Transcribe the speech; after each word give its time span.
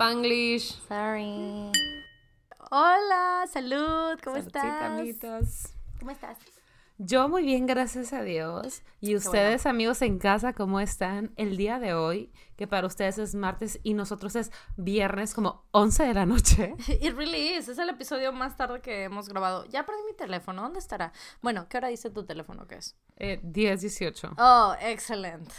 Spanglish. 0.00 0.80
Sorry. 0.88 1.70
Hola, 2.70 3.44
salud, 3.52 4.18
¿cómo 4.24 4.36
estás? 4.38 5.74
¿Cómo 5.98 6.10
estás? 6.10 6.38
Yo 6.96 7.28
muy 7.28 7.42
bien, 7.42 7.66
gracias 7.66 8.14
a 8.14 8.22
Dios. 8.22 8.80
Y 9.02 9.14
ustedes, 9.14 9.66
amigos 9.66 10.00
en 10.00 10.18
casa, 10.18 10.54
¿cómo 10.54 10.80
están 10.80 11.34
el 11.36 11.58
día 11.58 11.78
de 11.78 11.92
hoy? 11.92 12.32
Que 12.56 12.66
para 12.66 12.86
ustedes 12.86 13.18
es 13.18 13.34
martes 13.34 13.78
y 13.82 13.92
nosotros 13.92 14.36
es 14.36 14.50
viernes 14.78 15.34
como 15.34 15.66
11 15.72 16.04
de 16.04 16.14
la 16.14 16.24
noche. 16.24 16.74
It 17.02 17.14
really 17.14 17.58
is. 17.58 17.68
Es 17.68 17.76
el 17.76 17.90
episodio 17.90 18.32
más 18.32 18.56
tarde 18.56 18.80
que 18.80 19.04
hemos 19.04 19.28
grabado. 19.28 19.66
Ya 19.66 19.84
perdí 19.84 20.00
mi 20.06 20.16
teléfono. 20.16 20.62
¿Dónde 20.62 20.78
estará? 20.78 21.12
Bueno, 21.42 21.68
¿qué 21.68 21.76
hora 21.76 21.88
dice 21.88 22.08
tu 22.08 22.24
teléfono 22.24 22.66
que 22.66 22.76
es? 22.76 22.96
Eh, 23.18 23.38
10, 23.42 23.82
18. 23.82 24.30
Oh, 24.38 24.74
excelente. 24.80 25.52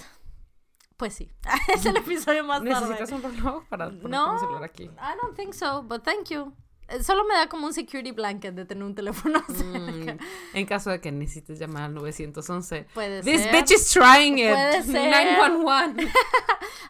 Pues 1.02 1.16
sí. 1.16 1.32
es 1.74 1.84
el 1.88 1.98
episodio 1.98 2.44
más 2.44 2.64
tarde. 2.64 2.90
¿Necesitas 2.90 3.12
un 3.12 3.24
reloj 3.24 3.64
para 3.70 3.88
poner 3.88 4.08
No. 4.08 4.38
celular 4.40 4.64
aquí? 4.66 4.84
I 4.84 5.18
don't 5.20 5.36
think 5.36 5.52
so, 5.56 5.82
but 5.82 6.04
thank 6.04 6.30
you. 6.30 6.54
Eh, 6.90 7.02
Solo 7.02 7.24
me 7.24 7.34
da 7.34 7.50
como 7.50 7.66
un 7.66 7.74
security 7.74 8.12
blanket 8.12 8.54
de 8.54 8.66
tener 8.66 8.84
un 8.84 8.94
teléfono 8.94 9.42
cerca. 9.48 10.14
Mm, 10.14 10.20
en 10.54 10.66
caso 10.68 10.92
de 10.92 11.02
que 11.02 11.12
necesites 11.12 11.58
llamar 11.58 11.86
al 11.86 11.96
911. 11.96 12.86
Puede 12.94 13.24
This 13.24 13.42
ser. 13.42 13.52
bitch 13.52 13.72
is 13.72 13.90
trying 13.92 14.38
it. 14.38 14.52
Puede 14.52 14.84
ser. 14.84 15.10
911. 15.10 16.08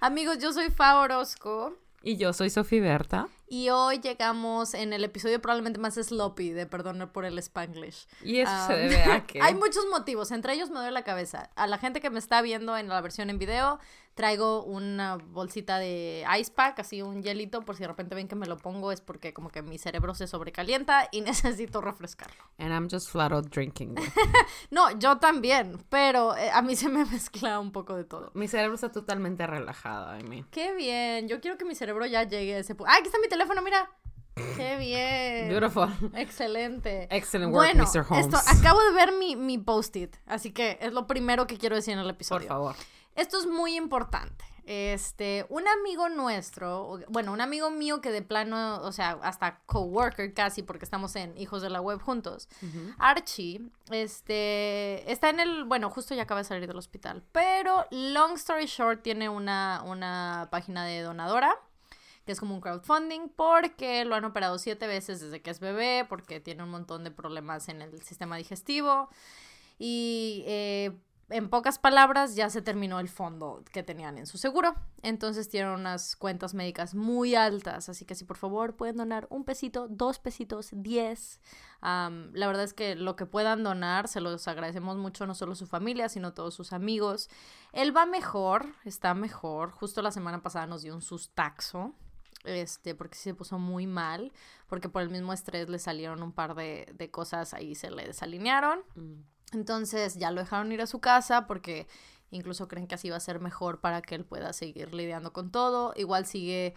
Amigos, 0.02 0.40
yo 0.40 0.52
soy 0.52 0.70
Fa 0.72 0.98
Orozco. 1.00 1.78
y 2.04 2.18
yo 2.18 2.34
soy 2.34 2.50
Sofía 2.50 2.82
Berta. 2.82 3.28
Y 3.48 3.68
hoy 3.70 4.00
llegamos 4.00 4.74
en 4.74 4.94
el 4.94 5.04
episodio 5.04 5.42
probablemente 5.42 5.78
más 5.78 5.96
sloppy 5.96 6.52
de 6.52 6.66
Perdonar 6.68 7.12
por 7.12 7.26
el 7.26 7.38
Spanglish. 7.38 8.08
Y 8.24 8.40
eso 8.40 8.52
se 8.66 8.74
Um, 8.74 8.80
debe 8.80 9.04
a 9.04 9.26
que... 9.28 9.42
Hay 9.42 9.56
muchos 9.56 9.86
motivos, 9.92 10.32
entre 10.32 10.54
ellos 10.54 10.70
me 10.70 10.78
duele 10.78 10.92
la 10.92 11.04
cabeza. 11.04 11.50
A 11.56 11.68
la 11.68 11.78
gente 11.78 12.00
que 12.00 12.10
me 12.10 12.18
está 12.18 12.42
viendo 12.42 12.78
en 12.78 12.88
la 12.88 13.02
versión 13.02 13.30
en 13.30 13.38
video, 13.40 13.78
traigo 14.14 14.64
una 14.64 15.16
bolsita 15.18 15.80
de 15.80 16.26
ice 16.40 16.52
pack, 16.52 16.80
así 16.80 17.02
un 17.02 17.24
hielito, 17.24 17.62
por 17.62 17.76
si 17.76 17.82
de 17.82 17.88
repente 17.88 18.14
ven 18.14 18.28
que 18.28 18.36
me 18.36 18.46
lo 18.46 18.58
pongo, 18.58 18.92
es 18.92 19.02
porque 19.02 19.34
como 19.34 19.50
que 19.50 19.62
mi 19.62 19.78
cerebro 19.78 20.14
se 20.14 20.28
sobrecalienta 20.28 21.08
y 21.12 21.22
necesito 21.22 21.82
refrescarlo. 21.82 22.44
And 22.58 22.72
I'm 22.72 22.90
just 22.90 23.10
flat 23.10 23.32
out 23.32 23.48
drinking. 23.50 23.96
No, 24.70 24.92
yo 25.00 25.18
también, 25.18 25.78
pero 25.90 26.36
eh, 26.36 26.50
a 26.52 26.62
mí 26.62 26.76
se 26.76 26.90
me 26.90 27.04
mezcla 27.12 27.60
un 27.60 27.72
poco 27.72 27.96
de 27.96 28.04
todo. 28.04 28.32
Mi 28.34 28.48
cerebro 28.48 28.76
está 28.76 28.92
totalmente 28.92 29.46
relajado, 29.48 30.18
I 30.20 30.24
mean. 30.24 30.46
Qué 30.52 30.74
bien, 30.74 31.28
yo 31.28 31.40
quiero 31.42 31.58
que 31.58 31.66
mi 31.66 31.76
cerebro 31.76 32.06
ya 32.06 32.24
llegue 32.24 32.56
a 32.56 32.60
ese 32.60 32.76
punto. 32.76 32.92
¡Ah, 32.92 32.98
aquí 32.98 33.08
está 33.08 33.20
mi 33.20 33.28
teléfono, 33.28 33.62
mira! 33.62 33.90
¡Qué 34.56 34.78
bien! 34.78 35.50
Beautiful. 35.50 35.90
Excelente. 36.16 37.08
Excellent 37.12 37.54
work, 37.54 37.66
bueno, 37.74 37.84
Mr. 37.84 38.06
Holmes. 38.10 38.26
esto, 38.28 38.38
acabo 38.48 38.80
de 38.82 38.92
ver 38.94 39.12
mi, 39.14 39.36
mi 39.36 39.58
post-it, 39.58 40.16
así 40.26 40.52
que 40.52 40.78
es 40.82 40.94
lo 40.94 41.06
primero 41.06 41.48
que 41.48 41.58
quiero 41.58 41.76
decir 41.76 41.94
en 41.94 42.00
el 42.00 42.06
Por 42.06 42.14
episodio. 42.16 42.48
favor. 42.48 42.76
Esto 43.16 43.40
es 43.40 43.48
muy 43.48 43.76
importante. 43.76 44.46
Este, 44.64 45.46
un 45.50 45.68
amigo 45.68 46.08
nuestro, 46.08 47.00
bueno, 47.10 47.34
un 47.34 47.42
amigo 47.42 47.72
mío 47.72 48.00
que 48.00 48.12
de 48.12 48.22
plano, 48.22 48.80
o 48.84 48.92
sea, 48.92 49.18
hasta 49.24 49.60
coworker 49.66 50.34
casi, 50.34 50.62
porque 50.62 50.86
estamos 50.86 51.16
en 51.16 51.36
Hijos 51.38 51.64
de 51.64 51.70
la 51.70 51.82
Web 51.82 52.00
juntos, 52.00 52.48
Archie, 53.00 53.62
este, 53.90 55.12
está 55.12 55.30
en 55.30 55.40
el, 55.40 55.64
bueno, 55.64 55.90
justo 55.90 56.14
ya 56.14 56.24
acaba 56.24 56.42
de 56.42 56.46
salir 56.46 56.68
del 56.68 56.78
hospital, 56.78 57.24
pero 57.32 57.86
long 57.90 58.34
story 58.34 58.68
short, 58.68 59.02
tiene 59.02 59.30
una, 59.30 59.82
una 59.86 60.48
página 60.52 60.86
de 60.86 61.02
donadora 61.02 61.54
que 62.26 62.32
es 62.34 62.40
como 62.40 62.54
un 62.54 62.62
crowdfunding, 62.62 63.30
porque 63.30 64.06
lo 64.06 64.14
han 64.14 64.26
operado 64.26 64.60
siete 64.60 64.86
veces 64.86 65.20
desde 65.22 65.42
que 65.42 65.50
es 65.50 65.60
bebé, 65.60 66.06
porque 66.08 66.40
tiene 66.40 66.64
un 66.64 66.70
montón 66.70 67.04
de 67.04 67.10
problemas 67.10 67.68
en 67.68 67.82
el 67.82 68.02
sistema 68.04 68.38
digestivo. 68.38 69.10
Y 69.80 70.44
eh, 70.46 70.92
en 71.32 71.50
pocas 71.50 71.80
palabras, 71.80 72.36
ya 72.36 72.50
se 72.50 72.62
terminó 72.62 73.00
el 73.00 73.10
fondo 73.10 73.64
que 73.72 73.84
tenían 73.84 74.18
en 74.18 74.26
su 74.26 74.38
seguro. 74.38 74.76
Entonces 75.02 75.50
tienen 75.50 75.72
unas 75.72 76.16
cuentas 76.16 76.54
médicas 76.54 76.94
muy 76.94 77.36
altas. 77.36 77.90
Así 77.90 78.06
que 78.06 78.16
si 78.16 78.26
por 78.26 78.38
favor 78.38 78.76
pueden 78.76 78.98
donar 78.98 79.28
un 79.30 79.44
pesito, 79.44 79.88
dos 79.88 80.20
pesitos, 80.20 80.70
diez. 80.72 81.40
La 81.82 82.48
verdad 82.48 82.64
es 82.64 82.74
que 82.74 82.96
lo 82.96 83.16
que 83.16 83.26
puedan 83.26 83.64
donar, 83.64 84.08
se 84.08 84.22
los 84.22 84.48
agradecemos 84.48 84.98
mucho, 84.98 85.26
no 85.26 85.34
solo 85.34 85.56
su 85.56 85.66
familia, 85.66 86.10
sino 86.10 86.34
todos 86.34 86.54
sus 86.54 86.74
amigos. 86.74 87.30
Él 87.74 87.96
va 87.96 88.06
mejor, 88.06 88.68
está 88.86 89.14
mejor. 89.14 89.72
Justo 89.72 90.02
la 90.02 90.12
semana 90.12 90.44
pasada 90.44 90.68
nos 90.68 90.84
dio 90.84 90.94
un 90.94 91.02
sustaxo 91.02 91.96
este, 92.44 92.96
porque 92.96 93.16
se 93.16 93.34
puso 93.34 93.60
muy 93.60 93.88
mal, 93.88 94.32
porque 94.68 94.90
por 94.90 95.02
el 95.02 95.10
mismo 95.10 95.34
estrés 95.34 95.70
le 95.70 95.80
salieron 95.80 96.24
un 96.24 96.32
par 96.32 96.56
de, 96.56 96.92
de 96.94 97.12
cosas 97.12 97.54
ahí, 97.54 97.76
se 97.76 97.92
le 97.92 98.06
desalinearon. 98.06 98.80
Mm. 98.96 99.22
Entonces 99.52 100.16
ya 100.16 100.32
lo 100.32 100.42
dejaron 100.42 100.72
ir 100.72 100.82
a 100.82 100.88
su 100.88 101.00
casa 101.00 101.48
porque 101.48 101.88
incluso 102.30 102.68
creen 102.68 102.88
que 102.88 102.96
así 102.96 103.10
va 103.10 103.18
a 103.18 103.22
ser 103.22 103.40
mejor 103.40 103.82
para 103.82 104.02
que 104.02 104.16
él 104.16 104.26
pueda 104.26 104.54
seguir 104.54 104.94
lidiando 104.94 105.34
con 105.34 105.52
todo. 105.52 105.94
Igual 105.96 106.26
sigue, 106.26 106.74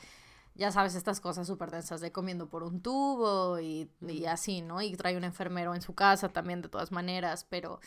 ya 0.54 0.72
sabes, 0.72 0.94
estas 0.94 1.20
cosas 1.20 1.46
súper 1.46 1.70
densas 1.70 2.00
de 2.00 2.12
comiendo 2.12 2.48
por 2.48 2.62
un 2.64 2.80
tubo 2.80 3.60
y, 3.60 3.90
y 4.00 4.26
así, 4.26 4.60
¿no? 4.60 4.82
Y 4.82 4.96
trae 4.96 5.16
un 5.16 5.24
enfermero 5.24 5.74
en 5.74 5.82
su 5.82 5.94
casa 5.94 6.28
también 6.28 6.62
de 6.62 6.68
todas 6.68 6.92
maneras, 6.92 7.46
pero... 7.48 7.80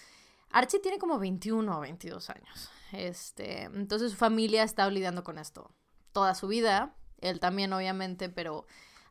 Archie 0.49 0.79
tiene 0.79 0.97
como 0.97 1.19
21 1.19 1.77
o 1.77 1.81
22 1.81 2.29
años. 2.29 2.69
Este, 2.93 3.63
entonces 3.63 4.11
su 4.11 4.17
familia 4.17 4.61
ha 4.61 4.65
estado 4.65 4.89
lidiando 4.89 5.21
con 5.21 5.37
esto 5.39 5.71
toda 6.17 6.33
su 6.33 6.47
vida. 6.47 6.95
Él 7.19 7.39
también, 7.39 7.73
obviamente, 7.73 8.27
pero 8.29 8.65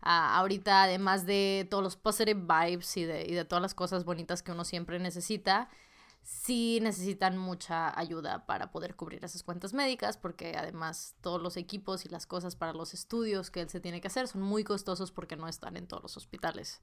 ah, 0.06 0.39
ahorita, 0.39 0.84
además 0.84 1.27
de 1.27 1.67
todos 1.71 1.83
los 1.83 1.97
positive 1.97 2.41
vibes 2.41 2.97
y 2.97 3.05
de, 3.05 3.27
y 3.27 3.34
de 3.34 3.44
todas 3.44 3.62
las 3.62 3.75
cosas 3.75 4.05
bonitas 4.05 4.43
que 4.43 4.53
uno 4.53 4.65
siempre 4.65 4.99
necesita, 4.99 5.69
sí 6.22 6.81
necesitan 6.83 7.37
mucha 7.39 7.99
ayuda 7.99 8.47
para 8.47 8.71
poder 8.71 8.97
cubrir 8.97 9.25
esas 9.25 9.43
cuentas 9.43 9.75
médicas, 9.75 10.17
porque 10.17 10.56
además 10.56 11.15
todos 11.21 11.43
los 11.43 11.56
equipos 11.56 12.05
y 12.05 12.09
las 12.09 12.27
cosas 12.27 12.56
para 12.56 12.72
los 12.72 12.94
estudios 12.94 13.50
que 13.50 13.61
él 13.62 13.69
se 13.69 13.81
tiene 13.81 14.00
que 14.00 14.09
hacer 14.09 14.27
son 14.28 14.43
muy 14.43 14.65
costosos 14.65 15.12
porque 15.12 15.37
no 15.37 15.49
están 15.49 15.77
en 15.77 15.87
todos 15.87 16.03
los 16.03 16.17
hospitales. 16.17 16.81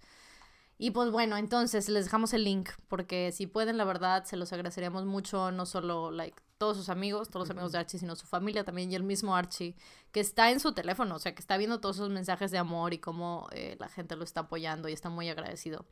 Y 0.78 0.92
pues 0.92 1.12
bueno, 1.12 1.38
entonces 1.38 1.88
les 1.90 2.06
dejamos 2.06 2.34
el 2.34 2.44
link 2.44 2.70
porque 2.88 3.32
si 3.32 3.48
pueden, 3.48 3.78
la 3.78 3.86
verdad, 3.86 4.26
se 4.26 4.38
los 4.38 4.52
agradeceríamos 4.54 5.06
mucho, 5.06 5.52
no 5.52 5.66
solo 5.66 6.12
like 6.12 6.42
todos 6.63 6.78
sus 6.78 6.88
amigos, 6.88 7.28
todos 7.28 7.46
los 7.46 7.50
amigos 7.50 7.74
de 7.74 7.79
Archie, 7.79 8.00
sino 8.00 8.16
su 8.16 8.25
familia 8.25 8.63
también 8.63 8.90
y 8.90 8.96
el 8.96 9.03
mismo 9.03 9.35
Archie, 9.35 9.75
que 10.13 10.22
está 10.22 10.50
en 10.50 10.62
su 10.62 10.72
teléfono, 10.72 11.16
o 11.16 11.19
sea, 11.19 11.35
que 11.35 11.41
está 11.41 11.57
viendo 11.57 11.81
todos 11.81 11.97
esos 11.97 12.09
mensajes 12.09 12.51
de 12.51 12.57
amor 12.57 12.94
y 12.94 13.00
cómo 13.00 13.50
eh, 13.51 13.75
la 13.81 13.90
gente 13.90 14.16
lo 14.16 14.24
está 14.24 14.41
apoyando 14.41 14.88
y 14.88 14.94
está 14.94 15.09
muy 15.09 15.28
agradecido. 15.28 15.85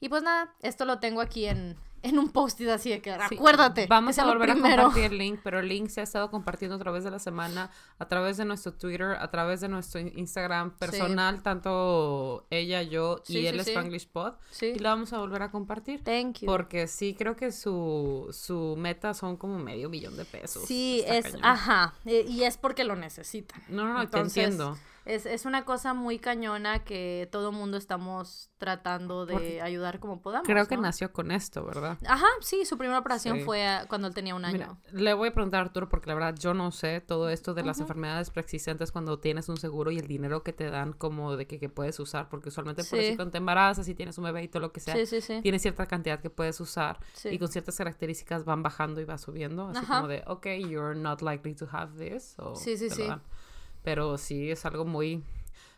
Y 0.00 0.08
pues 0.08 0.22
nada, 0.22 0.54
esto 0.62 0.84
lo 0.84 0.98
tengo 0.98 1.20
aquí 1.20 1.46
en, 1.46 1.76
en 2.02 2.18
un 2.18 2.30
post-it 2.30 2.68
así 2.68 2.90
de 2.90 3.00
que 3.02 3.12
Sí, 3.28 3.34
acuérdate. 3.36 3.86
Vamos 3.88 4.18
a 4.18 4.24
lo 4.24 4.32
volver 4.32 4.50
a 4.50 4.54
compartir 4.54 5.04
el 5.04 5.18
link, 5.18 5.40
pero 5.42 5.58
el 5.58 5.68
link 5.68 5.88
se 5.88 6.00
ha 6.00 6.04
estado 6.04 6.30
compartiendo 6.30 6.76
a 6.76 6.78
través 6.78 7.02
de 7.04 7.10
la 7.10 7.18
semana, 7.18 7.70
a 7.98 8.06
través 8.08 8.36
de 8.36 8.44
nuestro 8.44 8.74
Twitter, 8.74 9.16
a 9.18 9.30
través 9.30 9.60
de 9.60 9.68
nuestro 9.68 10.00
in- 10.00 10.12
Instagram 10.16 10.76
personal, 10.76 11.42
tanto 11.42 12.46
ella, 12.50 12.82
yo 12.82 13.22
y 13.26 13.32
Sí, 13.32 13.46
el 13.46 13.58
sí, 13.58 13.64
sí. 13.64 13.70
Spanglish 13.70 14.08
Pod. 14.08 14.34
Sí. 14.50 14.66
Y 14.76 14.78
la 14.78 14.90
vamos 14.90 15.12
a 15.12 15.18
volver 15.18 15.42
a 15.42 15.50
compartir. 15.50 16.02
Thank 16.04 16.40
you. 16.40 16.46
Porque 16.46 16.86
sí, 16.86 17.14
creo 17.18 17.34
que 17.36 17.50
su, 17.52 18.28
su 18.32 18.76
meta 18.78 19.14
son 19.14 19.36
como 19.36 19.58
medio 19.58 19.88
millón 19.88 20.16
de 20.16 20.24
pesos. 20.24 20.64
Sí, 20.66 21.02
es, 21.06 21.24
cañón. 21.24 21.44
ajá, 21.44 21.94
eh, 22.04 22.24
y 22.28 22.44
es 22.44 22.56
porque 22.56 22.84
lo 22.84 22.94
necesitan. 22.96 23.62
No, 23.68 23.84
no, 23.84 23.94
no, 23.94 24.02
Entonces, 24.02 24.34
te 24.34 24.40
entiendo. 24.42 24.78
Es, 25.06 25.24
es 25.24 25.44
una 25.46 25.64
cosa 25.64 25.94
muy 25.94 26.18
cañona 26.18 26.82
que 26.82 27.28
todo 27.30 27.52
mundo 27.52 27.76
estamos 27.76 28.50
tratando 28.58 29.24
de 29.24 29.34
Porque 29.34 29.62
ayudar 29.62 30.00
como 30.00 30.20
podamos. 30.20 30.46
Creo 30.48 30.66
que 30.66 30.74
¿no? 30.74 30.82
nació 30.82 31.12
con 31.12 31.30
esto, 31.30 31.64
¿verdad? 31.64 31.96
Ajá, 32.08 32.26
sí, 32.40 32.64
su 32.64 32.76
primera 32.76 32.98
operación 32.98 33.36
Sí. 33.38 33.44
fue 33.44 33.64
cuando 33.88 34.08
él 34.08 34.14
tenía 34.14 34.34
un 34.34 34.44
año. 34.44 34.78
Mira, 34.90 35.00
le 35.02 35.14
voy 35.14 35.28
a 35.28 35.32
preguntar 35.32 35.60
a 35.60 35.64
Arturo 35.66 35.88
porque 35.88 36.08
la 36.08 36.14
verdad 36.14 36.34
yo 36.36 36.54
no 36.54 36.72
sé 36.72 37.00
todo 37.00 37.28
esto 37.30 37.54
de 37.54 37.62
las 37.62 37.78
enfermedades 37.78 38.30
preexistentes 38.30 38.90
cuando 38.90 39.20
tienes 39.20 39.48
un 39.48 39.58
seguro 39.58 39.92
y 39.92 39.98
el 40.00 40.08
dinero 40.08 40.42
que 40.42 40.52
te 40.52 40.70
dan 40.70 40.92
como 40.92 41.36
de 41.36 41.46
que, 41.46 41.60
que 41.60 41.68
puedes 41.68 42.00
usar, 42.00 42.28
porque 42.28 42.48
usualmente 42.48 42.82
por 42.82 42.98
Sí. 42.98 43.04
eso 43.06 43.16
cuando 43.16 43.30
te 43.32 43.38
embarazas 43.38 43.86
y 43.86 43.94
tienes 43.94 44.18
un 44.18 44.24
bebé 44.24 44.42
y 44.42 44.48
todo 44.48 44.60
lo 44.60 44.72
que 44.72 44.80
sea, 44.80 44.94
sí, 44.96 45.06
sí, 45.06 45.20
sí. 45.20 45.40
tienes 45.40 45.62
cierta 45.62 45.86
cantidad 45.86 46.18
que 46.20 46.30
puedes 46.30 46.58
usar 46.60 46.98
y 47.24 47.38
con 47.38 47.46
ciertas 47.46 47.76
características 47.76 48.44
van 48.44 48.64
bajando 48.64 49.00
y 49.00 49.04
va 49.04 49.18
subiendo, 49.18 49.68
así 49.68 49.78
Ajá. 49.84 49.96
como 49.98 50.08
de, 50.08 50.24
ok, 50.26 50.46
you're 50.68 50.96
not 50.98 51.22
likely 51.22 51.54
to 51.54 51.68
have 51.70 51.96
this. 51.96 52.34
O 52.38 52.56
Sí, 52.56 52.76
sí, 52.76 52.90
sí. 52.90 53.06
dan. 53.06 53.22
Pero 53.86 54.18
sí 54.18 54.50
es 54.50 54.66
algo 54.66 54.84
muy 54.84 55.22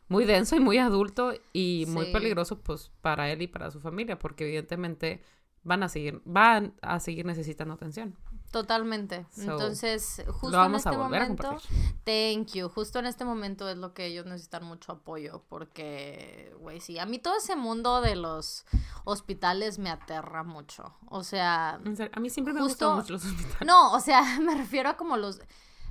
muy 0.08 0.24
denso 0.24 0.56
y 0.56 0.60
muy 0.60 0.78
adulto 0.78 1.34
y 1.52 1.84
muy 1.88 2.06
Sí. 2.06 2.12
peligroso 2.12 2.58
pues 2.58 2.90
para 3.02 3.30
él 3.30 3.42
y 3.42 3.46
para 3.48 3.70
su 3.70 3.80
familia 3.80 4.18
porque 4.18 4.44
evidentemente 4.44 5.22
van 5.62 5.82
a 5.82 5.90
seguir 5.90 6.22
van 6.24 6.72
a 6.80 6.98
seguir 7.00 7.26
necesitando 7.26 7.74
atención. 7.74 8.16
Totalmente. 8.50 9.26
So, 9.30 9.42
Entonces, 9.42 10.24
justo 10.28 10.52
Lo 10.52 10.56
vamos 10.56 10.86
en 10.86 10.88
a 10.88 10.90
este 10.92 11.02
volver 11.02 11.20
a 11.20 11.24
momento, 11.24 11.48
compartir. 11.48 11.94
thank 12.04 12.54
you. 12.54 12.70
Justo 12.70 12.98
en 12.98 13.04
este 13.04 13.26
momento 13.26 13.68
es 13.68 13.76
lo 13.76 13.92
que 13.92 14.06
ellos 14.06 14.24
necesitan 14.24 14.64
mucho 14.64 14.92
apoyo 14.92 15.44
porque, 15.50 16.54
güey, 16.58 16.80
sí, 16.80 16.98
a 16.98 17.04
mí 17.04 17.18
todo 17.18 17.36
ese 17.36 17.56
mundo 17.56 18.00
de 18.00 18.16
los 18.16 18.64
hospitales 19.04 19.78
me 19.78 19.90
aterra 19.90 20.44
mucho. 20.44 20.94
O 21.10 21.22
sea, 21.24 21.74
a 21.74 22.20
mí 22.20 22.30
siempre 22.30 22.54
me 22.54 22.60
Justo- 22.62 22.94
gustan 22.94 22.96
mucho 22.96 23.12
los 23.12 23.24
hospitales. 23.26 23.66
No, 23.66 23.92
o 23.92 24.00
sea, 24.00 24.22
me 24.40 24.54
refiero 24.54 24.88
a 24.88 24.96
como 24.96 25.18
los... 25.18 25.42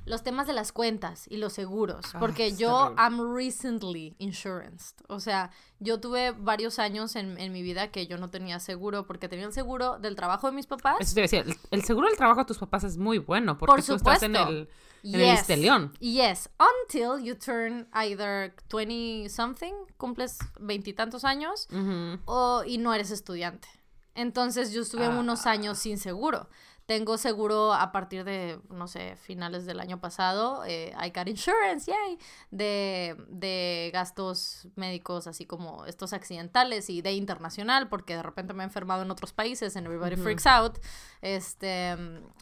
los 0.08 0.24
temas 0.24 0.48
de 0.48 0.54
las 0.54 0.72
cuentas 0.72 1.26
y 1.30 1.38
los 1.38 1.54
seguros, 1.54 2.06
Ah, 2.14 2.20
porque 2.20 2.56
yo 2.56 2.94
am 2.98 3.36
recently 3.36 4.16
insured. 4.20 4.74
O 5.10 5.20
sea, 5.20 5.52
yo 5.80 6.00
tuve 6.00 6.32
varios 6.32 6.80
años 6.80 7.16
en, 7.16 7.38
en 7.38 7.52
mi 7.52 7.62
vida 7.62 7.92
que 7.92 8.08
yo 8.08 8.18
no 8.18 8.30
tenía 8.30 8.60
seguro 8.60 9.06
porque 9.06 9.28
tenía 9.30 9.46
el 9.46 9.54
seguro 9.54 10.00
del 10.00 10.16
trabajo 10.16 10.48
de 10.50 10.54
mis 10.56 10.66
papás. 10.66 10.96
Eso 11.00 11.14
te 11.16 11.22
decía, 11.22 11.42
el, 11.42 11.56
el 11.72 11.84
seguro 11.84 12.08
del 12.08 12.18
trabajo 12.18 12.40
de 12.40 12.46
tus 12.46 12.58
papás 12.58 12.84
es 12.86 12.98
muy 12.98 13.20
bueno 13.20 13.58
porque 13.58 13.76
Por 13.76 13.84
tú 13.84 13.96
estás 13.96 14.24
en 14.24 14.36
el, 14.36 14.70
en 15.04 15.16
el 15.22 15.34
Istelión. 15.36 15.94
Yes, 16.00 16.50
until 16.60 17.24
you 17.24 17.36
turn 17.36 17.88
either 17.94 18.56
20 18.72 19.30
something, 19.30 19.74
cumples 19.98 20.40
veintitantos 20.60 21.26
años, 21.26 21.68
Ujú. 21.72 22.20
o, 22.26 22.64
y 22.66 22.78
no 22.78 22.94
eres 22.94 23.12
estudiante. 23.12 23.68
Entonces 24.16 24.72
yo 24.72 24.82
estuve 24.82 25.08
unos 25.10 25.46
Ah. 25.46 25.52
años 25.52 25.78
sin 25.78 25.98
seguro. 26.00 26.50
Tengo 26.88 27.18
seguro 27.18 27.74
a 27.74 27.92
partir 27.92 28.24
de, 28.24 28.62
no 28.70 28.88
sé, 28.88 29.18
finales 29.18 29.66
del 29.66 29.82
año 29.82 30.00
pasado. 30.00 30.64
eh, 30.66 30.94
I 30.98 31.10
got 31.14 31.28
insurance, 31.28 31.86
yay. 31.92 32.18
De, 32.50 33.16
de 33.28 33.92
gastos 33.94 34.70
médicos, 34.78 35.28
así 35.28 35.46
como 35.46 35.86
estos 35.86 36.14
accidentales 36.14 36.90
y 36.90 37.02
de 37.02 37.12
internacional, 37.12 37.90
porque 37.90 38.16
de 38.16 38.24
repente 38.24 38.54
me 38.54 38.64
he 38.64 38.66
enfermado 38.66 39.02
en 39.04 39.12
otros 39.12 39.34
países 39.34 39.76
and 39.76 39.86
everybody 39.86 40.16
freaks 40.16 40.48
out. 40.48 40.80
Este, 41.22 41.90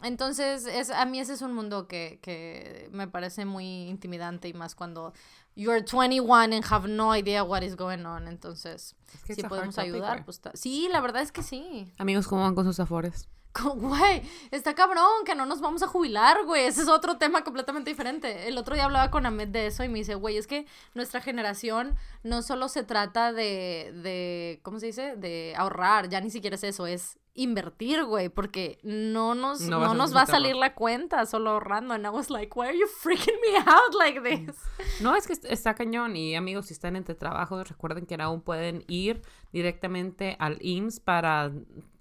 entonces, 0.04 0.66
es, 0.66 0.90
a 0.90 1.04
mí 1.06 1.18
ese 1.18 1.32
es 1.32 1.42
un 1.42 1.52
mundo 1.52 1.88
que, 1.88 2.20
que 2.22 2.88
me 2.92 3.08
parece 3.08 3.44
muy 3.46 3.88
intimidante 3.88 4.46
y 4.46 4.54
más 4.54 4.76
cuando 4.76 5.12
you're 5.56 5.82
21 5.82 6.54
and 6.54 6.64
have 6.70 6.86
no 6.88 7.16
idea 7.16 7.42
what 7.42 7.62
is 7.62 7.74
going 7.74 8.04
on. 8.04 8.28
Entonces, 8.28 8.94
Es 9.12 9.24
que 9.24 9.34
si 9.34 9.42
podemos 9.42 9.76
ayudar, 9.78 10.24
pues 10.24 10.40
sí, 10.54 10.88
la 10.92 11.00
verdad 11.00 11.22
es 11.22 11.32
que 11.32 11.42
sí. 11.42 11.92
Amigos, 11.98 12.28
¿cómo 12.28 12.42
van 12.42 12.54
con 12.54 12.64
sus 12.64 12.78
afores? 12.78 13.28
Güey, 13.76 14.22
está 14.50 14.74
cabrón 14.74 15.24
que 15.24 15.34
no 15.34 15.46
nos 15.46 15.60
vamos 15.60 15.82
a 15.82 15.86
jubilar, 15.86 16.44
güey. 16.44 16.64
Ese 16.66 16.82
es 16.82 16.88
otro 16.88 17.16
tema 17.18 17.42
completamente 17.44 17.90
diferente. 17.90 18.48
El 18.48 18.58
otro 18.58 18.74
día 18.74 18.84
hablaba 18.84 19.10
con 19.10 19.26
Ahmed 19.26 19.48
de 19.48 19.66
eso 19.68 19.84
y 19.84 19.88
me 19.88 19.98
dice, 19.98 20.14
güey, 20.14 20.36
es 20.36 20.46
que 20.46 20.66
nuestra 20.94 21.20
generación 21.20 21.96
no 22.22 22.42
solo 22.42 22.68
se 22.68 22.82
trata 22.82 23.32
de, 23.32 23.92
de, 24.02 24.60
¿cómo 24.62 24.78
se 24.80 24.86
dice? 24.86 25.16
De 25.16 25.54
ahorrar, 25.56 26.08
ya 26.08 26.20
ni 26.20 26.30
siquiera 26.30 26.56
es 26.56 26.64
eso, 26.64 26.86
es 26.86 27.18
invertir, 27.38 28.02
güey, 28.04 28.30
porque 28.30 28.78
no 28.82 29.34
nos, 29.34 29.60
No 29.60 29.78
no 29.80 29.92
nos 29.92 30.16
va 30.16 30.22
a 30.22 30.26
salir 30.26 30.56
la 30.56 30.74
cuenta 30.74 31.26
solo 31.26 31.50
ahorrando. 31.50 31.92
And 31.92 32.06
I 32.06 32.08
was 32.08 32.30
like, 32.30 32.58
why 32.58 32.68
are 32.68 32.78
you 32.78 32.86
freaking 32.86 33.34
me 33.42 33.58
out 33.58 33.94
like 33.98 34.20
this? 34.22 34.56
No, 35.00 35.14
es 35.14 35.26
que 35.26 35.34
est- 35.34 35.44
está 35.44 35.74
cañón 35.74 36.16
y 36.16 36.34
amigos, 36.34 36.66
si 36.66 36.72
están 36.72 36.96
entre 36.96 37.14
trabajos, 37.14 37.68
recuerden 37.68 38.06
que 38.06 38.14
aún 38.14 38.40
pueden 38.40 38.84
ir 38.88 39.20
directamente 39.52 40.36
al 40.38 40.56
IMSS 40.62 41.00
para 41.00 41.52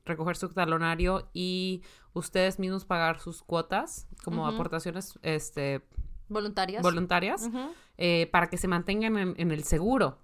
recoger 0.05 0.37
su 0.37 0.49
talonario 0.49 1.29
y 1.33 1.83
ustedes 2.13 2.59
mismos 2.59 2.85
pagar 2.85 3.19
sus 3.19 3.43
cuotas 3.43 4.07
como 4.23 4.47
aportaciones 4.47 5.19
este, 5.21 5.85
Voluntarias. 6.29 6.81
voluntarias 6.81 7.49
eh, 7.97 8.29
para 8.31 8.49
que 8.49 8.57
se 8.57 8.67
mantengan 8.67 9.17
en, 9.17 9.33
en 9.37 9.51
el 9.51 9.63
seguro. 9.63 10.19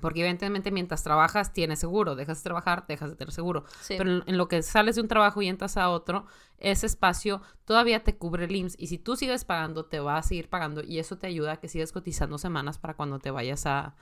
Porque 0.00 0.20
evidentemente 0.20 0.70
mientras 0.70 1.02
trabajas 1.02 1.52
tienes 1.52 1.80
seguro, 1.80 2.14
dejas 2.14 2.38
de 2.38 2.44
trabajar, 2.44 2.86
dejas 2.86 3.10
de 3.10 3.16
tener 3.16 3.32
seguro. 3.32 3.64
Sí. 3.80 3.94
Pero 3.98 4.12
en, 4.18 4.22
en 4.26 4.38
lo 4.38 4.46
que 4.46 4.62
sales 4.62 4.94
de 4.94 5.02
un 5.02 5.08
trabajo 5.08 5.42
y 5.42 5.48
entras 5.48 5.76
a 5.76 5.90
otro, 5.90 6.24
ese 6.58 6.86
espacio 6.86 7.42
todavía 7.64 8.04
te 8.04 8.16
cubre 8.16 8.44
el 8.44 8.54
IMSS. 8.54 8.76
Y 8.78 8.86
si 8.86 8.98
tú 8.98 9.16
sigues 9.16 9.44
pagando, 9.44 9.86
te 9.86 9.98
va 9.98 10.16
a 10.16 10.22
seguir 10.22 10.48
pagando. 10.48 10.84
Y 10.84 11.00
eso 11.00 11.18
te 11.18 11.26
ayuda 11.26 11.54
a 11.54 11.56
que 11.56 11.66
sigas 11.66 11.90
cotizando 11.90 12.38
semanas 12.38 12.78
para 12.78 12.94
cuando 12.94 13.18
te 13.18 13.32
vayas 13.32 13.66
a, 13.66 13.96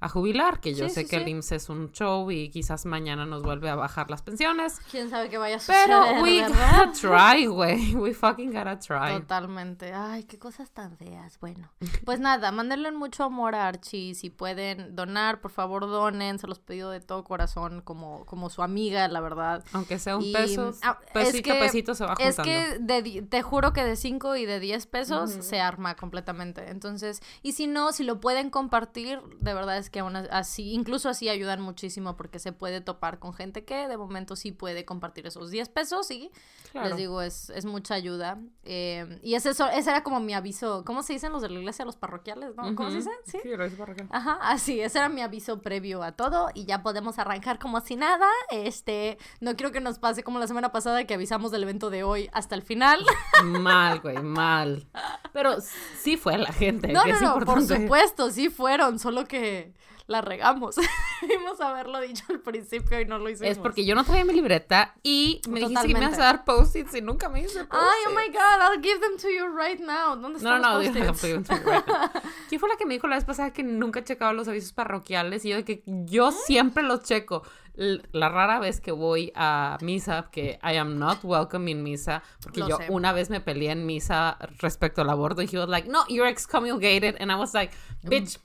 a 0.00 0.08
jubilar. 0.08 0.60
Que 0.60 0.74
yo 0.74 0.88
Sí, 0.88 0.94
sé 0.94 1.02
sí, 1.02 1.08
que 1.08 1.16
el 1.16 1.24
sí. 1.24 1.30
IMSS 1.30 1.52
es 1.52 1.68
un 1.68 1.92
show 1.92 2.30
y 2.30 2.50
quizás 2.50 2.86
mañana 2.86 3.26
nos 3.26 3.42
vuelve 3.42 3.68
a 3.70 3.74
bajar 3.74 4.10
las 4.10 4.22
pensiones. 4.22 4.78
Quién 4.90 5.10
sabe 5.10 5.28
qué 5.28 5.38
vaya 5.38 5.56
a 5.56 5.58
suceder, 5.60 5.84
Pero 5.86 6.22
we 6.22 6.40
¿verdad? 6.42 6.86
gotta 6.86 6.92
try, 7.32 7.46
güey. 7.46 7.94
We 7.94 8.14
fucking 8.14 8.52
gotta 8.52 8.78
try. 8.78 9.14
Totalmente. 9.20 9.92
Ay, 9.92 10.24
qué 10.24 10.38
cosas 10.38 10.70
tan 10.70 10.96
feas. 10.96 11.38
Bueno, 11.40 11.70
pues 12.04 12.20
nada, 12.20 12.52
mándenle 12.52 12.92
mucho 12.92 13.24
amor 13.24 13.54
a 13.54 13.68
Archie. 13.68 14.14
Si 14.14 14.30
pueden 14.30 14.94
donar, 14.94 15.40
por 15.40 15.50
favor 15.50 15.82
donen. 15.86 16.38
Se 16.38 16.46
los 16.46 16.58
pido 16.58 16.90
de 16.90 17.00
todo 17.00 17.24
corazón, 17.24 17.80
como, 17.82 18.24
como 18.26 18.50
su 18.50 18.62
amiga, 18.62 19.08
la 19.08 19.20
verdad. 19.20 19.64
Aunque 19.72 19.98
sea 19.98 20.16
un 20.16 20.22
Y, 20.22 20.32
peso, 20.32 20.72
ah, 20.82 20.98
es 21.06 21.12
pesito 21.12 21.50
a 21.50 21.54
que- 21.54 21.60
pesito 21.60 21.94
se 21.94 22.04
va 22.04 22.16
juntando. 22.16 22.42
Es 22.42 22.46
que 22.46 22.78
de 22.80 23.22
te 23.22 23.42
juro 23.42 23.72
que 23.72 23.84
de 23.84 23.96
5 23.96 24.36
y 24.36 24.46
de 24.46 24.60
10 24.60 24.86
pesos 24.86 25.30
se 25.40 25.60
arma 25.60 25.94
completamente. 25.96 26.70
Entonces, 26.70 27.20
y 27.42 27.52
si 27.52 27.66
no, 27.66 27.92
si 27.92 28.04
lo 28.04 28.20
pueden 28.20 28.50
compartir, 28.50 29.20
de 29.40 29.54
verdad 29.54 29.78
es 29.78 29.85
que 29.90 30.00
aún 30.00 30.16
así, 30.16 30.72
incluso 30.72 31.08
así 31.08 31.28
ayudan 31.28 31.60
muchísimo 31.60 32.16
porque 32.16 32.38
se 32.38 32.52
puede 32.52 32.80
topar 32.80 33.18
con 33.18 33.32
gente 33.34 33.64
que 33.64 33.88
de 33.88 33.96
momento 33.96 34.36
sí 34.36 34.52
puede 34.52 34.84
compartir 34.84 35.26
esos 35.26 35.50
10 35.50 35.68
pesos 35.68 36.10
y 36.10 36.30
Claro. 36.72 36.88
les 36.88 36.96
digo, 36.98 37.22
es, 37.22 37.50
es 37.50 37.64
mucha 37.64 37.94
ayuda. 37.94 38.38
Eh, 38.64 39.18
y 39.22 39.34
ese, 39.34 39.50
eso- 39.50 39.68
ese 39.68 39.88
era 39.90 40.02
como 40.02 40.20
mi 40.20 40.34
aviso. 40.34 40.84
¿Cómo 40.84 41.02
se 41.02 41.14
dicen 41.14 41.32
los 41.32 41.40
de 41.42 41.48
la 41.48 41.58
iglesia? 41.58 41.84
Los 41.84 41.96
parroquiales, 41.96 42.54
¿no? 42.56 42.74
¿Cómo 42.74 42.90
se 42.90 42.98
Ujú. 42.98 43.08
dice? 43.08 43.10
Sí. 43.24 43.38
Sí, 43.42 43.56
lo 43.56 43.64
hice 43.66 43.76
parroquial. 43.76 44.08
Ajá, 44.12 44.38
así, 44.42 44.80
ese 44.80 44.98
era 44.98 45.08
mi 45.08 45.22
aviso 45.22 45.62
previo 45.62 46.02
a 46.02 46.12
todo 46.12 46.50
y 46.54 46.66
ya 46.66 46.82
podemos 46.82 47.18
arrancar 47.18 47.58
como 47.58 47.80
si 47.80 47.96
nada. 47.96 48.26
Este, 48.50 49.16
no 49.40 49.56
quiero 49.56 49.72
que 49.72 49.80
nos 49.80 49.98
pase 49.98 50.22
como 50.22 50.38
la 50.38 50.46
semana 50.46 50.70
pasada 50.72 51.04
que 51.04 51.14
avisamos 51.14 51.50
del 51.50 51.62
evento 51.62 51.88
de 51.90 52.02
hoy 52.02 52.28
hasta 52.32 52.54
el 52.54 52.62
final. 52.62 53.04
Mal, 53.44 54.00
güey, 54.00 54.18
mal. 54.22 54.86
Pero 55.32 55.56
sí 55.98 56.16
fue 56.16 56.36
la 56.38 56.52
gente. 56.52 56.92
No, 56.92 57.02
que 57.04 57.12
no, 57.12 57.20
no, 57.38 57.44
por 57.44 57.62
supuesto, 57.62 58.30
sí 58.30 58.48
fueron, 58.50 58.98
solo 58.98 59.24
que 59.24 59.74
la 60.06 60.20
regamos. 60.20 60.76
Debimos 61.22 61.60
haberlo 61.60 62.00
dicho 62.00 62.24
al 62.28 62.40
principio 62.40 63.00
y 63.00 63.06
no 63.06 63.18
lo 63.18 63.28
hicimos. 63.28 63.50
Es 63.52 63.58
porque 63.58 63.84
yo 63.84 63.94
no 63.94 64.04
traía 64.04 64.24
mi 64.24 64.32
libreta 64.34 64.94
y 65.02 65.40
me 65.48 65.60
dijiste 65.60 65.88
que 65.88 65.94
me 65.94 66.00
ibas 66.00 66.12
a 66.12 66.16
Totalmente. 66.16 66.22
dar 66.22 66.44
post-its 66.44 66.94
y 66.94 67.00
nunca 67.02 67.28
me 67.28 67.40
hice 67.40 67.64
post 67.64 67.82
Ay, 67.82 68.04
oh 68.06 68.10
my 68.10 68.28
god, 68.32 68.60
I'll 68.72 68.82
give 68.82 69.00
them 69.00 69.16
to 69.18 69.28
you 69.28 69.46
right 69.48 69.80
now. 69.80 70.10
¿Dónde 70.16 70.38
No, 70.40 70.56
están 70.56 70.62
no, 70.62 70.78
los 70.78 70.94
no, 70.94 71.06
post-its? 71.06 71.48
¿Quién 72.48 72.60
fue 72.60 72.68
la 72.68 72.76
que 72.76 72.86
me 72.86 72.94
dijo 72.94 73.06
la 73.06 73.16
vez 73.16 73.24
pasada 73.24 73.52
que 73.52 73.62
nunca 73.62 74.04
checaba 74.04 74.32
los 74.32 74.46
avisos 74.48 74.72
parroquiales? 74.72 75.44
Y 75.44 75.50
yo 75.50 75.56
de 75.56 75.64
que 75.64 75.82
yo 75.86 76.30
siempre 76.32 76.82
los 76.82 77.02
checo. 77.02 77.42
La 77.78 78.30
rara 78.30 78.58
vez 78.58 78.80
que 78.80 78.90
voy 78.90 79.32
a 79.34 79.76
misa, 79.82 80.30
que 80.32 80.58
I 80.62 80.76
am 80.76 80.98
not 80.98 81.18
welcome 81.22 81.70
in 81.70 81.82
misa, 81.82 82.22
porque 82.42 82.60
Lo 82.60 82.68
yo 82.70 82.76
sé. 82.78 82.86
una 82.88 83.12
vez 83.12 83.28
me 83.28 83.42
peleé 83.42 83.70
en 83.72 83.84
misa 83.84 84.38
respecto 84.60 85.02
al 85.02 85.10
aborto 85.10 85.42
y 85.42 85.48
he 85.52 85.58
was 85.58 85.68
like, 85.68 85.86
no, 85.86 86.06
you're 86.08 86.26
excommunicated. 86.30 87.16
And 87.20 87.30
I 87.30 87.34
was 87.34 87.52
like, 87.52 87.74
bitch, 88.02 88.38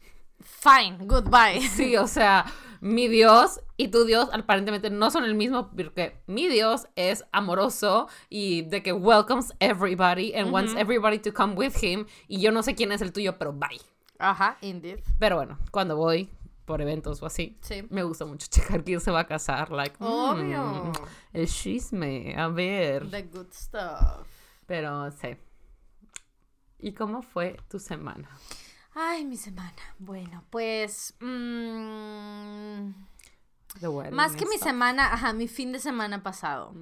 Fine, 0.43 0.97
goodbye. 1.05 1.61
Sí, 1.75 1.95
o 1.97 2.07
sea, 2.07 2.45
mi 2.81 3.07
Dios 3.07 3.59
y 3.77 3.89
tu 3.89 4.05
Dios 4.05 4.29
aparentemente 4.33 4.89
no 4.89 5.11
son 5.11 5.23
el 5.23 5.35
mismo 5.35 5.69
porque 5.71 6.21
mi 6.27 6.47
Dios 6.47 6.87
es 6.95 7.23
amoroso 7.31 8.07
y 8.29 8.63
de 8.63 8.81
que 8.83 8.93
welcomes 8.93 9.53
everybody 9.59 10.33
and 10.35 10.51
wants 10.51 10.73
everybody 10.75 11.19
to 11.19 11.33
come 11.33 11.53
with 11.55 11.73
him 11.81 12.05
y 12.27 12.41
yo 12.41 12.51
no 12.51 12.63
sé 12.63 12.75
quién 12.75 12.91
es 12.91 13.01
el 13.01 13.11
tuyo, 13.13 13.37
pero 13.37 13.53
bye. 13.53 13.79
Ajá, 14.19 14.57
indeed. 14.61 14.99
Pero 15.19 15.35
bueno, 15.37 15.57
cuando 15.71 15.95
voy 15.95 16.29
por 16.65 16.81
eventos 16.81 17.21
o 17.21 17.25
así, 17.25 17.57
Sí. 17.61 17.83
me 17.89 18.03
gusta 18.03 18.25
mucho 18.25 18.47
checar 18.49 18.83
quién 18.83 18.99
se 18.99 19.11
va 19.11 19.21
a 19.21 19.27
casar, 19.27 19.71
like, 19.71 19.95
mm, 19.99 20.05
Obvio. 20.05 20.91
el 21.33 21.47
chisme, 21.47 22.35
a 22.37 22.47
ver. 22.47 23.09
The 23.09 23.23
good 23.23 23.51
stuff. 23.51 24.27
Pero 24.67 25.09
sí. 25.11 25.35
¿Y 26.79 26.93
cómo 26.93 27.21
fue 27.21 27.57
tu 27.69 27.77
semana? 27.79 28.29
Ay, 28.93 29.23
mi 29.25 29.37
semana. 29.37 29.71
Bueno, 29.99 30.43
pues. 30.49 31.13
mm, 31.19 32.93
The 33.79 33.87
wedding 33.87 34.13
más 34.15 34.35
que 34.35 34.45
mi 34.45 34.57
stuff. 34.57 34.67
semana, 34.67 35.13
ajá, 35.13 35.31
mi 35.33 35.47
fin 35.47 35.71
de 35.71 35.79
semana 35.79 36.21
pasado. 36.21 36.73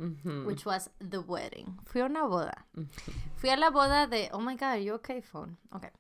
Which 0.46 0.66
was 0.66 0.90
the 1.00 1.20
wedding. 1.20 1.78
Fui 1.86 2.02
a 2.02 2.06
una 2.06 2.24
boda. 2.26 2.66
Fui 3.38 3.50
a 3.52 3.56
la 3.58 3.70
boda 3.70 4.08
de. 4.08 4.30
Oh 4.34 4.40
my 4.40 4.56
god, 4.56 4.64
are 4.74 4.84
you 4.84 4.96
okay, 4.96 5.22
phone? 5.22 5.58
Okay. 5.72 5.92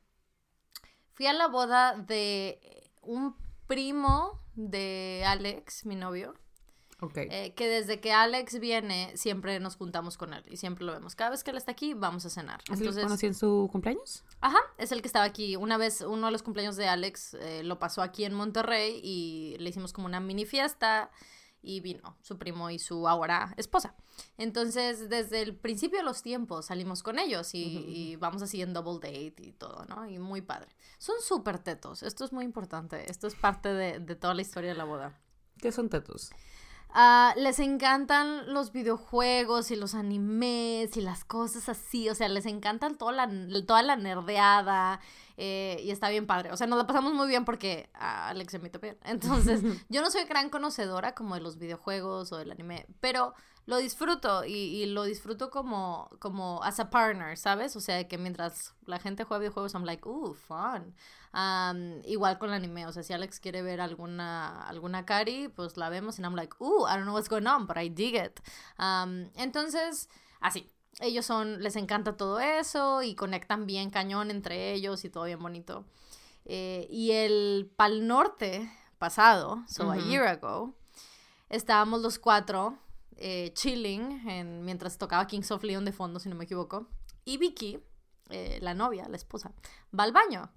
Fui 1.13 1.27
a 1.27 1.33
la 1.33 1.47
boda 1.47 1.95
de 1.95 2.59
un 3.03 3.35
primo 3.67 4.39
de 4.55 5.23
Alex, 5.27 5.85
mi 5.85 5.95
novio. 5.95 6.33
Ok. 7.01 7.17
eh, 7.17 7.53
que 7.55 7.67
desde 7.67 7.99
que 7.99 8.11
Alex 8.11 8.59
viene, 8.59 9.15
siempre 9.15 9.59
nos 9.59 9.75
juntamos 9.77 10.17
con 10.17 10.33
él 10.33 10.43
y 10.49 10.57
siempre 10.57 10.83
lo 10.85 10.91
vemos. 10.93 11.15
Cada 11.15 11.29
vez 11.31 11.43
que 11.43 11.51
él 11.51 11.57
está 11.57 11.71
aquí, 11.71 11.93
vamos 11.93 12.25
a 12.25 12.29
cenar. 12.29 12.59
¿Es 12.63 12.69
el 12.71 12.75
que 12.75 12.79
Entonces, 12.83 13.03
conocí 13.03 13.25
en 13.27 13.33
su 13.35 13.69
cumpleaños? 13.71 14.23
Ajá, 14.41 14.59
es 14.77 14.91
el 14.91 15.01
que 15.01 15.07
estaba 15.07 15.25
aquí. 15.25 15.55
Una 15.55 15.77
vez, 15.77 16.01
uno 16.01 16.25
de 16.27 16.31
los 16.31 16.43
cumpleaños 16.43 16.75
de 16.75 16.87
Alex 16.87 17.35
eh, 17.35 17.63
lo 17.63 17.79
pasó 17.79 18.01
aquí 18.01 18.25
en 18.25 18.33
Monterrey 18.33 18.99
y 19.03 19.55
le 19.59 19.69
hicimos 19.69 19.93
como 19.93 20.07
una 20.07 20.19
mini 20.19 20.45
fiesta 20.45 21.09
y 21.61 21.81
vino 21.81 22.17
su 22.21 22.37
primo 22.37 22.69
y 22.69 22.79
su 22.79 23.07
ahora 23.07 23.53
esposa. 23.57 23.93
Entonces, 24.37 25.09
desde 25.09 25.41
el 25.41 25.55
principio 25.55 25.99
de 25.99 26.05
los 26.05 26.21
tiempos 26.21 26.67
salimos 26.67 27.03
con 27.03 27.19
ellos 27.19 27.53
y, 27.53 27.77
Ujú. 27.77 27.89
y 27.89 28.15
vamos 28.17 28.41
así 28.41 28.61
en 28.61 28.73
double 28.73 28.95
date 29.01 29.35
y 29.43 29.51
todo, 29.53 29.85
¿no? 29.85 30.05
Y 30.05 30.19
muy 30.19 30.41
padre. 30.41 30.69
Son 30.97 31.15
súper 31.21 31.59
tetos, 31.59 32.03
esto 32.03 32.23
es 32.25 32.31
muy 32.31 32.45
importante, 32.45 33.09
esto 33.09 33.27
es 33.27 33.35
parte 33.35 33.69
de, 33.73 33.99
de 33.99 34.15
toda 34.15 34.33
la 34.33 34.41
historia 34.41 34.69
de 34.71 34.77
la 34.77 34.85
boda. 34.85 35.19
¿Qué 35.57 35.71
son 35.73 35.89
tetos? 35.89 36.29
Ah, 36.91 37.35
les 37.37 37.59
encantan 37.59 38.51
los 38.51 38.71
videojuegos 38.71 39.69
y 39.69 39.75
los 39.75 39.93
animes 39.93 40.97
y 40.97 41.01
las 41.01 41.23
cosas 41.23 41.69
así, 41.69 42.09
o 42.09 42.15
sea, 42.15 42.29
les 42.29 42.47
encantan 42.47 42.97
toda 42.97 43.11
la, 43.11 43.29
toda 43.67 43.83
la 43.83 43.95
nerdeada 43.95 44.99
eh, 45.37 45.79
y 45.83 45.91
está 45.91 46.09
bien 46.09 46.25
padre. 46.25 46.51
O 46.51 46.57
sea, 46.57 46.65
nos 46.65 46.79
la 46.79 46.87
pasamos 46.87 47.13
muy 47.13 47.27
bien 47.27 47.45
porque 47.45 47.89
a 47.93 48.29
Alex 48.29 48.51
se 48.51 48.59
me 48.59 48.69
bien. 48.69 48.97
Entonces, 49.05 49.61
yo 49.89 50.01
no 50.01 50.09
soy 50.09 50.23
gran 50.23 50.49
conocedora 50.49 51.13
como 51.13 51.35
de 51.35 51.41
los 51.41 51.59
videojuegos 51.59 52.31
o 52.31 52.37
del 52.37 52.51
anime, 52.51 52.87
pero 52.99 53.35
lo 53.69 53.77
disfruto 53.77 54.45
y, 54.45 54.51
y 54.51 54.85
lo 54.87 55.03
disfruto 55.03 55.51
como, 55.51 56.09
como 56.17 56.63
as 56.63 56.79
a 56.79 56.89
partner, 56.89 57.37
¿sabes? 57.37 57.75
O 57.75 57.79
sea, 57.79 58.07
que 58.07 58.17
mientras 58.17 58.73
la 58.87 58.97
gente 58.97 59.25
juega 59.25 59.41
videojuegos, 59.41 59.75
I'm 59.75 59.85
like, 59.85 60.09
ooh, 60.09 60.33
fun. 60.33 60.95
Um, 61.35 62.01
igual 62.03 62.39
con 62.39 62.49
el 62.49 62.55
anime, 62.55 62.87
o 62.87 62.91
sea, 62.91 63.03
si 63.03 63.13
Alex 63.13 63.39
quiere 63.39 63.61
ver 63.61 63.79
alguna, 63.79 64.63
alguna 64.67 65.05
Kari, 65.05 65.49
pues 65.49 65.77
la 65.77 65.89
vemos 65.89 66.17
y 66.17 66.23
I'm 66.23 66.35
like, 66.35 66.55
ooh, 66.59 66.87
I 66.87 66.95
don't 66.95 67.03
know 67.03 67.13
what's 67.13 67.29
going 67.29 67.45
on, 67.45 67.67
but 67.67 67.77
I 67.77 67.89
dig 67.89 68.15
it. 68.15 68.39
Um, 68.79 69.29
entonces, 69.35 70.09
así, 70.39 70.67
ellos 70.99 71.27
son, 71.27 71.61
les 71.61 71.75
encanta 71.75 72.17
todo 72.17 72.39
eso 72.39 73.03
y 73.03 73.13
conectan 73.13 73.67
bien 73.67 73.91
cañón 73.91 74.31
entre 74.31 74.73
ellos 74.73 75.05
y 75.05 75.11
todo 75.11 75.25
bien 75.25 75.43
bonito. 75.43 75.85
Eh, 76.45 76.87
y 76.89 77.11
el 77.11 77.71
Pal 77.75 78.07
Norte 78.07 78.67
pasado, 78.97 79.63
so 79.67 79.91
a 79.91 79.97
year 79.97 80.25
ago, 80.25 80.73
estábamos 81.49 82.01
los 82.01 82.17
cuatro 82.17 82.79
eh, 83.19 83.51
chilling 83.53 84.27
en, 84.27 84.63
mientras 84.63 84.97
tocaba 84.97 85.27
Kings 85.27 85.51
of 85.51 85.63
Leon 85.63 85.85
de 85.85 85.91
fondo, 85.91 86.19
si 86.19 86.29
no 86.29 86.35
me 86.35 86.45
equivoco. 86.45 86.87
Y 87.25 87.37
Vicky, 87.37 87.79
eh, 88.29 88.59
la 88.61 88.73
novia, 88.73 89.07
la 89.09 89.17
esposa, 89.17 89.51
va 89.97 90.03
al 90.03 90.11
baño. 90.11 90.51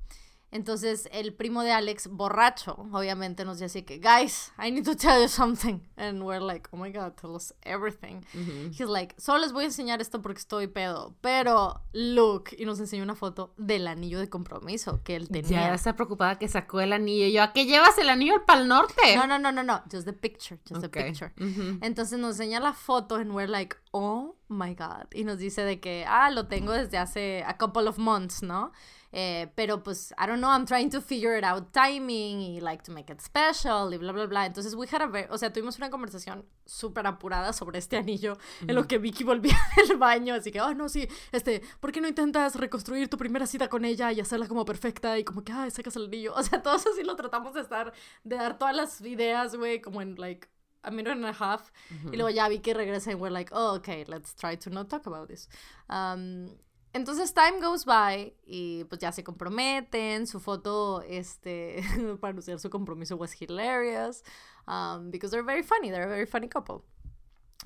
Entonces 0.53 1.09
el 1.13 1.33
primo 1.33 1.63
de 1.63 1.73
Alex, 1.73 2.09
borracho, 2.09 2.77
obviamente 2.93 3.45
nos 3.47 3.59
dice 3.59 3.87
que, 3.87 3.99
guys, 3.99 4.53
I 4.63 4.71
need 4.71 4.85
to 4.85 4.95
tell 4.95 5.21
you 5.21 5.29
something. 5.29 5.81
And 5.97 6.23
we're 6.23 6.45
like, 6.45 6.69
oh 6.73 6.77
my 6.77 6.93
god, 6.93 7.15
tell 7.15 7.35
us 7.35 7.55
everything. 7.63 8.21
Ujú. 8.35 8.71
He's 8.71 8.89
like, 8.89 9.15
solo 9.19 9.39
les 9.39 9.53
voy 9.53 9.65
a 9.65 9.67
enseñar 9.69 10.03
esto 10.03 10.21
porque 10.21 10.41
estoy 10.41 10.67
pedo. 10.67 11.17
Pero, 11.23 11.81
look, 11.93 12.51
y 12.57 12.67
nos 12.67 12.79
enseñó 12.81 13.03
una 13.03 13.15
foto 13.15 13.55
del 13.57 13.89
anillo 13.89 14.21
de 14.21 14.29
compromiso 14.29 15.03
que 15.03 15.17
él 15.17 15.29
tenía. 15.29 15.69
Ya 15.69 15.75
está 15.75 15.97
preocupada 15.97 16.39
que 16.39 16.49
sacó 16.49 16.81
el 16.81 16.93
anillo. 16.93 17.27
Y 17.27 17.33
yo, 17.33 17.43
¿a 17.43 17.55
qué 17.55 17.65
llevas 17.65 17.97
el 17.97 18.11
anillo 18.11 18.35
al 18.35 18.45
Pal 18.45 18.69
Norte? 18.69 19.17
No, 19.17 19.27
no, 19.27 19.39
no, 19.39 19.53
no, 19.53 19.63
no. 19.63 19.83
Just 19.91 20.05
the 20.05 20.13
picture. 20.13 20.61
Just 20.69 20.83
the 20.83 20.91
picture. 20.91 21.33
Ujú. 21.41 21.79
Entonces 21.81 22.19
nos 22.19 22.39
enseña 22.39 22.61
la 22.61 22.75
foto 22.75 23.15
and 23.15 23.33
we're 23.33 23.51
like, 23.51 23.75
oh 23.93 24.37
my 24.49 24.75
god. 24.75 25.07
Y 25.15 25.25
nos 25.25 25.39
dice 25.39 25.63
de 25.63 25.81
que, 25.81 26.05
ah, 26.07 26.31
lo 26.31 26.47
tengo 26.47 26.73
desde 26.73 26.99
hace 26.99 27.43
a 27.47 27.57
couple 27.57 27.89
of 27.89 27.97
months, 27.97 28.43
¿no? 28.43 28.73
Eh, 29.15 29.53
pero 29.55 29.83
pues, 29.83 30.13
I 30.19 30.27
don't 30.27 30.39
know, 30.39 30.51
I'm 30.51 30.65
trying 30.65 30.89
to 30.91 31.03
figure 31.03 31.37
it 31.37 31.45
out 31.45 31.71
timing 31.73 32.41
y 32.41 32.61
like 32.61 32.83
to 32.85 32.93
make 32.93 33.13
it 33.13 33.21
special 33.21 33.93
y 33.93 33.99
bla, 33.99 34.13
bla, 34.13 34.27
bla. 34.27 34.47
Entonces, 34.47 34.75
we 34.75 34.87
had 34.91 35.03
a 35.03 35.07
ver, 35.07 35.29
o 35.31 35.37
sea, 35.37 35.53
tuvimos 35.53 35.77
una 35.77 35.91
conversación 35.91 36.47
súper 36.65 37.07
apurada 37.07 37.53
sobre 37.53 37.79
este 37.79 37.99
anillo 37.99 38.39
en 38.67 38.75
lo 38.75 38.87
que 38.87 38.97
Vicky 38.99 39.23
volvía 39.23 39.57
del 39.89 39.99
baño. 39.99 40.35
Así 40.35 40.51
que, 40.51 40.61
oh, 40.63 40.73
no, 40.75 40.89
sí, 40.89 41.07
este, 41.31 41.63
¿por 41.81 41.93
qué 41.93 42.01
no 42.01 42.09
intentas 42.09 42.55
reconstruir 42.57 43.09
tu 43.09 43.19
primera 43.19 43.47
cita 43.47 43.69
con 43.69 43.85
ella 43.85 44.11
y 44.13 44.21
hacerla 44.21 44.49
como 44.49 44.65
perfecta 44.65 45.19
y 45.19 45.25
como 45.25 45.45
que, 45.45 45.53
ah, 45.53 45.69
sacas 45.71 45.97
el 45.97 46.07
anillo? 46.07 46.35
O 46.43 46.45
sea, 46.45 46.61
todos 46.61 46.85
así 46.87 47.05
lo 47.05 47.15
tratamos 47.15 47.55
de 47.55 47.61
estar, 47.61 47.93
de 48.25 48.37
dar 48.37 48.59
todas 48.59 48.75
las 48.75 49.01
ideas, 49.03 49.55
güey, 49.55 49.81
como 49.81 50.03
en 50.03 50.17
like 50.17 50.49
a 50.83 50.91
minute 50.91 51.13
and 51.13 51.25
a 51.25 51.31
half. 51.39 51.71
Y 52.11 52.17
luego 52.17 52.31
ya 52.31 52.49
Vicky 52.49 52.73
regresa 52.73 53.13
y 53.13 53.15
we're 53.15 53.33
like, 53.33 53.53
oh, 53.55 53.77
okay, 53.77 54.05
let's 54.07 54.35
try 54.35 54.57
to 54.57 54.71
not 54.71 54.89
talk 54.89 55.07
about 55.07 55.29
this. 55.29 55.49
Um, 55.89 56.49
entonces 56.93 57.33
time 57.33 57.61
goes 57.61 57.85
by 57.85 58.35
y 58.45 58.85
pues 58.85 59.01
ya 59.01 59.13
se 59.13 59.25
comprometen. 59.25 60.27
Su 60.27 60.41
foto, 60.41 61.03
este, 61.03 61.83
para 62.21 62.31
anunciar 62.31 62.59
su 62.59 62.71
compromiso 62.71 63.17
was 63.17 63.33
hilarious. 63.41 64.23
Um, 64.67 65.11
because 65.11 65.31
they're 65.31 65.45
very 65.45 65.63
funny, 65.63 65.91
they're 65.91 66.05
a 66.05 66.09
very 66.09 66.27
funny 66.27 66.49
couple. 66.49 66.83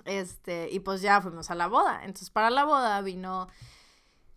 Este, 0.04 0.68
y 0.71 0.80
pues 0.80 1.02
ya 1.02 1.21
fuimos 1.21 1.50
a 1.50 1.54
la 1.54 1.68
boda. 1.68 2.00
Entonces 2.04 2.30
para 2.30 2.50
la 2.50 2.64
boda 2.64 3.00
vino 3.02 3.49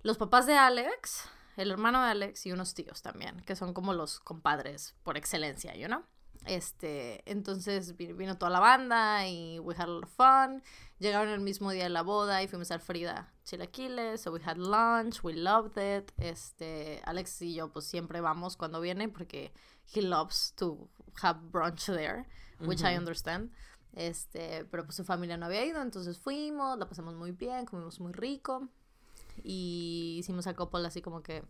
los 0.01 0.17
papás 0.17 0.45
de 0.45 0.55
Alex, 0.55 1.25
el 1.57 1.71
hermano 1.71 2.01
de 2.03 2.09
Alex 2.09 2.45
y 2.45 2.51
unos 2.51 2.73
tíos 2.73 3.01
también, 3.01 3.41
que 3.41 3.55
son 3.55 3.73
como 3.73 3.93
los 3.93 4.19
compadres 4.19 4.95
por 5.03 5.17
excelencia, 5.17 5.75
you 5.75 5.87
know? 5.87 6.03
Este, 6.45 7.21
entonces 7.29 7.95
vi- 7.97 8.13
vino 8.13 8.37
toda 8.37 8.49
la 8.49 8.59
banda 8.59 9.27
y 9.27 9.59
we 9.59 9.75
had 9.75 9.83
a 9.83 9.87
lot 9.87 10.03
of 10.05 10.09
fun. 10.15 10.63
Llegaron 10.99 11.29
el 11.29 11.41
mismo 11.41 11.71
día 11.71 11.83
de 11.83 11.89
la 11.89 12.01
boda 12.01 12.41
y 12.41 12.47
fuimos 12.47 12.71
al 12.71 12.79
Frida 12.79 13.31
Chilaquiles, 13.43 14.21
so 14.21 14.31
we 14.31 14.41
had 14.43 14.57
lunch, 14.57 15.23
we 15.23 15.33
loved 15.33 15.77
it. 15.77 16.11
Este, 16.17 17.01
Alex 17.05 17.41
y 17.41 17.53
yo 17.55 17.71
pues 17.71 17.85
siempre 17.85 18.21
vamos 18.21 18.57
cuando 18.57 18.79
viene 18.81 19.09
porque 19.09 19.51
he 19.93 20.01
loves 20.01 20.53
to 20.55 20.89
have 21.21 21.39
brunch 21.51 21.85
there, 21.87 22.25
which 22.61 22.81
I 22.81 22.95
understand. 22.97 23.51
Este, 23.93 24.65
pero 24.65 24.85
pues 24.85 24.95
su 24.95 25.03
familia 25.03 25.35
no 25.37 25.47
había 25.47 25.65
ido, 25.65 25.81
entonces 25.81 26.17
fuimos, 26.19 26.77
la 26.77 26.87
pasamos 26.87 27.15
muy 27.15 27.31
bien, 27.31 27.65
comimos 27.65 27.99
muy 27.99 28.13
rico 28.13 28.69
y 29.43 30.17
hicimos 30.19 30.47
a 30.47 30.53
couple 30.55 30.85
así 30.87 31.01
como 31.01 31.21
que 31.23 31.43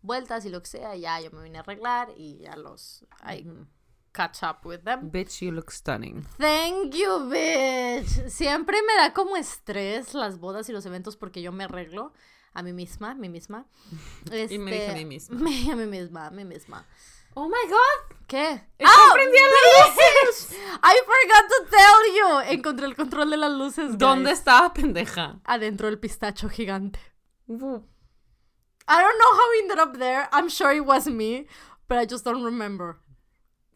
vueltas 0.00 0.44
y 0.46 0.48
lo 0.50 0.60
que 0.62 0.68
sea, 0.68 0.96
ya 0.96 1.20
yo 1.20 1.30
me 1.30 1.42
vine 1.42 1.58
a 1.58 1.60
arreglar 1.60 2.08
y 2.16 2.38
ya 2.38 2.56
los 2.56 3.04
I 3.24 3.46
Ujú. 3.48 3.66
Catch 4.12 4.42
up 4.42 4.64
with 4.64 4.82
them. 4.84 5.10
Bitch, 5.10 5.40
you 5.42 5.50
look 5.52 5.70
stunning. 5.70 6.24
Thank 6.38 6.94
you, 6.94 7.28
bitch. 7.30 8.28
Siempre 8.30 8.80
me 8.82 8.94
da 8.96 9.12
como 9.12 9.36
estrés 9.36 10.14
las 10.14 10.38
bodas 10.38 10.68
y 10.68 10.72
los 10.72 10.84
eventos 10.86 11.16
porque 11.16 11.42
yo 11.42 11.52
me 11.52 11.64
arreglo 11.64 12.12
a 12.54 12.62
mí 12.62 12.72
misma, 12.72 13.12
a 13.12 13.14
mí 13.14 13.28
misma. 13.28 13.66
Y 14.50 14.58
me 14.58 14.70
dije 14.72 14.84
a 14.84 14.88
Este, 14.90 14.94
mí 14.98 15.04
misma. 15.04 15.36
me- 15.40 15.72
a 15.72 15.76
mí 15.76 15.86
misma, 15.86 16.26
a 16.26 16.30
mí 16.30 16.44
misma. 16.44 16.86
Oh 17.34 17.46
my 17.48 17.66
god. 17.68 18.16
¿Qué? 18.26 18.62
¡Ah, 18.84 19.10
prendida 19.14 19.40
bitch! 19.42 20.52
I 20.82 20.94
forgot 21.06 21.48
to 21.48 21.66
tell 21.70 22.14
you. 22.16 22.52
Encontré 22.54 22.84
el 22.86 22.94
control 22.94 23.30
de 23.30 23.36
las 23.38 23.50
luces. 23.52 23.96
¿Dónde 23.96 24.28
guys. 24.30 24.38
estaba, 24.38 24.72
pendeja? 24.74 25.40
Adentro 25.44 25.86
del 25.86 25.98
pistacho 25.98 26.48
gigante. 26.50 26.98
Uh, 27.46 27.80
I 28.88 29.00
don't 29.00 29.18
know 29.18 29.32
how 29.32 29.50
we 29.50 29.58
ended 29.62 29.78
up 29.78 29.98
there. 29.98 30.28
I'm 30.32 30.48
sure 30.50 30.72
it 30.76 30.84
was 30.84 31.06
me, 31.06 31.46
but 31.88 31.96
I 31.98 32.06
just 32.06 32.24
don't 32.24 32.44
remember. 32.44 32.98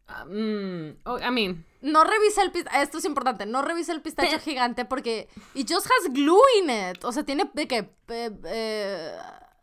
Oh, 0.09 1.19
I 1.19 1.31
mean, 1.31 1.65
No 1.83 2.05
revise 2.05 2.41
el 2.43 2.51
pistacho. 2.53 2.77
Esto 2.79 2.99
es 2.99 3.05
importante. 3.05 3.47
No 3.47 3.63
revise 3.63 3.93
el 3.93 4.03
pistacho 4.03 4.39
gigante 4.45 4.85
porque 4.85 5.29
it 5.55 5.69
just 5.71 5.87
has 5.87 6.13
glue 6.13 6.41
in 6.63 6.71
it. 6.71 7.05
O 7.05 7.13
sea, 7.13 7.25
tiene 7.25 7.51
de 7.55 7.67
que. 7.69 7.79
eh, 8.09 8.31
eh, 8.45 9.19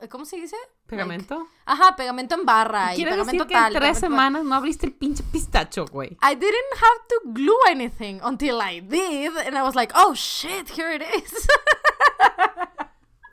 ¿Cómo 0.10 0.26
se 0.26 0.36
dice? 0.38 0.56
pegamento. 0.86 1.36
Like- 1.38 1.50
ajá, 1.66 1.96
pegamento 1.96 2.36
en 2.36 2.46
barra 2.46 2.92
pegamento 2.94 3.24
decir 3.26 3.48
que 3.48 3.54
tal. 3.54 3.74
en 3.74 3.80
tres 3.80 3.98
semanas 4.00 4.44
no 4.44 4.54
abriste 4.54 4.86
el 4.86 4.94
pinche 4.94 5.24
pistacho, 5.24 5.86
güey. 5.86 6.10
I 6.22 6.36
didn't 6.36 6.74
have 6.76 7.08
to 7.08 7.16
glue 7.32 7.58
anything 7.70 8.20
until 8.22 8.60
I 8.62 8.82
did, 8.82 9.32
and 9.48 9.58
I 9.58 9.64
was 9.64 9.76
like, 9.76 9.94
oh 9.96 10.14
shit, 10.14 10.70
here 10.70 10.94
it 10.94 11.02
is. 11.02 11.48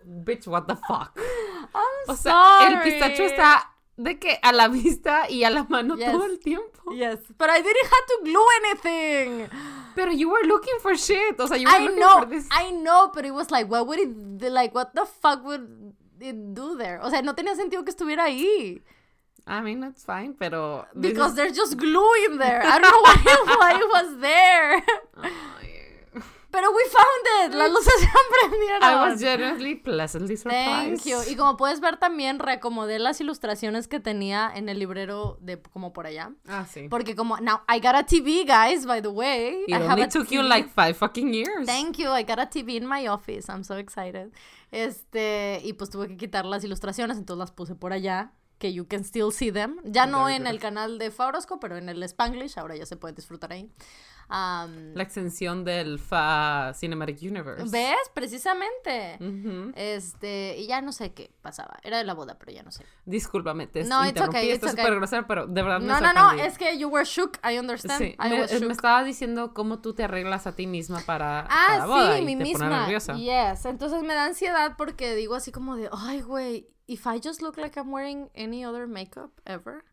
Bitch, 0.07 0.47
what 0.47 0.67
the 0.67 0.77
fuck. 0.77 1.13
I'm 1.75 2.09
O 2.09 2.17
sea, 2.17 2.67
el 2.67 2.73
sorry. 2.73 2.91
pistacho 2.91 3.23
está 3.25 3.70
de 4.03 4.19
que 4.19 4.39
a 4.43 4.53
la 4.53 4.69
vista 4.69 5.29
y 5.29 5.45
a 5.45 5.51
la 5.51 5.65
mano 5.65 5.97
Yes. 5.97 6.11
todo 6.13 6.25
el 6.27 6.39
tiempo. 6.39 6.93
Yes, 6.93 7.19
but 7.39 7.49
I 7.51 7.61
didn't 7.63 7.85
have 7.85 8.07
to 8.09 8.25
glue 8.25 8.47
anything. 8.65 9.49
Pero 9.95 10.11
you 10.13 10.31
were 10.31 10.45
looking 10.47 10.79
for 10.81 10.97
shit. 10.97 11.39
O 11.39 11.47
sea, 11.47 11.57
you 11.57 11.67
were 11.69 11.77
I 11.77 11.81
looking 11.85 12.01
know, 12.01 12.19
for 12.21 12.27
this. 12.29 12.49
I 12.51 12.71
know, 12.73 13.11
but 13.15 13.25
it 13.25 13.33
was 13.33 13.51
like, 13.51 13.69
what 13.71 13.87
would 13.87 13.99
it, 13.99 14.51
like, 14.51 14.75
what 14.75 14.95
the 14.95 15.05
fuck 15.07 15.45
would 15.45 15.69
it 16.21 16.55
do 16.55 16.77
there? 16.77 17.01
O 17.03 17.11
sea, 17.11 17.23
no 17.23 17.35
tenía 17.35 17.55
sentido 17.57 17.85
que 17.85 17.91
estuviera 17.93 18.25
ahí. 18.25 18.83
I 19.47 19.63
mean, 19.63 19.83
it's 19.85 20.05
fine, 20.05 20.35
pero. 20.39 20.87
Because 20.95 21.31
is- 21.31 21.37
there's 21.37 21.57
just 21.57 21.77
glue 21.77 22.13
in 22.29 22.39
there. 22.39 22.63
I 22.63 22.79
don't 22.79 22.91
know 22.93 23.03
why, 23.03 23.17
why 23.59 23.73
it 23.81 23.89
was 23.89 24.21
there. 24.21 24.83
Pero 26.51 26.71
we 26.71 26.83
found 26.91 27.53
it. 27.53 27.55
Las 27.57 27.71
luces 27.71 27.93
se 28.01 28.09
prendieron. 28.49 28.83
I 28.83 28.95
was 28.97 29.21
genuinely 29.21 29.75
pleasantly 29.77 30.37
surprised. 30.37 31.03
Thank 31.03 31.05
you. 31.05 31.19
Y 31.31 31.37
como 31.37 31.57
puedes 31.57 31.81
ver 31.81 31.97
también 31.99 32.39
reacomodé 32.39 32.99
las 32.99 33.21
ilustraciones 33.21 33.87
que 33.89 34.01
tenía 34.01 34.51
en 34.55 34.69
el 34.69 34.79
librero 34.79 35.39
de 35.41 35.61
como 35.61 35.93
por 35.93 36.07
allá. 36.07 36.33
Ah, 36.49 36.67
sí. 36.69 36.89
Porque 36.89 37.15
como 37.15 37.37
now 37.39 37.61
I 37.69 37.81
got 37.81 37.95
a 37.95 38.05
TV, 38.05 38.45
guys, 38.45 38.87
by 38.87 39.01
the 39.01 39.09
way. 39.09 39.65
It 39.67 39.75
I 39.75 39.83
only 39.83 40.09
took 40.09 40.29
you 40.29 40.43
TV. 40.43 40.49
like 40.49 40.69
five 40.69 40.95
fucking 40.95 41.33
years. 41.33 41.67
Thank 41.67 41.99
you. 41.99 42.11
I 42.11 42.25
got 42.25 42.39
a 42.39 42.47
TV 42.47 42.77
in 42.77 42.87
my 42.87 43.07
office. 43.09 43.49
I'm 43.49 43.65
so 43.65 43.77
excited. 43.77 44.33
Este, 44.73 45.61
y 45.65 45.73
pues 45.73 45.91
tuve 45.91 46.09
que 46.09 46.17
quitar 46.17 46.45
las 46.47 46.65
ilustraciones, 46.65 47.19
entonces 47.19 47.39
las 47.39 47.51
puse 47.51 47.75
por 47.75 47.93
allá, 47.93 48.33
que 48.59 48.73
you 48.73 48.87
can 48.87 49.01
still 49.05 49.33
see 49.33 49.51
them. 49.51 49.79
Ya 49.85 50.07
no 50.07 50.29
en 50.29 50.47
el 50.47 50.61
canal 50.61 50.99
de 50.99 51.11
Fabrosco, 51.11 51.59
pero 51.59 51.77
en 51.77 51.89
el 51.89 52.03
Spanglish, 52.03 52.59
ahora 52.59 52.77
ya 52.77 52.87
se 52.87 52.97
puede 52.97 53.15
disfrutar 53.15 53.53
ahí. 53.53 53.69
Um, 54.31 54.95
La 54.95 55.03
extensión 55.03 55.65
del 55.65 55.99
FA 55.99 56.73
Cinematic 56.75 57.19
Universe. 57.23 57.65
¿Ves? 57.71 57.97
Precisamente. 58.15 59.17
Ujú. 59.21 59.73
Este, 59.75 60.57
y 60.59 60.67
ya 60.67 60.81
no 60.81 60.93
sé 60.93 61.13
qué 61.13 61.31
pasaba. 61.43 61.79
Era 61.83 61.99
de 61.99 62.05
la 62.05 62.15
boda, 62.15 62.39
pero 62.39 62.53
ya 62.53 62.63
no 62.63 62.71
sé. 62.71 62.85
Discúlpame, 63.05 63.67
te 63.67 63.85
No, 63.85 64.01
it's 64.03 64.11
interrumpí. 64.11 64.39
okay, 64.39 64.51
Esto 64.53 64.67
it's 64.67 64.67
es 64.67 64.73
okay. 64.75 64.85
súper 64.85 64.97
grosero, 64.99 65.27
pero 65.27 65.47
de 65.47 65.63
verdad 65.63 65.81
me 65.81 65.87
No, 65.87 66.01
no, 66.01 66.13
no, 66.13 66.33
es 66.33 66.57
que 66.59 66.79
you 66.79 66.89
were 66.89 67.05
shook, 67.05 67.39
I 67.45 67.59
understand. 67.59 67.99
Sí, 67.99 68.17
I 68.25 68.29
me, 68.31 68.41
was 68.41 68.53
me 68.53 68.61
shook. 68.61 68.71
estaba 68.71 69.05
diciendo 69.05 69.53
cómo 69.55 69.81
tú 69.81 69.95
te 69.95 70.05
arreglas 70.05 70.47
a 70.47 70.55
ti 70.55 70.67
misma 70.67 71.01
para 71.07 71.41
Ah, 71.51 71.67
cada 71.69 71.87
boda 71.87 72.17
sí, 72.17 72.23
y 72.23 72.25
mi 72.25 72.37
te 72.37 72.45
pone 72.53 72.65
misma. 72.67 72.81
nerviosa. 72.81 73.15
Yes. 73.17 73.65
Entonces 73.67 74.03
me 74.03 74.15
da 74.15 74.25
ansiedad 74.27 74.75
porque 74.77 75.15
digo 75.15 75.35
así 75.35 75.51
como 75.53 75.77
de, 75.77 75.89
ay, 75.93 76.21
güey, 76.21 76.69
if 76.87 77.07
I 77.07 77.21
just 77.23 77.43
look 77.43 77.57
like 77.57 77.79
I'm 77.79 77.93
wearing 77.93 78.31
any 78.37 78.65
other 78.65 78.87
makeup 78.87 79.31
ever. 79.45 79.85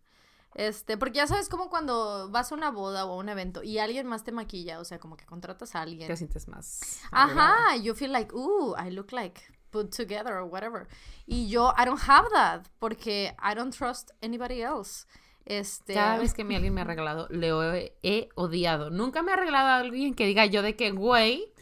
Este, 0.55 0.97
porque 0.97 1.17
ya 1.17 1.27
sabes 1.27 1.49
como 1.49 1.69
cuando 1.69 2.29
vas 2.31 2.51
a 2.51 2.55
una 2.55 2.71
boda 2.71 3.05
o 3.05 3.13
a 3.13 3.17
un 3.17 3.29
evento 3.29 3.61
y 3.63 3.77
alguien 3.77 4.07
más 4.07 4.23
te 4.23 4.31
maquilla, 4.31 4.79
o 4.79 4.85
sea, 4.85 4.99
como 4.99 5.15
que 5.15 5.25
contratas 5.25 5.75
a 5.75 5.81
alguien. 5.81 6.07
Te 6.07 6.17
sientes 6.17 6.47
más. 6.47 7.01
Ajá, 7.11 7.75
you 7.77 7.93
feel 7.93 8.11
like, 8.11 8.33
ooh, 8.33 8.75
I 8.75 8.89
look 8.89 9.11
like 9.11 9.41
put 9.69 9.95
together 9.95 10.33
or 10.33 10.43
whatever. 10.43 10.87
Y 11.25 11.47
yo, 11.47 11.73
I 11.77 11.85
don't 11.85 12.01
have 12.07 12.27
that 12.31 12.67
porque 12.79 13.35
I 13.39 13.53
don't 13.53 13.75
trust 13.75 14.11
anybody 14.21 14.61
else. 14.61 15.05
Este, 15.45 15.93
Cada 15.93 16.19
vez 16.19 16.33
que 16.33 16.41
alguien 16.41 16.73
me 16.73 16.81
ha 16.81 16.83
arreglado, 16.83 17.27
le 17.29 17.49
he, 17.49 17.97
he 18.03 18.29
odiado. 18.35 18.89
Nunca 18.89 19.23
me 19.23 19.31
ha 19.31 19.35
arreglado 19.35 19.67
a 19.67 19.77
alguien 19.77 20.13
que 20.13 20.25
diga 20.25 20.45
yo 20.45 20.61
de 20.61 20.75
que, 20.75 20.91
güey, 20.91 21.53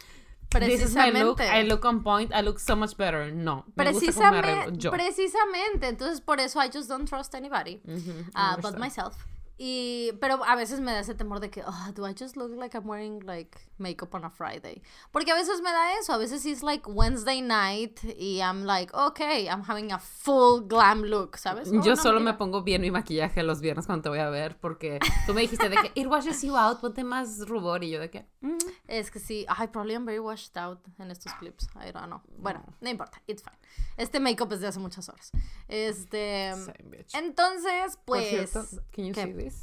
This 0.51 0.81
is 0.81 0.95
my 0.95 1.11
look. 1.11 1.37
Precisamente. 1.37 1.49
I 1.49 1.63
look 1.63 1.85
on 1.85 2.01
point. 2.03 2.31
I 2.33 2.41
look 2.41 2.59
so 2.59 2.75
much 2.75 2.95
better. 2.97 3.31
No. 3.31 3.65
Me 3.75 3.91
gusta 3.91 4.11
cómo 4.13 4.31
me 4.31 4.41
Precisamente, 4.41 4.83
yo. 4.83 4.91
precisamente. 4.91 5.87
Entonces, 5.87 6.21
por 6.21 6.39
eso 6.39 6.59
I 6.59 6.69
just 6.69 6.87
don't 6.87 7.07
trust 7.07 7.35
anybody. 7.35 7.81
Ujú, 7.87 8.25
I 8.35 8.53
uh, 8.55 8.61
but 8.61 8.77
myself. 8.77 9.15
Y, 9.57 10.11
pero 10.19 10.43
a 10.45 10.55
veces 10.55 10.81
me 10.81 10.91
da 10.91 10.99
ese 10.99 11.15
temor 11.15 11.39
de 11.39 11.49
que, 11.49 11.63
oh, 11.65 11.91
do 11.93 12.05
I 12.05 12.13
just 12.13 12.35
look 12.35 12.51
like 12.57 12.75
I'm 12.75 12.85
wearing 12.87 13.21
like 13.25 13.57
makeup 13.77 14.13
on 14.13 14.25
a 14.25 14.29
Friday? 14.29 14.81
Porque 15.11 15.31
a 15.31 15.35
veces 15.35 15.61
me 15.61 15.71
da 15.71 15.93
eso, 15.97 16.11
a 16.13 16.17
veces 16.17 16.45
it's 16.45 16.61
like 16.61 16.83
Wednesday 16.89 17.39
night 17.41 17.99
y 18.19 18.41
I'm 18.41 18.65
like, 18.65 18.93
okay, 18.93 19.47
I'm 19.47 19.63
having 19.63 19.93
a 19.93 19.99
full 19.99 20.59
glam 20.67 21.03
look, 21.03 21.37
¿sabes? 21.37 21.69
Oh, 21.69 21.81
Yo 21.81 21.95
no, 21.95 21.95
solo 21.95 22.19
me 22.19 22.25
mira. 22.31 22.37
pongo 22.37 22.63
bien 22.63 22.81
mi 22.81 22.91
maquillaje 22.91 23.43
los 23.43 23.61
viernes 23.61 23.85
cuando 23.85 24.03
te 24.03 24.09
voy 24.09 24.19
a 24.19 24.29
ver 24.29 24.57
porque 24.59 24.99
tú 25.25 25.33
me 25.33 25.41
dijiste 25.41 25.69
de 25.69 25.77
que 25.77 25.91
it 25.95 26.07
washes 26.07 26.41
you 26.41 26.57
out, 26.57 26.81
ponte 26.81 27.05
más 27.05 27.47
rubor 27.47 27.81
y 27.85 27.91
yo 27.91 28.01
de 28.01 28.09
que 28.09 28.25
mm, 28.41 28.57
Es 28.87 29.09
que 29.09 29.19
sí, 29.19 29.45
ay, 29.47 29.67
probably 29.69 29.93
I'm 29.93 30.05
very 30.05 30.19
washed 30.19 30.57
out 30.57 30.79
en 30.99 31.11
estos 31.11 31.31
clips, 31.35 31.69
I 31.75 31.91
don't 31.93 32.07
know. 32.07 32.21
Bueno, 32.37 32.61
no 32.81 32.89
importa, 32.89 33.21
it's 33.25 33.41
fine. 33.41 33.57
Este 33.95 34.19
makeup 34.19 34.51
es 34.51 34.59
de 34.59 34.67
hace 34.67 34.79
muchas 34.79 35.07
horas. 35.07 35.31
Este, 35.69 36.51
same 36.53 36.89
bitch. 36.89 37.15
entonces, 37.15 37.95
Por 38.03 38.17
pues... 38.17 38.27
cierto, 38.29 38.65
can 38.91 39.05
you 39.05 39.13
¿qué? 39.13 39.23
see 39.23 39.33
this? 39.33 39.54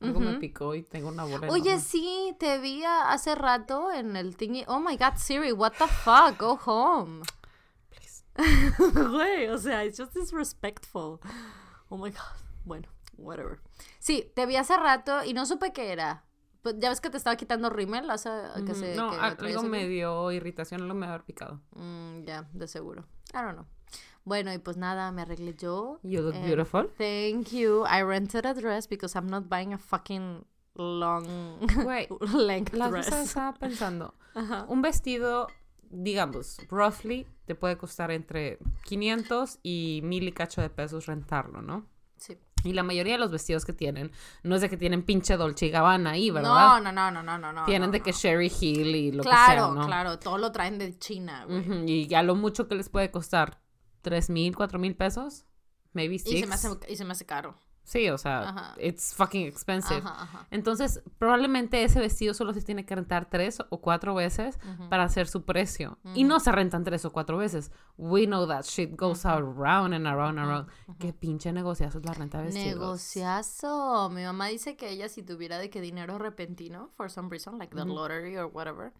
Algo 0.00 0.20
me 0.20 0.30
Ujú. 0.32 0.40
picó 0.40 0.74
y 0.74 0.82
tengo 0.82 1.08
una 1.08 1.24
bola 1.24 1.48
Oye, 1.50 1.70
enorme. 1.70 1.80
sí, 1.80 2.36
te 2.38 2.58
vi 2.58 2.84
hace 2.84 3.34
rato 3.34 3.90
en 3.92 4.16
el 4.16 4.36
thingy. 4.36 4.64
Oh 4.68 4.78
my 4.78 4.96
god, 4.96 5.14
Siri, 5.16 5.52
what 5.52 5.72
the 5.78 5.86
fuck? 5.86 6.38
Go 6.38 6.58
home. 6.64 7.22
Please. 7.88 8.24
Güey, 8.78 9.48
o 9.48 9.56
sea, 9.58 9.84
it's 9.84 9.98
just 9.98 10.12
disrespectful. 10.14 11.18
Oh 11.88 11.96
my 11.96 12.10
god. 12.10 12.20
Bueno, 12.64 12.88
whatever. 13.16 13.60
Sí, 13.98 14.30
te 14.34 14.44
vi 14.44 14.56
hace 14.56 14.76
rato 14.76 15.24
y 15.24 15.32
no 15.32 15.46
supe 15.46 15.72
qué 15.72 15.92
era. 15.92 16.24
Pues, 16.62 16.74
ya 16.78 16.88
ves 16.90 17.00
que 17.00 17.10
te 17.10 17.16
estaba 17.16 17.36
quitando 17.36 17.70
rímel 17.70 18.10
hace 18.10 18.28
que 18.66 18.74
se 18.74 18.96
no, 18.96 19.10
que 19.12 19.16
algo 19.16 19.62
me 19.62 19.86
dio 19.86 20.32
irritación, 20.32 20.82
algo 20.82 20.94
me 20.94 21.06
había 21.06 21.24
picado. 21.24 21.62
Mm, 21.76 22.24
ya, 22.24 22.48
de 22.52 22.66
seguro. 22.66 23.06
I 23.32 23.36
don't 23.38 23.52
know. 23.54 23.66
Bueno, 24.26 24.52
y 24.52 24.58
pues 24.58 24.76
nada, 24.76 25.10
me 25.12 25.22
arreglé 25.22 25.54
yo. 25.56 25.98
You 26.02 26.20
look 26.20 26.34
Eh, 26.34 26.44
beautiful. 26.44 26.90
Thank 26.98 27.52
you. 27.52 27.84
I 27.86 28.02
rented 28.02 28.44
a 28.44 28.52
dress 28.52 28.86
because 28.88 29.16
I'm 29.16 29.28
not 29.28 29.48
buying 29.48 29.72
a 29.72 29.78
fucking 29.78 30.44
long 30.74 31.24
Güey, 31.84 32.08
length 32.34 32.74
La 32.74 32.88
dress. 32.90 33.06
estaba 33.10 33.54
pensando, 33.54 34.14
Ajá. 34.34 34.66
un 34.68 34.82
vestido, 34.82 35.46
digamos, 35.90 36.58
roughly, 36.68 37.26
te 37.46 37.54
puede 37.54 37.78
costar 37.78 38.10
entre 38.10 38.58
500 38.84 39.58
y 39.62 40.00
1000 40.02 40.28
y 40.28 40.32
cacho 40.32 40.60
de 40.60 40.68
pesos 40.70 41.06
rentarlo, 41.06 41.62
¿no? 41.62 41.86
Sí. 42.16 42.36
Y 42.64 42.72
la 42.72 42.82
mayoría 42.82 43.12
de 43.12 43.20
los 43.20 43.30
vestidos 43.30 43.64
que 43.64 43.72
tienen, 43.72 44.10
no 44.42 44.56
es 44.56 44.60
de 44.60 44.68
que 44.68 44.76
tienen 44.76 45.04
pinche 45.04 45.36
Dolce 45.36 45.66
y 45.66 45.70
Gabbana 45.70 46.10
ahí, 46.10 46.28
No, 46.28 46.34
¿verdad? 46.34 46.82
no, 46.82 46.90
no, 46.92 47.10
no, 47.12 47.22
no, 47.22 47.38
no, 47.38 47.52
no. 47.52 47.64
tienen 47.64 47.90
no, 47.90 47.92
de 47.92 48.00
que 48.00 48.10
no. 48.10 48.16
Sherry 48.18 48.50
Hill 48.60 48.96
y 48.96 49.12
lo 49.12 49.22
claro, 49.22 49.66
que 49.68 49.72
sea, 49.72 49.80
¿no? 49.82 49.86
claro, 49.86 50.18
todo 50.18 50.36
lo 50.36 50.50
traen 50.50 50.78
de 50.78 50.98
China, 50.98 51.44
güey. 51.46 51.60
Ujú, 51.60 51.84
Y 51.86 52.12
a 52.12 52.24
lo 52.24 52.34
mucho 52.34 52.66
que 52.66 52.74
les 52.74 52.88
puede 52.88 53.10
costar, 53.12 53.60
¿tres 54.06 54.30
mil, 54.30 54.54
cuatro 54.54 54.78
mil 54.78 54.94
pesos? 54.94 55.44
Maybe 55.92 56.14
y, 56.14 56.18
six. 56.20 56.40
se 56.40 56.46
me 56.46 56.54
hace, 56.54 56.68
y 56.88 56.94
se 56.94 57.04
me 57.04 57.10
hace 57.10 57.26
caro. 57.26 57.58
Sí, 57.82 58.08
o 58.08 58.18
sea, 58.18 58.48
Ajá. 58.48 58.74
it's 58.80 59.14
fucking 59.14 59.46
expensive. 59.46 59.98
Ajá, 59.98 60.22
ajá. 60.22 60.46
Entonces, 60.52 61.02
probablemente 61.18 61.82
ese 61.82 61.98
vestido 61.98 62.34
solo 62.34 62.52
se 62.52 62.62
tiene 62.62 62.84
que 62.84 62.94
rentar 62.94 63.28
tres 63.30 63.58
o 63.68 63.80
cuatro 63.80 64.14
veces 64.14 64.58
para 64.90 65.04
hacer 65.04 65.26
su 65.26 65.44
precio. 65.44 65.98
Y 66.14 66.22
no 66.24 66.38
se 66.38 66.52
rentan 66.52 66.84
tres 66.84 67.04
o 67.04 67.12
cuatro 67.12 67.36
veces. 67.38 67.72
We 67.96 68.26
know 68.26 68.46
that 68.46 68.64
shit 68.64 68.96
goes 68.96 69.24
around 69.24 69.92
and 69.92 70.06
around 70.06 70.38
and 70.38 70.48
around. 70.48 70.68
Qué 70.98 71.12
pinche 71.12 71.52
negociazo 71.52 71.98
es 71.98 72.04
la 72.04 72.14
renta 72.14 72.38
de 72.38 72.44
vestidos. 72.46 72.76
Negociazo. 72.76 74.10
Mi 74.10 74.22
mamá 74.22 74.46
dice 74.46 74.76
que 74.76 74.90
ella 74.90 75.08
si 75.08 75.22
tuviera 75.22 75.58
de 75.58 75.70
que 75.70 75.80
dinero 75.80 76.18
repentino, 76.18 76.90
for 76.96 77.10
some 77.10 77.28
reason, 77.28 77.58
like 77.58 77.74
the 77.74 77.84
lottery 77.84 78.36
or 78.36 78.46
whatever, 78.46 78.92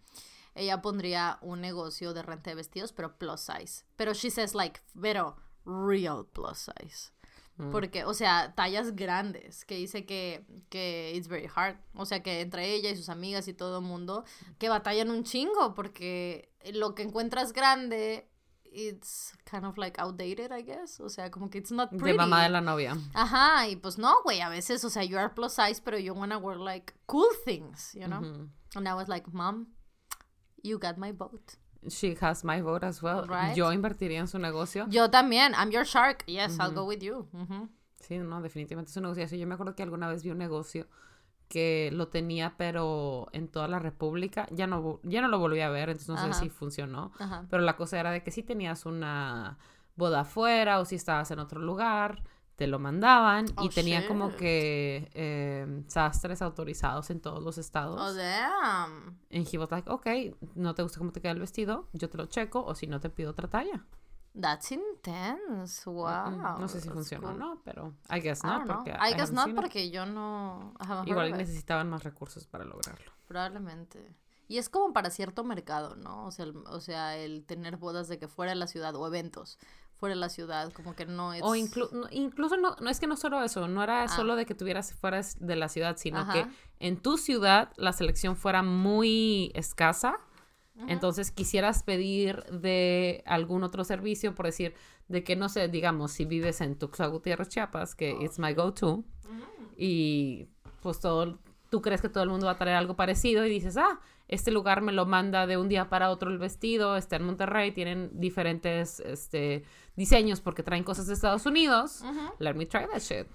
ella 0.56 0.82
pondría 0.82 1.38
un 1.42 1.60
negocio 1.60 2.14
de 2.14 2.22
renta 2.22 2.50
de 2.50 2.56
vestidos, 2.56 2.92
pero 2.92 3.16
plus 3.18 3.40
size. 3.40 3.84
Pero 3.96 4.14
she 4.14 4.30
says 4.30 4.54
like, 4.54 4.80
pero 5.00 5.36
real 5.64 6.26
plus 6.32 6.58
size. 6.58 7.12
Mm. 7.58 7.70
Porque, 7.70 8.04
o 8.04 8.14
sea, 8.14 8.54
tallas 8.54 8.96
grandes, 8.96 9.64
que 9.64 9.76
dice 9.76 10.04
que, 10.04 10.46
que 10.68 11.12
it's 11.14 11.28
very 11.28 11.48
hard. 11.54 11.76
O 11.94 12.04
sea, 12.06 12.22
que 12.22 12.40
entre 12.40 12.72
ella 12.74 12.90
y 12.90 12.96
sus 12.96 13.08
amigas 13.08 13.48
y 13.48 13.54
todo 13.54 13.78
el 13.78 13.84
mundo, 13.84 14.24
que 14.58 14.68
batallan 14.68 15.10
un 15.10 15.24
chingo, 15.24 15.74
porque 15.74 16.52
lo 16.72 16.94
que 16.94 17.02
encuentras 17.02 17.52
grande, 17.52 18.28
it's 18.64 19.34
kind 19.50 19.64
of 19.64 19.78
like 19.78 20.00
outdated, 20.00 20.50
I 20.52 20.62
guess. 20.62 21.00
O 21.00 21.08
sea, 21.08 21.30
como 21.30 21.48
que 21.50 21.58
it's 21.58 21.70
not 21.70 21.90
pretty. 21.90 22.12
De 22.12 22.18
mamá 22.18 22.42
de 22.42 22.50
la 22.50 22.60
novia. 22.60 22.96
Ajá, 23.14 23.68
y 23.68 23.76
pues 23.76 23.98
no, 23.98 24.22
güey, 24.22 24.40
a 24.40 24.48
veces, 24.48 24.84
o 24.84 24.90
sea, 24.90 25.04
you 25.04 25.18
are 25.18 25.34
plus 25.34 25.54
size, 25.54 25.80
pero 25.82 25.98
you 25.98 26.14
wanna 26.14 26.38
wear 26.38 26.58
like 26.58 26.94
cool 27.06 27.28
things, 27.44 27.92
you 27.94 28.06
know? 28.06 28.22
And 28.74 28.86
I 28.86 28.94
was 28.94 29.08
like, 29.08 29.26
mom, 29.32 29.68
you 30.62 30.78
got 30.78 30.96
my 30.98 31.12
vote. 31.12 31.54
She 31.88 32.16
has 32.20 32.42
my 32.44 32.60
vote 32.60 32.84
as 32.84 33.02
well. 33.02 33.26
Right. 33.26 33.54
Yo 33.54 33.72
invertiría 33.72 34.18
en 34.18 34.26
su 34.28 34.38
negocio. 34.38 34.86
Yo 34.88 35.10
también, 35.10 35.52
I'm 35.54 35.70
your 35.70 35.84
shark, 35.84 36.24
yes, 36.26 36.58
I'll 36.58 36.72
go 36.72 36.84
with 36.84 37.00
you. 37.00 37.28
Sí, 38.00 38.18
no, 38.18 38.40
definitivamente 38.40 38.90
es 38.90 38.96
un 38.96 39.04
negocio. 39.04 39.26
Yo 39.36 39.46
me 39.46 39.54
acuerdo 39.54 39.74
que 39.74 39.82
alguna 39.82 40.08
vez 40.08 40.22
vi 40.22 40.30
un 40.30 40.38
negocio 40.38 40.86
que 41.48 41.90
lo 41.92 42.08
tenía, 42.08 42.54
pero 42.56 43.28
en 43.32 43.48
toda 43.48 43.68
la 43.68 43.78
República. 43.78 44.48
Ya 44.50 44.66
no, 44.66 45.00
ya 45.04 45.20
no 45.20 45.28
lo 45.28 45.38
volví 45.38 45.60
a 45.60 45.70
ver, 45.70 45.90
entonces 45.90 46.16
no 46.16 46.20
Ajá. 46.20 46.32
sé 46.32 46.44
si 46.44 46.50
funcionó. 46.50 47.12
Ajá. 47.18 47.46
Pero 47.48 47.62
la 47.62 47.76
cosa 47.76 48.00
era 48.00 48.10
de 48.10 48.22
que 48.22 48.30
si 48.32 48.42
tenías 48.42 48.84
una 48.84 49.58
boda 49.94 50.20
afuera 50.20 50.80
o 50.80 50.84
si 50.84 50.96
estabas 50.96 51.30
en 51.30 51.38
otro 51.38 51.60
lugar, 51.60 52.22
te 52.56 52.66
lo 52.66 52.78
mandaban 52.78 53.46
y 53.46 53.52
Oh, 53.56 53.68
tenía 53.68 54.08
como 54.08 54.34
que 54.34 55.10
eh, 55.14 55.84
sastres 55.88 56.40
autorizados 56.40 57.10
en 57.10 57.20
todos 57.20 57.42
los 57.42 57.58
estados. 57.58 58.00
Oh, 58.00 58.14
damn. 58.14 59.18
And 59.30 59.46
he 59.46 59.58
was 59.58 59.70
like, 59.70 59.88
ok, 59.90 60.06
no 60.54 60.74
te 60.74 60.82
gusta 60.82 60.98
cómo 60.98 61.12
te 61.12 61.20
queda 61.20 61.32
el 61.32 61.40
vestido, 61.40 61.88
yo 61.92 62.08
te 62.08 62.16
lo 62.16 62.26
checo 62.26 62.64
o 62.64 62.74
si 62.74 62.86
no 62.86 62.98
te 62.98 63.10
pido 63.10 63.30
otra 63.30 63.48
talla. 63.48 63.84
That's 64.38 64.70
intense. 64.72 65.88
Wow. 65.88 66.58
No 66.58 66.68
sé 66.68 66.80
si 66.80 66.88
that's 66.88 66.94
funcionó 66.94 67.28
o 67.28 67.30
cool. 67.30 67.38
no, 67.38 67.62
pero 67.64 67.94
I 68.10 68.20
guess 68.20 68.42
I 68.42 68.46
no, 68.46 68.52
don't 68.52 68.64
know. 68.64 68.76
porque 68.76 68.90
I 68.90 69.14
guess 69.14 69.30
haven't 69.30 69.54
not 69.54 69.54
porque 69.54 69.90
yo 69.90 70.04
no 70.06 70.74
I 70.80 71.10
Igual 71.10 71.32
necesitaban 71.32 71.88
más 71.88 72.04
recursos 72.04 72.46
para 72.46 72.64
lograrlo. 72.64 73.12
Probablemente. 73.26 74.14
Y 74.48 74.58
es 74.58 74.68
como 74.68 74.92
para 74.92 75.10
cierto 75.10 75.42
mercado, 75.42 75.96
¿no? 75.96 76.26
O 76.26 76.30
sea, 76.30 76.44
el, 76.44 76.56
o 76.68 76.80
sea, 76.80 77.16
el 77.16 77.44
tener 77.44 77.78
bodas 77.78 78.08
de 78.08 78.18
que 78.18 78.28
fuera 78.28 78.52
de 78.52 78.56
la 78.56 78.66
ciudad 78.66 78.94
o 78.94 79.06
eventos 79.06 79.58
fuera 79.98 80.14
de 80.14 80.20
la 80.20 80.28
ciudad, 80.28 80.72
como 80.72 80.94
que 80.94 81.06
no 81.06 81.32
es... 81.32 81.42
O 81.42 81.54
inclu- 81.56 82.08
incluso 82.10 82.56
no, 82.56 82.76
no 82.80 82.90
es 82.90 83.00
que 83.00 83.06
no 83.06 83.16
solo 83.16 83.42
eso, 83.42 83.66
no 83.68 83.82
era 83.82 84.06
solo 84.08 84.36
de 84.36 84.44
que 84.46 84.54
tuvieras 84.54 84.92
fuera 84.94 85.20
de 85.40 85.56
la 85.56 85.68
ciudad, 85.68 85.96
sino 85.96 86.18
Ah. 86.18 86.22
Ajá. 86.22 86.32
que 86.32 86.46
en 86.80 86.96
tu 86.98 87.16
ciudad 87.18 87.72
la 87.76 87.92
selección 87.92 88.36
fuera 88.36 88.62
muy 88.62 89.50
escasa. 89.54 90.18
Entonces 90.88 91.30
quisieras 91.30 91.82
pedir 91.82 92.44
de 92.52 93.22
algún 93.24 93.64
otro 93.64 93.82
servicio, 93.82 94.34
por 94.34 94.44
decir, 94.44 94.74
de 95.08 95.24
que 95.24 95.34
no 95.34 95.48
sé, 95.48 95.68
digamos, 95.68 96.12
si 96.12 96.26
vives 96.26 96.60
en 96.60 96.76
Tuxtla 96.76 97.06
Gutiérrez, 97.06 97.48
Chiapas, 97.48 97.94
que 97.94 98.10
it's 98.20 98.38
my 98.38 98.52
go-to, 98.52 99.02
y 99.76 100.48
pues 100.82 101.00
todo, 101.00 101.38
tú 101.70 101.80
crees 101.80 102.02
que 102.02 102.08
todo 102.10 102.22
el 102.24 102.28
mundo 102.30 102.44
va 102.46 102.52
a 102.52 102.58
traer 102.58 102.76
algo 102.76 102.94
parecido 102.94 103.46
y 103.46 103.48
dices, 103.50 103.76
ah, 103.78 104.00
este 104.28 104.50
lugar 104.50 104.80
me 104.82 104.92
lo 104.92 105.06
manda 105.06 105.46
de 105.46 105.56
un 105.56 105.68
día 105.68 105.88
para 105.88 106.10
otro 106.10 106.30
el 106.30 106.38
vestido, 106.38 106.96
está 106.96 107.16
en 107.16 107.24
Monterrey, 107.24 107.72
tienen 107.72 108.10
diferentes 108.12 109.00
este, 109.00 109.64
diseños 109.94 110.40
porque 110.40 110.62
traen 110.62 110.82
cosas 110.84 111.06
de 111.06 111.14
Estados 111.14 111.46
Unidos. 111.46 112.02
Let 112.38 112.54
me 112.54 112.66
try 112.66 112.86
that 112.92 113.00
shit. 113.00 113.26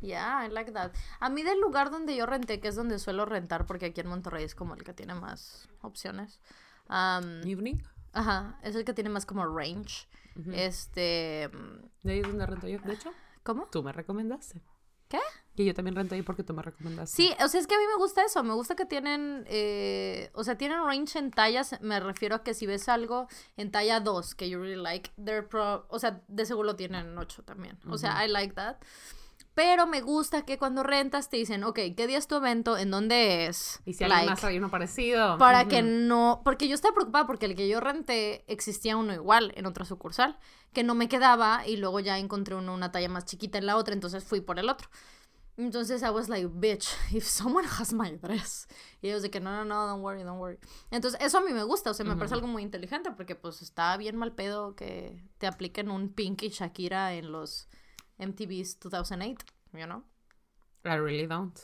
Yeah, 0.00 0.44
I 0.46 0.50
like 0.50 0.72
that. 0.72 0.92
A 1.20 1.28
mí 1.28 1.42
del 1.42 1.60
lugar 1.60 1.90
donde 1.90 2.16
yo 2.16 2.26
renté, 2.26 2.58
que 2.60 2.68
es 2.68 2.74
donde 2.76 2.98
suelo 2.98 3.24
rentar, 3.26 3.66
porque 3.66 3.86
aquí 3.86 4.00
en 4.00 4.08
Monterrey 4.08 4.44
es 4.44 4.54
como 4.54 4.74
el 4.74 4.82
que 4.82 4.92
tiene 4.94 5.14
más 5.14 5.68
opciones. 5.82 6.40
um, 6.88 7.46
Evening. 7.48 7.76
ajá, 8.12 8.58
es 8.62 8.74
el 8.74 8.84
que 8.84 8.94
tiene 8.94 9.10
más 9.10 9.26
como 9.26 9.44
range. 9.46 10.08
Este, 10.52 11.50
De 12.02 12.12
ahí 12.12 12.20
es 12.20 12.26
donde 12.26 12.46
rento 12.46 12.66
yo, 12.66 12.78
de 12.78 12.94
hecho. 12.94 13.10
¿cómo? 13.42 13.66
Tú 13.70 13.82
me 13.82 13.92
recomendaste. 13.92 14.62
¿Qué? 15.10 15.18
Que 15.56 15.64
yo 15.64 15.74
también 15.74 15.96
rento 15.96 16.14
ahí 16.14 16.22
porque 16.22 16.44
tú 16.44 16.54
me 16.54 16.62
recomendaste. 16.62 17.16
Sí, 17.16 17.34
o 17.44 17.48
sea, 17.48 17.60
es 17.60 17.66
que 17.66 17.74
a 17.74 17.78
mí 17.78 17.84
me 17.84 17.96
gusta 17.96 18.24
eso, 18.24 18.44
me 18.44 18.54
gusta 18.54 18.76
que 18.76 18.86
tienen, 18.86 19.44
eh, 19.48 20.30
o 20.34 20.44
sea, 20.44 20.56
tienen 20.56 20.78
range 20.84 21.18
en 21.18 21.32
tallas, 21.32 21.78
me 21.80 21.98
refiero 21.98 22.36
a 22.36 22.44
que 22.44 22.54
si 22.54 22.64
ves 22.64 22.88
algo 22.88 23.26
en 23.56 23.72
talla 23.72 23.98
2 23.98 24.36
que 24.36 24.48
you 24.48 24.60
really 24.60 24.80
like, 24.80 25.10
they're 25.22 25.42
pro, 25.42 25.84
o 25.88 25.98
sea, 25.98 26.22
de 26.28 26.46
seguro 26.46 26.68
lo 26.68 26.76
tienen 26.76 27.08
en 27.08 27.18
8 27.18 27.42
también, 27.42 27.76
o 27.88 27.98
sea, 27.98 28.24
I 28.24 28.28
like 28.28 28.54
that. 28.54 28.76
Pero 29.62 29.86
me 29.86 30.00
gusta 30.00 30.46
que 30.46 30.56
cuando 30.56 30.82
rentas 30.82 31.28
te 31.28 31.36
dicen, 31.36 31.64
ok, 31.64 31.78
¿qué 31.94 32.06
día 32.06 32.16
es 32.16 32.26
tu 32.26 32.36
evento? 32.36 32.78
¿En 32.78 32.90
dónde 32.90 33.44
es? 33.44 33.82
Y 33.84 33.92
si 33.92 34.04
alguien 34.04 34.20
Like, 34.20 34.30
más 34.30 34.40
trae 34.40 34.56
uno 34.56 34.70
parecido. 34.70 35.36
para 35.36 35.60
ujú. 35.60 35.68
que 35.68 35.82
no, 35.82 36.40
porque 36.46 36.66
yo 36.66 36.74
estaba 36.74 36.94
preocupada 36.94 37.26
porque 37.26 37.44
el 37.44 37.54
que 37.54 37.68
yo 37.68 37.78
renté 37.78 38.42
existía 38.50 38.96
uno 38.96 39.12
igual 39.12 39.52
en 39.56 39.66
otra 39.66 39.84
sucursal, 39.84 40.38
que 40.72 40.82
no 40.82 40.94
me 40.94 41.10
quedaba 41.10 41.66
y 41.66 41.76
luego 41.76 42.00
ya 42.00 42.18
encontré 42.18 42.54
uno 42.54 42.72
una 42.72 42.90
talla 42.90 43.10
más 43.10 43.26
chiquita 43.26 43.58
en 43.58 43.66
la 43.66 43.76
otra, 43.76 43.92
entonces 43.92 44.24
fui 44.24 44.40
por 44.40 44.58
el 44.58 44.70
otro. 44.70 44.88
Entonces 45.58 46.00
I 46.02 46.08
was 46.08 46.30
like, 46.30 46.48
bitch, 46.50 46.88
if 47.12 47.26
someone 47.26 47.68
has 47.78 47.92
my 47.92 48.12
dress. 48.12 48.66
Y 49.02 49.08
ellos 49.08 49.20
de 49.20 49.30
que 49.30 49.40
no, 49.40 49.50
no, 49.52 49.66
no, 49.66 49.86
don't 49.86 50.02
worry, 50.02 50.22
don't 50.22 50.40
worry. 50.40 50.58
Entonces 50.90 51.20
eso 51.20 51.36
a 51.36 51.42
mí 51.42 51.52
me 51.52 51.64
gusta, 51.64 51.90
o 51.90 51.92
sea, 51.92 52.06
me 52.06 52.16
parece 52.16 52.34
algo 52.34 52.46
muy 52.46 52.62
inteligente 52.62 53.10
porque 53.10 53.34
pues 53.34 53.60
está 53.60 53.94
bien 53.98 54.16
mal 54.16 54.32
pedo 54.32 54.74
que 54.74 55.22
te 55.36 55.46
apliquen 55.46 55.90
un 55.90 56.08
Pink 56.14 56.44
y 56.44 56.48
Shakira 56.48 57.12
en 57.12 57.30
los 57.30 57.68
MTV's 58.20 58.78
2008, 58.78 59.44
you 59.74 59.86
know? 59.86 60.02
I 60.84 60.94
really 60.94 61.26
don't. 61.26 61.58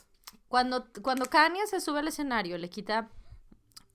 Cuando, 0.49 0.87
cuando 1.03 1.27
Kanye 1.27 1.67
se 1.67 1.81
sube 1.81 1.99
al 1.99 2.09
escenario, 2.09 2.57
le 2.59 2.69
quita 2.69 3.09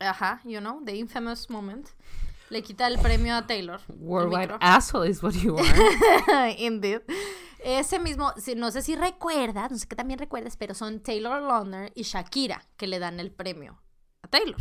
Ajá, 0.02 0.41
you 0.43 0.60
know, 0.60 0.82
the 0.84 0.95
infamous 0.95 1.50
moment. 1.50 1.89
Le 2.50 2.62
quita 2.62 2.88
el 2.88 2.97
premio 2.97 3.36
a 3.36 3.45
Taylor. 3.47 3.80
Worldwide 3.88 4.58
asshole 4.60 5.08
is 5.08 5.21
what 5.24 5.34
you 5.36 5.58
are. 5.58 6.50
Indeed. 6.58 7.02
Ese 7.63 8.00
mismo, 8.00 8.34
no 8.58 8.71
sé 8.71 8.82
si 8.82 8.95
recuerdas, 8.95 9.71
no 9.71 9.78
sé 9.78 9.88
que 9.88 9.95
también 9.95 10.19
recuerdas, 10.19 10.58
pero 10.58 10.74
son 10.74 11.00
Taylor 11.02 11.41
Lautner 11.41 11.91
y 11.95 12.04
Shakira 12.04 12.65
que 12.76 12.88
le 12.88 12.97
dan 12.97 13.19
el 13.19 13.32
premio 13.32 13.80
a 14.24 14.28
Taylor, 14.28 14.58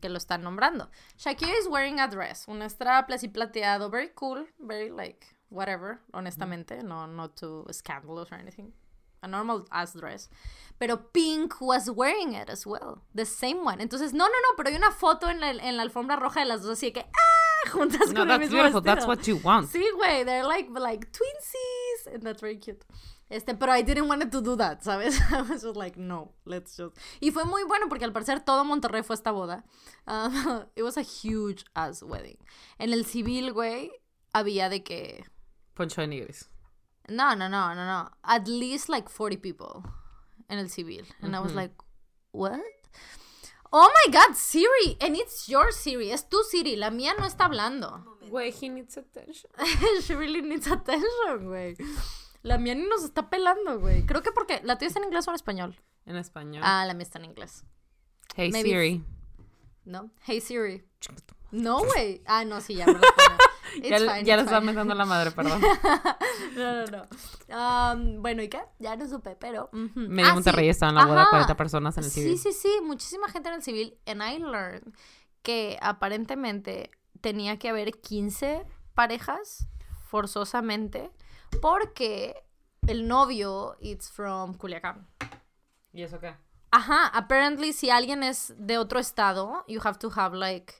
que 0.00 0.08
lo 0.08 0.18
están 0.18 0.42
nombrando. 0.42 0.90
Shakira 1.16 1.56
is 1.60 1.68
wearing 1.68 2.00
a 2.00 2.08
dress, 2.08 2.46
un 2.48 2.60
strapless 2.68 3.20
así 3.20 3.28
plateado, 3.28 3.88
very 3.88 4.10
cool, 4.14 4.48
very 4.58 4.90
like 4.90 5.24
whatever, 5.50 6.00
honestamente, 6.12 6.82
no 6.82 7.06
not 7.06 7.36
too 7.36 7.64
scandalous 7.70 8.30
or 8.32 8.38
anything. 8.38 8.72
A 9.20 9.26
normal 9.26 9.66
ass 9.72 9.94
dress. 9.94 10.28
Pero 10.78 10.96
Pink 11.12 11.60
was 11.60 11.90
wearing 11.90 12.34
it 12.34 12.48
as 12.48 12.64
well. 12.64 13.02
The 13.14 13.24
same 13.24 13.64
one. 13.64 13.80
Entonces, 13.80 14.12
no, 14.12 14.26
no, 14.26 14.32
no, 14.32 14.56
pero 14.56 14.68
hay 14.70 14.76
una 14.76 14.92
foto 14.92 15.28
en 15.28 15.40
la, 15.40 15.50
en 15.50 15.76
la 15.76 15.82
alfombra 15.82 16.14
roja 16.16 16.40
de 16.40 16.46
las 16.46 16.62
dos 16.62 16.78
así 16.78 16.92
que, 16.92 17.00
¡ah! 17.00 17.68
Juntas 17.72 18.12
No, 18.12 18.20
con 18.20 18.22
el 18.22 18.28
that's 18.28 18.40
mismo 18.40 18.56
beautiful. 18.58 18.80
That's 18.80 19.04
vestido. 19.04 19.08
what 19.08 19.26
you 19.26 19.36
want. 19.44 19.68
Sí, 19.68 19.84
güey, 19.96 20.24
they're 20.24 20.44
like, 20.46 20.70
like 20.70 21.10
twinsies, 21.10 22.14
and 22.14 22.22
that's 22.22 22.40
very 22.40 22.58
cute. 22.58 22.84
Este, 23.28 23.54
pero 23.54 23.72
I 23.72 23.82
didn't 23.82 24.06
want 24.08 24.30
to 24.30 24.40
do 24.40 24.56
that, 24.56 24.82
¿sabes? 24.84 25.18
I 25.32 25.42
was 25.42 25.62
just 25.64 25.76
like, 25.76 25.96
no, 25.98 26.30
let's 26.44 26.76
just. 26.76 26.96
Y 27.20 27.32
fue 27.32 27.44
muy 27.44 27.64
bueno 27.64 27.88
porque 27.88 28.04
al 28.04 28.12
parecer 28.12 28.44
todo 28.44 28.62
Monterrey 28.64 29.02
fue 29.02 29.14
a 29.14 29.18
esta 29.18 29.32
boda. 29.32 29.64
Um, 30.06 30.64
it 30.76 30.84
was 30.84 30.96
a 30.96 31.02
huge 31.02 31.64
ass 31.74 32.04
wedding. 32.04 32.38
En 32.78 32.92
el 32.92 33.04
civil, 33.04 33.52
güey, 33.52 33.90
había 34.32 34.68
de 34.70 34.84
que. 34.84 35.24
Poncho 35.78 36.00
de 36.00 36.08
Nigris. 36.08 36.48
No, 37.08 37.34
no, 37.34 37.48
no, 37.48 37.72
no, 37.74 37.86
no. 37.86 38.10
At 38.24 38.48
least 38.48 38.88
like 38.88 39.08
40 39.08 39.38
people 39.38 39.84
en 40.50 40.58
el 40.58 40.68
civil. 40.68 41.04
And 41.22 41.36
I 41.36 41.40
was 41.40 41.54
like, 41.54 41.72
what? 42.32 42.60
Oh 43.72 43.88
my 43.94 44.12
god, 44.12 44.34
Siri! 44.34 44.96
And 45.00 45.14
it's 45.14 45.48
your 45.48 45.70
Siri. 45.72 46.10
Es 46.10 46.28
tu 46.28 46.42
Siri. 46.50 46.74
La 46.74 46.90
mía 46.90 47.12
no 47.16 47.24
está 47.24 47.44
hablando. 47.44 48.02
Güey, 48.28 48.50
he 48.50 48.68
needs 48.68 48.96
attention. 48.96 49.50
She 50.02 50.14
really 50.14 50.42
needs 50.42 50.66
attention, 50.66 51.46
güey. 51.46 51.76
La 52.42 52.58
mía 52.58 52.74
ni 52.74 52.86
nos 52.88 53.04
está 53.04 53.30
pelando, 53.30 53.78
güey. 53.78 54.04
Creo 54.04 54.22
que 54.22 54.32
porque 54.32 54.60
la 54.64 54.76
tuya 54.78 54.88
está 54.88 54.98
en 54.98 55.06
inglés 55.06 55.28
o 55.28 55.30
en 55.30 55.34
español. 55.36 55.76
En 56.06 56.16
español. 56.16 56.62
Ah, 56.64 56.84
la 56.86 56.94
mía 56.94 57.04
está 57.04 57.18
en 57.18 57.26
inglés. 57.26 57.64
hey 58.34 58.50
maybe 58.50 58.70
Siri. 58.70 59.04
¿No? 59.84 60.10
Hey 60.26 60.40
Siri. 60.40 60.84
No, 61.52 61.84
güey. 61.84 62.22
Ah, 62.26 62.44
no, 62.44 62.60
sí, 62.60 62.74
ya 62.74 62.86
me 62.86 62.94
respondió. 62.94 63.47
Ya, 63.82 63.98
fine, 63.98 64.24
ya 64.24 64.36
le 64.36 64.44
fine. 64.44 64.60
metiendo 64.60 64.94
la 64.94 65.04
madre, 65.04 65.30
perdón. 65.36 65.60
No, 66.56 66.86
no, 66.86 66.86
no. 66.86 67.92
Um, 67.94 68.22
bueno, 68.22 68.42
¿y 68.42 68.48
qué? 68.48 68.60
Ya 68.78 68.96
no 68.96 69.06
supe, 69.08 69.36
pero. 69.36 69.70
ujú. 69.72 69.90
Medio 70.00 70.30
Ah, 70.30 70.34
Monterrey 70.34 70.64
sí. 70.66 70.70
estaba 70.70 70.90
en 70.90 70.96
la 70.96 71.06
boda, 71.06 71.22
Ajá. 71.22 71.30
40 71.30 71.56
personas 71.56 71.96
en 71.98 72.04
el 72.04 72.10
Sí, 72.10 72.20
civil. 72.22 72.38
sí, 72.38 72.52
sí, 72.52 72.72
muchísima 72.82 73.28
gente 73.28 73.48
en 73.48 73.54
el 73.56 73.62
civil. 73.62 73.98
And 74.06 74.22
I 74.22 74.38
learned 74.38 74.92
que 75.42 75.78
aparentemente 75.80 76.90
tenía 77.20 77.58
que 77.58 77.68
haber 77.68 77.92
15 78.00 78.64
parejas 78.94 79.68
forzosamente 80.08 81.10
porque 81.60 82.44
el 82.86 83.06
novio 83.08 83.76
it's 83.80 84.10
from 84.10 84.54
Culiacán. 84.54 85.06
¿Y 85.92 86.02
eso 86.02 86.18
qué? 86.20 86.34
Ajá, 86.70 87.06
apparently 87.08 87.72
si 87.72 87.88
alguien 87.90 88.22
es 88.22 88.54
de 88.58 88.76
otro 88.78 88.98
estado, 88.98 89.64
you 89.68 89.80
have 89.82 89.98
to 89.98 90.10
have 90.14 90.36
like 90.36 90.74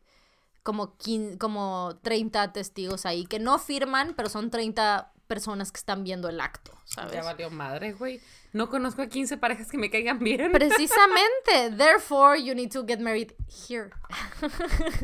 como 0.68 0.98
15, 0.98 1.38
como 1.38 1.98
30 2.02 2.52
testigos 2.52 3.06
ahí 3.06 3.24
que 3.24 3.38
no 3.38 3.58
firman, 3.58 4.12
pero 4.14 4.28
son 4.28 4.50
30 4.50 5.10
personas 5.26 5.72
que 5.72 5.78
están 5.78 6.04
viendo 6.04 6.28
el 6.28 6.42
acto, 6.42 6.72
¿sabes? 6.84 7.14
Ya 7.14 7.22
valió 7.22 7.48
madre, 7.48 7.94
güey. 7.94 8.20
No 8.52 8.68
conozco 8.68 9.00
a 9.00 9.06
15 9.06 9.38
parejas 9.38 9.70
que 9.70 9.78
me 9.78 9.88
caigan 9.88 10.18
bien. 10.18 10.52
Precisamente, 10.52 11.70
therefore 11.78 12.38
you 12.38 12.54
need 12.54 12.70
to 12.70 12.84
get 12.86 13.00
married 13.00 13.32
here. 13.48 13.88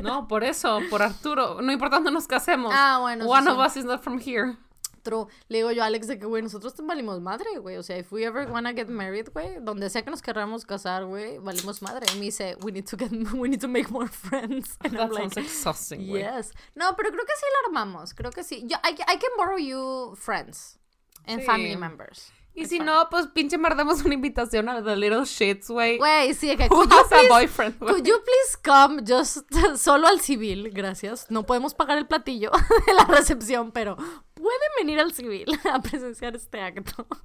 No, 0.02 0.28
por 0.28 0.44
eso, 0.44 0.80
por 0.90 1.02
Arturo. 1.02 1.62
No 1.62 1.72
importa 1.72 1.96
dónde 1.96 2.10
nos 2.10 2.26
casemos. 2.26 2.70
Ah, 2.74 2.98
bueno, 3.00 3.26
One 3.26 3.46
sí. 3.46 3.50
of 3.50 3.58
us 3.66 3.76
is 3.78 3.86
not 3.86 4.02
from 4.02 4.20
here. 4.20 4.58
True. 5.04 5.26
Le 5.48 5.58
digo 5.58 5.70
yo 5.70 5.82
a 5.84 5.86
Alex 5.86 6.08
de 6.08 6.18
que, 6.18 6.26
güey, 6.26 6.42
nosotros 6.42 6.74
te 6.74 6.82
valimos 6.82 7.20
madre, 7.20 7.58
güey. 7.58 7.76
O 7.76 7.82
sea, 7.82 7.98
if 7.98 8.10
we 8.10 8.24
ever 8.24 8.50
wanna 8.50 8.72
get 8.72 8.88
married, 8.88 9.28
güey, 9.32 9.58
donde 9.60 9.88
sea 9.90 10.02
que 10.02 10.10
nos 10.10 10.22
querramos 10.22 10.64
casar, 10.66 11.04
güey, 11.04 11.38
valimos 11.38 11.82
madre. 11.82 12.06
Y 12.14 12.18
me 12.18 12.24
dice, 12.24 12.56
we 12.62 12.72
need 12.72 12.86
to 12.88 12.96
get, 12.96 13.12
we 13.34 13.48
need 13.48 13.60
to 13.60 13.68
make 13.68 13.90
more 13.90 14.08
friends. 14.08 14.76
And 14.84 14.94
I'm 14.94 15.10
That 15.10 15.12
like, 15.12 15.34
sounds 15.34 15.36
exhausting, 15.36 16.08
güey. 16.08 16.22
yes. 16.22 16.52
No, 16.74 16.96
pero 16.96 17.10
creo 17.10 17.24
que 17.24 17.34
sí 17.36 17.44
lo 17.62 17.68
armamos. 17.68 18.14
Creo 18.14 18.32
que 18.32 18.42
sí. 18.42 18.64
Yo, 18.66 18.76
I, 18.82 18.94
I 18.94 19.18
can 19.18 19.30
borrow 19.36 19.58
you 19.58 20.16
friends 20.16 20.78
and 21.26 21.40
Sí. 21.40 21.46
family 21.46 21.76
members. 21.76 22.32
Y 22.56 22.60
It's 22.60 22.70
si 22.70 22.78
no, 22.78 23.08
pues 23.10 23.26
pinche 23.34 23.58
mandamos 23.58 24.04
una 24.04 24.14
invitación 24.14 24.68
a 24.68 24.80
The 24.80 24.94
Little 24.94 25.24
Shits, 25.24 25.68
güey. 25.70 25.98
Güey, 25.98 26.34
sí, 26.34 26.56
que 26.56 26.68
could 26.68 26.88
you 26.88 26.96
please- 27.08 27.28
boyfriend, 27.28 27.78
güey? 27.80 27.94
Could 27.94 28.06
you 28.06 28.14
please 28.22 28.56
come 28.64 29.02
just 29.04 29.38
solo 29.76 30.06
al 30.06 30.20
civil? 30.20 30.70
Gracias. 30.72 31.28
No 31.32 31.42
podemos 31.46 31.74
pagar 31.74 31.98
el 31.98 32.06
platillo 32.06 32.52
de 32.86 32.94
la 32.94 33.06
recepción, 33.06 33.72
pero 33.72 33.96
pueden 34.44 34.70
venir 34.78 35.00
al 35.00 35.12
civil 35.12 35.46
a 35.72 35.80
presenciar 35.80 36.36
este 36.36 36.60
acto. 36.60 37.06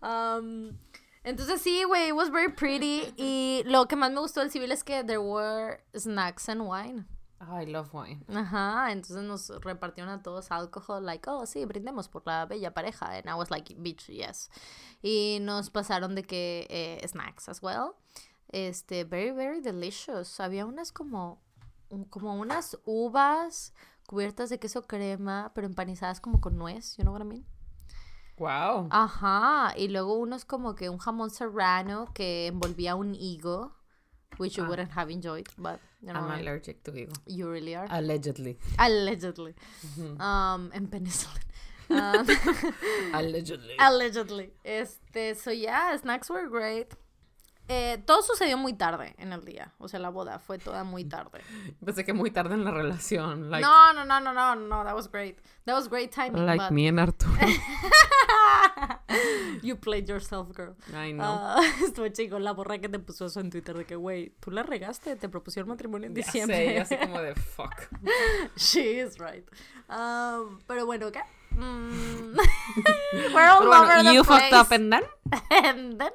Um, 0.00 0.78
entonces 1.24 1.60
sí, 1.60 1.82
güey, 1.82 2.10
it 2.10 2.14
was 2.14 2.30
very 2.30 2.52
pretty. 2.52 3.12
Y 3.16 3.64
lo 3.66 3.86
que 3.88 3.96
más 3.96 4.12
me 4.12 4.20
gustó 4.20 4.40
del 4.40 4.50
civil 4.52 4.70
es 4.70 4.84
que 4.84 5.02
there 5.02 5.18
were 5.18 5.80
snacks 5.92 6.48
and 6.48 6.62
wine. 6.62 7.04
I 7.40 7.64
love 7.64 7.92
wine. 7.92 8.24
Ajá, 8.28 8.92
entonces 8.92 9.22
nos 9.24 9.48
repartieron 9.64 10.12
a 10.12 10.22
todos 10.22 10.50
alcohol, 10.50 11.04
like, 11.04 11.28
oh, 11.28 11.46
sí, 11.46 11.64
brindemos 11.64 12.08
por 12.08 12.22
la 12.26 12.46
bella 12.46 12.72
pareja. 12.72 13.16
And 13.16 13.28
I 13.28 13.34
was 13.34 13.50
like, 13.50 13.74
bitch, 13.76 14.08
yes. 14.08 14.50
Y 15.02 15.38
nos 15.40 15.70
pasaron 15.70 16.14
de 16.14 16.22
que 16.22 16.66
eh, 16.70 17.06
snacks 17.08 17.48
as 17.48 17.60
well. 17.60 17.96
Este, 18.52 19.04
very, 19.04 19.30
very 19.32 19.60
delicious. 19.60 20.38
Había 20.38 20.64
unas 20.66 20.92
como, 20.92 21.42
como 22.10 22.34
unas 22.34 22.78
uvas 22.84 23.72
cubiertas 24.10 24.50
de 24.50 24.58
queso 24.58 24.82
crema, 24.88 25.52
pero 25.54 25.68
empanizadas 25.68 26.20
como 26.20 26.40
con 26.40 26.58
nuez, 26.58 26.96
you 26.96 27.04
know 27.04 27.12
what 27.14 27.22
I 27.22 27.24
mean? 27.28 27.46
Wow. 28.38 28.88
Ajá, 28.90 29.72
y 29.76 29.86
luego 29.86 30.14
unos 30.18 30.44
como 30.44 30.74
que 30.74 30.88
un 30.88 30.98
jamón 30.98 31.30
serrano 31.30 32.10
que 32.12 32.48
envolvía 32.48 32.96
un 32.96 33.14
higo, 33.14 33.72
which 34.38 34.56
you 34.56 34.64
Ah. 34.64 34.68
wouldn't 34.68 34.90
have 34.96 35.12
enjoyed, 35.12 35.46
but 35.58 35.78
you 36.00 36.08
know, 36.12 36.20
I'm 36.26 36.40
allergic 36.40 36.82
to 36.84 36.90
higo. 36.92 37.12
you 37.26 37.48
really 37.48 37.76
are. 37.76 37.86
Allegedly. 37.88 38.58
Allegedly. 38.78 39.54
Ujú. 39.84 40.18
Um, 40.20 40.70
en 40.72 40.88
penicillin. 40.88 41.44
Um, 41.90 42.26
Allegedly. 43.14 43.74
allegedly. 43.78 44.52
Este, 44.64 45.34
so 45.36 45.50
yeah, 45.52 45.96
snacks 45.98 46.28
were 46.30 46.48
great. 46.48 46.94
Eh, 47.72 48.02
todo 48.04 48.20
sucedió 48.22 48.58
muy 48.58 48.72
tarde 48.72 49.14
en 49.16 49.32
el 49.32 49.44
día. 49.44 49.72
O 49.78 49.86
sea, 49.86 50.00
la 50.00 50.08
boda 50.08 50.40
fue 50.40 50.58
toda 50.58 50.82
muy 50.82 51.04
tarde. 51.04 51.40
Pensé 51.84 52.04
que 52.04 52.12
muy 52.12 52.32
tarde 52.32 52.54
en 52.54 52.64
la 52.64 52.72
relación. 52.72 53.48
Like, 53.48 53.64
no, 53.64 53.92
no, 53.92 54.04
no, 54.04 54.18
no, 54.18 54.34
no, 54.34 54.56
no. 54.56 54.82
That 54.82 54.96
was 54.96 55.08
great. 55.08 55.38
That 55.66 55.76
was 55.76 55.88
great 55.88 56.12
timing. 56.12 56.46
like 56.46 56.58
but 56.58 56.72
me 56.72 56.88
and 56.88 56.98
Arturo. 56.98 57.32
you 59.62 59.76
played 59.76 60.08
yourself, 60.08 60.52
girl. 60.52 60.74
I 60.92 61.12
know. 61.12 61.24
Ah, 61.24 61.60
estuvo 61.84 62.08
chico 62.08 62.40
la 62.40 62.54
borra 62.54 62.80
que 62.80 62.88
te 62.88 62.98
puso 62.98 63.26
eso 63.26 63.38
en 63.38 63.50
Twitter 63.50 63.76
de 63.76 63.84
que, 63.84 63.94
güey, 63.94 64.34
tú 64.40 64.50
la 64.50 64.64
regaste, 64.64 65.14
te 65.14 65.28
propusieron 65.28 65.68
matrimonio 65.68 66.08
en 66.08 66.16
ya 66.16 66.24
diciembre. 66.24 66.56
sé, 66.56 66.74
yo 66.74 66.82
así 66.82 66.96
como 66.96 67.22
de 67.22 67.36
fuck. 67.36 67.88
She 68.56 69.00
is 69.00 69.16
right. 69.20 69.48
Um, 69.88 70.58
pero 70.66 70.86
bueno, 70.86 71.12
¿qué? 71.12 71.20
Mm. 71.60 72.36
we're 73.34 73.48
all 73.48 73.62
over 73.72 74.02
the 74.02 74.14
you 74.14 74.24
place. 74.24 74.40
fucked 74.50 74.52
up 74.54 74.70
and 74.72 74.90
then. 74.92 75.02
and 75.50 75.98
then 76.00 76.12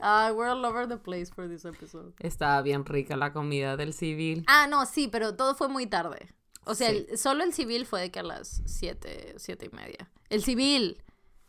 uh, 0.00 0.32
we're 0.34 0.48
all 0.48 0.64
over 0.64 0.86
the 0.86 0.96
place 0.96 1.30
for 1.30 1.48
this 1.48 1.64
episode. 1.64 2.12
Estaba 2.20 2.62
bien 2.62 2.84
rica 2.84 3.16
la 3.16 3.32
comida 3.32 3.76
del 3.76 3.92
civil. 3.92 4.44
Ah, 4.46 4.66
no, 4.68 4.84
sí, 4.86 5.08
pero 5.08 5.34
todo 5.34 5.54
fue 5.54 5.68
muy 5.68 5.86
tarde. 5.86 6.28
O 6.66 6.74
sea, 6.74 6.90
Sí. 6.90 7.06
el- 7.10 7.18
solo 7.18 7.42
el 7.44 7.52
civil 7.52 7.84
fue 7.86 8.00
de 8.02 8.10
que 8.10 8.20
a 8.20 8.22
las 8.22 8.62
siete, 8.66 9.34
siete 9.38 9.68
y 9.70 9.76
media. 9.76 10.10
El 10.30 10.42
civil. 10.42 11.02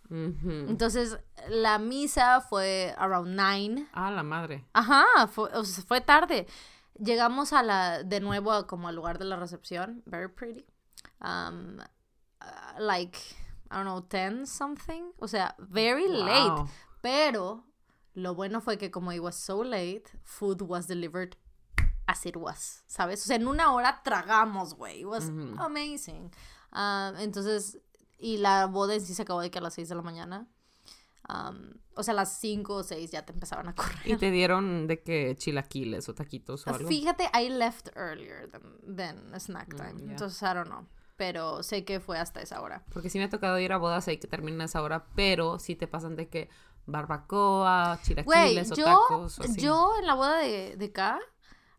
Entonces, 0.09 1.17
la 1.49 1.79
misa 1.79 2.41
fue 2.41 2.93
around 2.97 3.29
nine. 3.39 3.87
Ah, 3.93 4.11
la 4.11 4.21
madre. 4.23 4.63
Ajá, 4.73 5.03
fue, 5.27 5.49
o 5.53 5.63
sea, 5.63 5.83
fue 5.83 5.99
tarde. 6.01 6.45
Llegamos 6.99 7.53
a 7.53 7.63
la, 7.63 8.03
de 8.03 8.19
nuevo 8.19 8.51
a 8.51 8.67
como 8.67 8.87
al 8.87 8.95
lugar 8.95 9.17
de 9.17 9.25
la 9.25 9.35
recepción. 9.35 10.03
Very 10.05 10.27
pretty. 10.29 10.65
Um, 11.21 11.77
uh, 12.45 12.79
like, 12.79 13.17
I 13.71 13.75
don't 13.75 13.85
know, 13.85 14.01
10 14.01 14.45
something. 14.47 15.11
O 15.19 15.27
sea, 15.27 15.55
very 15.59 16.07
late. 16.07 16.69
Pero 17.01 17.65
lo 18.13 18.33
bueno 18.35 18.61
fue 18.61 18.77
que 18.77 18.89
como 18.91 19.11
it 19.11 19.19
was 19.21 19.35
so 19.35 19.63
late, 19.63 20.03
food 20.23 20.61
was 20.61 20.87
delivered 20.87 21.35
as 22.07 22.25
it 22.25 22.35
was, 22.37 22.83
¿sabes? 22.87 23.23
O 23.23 23.25
sea, 23.27 23.35
en 23.35 23.47
una 23.47 23.73
hora 23.73 24.01
tragamos, 24.03 24.75
güey. 24.75 25.01
It 25.01 25.05
was 25.07 25.29
amazing. 25.57 26.31
Ah, 26.71 27.13
entonces, 27.19 27.79
y 28.19 28.37
la 28.37 28.67
boda 28.67 28.93
en 28.95 29.01
sí 29.01 29.13
se 29.13 29.23
acabó 29.23 29.41
de 29.41 29.49
que 29.49 29.57
a 29.59 29.61
las 29.61 29.73
6 29.73 29.89
de 29.89 29.95
la 29.95 30.01
mañana. 30.01 30.47
Um, 31.27 31.71
o 31.95 32.03
sea, 32.03 32.11
a 32.11 32.15
las 32.15 32.37
5 32.39 32.75
o 32.75 32.83
6 32.83 33.09
ya 33.11 33.25
te 33.25 33.33
empezaban 33.33 33.67
a 33.67 33.73
correr. 33.73 33.97
Y 34.05 34.15
te 34.17 34.29
dieron 34.29 34.85
de 34.85 35.01
que 35.01 35.35
chilaquiles 35.35 36.07
o 36.07 36.13
taquitos 36.13 36.67
o 36.67 36.69
algo. 36.69 36.87
Fíjate, 36.87 37.29
I 37.33 37.49
left 37.49 37.89
earlier 37.95 38.47
than, 38.51 38.95
than 38.95 39.39
snack 39.39 39.73
Mm, 39.73 39.77
time. 39.77 40.05
ya. 40.05 40.11
Entonces, 40.11 40.41
I 40.43 40.53
don't 40.53 40.67
know. 40.69 40.85
Pero 41.17 41.63
sé 41.63 41.85
que 41.85 41.99
fue 41.99 42.17
hasta 42.19 42.41
esa 42.41 42.61
hora. 42.61 42.83
Porque 42.91 43.09
sí 43.09 43.17
me 43.17 43.25
ha 43.25 43.29
tocado 43.29 43.57
ir 43.59 43.71
a 43.71 43.77
bodas 43.77 44.07
ahí 44.07 44.17
que 44.17 44.27
terminan 44.27 44.61
a 44.61 44.65
esa 44.65 44.81
hora, 44.81 45.05
pero 45.15 45.59
sí 45.59 45.75
te 45.75 45.87
pasan 45.87 46.15
de 46.15 46.27
que 46.27 46.49
barbacoa, 46.85 47.99
chilaquiles 48.03 48.71
o 48.71 48.75
yo, 48.75 48.85
tacos 48.85 49.39
o 49.39 49.43
así. 49.43 49.59
yo 49.59 49.91
en 49.99 50.05
la 50.05 50.13
boda 50.13 50.37
de, 50.39 50.75
de 50.77 50.91
K, 50.91 51.19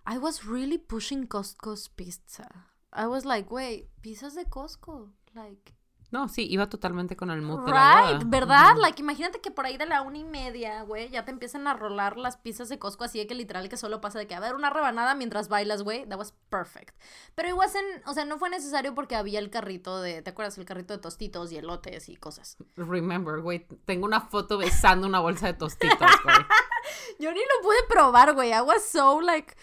I 0.06 0.18
was 0.18 0.44
really 0.44 0.78
pushing 0.78 1.26
Costco's 1.26 1.88
pizza. 1.88 2.66
I 2.92 3.06
was 3.06 3.24
like, 3.24 3.52
wait, 3.52 3.88
pizzas 4.00 4.34
de 4.34 4.46
Costco. 4.46 5.10
Like, 5.34 5.74
No, 6.10 6.28
sí, 6.28 6.46
iba 6.48 6.68
totalmente 6.68 7.16
con 7.16 7.30
el 7.30 7.42
mood 7.42 7.64
de 7.64 7.72
la 7.72 8.00
boda. 8.00 8.18
right, 8.18 8.28
¿verdad? 8.28 8.76
Like, 8.80 9.00
imagínate 9.00 9.40
que 9.40 9.50
por 9.50 9.66
ahí 9.66 9.76
de 9.76 9.86
la 9.86 10.02
una 10.02 10.18
y 10.18 10.24
media, 10.24 10.82
güey, 10.82 11.08
ya 11.10 11.24
te 11.24 11.30
empiezan 11.30 11.66
a 11.66 11.74
rolar 11.74 12.16
las 12.16 12.36
pizzas 12.36 12.68
de 12.68 12.78
Costco 12.78 13.04
así 13.04 13.18
de 13.18 13.26
que 13.26 13.34
literal 13.34 13.68
que 13.68 13.76
solo 13.76 14.00
pasa 14.00 14.18
de 14.18 14.26
que 14.26 14.34
a 14.34 14.40
ver 14.40 14.54
una 14.54 14.70
rebanada 14.70 15.14
mientras 15.14 15.48
bailas, 15.48 15.82
güey. 15.82 16.06
That 16.08 16.18
was 16.18 16.32
perfect. 16.48 16.96
Pero 17.34 17.54
wasn't, 17.56 18.06
o 18.06 18.14
sea, 18.14 18.24
no 18.24 18.38
fue 18.38 18.50
necesario 18.50 18.94
porque 18.94 19.16
había 19.16 19.38
el 19.38 19.50
carrito 19.50 20.00
de, 20.00 20.22
¿te 20.22 20.30
acuerdas? 20.30 20.56
El 20.58 20.64
carrito 20.64 20.94
de 20.94 21.00
tostitos 21.00 21.50
y 21.52 21.56
elotes 21.56 22.08
y 22.08 22.16
cosas. 22.16 22.56
Remember, 22.76 23.40
güey, 23.40 23.66
tengo 23.84 24.06
una 24.06 24.20
foto 24.20 24.58
besando 24.58 25.06
una 25.06 25.20
bolsa 25.20 25.46
de 25.46 25.54
tostitos, 25.54 25.98
güey. 26.24 26.36
Yo 27.18 27.32
ni 27.32 27.40
lo 27.40 27.62
pude 27.62 27.78
probar, 27.88 28.34
güey. 28.34 28.52
I 28.52 28.60
was 28.60 28.84
so 28.84 29.20
like 29.20 29.56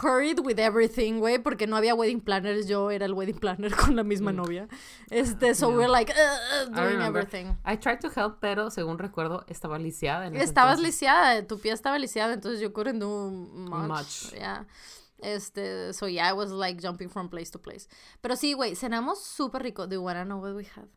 hurried 0.00 0.40
with 0.40 0.58
everything, 0.58 1.20
güey, 1.20 1.38
porque 1.38 1.66
no 1.66 1.76
había 1.76 1.94
wedding 1.94 2.20
planners. 2.20 2.66
Yo 2.66 2.90
era 2.90 3.04
el 3.04 3.12
wedding 3.14 3.38
planner 3.38 3.70
con 3.76 3.94
la 3.96 4.02
misma 4.02 4.32
novia. 4.32 4.68
Este, 5.10 5.54
so 5.54 5.68
Mm. 5.68 5.70
Yeah. 5.72 5.78
we're 5.78 5.88
like 5.90 6.10
uh, 6.10 6.14
uh, 6.14 6.62
I 6.62 6.64
doing 6.74 6.96
remember. 6.96 7.20
everything. 7.20 7.56
I 7.64 7.76
tried 7.76 8.00
to 8.00 8.08
help, 8.10 8.40
pero 8.40 8.70
según 8.70 8.98
recuerdo, 8.98 9.44
estaba 9.48 9.78
lisiada 9.78 10.26
en 10.26 10.36
Estabas 10.36 10.78
entonces. 10.78 10.94
lisiada, 10.94 11.46
tu 11.46 11.58
pie 11.58 11.72
estaba 11.72 11.98
lisiada, 11.98 12.32
entonces 12.34 12.60
yo 12.60 12.72
couldn't 12.72 13.00
do 13.00 13.30
much. 13.30 13.88
Much. 13.88 14.32
Yeah. 14.34 14.64
Este, 15.20 15.92
so 15.92 16.06
yeah, 16.08 16.28
I 16.28 16.32
was 16.32 16.50
like 16.50 16.80
jumping 16.80 17.08
from 17.08 17.28
place 17.28 17.50
to 17.52 17.58
place. 17.60 17.86
Pero 18.20 18.34
sí, 18.34 18.54
güey, 18.54 18.74
cenamos 18.74 19.18
súper 19.22 19.62
rico. 19.62 19.86
Do 19.86 19.94
you 19.96 20.02
wanna 20.02 20.24
know 20.24 20.38
what 20.40 20.54
we 20.56 20.64
had? 20.64 20.88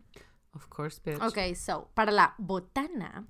Of 0.54 0.70
course, 0.70 1.00
bitch. 1.04 1.22
Okay, 1.22 1.54
so 1.54 1.90
para 1.94 2.12
la 2.12 2.34
botana, 2.40 3.26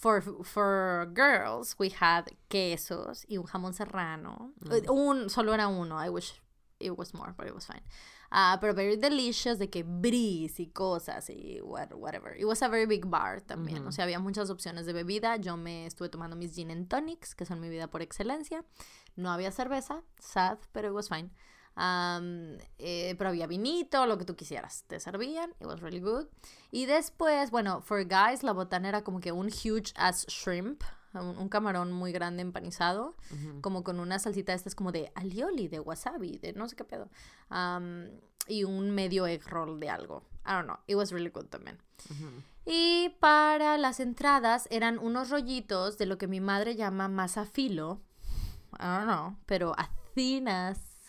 for, 0.00 0.22
for 0.44 1.10
girls, 1.14 1.76
we 1.78 1.90
had 1.90 2.24
quesos 2.48 3.24
y 3.28 3.36
un 3.36 3.44
jamón 3.44 3.74
serrano. 3.74 4.52
Mm. 4.64 4.88
Uh, 4.88 4.92
Un, 4.92 5.28
solo 5.30 5.52
era 5.52 5.68
uno. 5.68 5.96
I 5.98 6.08
wish 6.08 6.32
it 6.78 6.96
was 6.96 7.12
more, 7.12 7.34
but 7.36 7.46
it 7.46 7.54
was 7.54 7.66
fine. 7.66 7.82
Ah, 8.32 8.58
pero 8.60 8.72
very 8.74 8.96
delicious, 8.96 9.58
de 9.58 9.68
que 9.68 9.82
bris 9.82 10.60
y 10.60 10.66
cosas 10.72 11.28
y 11.30 11.58
what- 11.62 11.92
whatever. 11.94 12.34
It 12.38 12.44
was 12.46 12.62
a 12.62 12.68
very 12.68 12.86
big 12.86 13.04
bar 13.06 13.40
también. 13.40 13.84
O 13.86 13.90
sea, 13.92 14.04
había 14.04 14.20
muchas 14.20 14.50
opciones 14.50 14.86
de 14.86 14.92
bebida. 14.92 15.36
Yo 15.36 15.56
me 15.56 15.84
estuve 15.86 16.08
tomando 16.08 16.36
mis 16.36 16.54
gin 16.54 16.70
and 16.70 16.88
tonics, 16.88 17.34
que 17.34 17.44
son 17.44 17.60
mi 17.60 17.68
vida 17.68 17.88
por 17.88 18.02
excelencia. 18.02 18.64
No 19.16 19.30
había 19.32 19.50
cerveza, 19.50 20.02
sad, 20.20 20.58
pero 20.72 20.88
it 20.88 20.94
was 20.94 21.08
fine. 21.08 21.30
Um, 21.76 22.58
eh, 22.78 23.14
pero 23.16 23.30
había 23.30 23.46
vinito, 23.46 24.04
lo 24.06 24.18
que 24.18 24.24
tú 24.24 24.36
quisieras. 24.36 24.84
Te 24.86 25.00
servían, 25.00 25.50
it 25.60 25.66
was 25.66 25.80
really 25.80 26.00
good. 26.00 26.26
Y 26.70 26.86
después, 26.86 27.50
bueno, 27.50 27.80
for 27.80 28.04
guys, 28.04 28.42
la 28.42 28.52
botana 28.52 28.88
era 28.88 29.02
como 29.02 29.20
que 29.20 29.32
un 29.32 29.46
huge 29.46 29.92
ass 29.96 30.26
shrimp, 30.28 30.82
un, 31.14 31.38
un 31.38 31.48
camarón 31.48 31.92
muy 31.92 32.12
grande 32.12 32.42
empanizado, 32.42 33.16
como 33.60 33.82
con 33.82 33.98
una 33.98 34.18
salsita 34.18 34.52
esta 34.52 34.68
es 34.68 34.74
como 34.74 34.92
de 34.92 35.10
alioli, 35.14 35.68
de 35.68 35.80
wasabi, 35.80 36.38
de 36.38 36.52
no 36.52 36.68
sé 36.68 36.76
qué 36.76 36.84
pedo. 36.84 37.08
Um, 37.50 38.08
y 38.46 38.64
un 38.64 38.90
medio 38.90 39.26
egg 39.26 39.46
roll 39.48 39.78
de 39.80 39.88
algo. 39.90 40.24
I 40.44 40.52
don't 40.52 40.64
know, 40.64 40.78
it 40.86 40.96
was 40.96 41.12
really 41.12 41.30
good 41.30 41.46
también. 41.46 41.78
Y 42.66 43.16
para 43.20 43.78
las 43.78 44.00
entradas 44.00 44.68
eran 44.70 44.98
unos 44.98 45.30
rollitos 45.30 45.98
de 45.98 46.06
lo 46.06 46.18
que 46.18 46.26
mi 46.26 46.40
madre 46.40 46.76
llama 46.76 47.08
masa 47.08 47.46
filo. 47.46 48.00
I 48.78 48.84
don't 48.84 49.04
know, 49.04 49.36
pero 49.46 49.72
a 49.78 49.90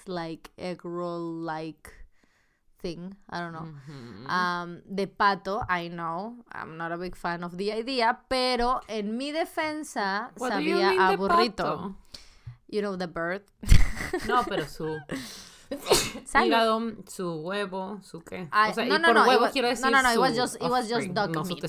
like 0.07 0.51
egg 0.57 0.83
roll 0.85 1.19
like 1.43 1.91
thing. 2.79 3.13
I 3.29 3.39
don't 3.39 3.53
know. 3.53 3.67
Ujú. 3.67 4.27
Um, 4.29 4.81
de 4.89 5.05
pato, 5.07 5.61
I 5.69 5.87
know. 5.89 6.35
I'm 6.51 6.77
not 6.77 6.91
a 6.91 6.97
big 6.97 7.15
fan 7.15 7.43
of 7.43 7.55
the 7.57 7.71
idea, 7.71 8.19
pero 8.29 8.81
en 8.87 9.17
mi 9.17 9.31
defensa 9.31 10.31
What 10.37 10.51
sabía 10.51 10.91
a 11.13 11.15
burrito. 11.17 11.55
pato? 11.63 11.95
You 12.69 12.81
know 12.81 12.95
the 12.95 13.07
bird. 13.07 13.43
No, 14.27 14.43
pero 14.43 14.65
su 14.65 14.97
hígado, 16.43 16.81
su 17.07 17.41
huevo, 17.41 17.99
su 18.03 18.21
qué. 18.21 18.47
Ay, 18.51 18.71
o 18.71 18.73
sea, 18.73 18.85
no, 18.85 18.97
no, 18.99 19.07
por 19.07 19.15
no, 19.15 19.25
huevo 19.27 19.41
was- 19.43 19.51
quiero 19.51 19.67
no, 19.67 19.71
decir 19.71 19.91
no, 19.91 20.01
no, 20.01 20.11
it 20.11 20.17
was 20.19 20.35
just- 20.35 20.55
it 20.55 20.69
was 20.69 20.89
just 20.89 21.13
dog 21.13 21.31
no 21.33 21.43
meat. 21.43 21.63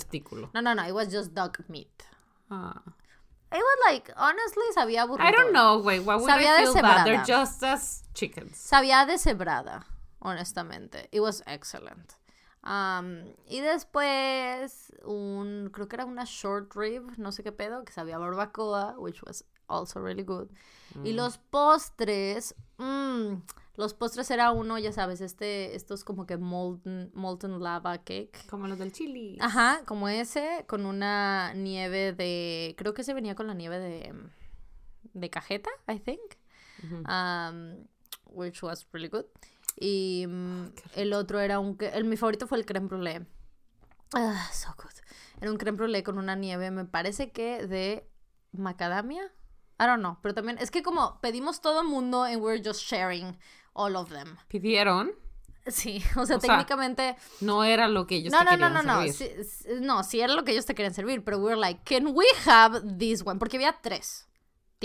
No, 0.54 0.60
no, 0.60 0.74
no, 0.74 0.82
it 0.86 0.92
was 0.94 1.08
just 1.12 1.34
dog 1.34 1.58
meat. 1.68 2.02
Ah. 2.50 2.80
It 3.52 3.62
was 3.62 3.78
like, 3.86 4.10
honestly, 4.16 4.64
sabía 4.74 5.06
burrito. 5.06 5.24
I 5.24 5.30
don't 5.32 5.52
know, 5.52 5.80
güey. 5.82 6.00
Why 6.00 6.16
would 6.16 6.28
Sabía 6.28 6.58
I 6.58 6.62
feel 6.64 6.74
bad? 6.74 7.04
They're 7.06 7.18
deshebrada. 7.18 7.26
just 7.26 7.62
as 7.62 8.02
chickens. 8.14 8.56
Sabía 8.56 9.06
deshebrada, 9.06 9.84
honestamente. 10.20 11.08
It 11.12 11.20
was 11.20 11.42
excellent. 11.46 12.16
Um, 12.64 13.24
y 13.48 13.60
después, 13.60 14.92
un, 15.04 15.70
creo 15.72 15.88
que 15.88 15.96
era 15.96 16.04
una 16.06 16.24
short 16.24 16.74
rib, 16.76 17.18
no 17.18 17.30
sé 17.32 17.42
qué 17.42 17.50
pedo, 17.52 17.84
que 17.84 17.92
sabía 17.92 18.18
barbacoa, 18.18 18.94
which 18.98 19.22
was 19.24 19.44
also 19.68 20.00
really 20.00 20.22
good. 20.22 20.48
Y 21.04 21.12
los 21.12 21.38
postres, 21.38 22.54
mm, 22.78 23.42
los 23.76 23.94
postres 23.94 24.30
era 24.30 24.50
uno, 24.50 24.78
ya 24.78 24.92
sabes, 24.92 25.20
este, 25.20 25.74
estos 25.74 26.04
como 26.04 26.26
que 26.26 26.36
molten, 26.36 27.10
molten 27.14 27.58
lava 27.60 27.98
cake. 27.98 28.46
Como 28.48 28.66
los 28.66 28.78
del 28.78 28.92
chili. 28.92 29.38
Ajá, 29.40 29.82
como 29.86 30.08
ese, 30.08 30.64
con 30.68 30.86
una 30.86 31.54
nieve 31.54 32.12
de, 32.12 32.74
creo 32.76 32.92
que 32.94 33.04
se 33.04 33.14
venía 33.14 33.34
con 33.34 33.46
la 33.46 33.54
nieve 33.54 33.78
de, 33.78 34.14
de 35.14 35.30
cajeta, 35.30 35.70
I 35.88 35.98
think 35.98 36.36
um, 37.08 37.86
which 38.26 38.62
was 38.62 38.86
really 38.92 39.08
good. 39.08 39.26
Y 39.80 40.26
mm, 40.28 40.66
el 40.96 41.12
otro 41.12 41.40
era 41.40 41.58
un... 41.58 41.76
El, 41.80 42.04
mi 42.04 42.16
favorito 42.16 42.46
fue 42.46 42.58
el 42.58 42.66
creme 42.66 42.88
brulee. 42.88 43.26
Ah, 44.14 44.50
so 44.52 44.68
good. 44.76 44.92
Era 45.40 45.50
un 45.50 45.56
creme 45.56 45.76
brulee 45.76 46.02
con 46.02 46.18
una 46.18 46.36
nieve, 46.36 46.70
me 46.70 46.84
parece 46.84 47.32
que 47.32 47.66
de 47.66 48.08
macadamia. 48.52 49.32
I 49.80 49.86
don't 49.86 50.00
know, 50.00 50.18
pero 50.22 50.34
también 50.34 50.58
es 50.58 50.70
que 50.70 50.82
como 50.82 51.20
pedimos 51.20 51.60
todo 51.60 51.80
el 51.80 51.88
mundo 51.88 52.22
and 52.22 52.40
we're 52.40 52.62
just 52.62 52.82
sharing 52.82 53.36
all 53.74 53.96
of 53.96 54.10
them. 54.10 54.36
Pidieron. 54.48 55.12
Sí, 55.66 56.02
o 56.16 56.26
sea, 56.26 56.36
O 56.36 56.40
sea, 56.40 56.56
técnicamente... 56.56 57.16
No 57.40 57.62
era 57.64 57.86
lo 57.88 58.06
que 58.06 58.16
ellos 58.16 58.32
No, 58.32 58.40
te 58.40 58.44
no, 58.44 58.50
no, 58.50 58.56
querían 58.56 58.72
no, 58.74 58.82
no. 58.82 59.12
servir. 59.12 59.44
Sí, 59.44 59.68
no, 59.80 60.02
sí 60.02 60.20
era 60.20 60.34
lo 60.34 60.42
que 60.44 60.50
ellos 60.52 60.66
te 60.66 60.74
querían 60.74 60.92
servir, 60.94 61.22
pero 61.22 61.38
we're 61.38 61.56
like, 61.56 61.80
can 61.84 62.08
we 62.16 62.24
have 62.46 62.80
this 62.98 63.22
one? 63.24 63.38
Porque 63.38 63.56
había 63.58 63.72
tres 63.80 64.26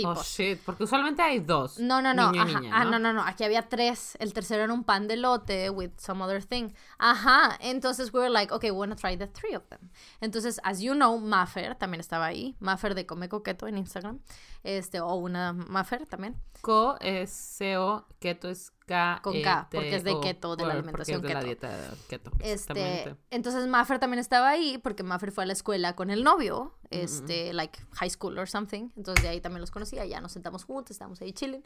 tipos. 0.14 0.28
shit. 0.28 0.60
Porque 0.64 0.84
usualmente 0.84 1.20
hay 1.22 1.40
dos. 1.40 1.80
No, 1.80 2.00
no, 2.00 2.14
no. 2.14 2.30
Niño 2.30 2.46
y 2.46 2.48
ajá. 2.50 2.60
niña, 2.60 2.72
Ah, 2.72 2.84
no, 2.84 3.00
no, 3.00 3.12
no. 3.12 3.22
Aquí 3.22 3.42
había 3.42 3.68
tres. 3.68 4.16
El 4.20 4.32
tercero 4.32 4.62
era 4.62 4.72
un 4.72 4.84
pan 4.84 5.08
de 5.08 5.16
lote 5.16 5.70
with 5.70 5.90
some 5.98 6.22
other 6.22 6.40
thing. 6.44 6.68
Ajá. 6.98 7.58
Entonces 7.60 8.12
we 8.12 8.20
were 8.20 8.30
like, 8.30 8.54
okay, 8.54 8.70
we 8.70 8.76
wanna 8.78 8.94
try 8.94 9.16
the 9.16 9.26
three 9.26 9.56
of 9.56 9.64
them. 9.70 9.90
Entonces, 10.20 10.60
as 10.62 10.80
you 10.80 10.92
know, 10.94 11.18
Maffer 11.18 11.74
también 11.74 11.98
estaba 11.98 12.26
ahí. 12.26 12.54
Maffer 12.60 12.94
de 12.94 13.06
Come 13.06 13.28
Coqueto 13.28 13.66
en 13.66 13.76
Instagram. 13.76 14.20
Este, 14.62 15.00
o 15.00 15.14
una 15.16 15.52
Maffer 15.52 16.06
también. 16.06 16.40
Co 16.60 16.96
es 17.00 17.56
CO, 17.58 18.06
keto 18.20 18.48
es 18.48 18.70
K. 18.88 19.20
Con 19.22 19.40
K, 19.40 19.68
T, 19.70 19.76
porque 19.76 19.94
es 19.94 20.02
de 20.02 20.18
keto, 20.20 20.56
de 20.56 20.66
la 20.66 20.72
alimentación 20.72 21.22
keto. 21.22 21.34
la 21.34 21.44
dieta 21.44 21.94
keto. 22.08 22.32
Este, 22.40 22.52
exactamente. 22.52 23.16
entonces 23.30 23.66
Maffer 23.68 24.00
también 24.00 24.18
estaba 24.18 24.48
ahí 24.48 24.78
porque 24.78 25.04
Maffer 25.04 25.30
fue 25.30 25.44
a 25.44 25.46
la 25.46 25.52
escuela 25.52 25.94
con 25.94 26.10
el 26.10 26.24
novio, 26.24 26.74
este, 26.90 27.52
like 27.52 27.78
high 27.92 28.10
school 28.10 28.36
or 28.38 28.48
something. 28.48 28.88
Entonces 28.96 29.22
de 29.22 29.28
ahí 29.28 29.40
también 29.40 29.60
los 29.60 29.70
conocía, 29.70 30.04
ya 30.06 30.20
nos 30.20 30.32
sentamos 30.32 30.64
juntos, 30.64 30.92
estábamos 30.92 31.20
ahí 31.20 31.32
chilling. 31.32 31.62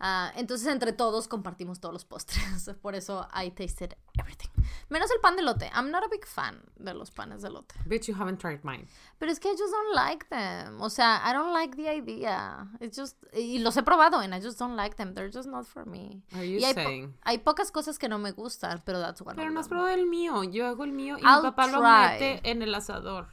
Ah, 0.00 0.32
entonces 0.36 0.66
entre 0.68 0.92
todos 0.92 1.28
compartimos 1.28 1.80
todos 1.80 1.92
los 1.92 2.04
postres. 2.04 2.70
Por 2.82 2.94
eso 2.94 3.28
I 3.34 3.50
tasted 3.50 3.94
everything. 4.18 4.50
Menos 4.88 5.10
el 5.10 5.20
pan 5.20 5.36
de 5.36 5.42
lote. 5.42 5.70
I'm 5.74 5.90
not 5.90 6.04
a 6.04 6.08
big 6.08 6.26
fan 6.26 6.60
de 6.76 6.92
los 6.94 7.10
panes 7.10 7.42
de 7.42 7.50
lote. 7.50 7.74
Bitch, 7.86 8.06
you 8.08 8.14
haven't 8.14 8.38
tried 8.38 8.60
mine. 8.64 8.86
Pero 9.18 9.30
es 9.32 9.38
que 9.40 9.48
I 9.48 9.56
just 9.56 9.72
don't 9.72 9.94
like 9.94 10.26
them. 10.28 10.80
O 10.82 10.88
sea, 10.90 11.20
I 11.24 11.32
don't 11.32 11.52
like 11.52 11.76
the 11.76 11.88
idea. 11.88 12.66
It's 12.80 12.96
just 12.98 13.16
y 13.32 13.58
los 13.58 13.76
he 13.76 13.82
probado 13.82 14.18
and 14.20 14.34
I 14.34 14.40
just 14.40 14.58
don't 14.58 14.76
like 14.76 14.96
them. 14.96 15.14
They're 15.14 15.30
just 15.30 15.48
not 15.48 15.66
for 15.66 15.84
me. 15.86 16.22
Are 16.34 16.44
you 16.44 16.58
Y 16.60 16.64
hay, 16.64 16.74
po- 16.74 16.80
saying? 16.82 17.14
hay 17.24 17.38
pocas 17.38 17.70
cosas 17.70 17.98
que 17.98 18.08
no 18.08 18.18
me 18.18 18.32
gustan, 18.32 18.82
pero 18.84 19.00
that's 19.00 19.20
one 19.22 19.36
Pero 19.36 19.50
no 19.50 19.60
has 19.60 19.68
probado 19.68 19.88
el 19.94 20.06
mío. 20.06 20.42
Yo 20.44 20.66
hago 20.66 20.84
el 20.84 20.92
mío 20.92 21.16
y 21.18 21.22
I'll 21.24 21.42
mi 21.42 21.50
papá 21.50 21.66
lo 21.68 21.78
try. 21.80 22.18
mete 22.20 22.40
en 22.50 22.62
el 22.62 22.74
asador. 22.74 23.26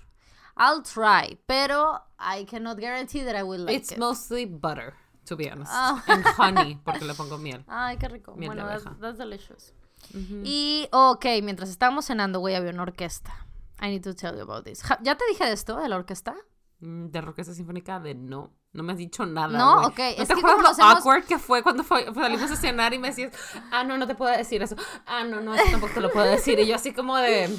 I'll 0.58 0.84
try, 0.84 1.39
pero 1.47 2.02
I 2.19 2.45
cannot 2.45 2.78
guarantee 2.78 3.24
that 3.24 3.36
I 3.36 3.43
will 3.43 3.62
like 3.65 3.76
It's 3.78 3.91
it. 3.93 3.97
mostly 3.97 4.45
butter, 4.45 4.93
to 5.26 5.36
be 5.38 5.50
honest. 5.52 5.72
And 5.74 6.26
honey, 6.38 6.76
porque 6.84 7.06
le 7.06 7.14
pongo 7.14 7.38
miel. 7.38 7.64
Ay, 7.68 7.98
qué 7.98 8.08
rico. 8.10 8.34
Miel 8.36 8.50
de 8.52 8.56
bueno, 8.56 8.68
that's, 8.70 8.86
abeja. 8.86 9.02
that's 9.02 9.18
delicious. 9.18 9.74
Ujú. 10.14 10.42
Y, 10.44 10.88
ok, 10.92 11.26
mientras 11.44 11.70
estábamos 11.70 12.06
cenando, 12.06 12.40
güey, 12.40 12.56
había 12.56 12.72
una 12.72 12.84
orquesta. 12.84 13.46
I 13.82 13.88
need 13.90 14.04
to 14.04 14.16
tell 14.16 14.36
you 14.36 14.42
about 14.42 14.64
this. 14.66 14.84
¿Ya 15.02 15.16
te 15.16 15.26
dije 15.30 15.46
de 15.46 15.54
esto, 15.54 15.78
de 15.80 15.90
la 15.90 15.96
orquesta? 15.96 16.36
Mm, 16.80 17.08
De 17.12 17.20
Orquesta 17.20 17.54
Sinfónica 17.54 18.00
de 18.00 18.16
no. 18.16 18.52
No 18.74 18.84
me 18.84 18.94
has 18.94 18.98
dicho 18.98 19.26
nada. 19.26 19.58
No, 19.58 19.76
güey. 19.76 19.86
ok, 19.88 19.98
¿No 20.18 20.24
es 20.24 20.28
te 20.30 20.34
que 20.34 20.40
acuerdas 20.40 20.62
lo 20.64 20.70
nos 20.70 20.80
hemos- 20.80 20.98
awkward 20.98 21.24
que 21.26 21.38
fue 21.40 21.62
cuando 21.62 21.84
fue- 21.84 22.06
salimos 22.14 22.50
a 22.52 22.56
cenar 22.56 22.94
y 22.94 23.00
me 23.00 23.10
decías, 23.10 23.34
ah, 23.72 23.84
no, 23.84 23.98
no 23.98 24.08
te 24.08 24.16
puedo 24.16 24.36
decir 24.36 24.62
eso. 24.64 24.76
Ah, 25.06 25.24
no, 25.24 25.42
no, 25.42 25.54
eso 25.54 25.64
tampoco 25.72 25.94
te 25.94 26.02
lo 26.02 26.12
puedo 26.12 26.26
decir. 26.26 26.58
Y 26.60 26.66
yo 26.68 26.76
así 26.76 26.94
como 26.94 27.18
de, 27.18 27.56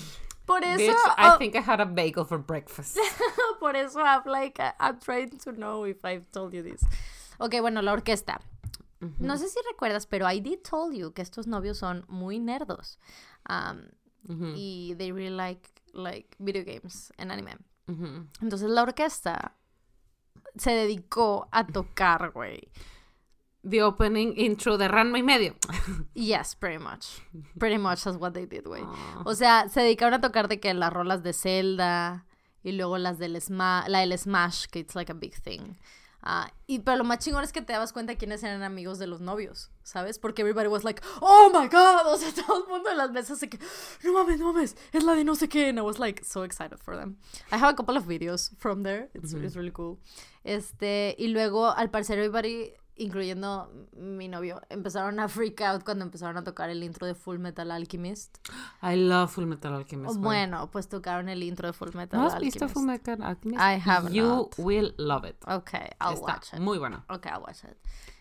Por 0.46 0.64
eso, 0.64 0.78
bitch, 0.78 0.90
I 1.18 1.28
oh, 1.34 1.38
think 1.38 1.54
I 1.54 1.58
had 1.58 1.80
a 1.80 1.84
bagel 1.84 2.24
for 2.26 2.38
breakfast. 2.38 2.96
por 3.60 3.76
eso 3.76 4.00
I'm 4.00 4.22
like, 4.26 4.60
I- 4.60 4.72
I'm 4.80 4.98
trying 4.98 5.38
to 5.44 5.52
know 5.52 5.86
if 5.86 6.04
I've 6.04 6.26
told 6.32 6.52
you 6.54 6.62
this. 6.62 6.80
Ok, 7.42 7.56
bueno, 7.60 7.82
la 7.82 7.92
orquesta. 7.92 8.40
No 9.18 9.36
sé 9.36 9.48
si 9.48 9.58
recuerdas, 9.68 10.06
pero 10.06 10.30
I 10.30 10.40
did 10.40 10.60
told 10.60 10.94
you 10.94 11.12
que 11.12 11.22
estos 11.22 11.48
novios 11.48 11.76
son 11.76 12.04
muy 12.06 12.38
nerdos. 12.38 13.00
Um, 13.48 13.88
y 14.54 14.94
they 14.96 15.10
really 15.10 15.34
like, 15.34 15.68
like 15.92 16.36
video 16.38 16.64
games 16.64 17.12
and 17.18 17.32
anime. 17.32 17.56
Entonces 18.40 18.70
la 18.70 18.82
orquesta 18.82 19.56
se 20.56 20.70
dedicó 20.70 21.48
a 21.50 21.66
tocar, 21.66 22.30
güey. 22.30 22.70
the 23.64 23.82
opening 23.82 24.34
intro 24.36 24.76
de 24.76 24.88
Ranma 24.88 25.18
y 25.18 25.22
medio. 25.22 25.54
Yes, 26.14 26.54
pretty 26.54 26.78
much. 26.78 27.20
Pretty 27.58 27.78
much 27.78 28.04
that's 28.04 28.16
what 28.16 28.32
they 28.32 28.46
did, 28.46 28.64
güey. 28.64 28.82
Ah. 28.84 29.22
O 29.24 29.34
sea, 29.34 29.68
se 29.68 29.80
dedicaron 29.80 30.14
a 30.14 30.20
tocar 30.20 30.48
de 30.48 30.60
que 30.60 30.74
las 30.74 30.92
rolas 30.92 31.22
de 31.22 31.32
Zelda 31.32 32.26
y 32.62 32.72
luego 32.72 32.98
las 32.98 33.18
del 33.18 33.40
Smash, 33.40 33.88
la 33.88 34.00
del 34.00 34.16
Smash, 34.18 34.66
que 34.66 34.80
it's 34.80 34.94
like 34.94 35.10
a 35.10 35.14
big 35.14 35.34
thing. 35.42 35.76
Ah, 36.24 36.52
y 36.68 36.78
pero 36.78 36.98
lo 36.98 37.04
más 37.04 37.18
chingón 37.18 37.42
es 37.42 37.52
que 37.52 37.62
te 37.62 37.72
dabas 37.72 37.92
cuenta 37.92 38.14
quiénes 38.14 38.44
eran 38.44 38.62
amigos 38.62 39.00
de 39.00 39.08
los 39.08 39.20
novios, 39.20 39.70
¿sabes? 39.82 40.20
Porque 40.20 40.42
everybody 40.42 40.68
was 40.68 40.84
like, 40.84 41.02
oh 41.20 41.50
my 41.52 41.66
god, 41.66 42.06
o 42.06 42.16
sea, 42.16 42.32
todo 42.32 42.62
el 42.62 42.68
mundo 42.68 42.90
en 42.90 42.96
las 42.96 43.10
mesas 43.10 43.40
de 43.40 43.48
que, 43.48 43.58
no 44.04 44.12
mames, 44.12 44.38
no 44.38 44.52
mames, 44.52 44.76
es 44.92 45.02
la 45.02 45.14
de 45.14 45.24
no 45.24 45.34
sé 45.34 45.48
qué, 45.48 45.68
and 45.68 45.78
I 45.78 45.82
was 45.82 45.98
like 45.98 46.24
so 46.24 46.44
excited 46.44 46.78
for 46.78 46.96
them. 46.96 47.16
I 47.50 47.56
have 47.56 47.70
a 47.70 47.74
couple 47.74 47.96
of 47.96 48.06
videos 48.06 48.52
from 48.58 48.84
there, 48.84 49.10
it's, 49.14 49.32
it's 49.32 49.56
really 49.56 49.72
cool. 49.72 49.98
Este, 50.44 51.16
y 51.18 51.26
luego 51.28 51.70
al 51.76 51.90
parecer 51.90 52.18
everybody, 52.18 52.72
incluyendo 52.96 53.70
mi 53.96 54.28
novio, 54.28 54.60
empezaron 54.68 55.18
a 55.20 55.28
freak 55.28 55.60
out 55.62 55.82
cuando 55.84 56.04
empezaron 56.04 56.36
a 56.36 56.44
tocar 56.44 56.70
el 56.70 56.82
intro 56.82 57.06
de 57.06 57.14
Full 57.14 57.38
Metal 57.38 57.70
Alchemist. 57.70 58.36
I 58.82 58.96
love 58.96 59.30
Full 59.32 59.46
Metal 59.46 59.72
Alchemist. 59.74 60.16
Bueno, 60.18 60.70
pues 60.70 60.88
tocaron 60.88 61.28
el 61.28 61.42
intro 61.42 61.68
de 61.68 61.72
Full 61.72 61.90
Metal 61.94 62.20
¿No 62.20 62.26
has 62.26 62.34
Alchemist. 62.34 62.56
visto 62.60 62.68
Full 62.68 62.86
Metal 62.86 63.22
Alchemist? 63.22 63.60
I 63.60 63.80
have 63.88 64.12
You 64.12 64.26
not. 64.26 64.54
will 64.58 64.94
love 64.98 65.24
it. 65.28 65.36
Okay, 65.48 65.88
I'll 66.00 66.14
Está 66.14 66.20
watch 66.26 66.52
it. 66.54 66.60
muy 66.60 66.78
bueno. 66.78 67.04
Okay, 67.08 67.32
I'll 67.32 67.42
watch 67.42 67.64
it. 67.64 67.76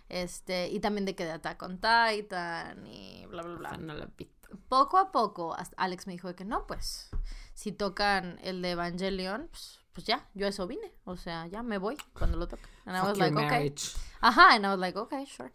Este, 0.10 0.69
y 0.69 0.79
también 0.79 1.05
de 1.05 1.15
que 1.15 1.23
de 1.25 1.31
Attack 1.31 1.62
on 1.63 1.79
Titan 1.79 2.86
y 2.88 3.25
bla, 3.27 3.43
bla, 3.43 3.55
bla. 3.55 3.77
No 3.77 3.93
la 3.93 4.05
he 4.05 4.10
visto. 4.17 4.49
Poco 4.67 4.97
a 4.97 5.12
poco, 5.12 5.55
Alex 5.77 6.07
me 6.07 6.13
dijo 6.13 6.34
que 6.36 6.43
no, 6.43 6.67
pues, 6.67 7.10
si 7.53 7.71
tocan 7.71 8.38
el 8.43 8.62
de 8.62 8.71
Evangelion, 8.71 9.47
pues, 9.49 9.79
pues 9.93 10.06
ya, 10.06 10.27
yo 10.34 10.47
eso 10.47 10.67
vine. 10.67 10.93
O 11.06 11.17
sea, 11.17 11.47
ya 11.47 11.63
me 11.63 11.77
voy 11.77 11.97
cuando 12.13 12.38
lo 12.38 12.47
toque. 12.47 12.63
And 12.86 12.95
I 12.95 13.01
was 13.01 13.17
like, 13.17 13.36
okay. 13.36 13.73
Ajá, 14.21 14.56
and 14.56 14.65
I 14.65 14.69
was 14.69 14.80
like, 14.80 14.97
okay, 14.97 15.25
sure. 15.25 15.51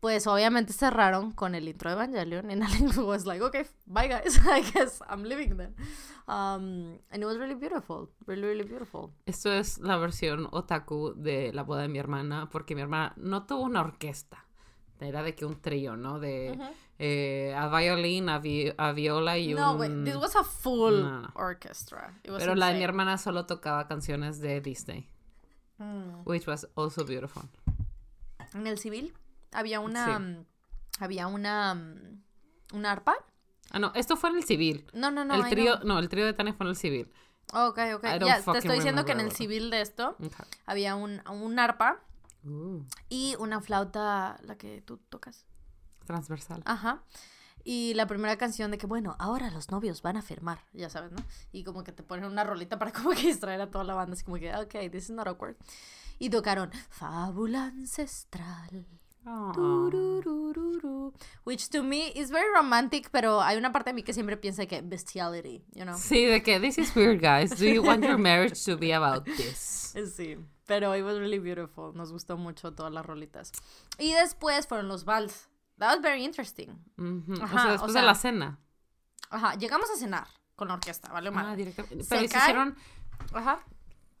Pues 0.00 0.26
obviamente 0.26 0.72
cerraron 0.72 1.30
con 1.32 1.54
el 1.54 1.68
intro 1.68 1.90
de 1.90 1.94
Evangelion, 1.94 2.50
and 2.50 2.62
Alex 2.64 2.96
was 2.96 3.24
like, 3.24 3.40
okay, 3.40 3.64
bye 3.86 4.08
guys, 4.08 4.40
I 4.46 4.62
guess 4.62 5.00
I'm 5.08 5.22
leaving 5.22 5.56
then. 5.56 5.74
Um, 6.26 6.98
and 7.10 7.22
it 7.22 7.26
was 7.26 7.38
really 7.38 7.54
beautiful, 7.54 8.10
really, 8.26 8.42
really 8.42 8.64
beautiful. 8.64 9.12
Esto 9.26 9.52
es 9.52 9.78
la 9.78 9.96
versión 9.98 10.48
otaku 10.50 11.14
de 11.14 11.52
la 11.52 11.62
boda 11.62 11.82
de 11.82 11.88
mi 11.88 11.98
hermana, 11.98 12.48
porque 12.50 12.74
mi 12.74 12.82
hermana 12.82 13.12
no 13.16 13.46
tuvo 13.46 13.62
una 13.62 13.80
orquesta. 13.80 14.44
Era 15.00 15.22
de 15.22 15.34
que 15.34 15.44
un 15.44 15.60
trío, 15.60 15.96
¿no? 15.96 16.20
De 16.20 16.56
eh, 17.04 17.52
a 17.56 17.66
violín, 17.68 18.28
a, 18.28 18.38
vi- 18.38 18.72
a 18.78 18.92
viola 18.92 19.36
y 19.36 19.54
No, 19.54 19.72
un... 19.72 19.80
wait, 19.80 20.04
this 20.04 20.14
was 20.14 20.36
a 20.36 20.44
full 20.44 21.00
No, 21.02 21.20
no. 21.22 21.28
orchestra. 21.34 22.14
It 22.22 22.30
was 22.30 22.38
Pero 22.40 22.54
la 22.54 22.68
de 22.68 22.74
mi 22.78 22.84
hermana 22.84 23.18
solo 23.18 23.44
tocaba 23.46 23.88
canciones 23.88 24.40
de 24.40 24.60
Disney, 24.60 25.08
Mm. 25.78 26.22
which 26.24 26.46
was 26.46 26.68
also 26.76 27.04
beautiful. 27.04 27.42
En 28.54 28.66
el 28.68 28.78
civil 28.78 29.12
había 29.50 29.80
una, 29.80 30.04
Sí. 30.06 30.22
mm, 30.22 30.44
había 31.00 31.26
una, 31.26 31.74
mm, 31.74 32.22
una 32.74 32.92
arpa. 32.92 33.16
Ah, 33.72 33.78
no, 33.80 33.90
esto 33.96 34.16
fue 34.16 34.30
en 34.30 34.36
el 34.36 34.44
civil. 34.44 34.86
No, 34.92 35.10
no, 35.10 35.24
no. 35.24 35.34
el 35.34 35.48
trío, 35.50 35.80
no, 35.84 35.98
el 35.98 36.08
trío 36.08 36.24
de 36.26 36.34
Tania 36.34 36.52
fue 36.52 36.66
en 36.66 36.70
el 36.70 36.76
civil. 36.76 37.10
Ok, 37.54 37.78
ok. 37.96 38.04
Ya, 38.20 38.40
te 38.42 38.58
estoy 38.58 38.76
diciendo 38.76 39.04
que 39.04 39.12
en 39.12 39.20
el 39.20 39.32
civil 39.32 39.70
de 39.70 39.80
esto 39.80 40.10
Okay. 40.18 40.46
había 40.66 40.94
un, 40.94 41.20
un 41.28 41.58
arpa 41.58 42.00
y 43.08 43.34
una 43.38 43.60
flauta, 43.60 44.38
la 44.42 44.56
que 44.56 44.82
tú 44.82 44.98
tocas. 45.08 45.44
Transversal. 46.04 46.62
Ajá. 46.64 47.02
Y 47.64 47.94
la 47.94 48.06
primera 48.06 48.36
canción 48.36 48.70
de 48.70 48.78
que, 48.78 48.86
bueno, 48.86 49.14
ahora 49.18 49.50
los 49.50 49.70
novios 49.70 50.02
van 50.02 50.16
a 50.16 50.22
firmar, 50.22 50.64
ya 50.72 50.90
sabes, 50.90 51.12
¿no? 51.12 51.24
Y 51.52 51.62
como 51.62 51.84
que 51.84 51.92
te 51.92 52.02
ponen 52.02 52.24
una 52.24 52.44
rolita 52.44 52.78
para 52.78 52.92
como 52.96 53.10
que 53.10 53.26
distraer 53.28 53.60
a 53.60 53.70
toda 53.70 53.84
la 53.84 53.94
banda, 53.94 54.14
así 54.14 54.24
como 54.24 54.38
que, 54.38 54.54
ok, 54.54 54.90
this 54.90 55.04
is 55.04 55.10
not 55.10 55.28
awkward. 55.28 55.56
Y 56.18 56.30
tocaron 56.30 56.70
Fábula 56.90 57.64
Ancestral. 57.64 58.86
Tururururu, 59.24 61.12
Which 61.44 61.68
to 61.70 61.84
me 61.84 62.12
is 62.14 62.30
very 62.30 62.48
romantic, 62.52 63.08
pero 63.10 63.40
hay 63.40 63.56
una 63.56 63.70
parte 63.70 63.90
de 63.90 63.94
mí 63.94 64.02
que 64.02 64.12
siempre 64.12 64.36
piensa 64.36 64.66
que 64.66 64.82
bestiality, 64.82 65.64
you 65.74 65.84
know? 65.84 65.96
Sí, 65.96 66.24
de 66.26 66.42
que 66.42 66.58
this 66.58 66.76
is 66.76 66.94
weird, 66.96 67.20
guys. 67.20 67.50
Do 67.56 67.66
you 67.66 67.82
want 67.82 68.02
your 68.04 68.18
marriage 68.18 68.64
to 68.64 68.76
be 68.76 68.92
about 68.92 69.24
this? 69.24 69.94
Sí, 70.16 70.36
pero 70.66 70.94
it 70.96 71.04
was 71.04 71.18
really 71.18 71.38
beautiful. 71.38 71.92
Nos 71.94 72.10
gustó 72.10 72.36
mucho 72.36 72.72
todas 72.72 72.92
las 72.92 73.06
rolitas. 73.06 73.52
Y 73.98 74.12
después 74.12 74.66
fueron 74.66 74.88
los 74.88 75.04
vals. 75.04 75.48
That 75.78 75.94
was 75.96 76.02
very 76.02 76.24
interesting. 76.24 76.70
Ujú. 76.98 77.34
o 77.40 77.44
Ajá, 77.44 77.58
sea, 77.62 77.68
o 77.68 77.72
después 77.72 77.92
sea, 77.92 78.00
de 78.02 78.06
la 78.06 78.14
cena. 78.14 78.58
Ajá, 79.30 79.54
llegamos 79.56 79.90
a 79.90 79.96
cenar 79.96 80.26
con 80.54 80.68
la 80.68 80.74
orquesta, 80.74 81.10
¿vale? 81.12 81.30
Ah, 81.34 81.56
directamente. 81.56 82.04
Se 82.04 82.08
Pero 82.16 82.28
cae. 82.30 82.40
hicieron, 82.42 82.76
Ajá. 83.34 83.60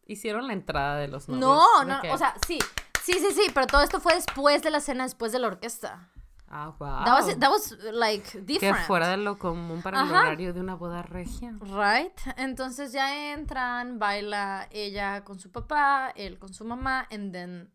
hicieron 0.06 0.46
la 0.46 0.52
entrada 0.54 0.96
de 0.96 1.08
los 1.08 1.28
novios. 1.28 1.40
No, 1.40 1.84
¿de 1.84 2.08
no, 2.08 2.14
o 2.14 2.18
sea, 2.18 2.34
sí. 2.46 2.58
Sí, 3.04 3.14
sí, 3.14 3.32
sí, 3.34 3.50
pero 3.52 3.66
todo 3.66 3.82
esto 3.82 4.00
fue 4.00 4.14
después 4.14 4.62
de 4.62 4.70
la 4.70 4.80
cena, 4.80 5.04
después 5.04 5.32
de 5.32 5.38
la 5.40 5.48
orquesta. 5.48 6.08
Ah, 6.48 6.74
wow. 6.78 7.04
That 7.04 7.12
was, 7.14 7.38
that 7.38 7.50
was 7.50 7.78
like 7.92 8.30
que 8.30 8.40
different. 8.42 8.86
fuera 8.86 9.08
de 9.08 9.16
lo 9.16 9.38
común 9.38 9.80
para 9.82 10.00
el 10.02 10.06
Ajá. 10.06 10.20
horario 10.20 10.52
de 10.52 10.60
una 10.60 10.74
boda 10.74 11.02
regia. 11.02 11.52
Right? 11.62 12.12
Entonces 12.36 12.92
ya 12.92 13.32
entran, 13.32 13.98
baila 13.98 14.68
ella 14.70 15.24
con 15.24 15.38
su 15.40 15.50
papá, 15.50 16.12
él 16.14 16.38
con 16.38 16.52
su 16.52 16.64
mamá, 16.64 17.08
and 17.10 17.32
then... 17.32 17.72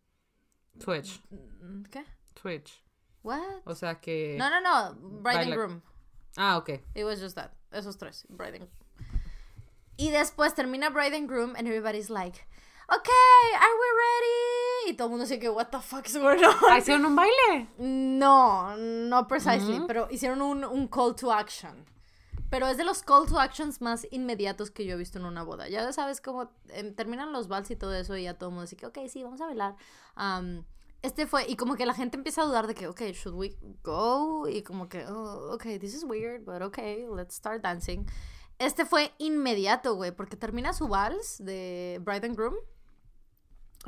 Twitch. 0.78 1.20
¿Qué? 1.90 2.04
Twitch. 2.40 2.82
What? 3.22 3.62
O 3.66 3.74
sea 3.74 3.96
que. 4.00 4.36
No, 4.38 4.48
no, 4.50 4.60
no, 4.60 4.94
bride 5.22 5.42
and 5.42 5.52
groom. 5.54 5.82
Ah, 6.36 6.56
ok. 6.56 6.80
It 6.94 7.04
was 7.04 7.20
just 7.20 7.36
that. 7.36 7.52
Esos 7.72 7.98
tres, 7.98 8.24
bride 8.30 8.54
and 8.54 8.68
Y 9.98 10.10
después 10.10 10.54
termina 10.54 10.90
bride 10.90 11.14
and 11.14 11.28
groom 11.28 11.56
and 11.56 11.66
everybody's 11.66 12.08
like, 12.08 12.46
okay, 12.88 13.56
are 13.56 13.76
we 13.80 13.88
ready? 13.98 14.92
Y 14.92 14.96
todo 14.96 15.08
el 15.08 15.10
mundo 15.10 15.24
dice 15.26 15.40
que, 15.40 15.50
what 15.50 15.70
the 15.72 15.80
fuck 15.80 16.06
is 16.06 16.16
going 16.16 16.42
on? 16.44 16.54
Ah, 16.70 16.78
¿Hicieron 16.78 17.04
un 17.04 17.16
baile? 17.16 17.66
No, 17.78 18.76
no 18.76 19.26
precisely, 19.26 19.80
pero 19.86 20.06
hicieron 20.10 20.40
un, 20.40 20.64
un 20.64 20.86
call 20.86 21.14
to 21.16 21.32
action. 21.32 21.84
Pero 22.48 22.66
es 22.66 22.78
de 22.78 22.84
los 22.84 23.02
call 23.02 23.26
to 23.26 23.38
actions 23.38 23.80
más 23.82 24.06
inmediatos 24.10 24.70
que 24.70 24.86
yo 24.86 24.94
he 24.94 24.96
visto 24.96 25.18
en 25.18 25.26
una 25.26 25.42
boda. 25.42 25.68
Ya 25.68 25.92
sabes 25.92 26.20
cómo 26.20 26.50
em, 26.68 26.94
terminan 26.94 27.32
los 27.32 27.48
vals 27.48 27.70
y 27.70 27.76
todo 27.76 27.92
eso 27.94 28.16
y 28.16 28.22
ya 28.22 28.34
todo 28.34 28.50
el 28.50 28.54
mundo 28.54 28.62
dice 28.62 28.76
que, 28.76 28.86
ok, 28.86 28.98
sí, 29.08 29.22
vamos 29.22 29.40
a 29.40 29.46
bailar. 29.46 29.76
Am, 30.14 30.64
este 31.02 31.26
fue, 31.26 31.48
y 31.48 31.56
como 31.56 31.76
que 31.76 31.86
la 31.86 31.94
gente 31.94 32.16
empieza 32.16 32.42
a 32.42 32.44
dudar 32.44 32.66
de 32.66 32.74
que, 32.74 32.88
ok, 32.88 33.00
should 33.12 33.36
we 33.36 33.56
go? 33.82 34.48
Y 34.48 34.62
como 34.62 34.88
que, 34.88 35.06
oh, 35.06 35.52
ok, 35.54 35.64
this 35.80 35.94
is 35.94 36.04
weird, 36.04 36.44
but 36.44 36.62
ok, 36.62 36.78
let's 37.14 37.34
start 37.34 37.62
dancing. 37.62 38.06
Este 38.58 38.84
fue 38.84 39.12
inmediato, 39.18 39.94
güey, 39.94 40.10
porque 40.10 40.36
termina 40.36 40.72
su 40.72 40.88
vals 40.88 41.38
de 41.38 42.00
Bride 42.02 42.26
and 42.26 42.36
Groom. 42.36 42.54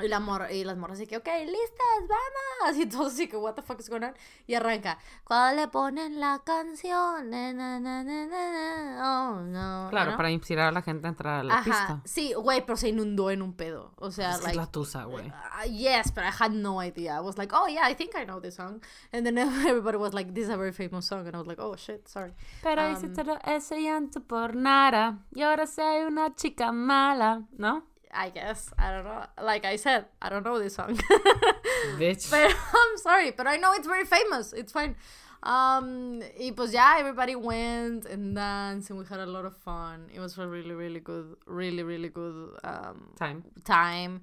Y, 0.03 0.09
la 0.09 0.21
mor 0.21 0.47
y 0.51 0.65
las 0.65 0.77
morras 0.77 0.99
así 0.99 1.07
que, 1.07 1.17
ok, 1.17 1.29
listas, 1.47 2.01
vamos. 2.09 2.77
Y 2.79 2.87
todos 2.87 3.13
así 3.15 3.29
que, 3.29 3.37
what 3.37 3.55
the 3.55 3.63
fuck 3.63 3.81
is 3.81 3.89
going 3.89 4.03
on? 4.05 4.15
Y 4.47 4.55
arranca, 4.55 4.99
cuando 5.25 5.61
le 5.61 5.69
ponen 5.69 6.21
la 6.21 6.41
canción, 6.45 7.31
na, 7.31 7.53
na, 7.53 7.79
na, 7.81 9.01
oh, 9.03 9.41
no. 9.43 9.87
Claro, 9.91 10.13
¿no? 10.13 10.17
para 10.17 10.31
inspirar 10.31 10.69
a 10.69 10.73
la 10.73 10.83
gente 10.83 11.07
a 11.07 11.11
entrar 11.11 11.41
a 11.41 11.43
la 11.45 11.55
Ajá, 11.55 11.65
pista. 11.65 12.01
sí, 12.05 12.33
güey, 12.35 12.65
pero 12.65 12.77
se 12.77 12.89
inundó 12.89 13.31
en 13.31 13.43
un 13.43 13.55
pedo. 13.55 13.93
O 13.97 14.11
sea, 14.11 14.31
Es 14.31 14.37
que 14.37 14.41
es 14.41 14.45
like, 14.47 14.57
la 14.59 14.67
tusa, 14.67 15.05
güey. 15.05 15.27
uh, 15.29 15.67
yes, 15.71 16.13
but 16.15 16.25
I 16.25 16.31
had 16.31 16.53
no 16.53 16.81
idea. 16.81 17.17
I 17.17 17.21
was 17.21 17.37
like, 17.39 17.53
oh 17.55 17.67
yeah, 17.67 17.87
I 17.89 17.95
think 17.95 18.15
I 18.17 18.25
know 18.25 18.41
this 18.41 18.57
song. 18.57 18.83
And 19.13 19.25
then 19.25 19.39
everybody 19.67 19.97
was 19.99 20.15
like, 20.15 20.33
this 20.35 20.45
is 20.45 20.51
a 20.51 20.57
very 20.57 20.73
famous 20.73 21.07
song. 21.07 21.27
And 21.27 21.35
I 21.35 21.39
was 21.39 21.47
like, 21.47 21.59
oh 21.61 21.77
shit, 21.77 22.07
sorry. 22.09 22.33
Pero 22.63 22.83
Um, 22.83 22.95
hice 22.95 23.09
todo 23.09 23.39
ese 23.45 23.81
llanto 23.81 24.21
por 24.21 24.55
nada. 24.55 25.19
Y 25.35 25.43
ahora 25.43 25.67
soy 25.67 26.03
una 26.05 26.35
chica 26.35 26.73
mala, 26.73 27.43
¿no? 27.57 27.85
I 28.13 28.31
guess, 28.31 28.71
I 28.79 28.93
don't 28.93 29.05
know. 29.05 29.25
Like 29.43 29.65
I 29.65 29.77
said, 29.77 30.07
I 30.21 30.29
don't 30.29 30.45
know 30.45 30.59
this 30.59 30.75
song. 30.75 30.97
Bitch. 31.99 32.31
But 32.31 32.51
I'm 32.51 32.99
sorry, 32.99 33.31
but 33.31 33.47
I 33.47 33.57
know 33.57 33.73
it's 33.75 33.87
very 33.87 34.05
famous. 34.05 34.53
It's 34.53 34.73
fine. 34.73 34.97
Um, 35.43 36.21
y 36.39 36.53
pues 36.55 36.73
ya, 36.73 36.99
everybody 36.99 37.35
went 37.35 38.05
and 38.05 38.35
danced 38.35 38.91
and 38.91 38.99
we 38.99 39.07
had 39.07 39.21
a 39.21 39.27
lot 39.27 39.45
of 39.47 39.57
fun. 39.57 40.11
It 40.13 40.21
was 40.21 40.37
a 40.39 40.47
really, 40.47 40.75
really 40.75 41.01
good, 41.01 41.37
really, 41.47 41.83
really 41.83 42.09
good 42.11 42.59
um, 42.63 43.13
Time. 43.17 43.45
time. 43.65 44.23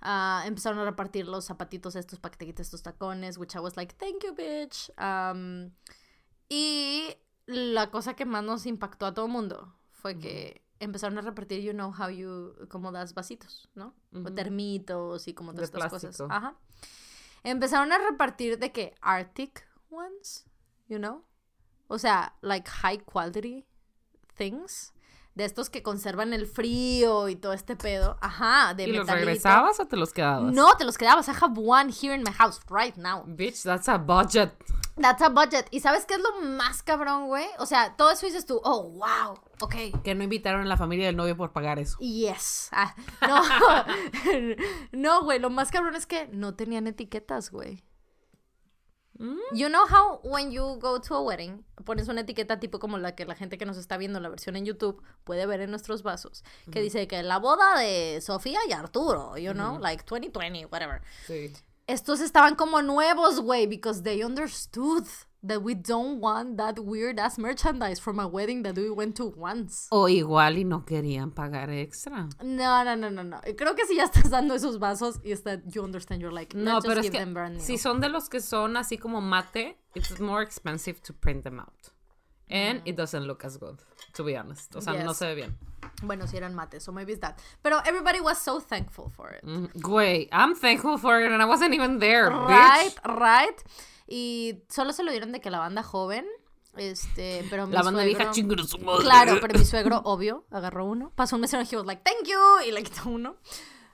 Ah, 0.00 0.44
empezaron 0.46 0.78
a 0.78 0.84
repartir 0.84 1.26
los 1.26 1.46
zapatitos 1.46 1.96
estos 1.96 2.18
para 2.20 2.30
que 2.30 2.38
te 2.38 2.46
quites 2.46 2.70
tus 2.70 2.82
tacones, 2.82 3.36
which 3.36 3.56
I 3.56 3.60
was 3.60 3.76
like, 3.76 3.94
thank 3.98 4.22
you, 4.22 4.32
bitch. 4.32 4.88
Um, 4.96 5.72
y 6.48 7.14
la 7.46 7.90
cosa 7.90 8.14
que 8.14 8.24
más 8.24 8.44
nos 8.44 8.64
impactó 8.64 9.06
a 9.06 9.12
todo 9.12 9.26
el 9.26 9.32
mundo 9.32 9.74
fue 9.90 10.18
que 10.18 10.62
empezaron 10.80 11.18
a 11.18 11.20
repartir, 11.22 11.62
you 11.62 11.72
know 11.72 11.92
how 11.92 12.08
you, 12.08 12.54
como 12.68 12.92
das 12.92 13.14
vasitos, 13.14 13.68
¿no? 13.74 13.94
O 14.12 14.32
termitos 14.32 15.28
y 15.28 15.34
como 15.34 15.52
todas 15.52 15.70
De 15.70 15.78
estas 15.78 15.90
cosas. 15.90 16.20
Ajá. 16.28 16.56
Empezaron 17.44 17.92
a 17.92 17.98
repartir 17.98 18.58
de 18.58 18.72
que 18.72 18.94
Arctic 19.00 19.66
ones, 19.90 20.46
you 20.88 20.98
know? 20.98 21.24
O 21.88 21.98
sea, 21.98 22.36
like 22.42 22.68
high 22.68 22.98
quality 22.98 23.66
things. 24.36 24.92
De 25.38 25.44
estos 25.44 25.70
que 25.70 25.84
conservan 25.84 26.32
el 26.32 26.48
frío 26.48 27.28
y 27.28 27.36
todo 27.36 27.52
este 27.52 27.76
pedo. 27.76 28.18
Ajá, 28.20 28.74
de 28.74 28.82
¿Y 28.82 28.86
los 28.88 29.06
metalito. 29.06 29.24
regresabas 29.24 29.78
o 29.78 29.86
te 29.86 29.96
los 29.96 30.12
quedabas? 30.12 30.52
No, 30.52 30.76
te 30.76 30.84
los 30.84 30.98
quedabas. 30.98 31.28
I 31.28 31.30
have 31.40 31.54
one 31.56 31.92
here 31.92 32.12
in 32.12 32.24
my 32.24 32.32
house 32.32 32.60
right 32.68 32.96
now. 32.96 33.22
Bitch, 33.24 33.62
that's 33.62 33.88
a 33.88 33.98
budget. 33.98 34.50
That's 34.96 35.22
a 35.22 35.28
budget. 35.28 35.68
¿Y 35.70 35.78
sabes 35.78 36.06
qué 36.06 36.14
es 36.14 36.20
lo 36.20 36.42
más 36.42 36.82
cabrón, 36.82 37.28
güey? 37.28 37.46
O 37.60 37.66
sea, 37.66 37.94
todo 37.96 38.10
eso 38.10 38.26
dices 38.26 38.46
tú, 38.46 38.60
oh, 38.64 38.90
wow, 38.90 39.38
ok. 39.60 40.02
Que 40.02 40.16
no 40.16 40.24
invitaron 40.24 40.62
a 40.62 40.64
la 40.64 40.76
familia 40.76 41.06
del 41.06 41.14
novio 41.14 41.36
por 41.36 41.52
pagar 41.52 41.78
eso. 41.78 41.96
Yes. 42.00 42.68
Ah, 42.72 42.96
no, 43.22 43.42
no, 44.92 45.22
güey, 45.22 45.38
lo 45.38 45.50
más 45.50 45.70
cabrón 45.70 45.94
es 45.94 46.06
que 46.06 46.26
no 46.32 46.56
tenían 46.56 46.88
etiquetas, 46.88 47.52
güey. 47.52 47.84
You 49.52 49.68
know 49.68 49.84
how 49.88 50.20
when 50.22 50.52
you 50.52 50.78
go 50.78 51.00
to 51.00 51.14
a 51.14 51.20
wedding, 51.20 51.64
pones 51.84 52.08
una 52.08 52.20
etiqueta 52.20 52.60
tipo 52.60 52.78
como 52.78 52.98
la 52.98 53.14
que 53.14 53.24
la 53.24 53.34
gente 53.34 53.58
que 53.58 53.66
nos 53.66 53.76
está 53.76 53.96
viendo 53.96 54.20
la 54.20 54.28
versión 54.28 54.56
en 54.56 54.64
YouTube 54.64 55.02
puede 55.24 55.44
ver 55.46 55.60
en 55.60 55.70
nuestros 55.70 56.02
vasos, 56.02 56.44
que 56.70 56.80
dice 56.80 57.08
que 57.08 57.22
la 57.22 57.38
boda 57.38 57.78
de 57.78 58.20
Sofía 58.20 58.60
y 58.68 58.72
Arturo, 58.72 59.36
you 59.36 59.52
know, 59.52 59.78
like 59.78 60.04
2020, 60.04 60.66
whatever. 60.66 61.00
Sí. 61.26 61.52
Estos 61.88 62.20
estaban 62.20 62.54
como 62.54 62.82
nuevos, 62.82 63.40
güey, 63.40 63.66
because 63.66 64.02
they 64.02 64.22
understood 64.22 65.04
that 65.42 65.62
we 65.62 65.74
don't 65.74 66.20
want 66.20 66.58
that 66.58 66.78
weird 66.80 67.18
ass 67.18 67.38
merchandise 67.38 67.98
from 67.98 68.20
a 68.20 68.26
wedding 68.26 68.62
that 68.62 68.76
we 68.76 68.90
went 68.90 69.16
to 69.16 69.32
once. 69.36 69.86
O 69.90 70.06
igual 70.08 70.58
y 70.58 70.64
no 70.64 70.84
querían 70.84 71.30
pagar 71.32 71.70
extra. 71.70 72.28
No, 72.42 72.84
no, 72.84 72.94
no, 72.94 73.08
no, 73.10 73.22
no. 73.24 73.40
Creo 73.56 73.74
que 73.74 73.86
si 73.86 73.96
ya 73.96 74.04
estás 74.04 74.28
dando 74.30 74.54
esos 74.54 74.78
vasos 74.78 75.18
y 75.24 75.32
está, 75.32 75.62
you 75.66 75.82
understand, 75.82 76.20
you're 76.20 76.32
like, 76.34 76.54
No, 76.54 76.80
pero 76.82 77.00
es 77.00 77.10
que 77.10 77.18
them 77.18 77.32
brand 77.32 77.54
new. 77.56 77.64
si 77.64 77.78
son 77.78 78.00
de 78.00 78.10
los 78.10 78.28
que 78.28 78.40
son 78.40 78.76
así 78.76 78.98
como 78.98 79.20
mate, 79.22 79.78
it's 79.94 80.20
more 80.20 80.42
expensive 80.42 81.00
to 81.02 81.14
print 81.14 81.42
them 81.42 81.58
out. 81.58 81.92
And 82.50 82.80
it 82.86 82.96
doesn't 82.96 83.26
look 83.26 83.44
as 83.44 83.58
good, 83.58 83.78
to 84.14 84.24
be 84.24 84.36
honest. 84.36 84.74
O 84.76 84.80
sea, 84.80 84.92
no 84.94 84.98
Mm. 85.04 85.08
Yes. 85.08 85.16
se 85.18 85.26
ve 85.26 85.34
bien. 85.36 85.58
Bueno, 86.02 86.26
si 86.26 86.36
eran 86.36 86.54
mates, 86.54 86.84
so 86.84 86.92
maybe 86.92 87.12
it's 87.12 87.20
that. 87.20 87.36
Pero 87.62 87.78
everybody 87.84 88.20
was 88.20 88.38
so 88.38 88.60
thankful 88.60 89.10
for 89.10 89.34
it. 89.34 89.42
Mm, 89.44 89.68
Güey, 89.80 90.28
I'm 90.32 90.54
thankful 90.54 90.96
for 90.98 91.20
it 91.20 91.30
and 91.32 91.42
I 91.42 91.46
wasn't 91.46 91.74
even 91.74 91.98
there, 91.98 92.28
Right, 92.30 92.94
bitch. 92.94 93.18
right. 93.18 93.62
Y 94.06 94.62
solo 94.68 94.92
se 94.92 95.02
lo 95.02 95.10
dieron 95.10 95.32
de 95.32 95.40
que 95.40 95.50
la 95.50 95.58
banda 95.58 95.82
joven, 95.82 96.24
este, 96.76 97.44
pero 97.50 97.66
mi 97.66 97.72
La 97.74 97.82
banda 97.82 98.04
vieja 98.04 98.30
chingada 98.30 98.62
su 98.64 98.78
madre. 98.78 99.02
Claro, 99.04 99.38
pero 99.40 99.58
mi 99.58 99.64
suegro, 99.64 100.00
obvio, 100.04 100.44
agarró 100.50 100.84
uno. 100.84 101.10
Pasó 101.16 101.36
un 101.36 101.42
mesero 101.42 101.62
y 101.62 101.66
he 101.70 101.76
was 101.76 101.86
like, 101.86 102.02
thank 102.04 102.26
you, 102.28 102.38
y 102.66 102.70
le 102.72 102.82
quitó 102.82 103.08
uno. 103.10 103.36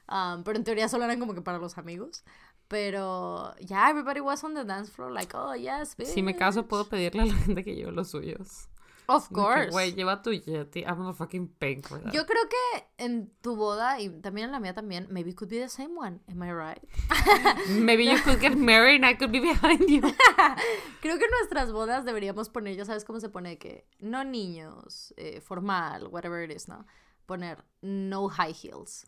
Um, 0.06 0.44
pero 0.44 0.58
en 0.58 0.64
teoría 0.64 0.88
solo 0.88 1.04
eran 1.04 1.18
como 1.18 1.32
que 1.34 1.40
para 1.40 1.58
los 1.58 1.78
amigos. 1.78 2.22
Pero, 2.68 3.54
yeah, 3.58 3.88
everybody 3.90 4.20
was 4.20 4.42
on 4.44 4.54
the 4.54 4.64
dance 4.64 4.90
floor, 4.90 5.10
like, 5.12 5.34
oh, 5.36 5.54
yes, 5.54 5.96
bitch. 5.96 6.08
Si 6.08 6.22
me 6.22 6.34
caso, 6.36 6.66
puedo 6.66 6.86
pedirle 6.88 7.22
a 7.22 7.26
la 7.26 7.34
gente 7.34 7.62
que 7.64 7.74
lleve 7.74 7.92
los 7.92 8.10
suyos. 8.10 8.68
Of 9.06 9.28
course. 9.30 9.70
Güey, 9.70 9.94
lleva 9.94 10.22
tu 10.22 10.32
Yeti. 10.32 10.84
I'm 10.84 10.96
gonna 10.96 11.12
fucking 11.12 11.48
pay 11.58 11.82
for 11.82 12.00
that. 12.00 12.12
Yo 12.12 12.24
creo 12.24 12.42
que 12.48 12.84
en 12.98 13.30
tu 13.42 13.56
boda 13.56 14.00
y 14.00 14.08
también 14.20 14.46
en 14.46 14.52
la 14.52 14.60
mía 14.60 14.74
también, 14.74 15.06
maybe 15.10 15.30
it 15.30 15.36
could 15.36 15.50
be 15.50 15.58
the 15.58 15.68
same 15.68 15.94
one. 15.96 16.20
Am 16.28 16.42
I 16.42 16.52
right? 16.52 16.82
Maybe 17.68 18.04
you 18.04 18.18
could 18.20 18.40
get 18.40 18.56
married 18.56 18.96
and 18.96 19.06
I 19.06 19.14
could 19.14 19.30
be 19.30 19.40
behind 19.40 19.88
you. 19.88 20.00
Creo 21.02 21.18
que 21.18 21.24
en 21.24 21.30
nuestras 21.30 21.72
bodas 21.72 22.04
deberíamos 22.04 22.48
poner, 22.48 22.76
ya 22.76 22.84
sabes 22.84 23.04
cómo 23.04 23.20
se 23.20 23.28
pone 23.28 23.58
que 23.58 23.86
no 24.00 24.24
niños, 24.24 25.12
eh, 25.16 25.40
formal, 25.40 26.08
whatever 26.08 26.42
it 26.42 26.50
is, 26.50 26.68
¿no? 26.68 26.86
Poner 27.26 27.64
no 27.80 28.28
high 28.28 28.54
heels. 28.54 29.06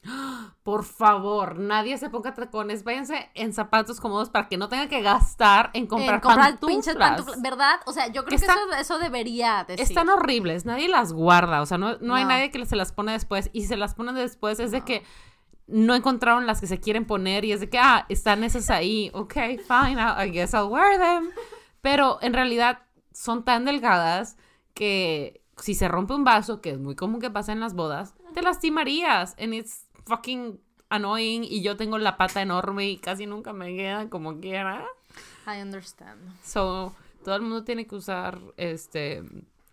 Por 0.63 0.85
favor, 0.85 1.59
nadie 1.59 1.97
se 1.99 2.11
ponga 2.11 2.35
tacones. 2.35 2.85
Váyanse 2.85 3.31
en 3.35 3.53
zapatos 3.53 4.01
cómodos 4.01 4.31
para 4.31 4.49
que 4.49 4.57
no 4.57 4.69
tengan 4.69 4.89
que 4.89 5.03
gastar 5.03 5.71
en 5.75 5.87
comprar, 5.87 6.17
En 6.17 6.21
comprar 6.21 6.51
pantuflas. 6.51 6.77
pinches 6.77 6.97
pantuflas, 6.97 7.43
¿verdad? 7.43 7.81
O 7.87 7.93
sea, 7.93 8.09
yo 8.09 8.25
creo 8.25 8.39
que, 8.39 8.45
eso, 8.45 8.73
eso 8.79 8.99
debería 8.99 9.65
decir. 9.67 9.83
Están 9.83 10.09
horribles, 10.09 10.65
nadie 10.67 10.89
las 10.89 11.13
guarda, 11.13 11.63
o 11.63 11.67
sea, 11.67 11.79
no, 11.79 11.99
no 11.99 12.15
hay 12.15 12.25
nadie 12.25 12.51
que 12.51 12.65
se 12.67 12.77
las 12.77 12.93
pone 12.93 13.13
después 13.13 13.51
y 13.53 13.63
si 13.63 13.69
se 13.69 13.77
las 13.77 13.95
ponen 13.95 14.15
después 14.15 14.61
es 14.61 14.71
de 14.71 14.83
que 14.83 15.03
no 15.67 15.95
encontraron 15.95 16.47
las 16.47 16.61
que 16.61 16.67
se 16.67 16.79
quieren 16.79 17.07
poner 17.07 17.45
y 17.45 17.53
es 17.53 17.61
de 17.61 17.69
que, 17.69 17.79
ah, 17.79 18.07
están 18.09 18.45
esas 18.45 18.71
ahí, 18.71 19.11
ok, 19.15 19.35
fine, 19.67 20.01
I 20.01 20.31
guess 20.31 20.55
I'll 20.55 20.69
wear 20.69 20.99
them. 20.99 21.31
Pero 21.81 22.19
en 22.21 22.33
realidad 22.33 22.81
son 23.13 23.45
tan 23.45 23.65
delgadas 23.65 24.37
que 24.75 25.43
si 25.57 25.75
se 25.75 25.89
rompe 25.89 26.15
un 26.15 26.25
vaso, 26.25 26.61
que 26.61 26.71
es 26.71 26.79
muy 26.79 26.95
común 26.95 27.21
que 27.21 27.31
pase 27.31 27.53
en 27.53 27.61
las 27.61 27.75
bodas, 27.75 28.15
te 28.35 28.43
lastimarías 28.43 29.35
and 29.39 29.55
it's 29.55 29.87
fucking 30.07 30.61
annoying 30.91 31.45
y 31.45 31.63
yo 31.63 31.77
tengo 31.77 31.99
la 31.99 32.17
pata 32.17 32.43
enorme 32.43 32.89
y 32.91 32.99
casi 32.99 33.27
nunca 33.27 33.53
me 33.53 33.75
queda 33.77 34.09
como 34.09 34.39
quiera. 34.41 34.87
I 35.47 35.61
understand. 35.61 36.21
So, 36.45 36.95
todo 37.25 37.37
el 37.37 37.43
mundo 37.43 37.65
tiene 37.65 37.87
que 37.87 37.95
usar 37.97 38.39
este 38.57 39.23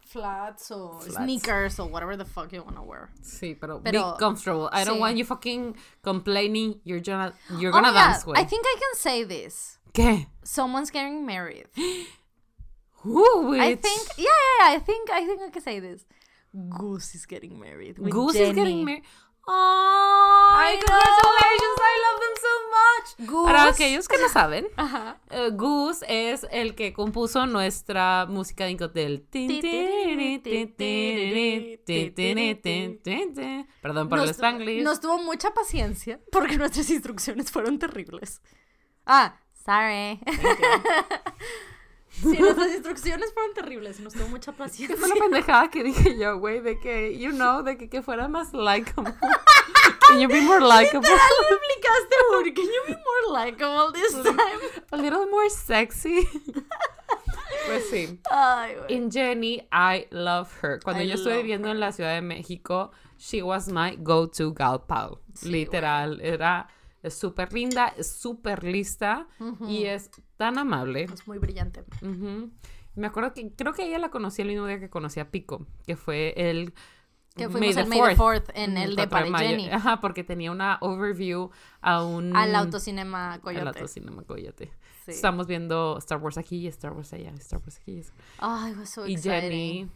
Flats 0.05 0.69
o 0.69 0.99
sneakers 1.01 1.79
o 1.79 1.86
whatever 1.86 2.15
the 2.15 2.25
fuck 2.25 2.51
you 2.51 2.61
wanna 2.61 2.81
wear. 2.81 3.09
Sí, 3.23 3.55
pero, 3.59 3.81
Pero- 3.84 4.13
be 4.13 4.19
comfortable. 4.19 4.69
I 4.71 4.86
don't 4.86 4.97
sí. 4.97 5.01
want 5.01 5.17
you 5.17 5.25
fucking 5.25 5.75
complaining. 6.03 6.79
You're 6.84 7.01
gonna, 7.01 7.34
you're 7.57 7.69
Oh 7.71 7.81
gonna 7.81 7.91
God, 7.91 7.95
dance, 8.11 8.23
güey. 8.23 8.38
I 8.39 8.45
think 8.45 8.63
I 8.63 8.75
can 8.79 8.95
say 8.99 9.23
this. 9.25 9.79
¿Qué? 9.91 10.27
Someone's 10.43 10.91
getting 10.91 11.25
married. 11.25 11.65
Ooh, 13.06 13.54
I 13.54 13.76
think, 13.76 14.01
yeah, 14.18 14.26
yeah, 14.26 14.70
yeah, 14.72 14.78
I 14.78 14.80
think, 14.80 15.10
I 15.12 15.26
think 15.26 15.41
I 15.41 15.49
can 15.51 15.62
say 15.62 15.80
this. 15.80 16.06
Goose 16.54 17.16
is 17.16 17.26
getting 17.26 17.60
married. 17.60 17.97
Goose 17.97 18.36
is 18.36 18.54
getting 18.54 18.86
married. 18.86 19.04
Oh, 19.45 20.54
I 20.56 20.78
congratulations! 20.80 21.80
I 21.82 21.95
love 22.06 22.20
them 22.22 22.36
so 22.39 22.54
much. 22.78 23.30
Goose. 23.30 23.45
Para 23.51 23.68
aquellos 23.68 24.08
que 24.08 24.18
no 24.18 24.30
saben, 24.30 24.68
Ajá. 24.78 25.20
eh, 25.32 25.49
Goose 25.51 26.06
es 26.08 26.45
el 26.49 26.76
que 26.76 26.93
compuso 26.93 27.45
nuestra 27.45 28.26
música 28.30 28.64
de 28.64 28.72
Incotel. 28.72 29.28
Perdón 33.82 34.10
por 34.10 34.20
el 34.20 34.26
Nos- 34.28 34.36
Spanglish. 34.38 34.84
Nos 34.84 34.99
tuvo 35.01 35.18
mucha 35.24 35.54
paciencia 35.54 36.20
porque 36.32 36.58
nuestras 36.58 36.89
instrucciones 36.89 37.51
fueron 37.51 37.80
terribles. 37.80 38.41
Ah, 39.06 39.36
sorry. 39.66 40.20
Sí, 42.22 42.38
nuestras 42.39 42.72
instrucciones 42.72 43.34
fueron 43.34 43.53
terribles. 43.53 43.99
Nos 43.99 44.14
tuvo 44.14 44.28
mucha 44.28 44.51
paciencia. 44.51 44.97
Fue 44.97 45.07
una 45.07 45.16
pendejada 45.16 45.70
que 45.70 45.84
dije 45.84 46.18
yo, 46.18 46.38
güey, 46.38 46.59
de 46.61 46.80
que, 46.80 47.18
you 47.18 47.32
know, 47.32 47.64
de 47.64 47.78
que, 47.78 47.89
que 47.89 48.01
fuera 48.01 48.28
más 48.28 48.53
likeable. 48.53 49.14
Can 50.07 50.20
you 50.20 50.28
be 50.28 50.41
more 50.41 50.59
likeable? 50.59 51.09
Literal, 51.09 51.30
lo 51.49 51.57
explicaste, 51.57 52.16
Uri. 52.39 52.53
Can 52.53 52.66
you 52.66 52.82
be 52.88 52.95
more 52.95 53.45
likable 53.45 53.91
this 53.93 54.14
time? 54.14 54.84
A 54.91 54.97
little 54.97 55.26
more 55.28 55.49
sexy. 55.49 56.28
Pues 57.66 57.89
sí. 57.89 58.20
Ay, 58.30 58.76
güey. 58.76 58.93
In 58.93 59.09
Jenny, 59.11 59.68
I 59.72 60.07
love 60.11 60.49
her. 60.61 60.80
Cuando 60.84 61.03
I 61.03 61.07
yo 61.07 61.16
estuve 61.16 61.38
viviendo 61.38 61.70
en 61.70 61.80
la 61.80 61.91
Ciudad 61.91 62.14
de 62.16 62.22
México, 62.22 62.91
she 63.18 63.41
was 63.41 63.68
my 63.70 63.95
go-to 63.95 64.51
gal 64.51 64.80
pal. 64.86 65.20
Literal. 65.43 66.20
Era 66.22 66.68
súper 67.09 67.53
linda, 67.53 67.93
súper 68.01 68.64
lista 68.64 69.28
y 69.68 69.86
es 69.86 70.09
tan 70.38 70.57
amable. 70.57 71.03
Es 71.03 71.27
muy 71.27 71.38
brillante. 71.38 71.84
Me 72.95 73.07
acuerdo 73.07 73.34
que 73.34 73.51
creo 73.51 73.73
que 73.73 73.88
ella 73.88 73.97
la 73.99 74.09
conocí 74.09 74.41
el 74.43 74.49
mismo 74.49 74.67
día 74.67 74.79
que 74.79 74.89
conocí 74.89 75.19
a 75.19 75.31
Pico, 75.31 75.65
que 75.88 75.95
fue 75.95 76.34
el 76.38 76.73
Que 77.36 77.49
fuimos 77.49 77.75
el 77.77 77.88
May 77.88 77.99
the 77.99 78.15
4th 78.15 78.51
en 78.53 78.77
el 78.77 78.95
de. 78.95 79.07
Jenny. 79.39 79.69
Ajá, 79.69 79.99
porque 79.99 80.23
tenía 80.23 80.51
una 80.51 80.77
overview 80.81 81.49
a 81.81 82.03
un 82.03 82.36
Al 82.36 82.55
autocinema 82.55 83.39
Coyote. 83.41 83.61
al 83.61 83.67
autocinema 83.69 84.21
Coyote. 84.23 84.71
Sí. 85.05 85.11
Estamos 85.11 85.47
viendo 85.47 85.97
Star 85.97 86.19
Wars 86.19 86.38
aquí 86.38 86.57
y 86.57 86.67
Star 86.67 86.93
Wars 86.93 87.11
allá, 87.13 87.31
Star 87.39 87.59
Wars 87.59 87.79
aquí. 87.81 87.93
y- 87.99 88.03
Ay, 88.38 88.73
was 88.73 88.89
so 88.91 89.07
y 89.07 89.13
exciting. 89.15 89.41
Jenny, 89.41 89.89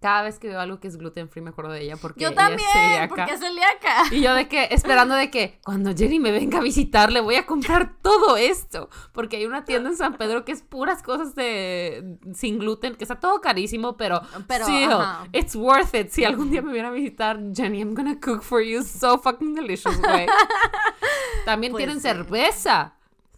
cada 0.00 0.22
vez 0.22 0.38
que 0.38 0.48
veo 0.48 0.58
algo 0.58 0.80
que 0.80 0.88
es 0.88 0.96
gluten 0.96 1.28
free 1.28 1.42
me 1.42 1.50
acuerdo 1.50 1.72
de 1.72 1.82
ella 1.82 1.96
porque 1.96 2.20
Yo 2.20 2.28
ella 2.28 2.36
también, 2.36 2.66
es 2.68 2.72
celíaca. 2.72 3.08
porque 3.08 3.32
es 3.34 3.40
celíaca. 3.40 4.02
Y 4.10 4.20
yo 4.22 4.34
de 4.34 4.48
que, 4.48 4.68
esperando 4.70 5.14
de 5.14 5.30
que 5.30 5.58
cuando 5.62 5.94
Jenny 5.94 6.18
me 6.18 6.32
venga 6.32 6.58
a 6.58 6.62
visitar, 6.62 7.12
le 7.12 7.20
voy 7.20 7.34
a 7.34 7.44
comprar 7.46 7.96
todo 8.00 8.36
esto. 8.38 8.88
Porque 9.12 9.36
hay 9.36 9.44
una 9.46 9.64
tienda 9.66 9.90
en 9.90 9.96
San 9.96 10.16
Pedro 10.16 10.44
que 10.44 10.52
es 10.52 10.62
puras 10.62 11.02
cosas 11.02 11.34
de 11.34 12.16
sin 12.34 12.58
gluten, 12.58 12.94
que 12.94 13.04
está 13.04 13.20
todo 13.20 13.40
carísimo, 13.42 13.96
pero, 13.98 14.22
Pero, 14.48 14.64
still, 14.64 14.98
it's 15.32 15.54
worth 15.54 15.94
it. 15.94 16.08
Si 16.10 16.24
algún 16.24 16.50
día 16.50 16.62
me 16.62 16.72
viene 16.72 16.88
a 16.88 16.92
visitar, 16.92 17.38
Jenny, 17.54 17.80
I'm 17.80 17.94
gonna 17.94 18.18
cook 18.18 18.42
for 18.42 18.62
you 18.62 18.82
so 18.82 19.18
fucking 19.18 19.54
delicious, 19.54 19.98
güey. 20.00 20.26
También 21.44 21.72
Pues 21.72 21.80
tienen 21.80 21.96
sí. 21.96 22.02
cerveza. 22.08 22.94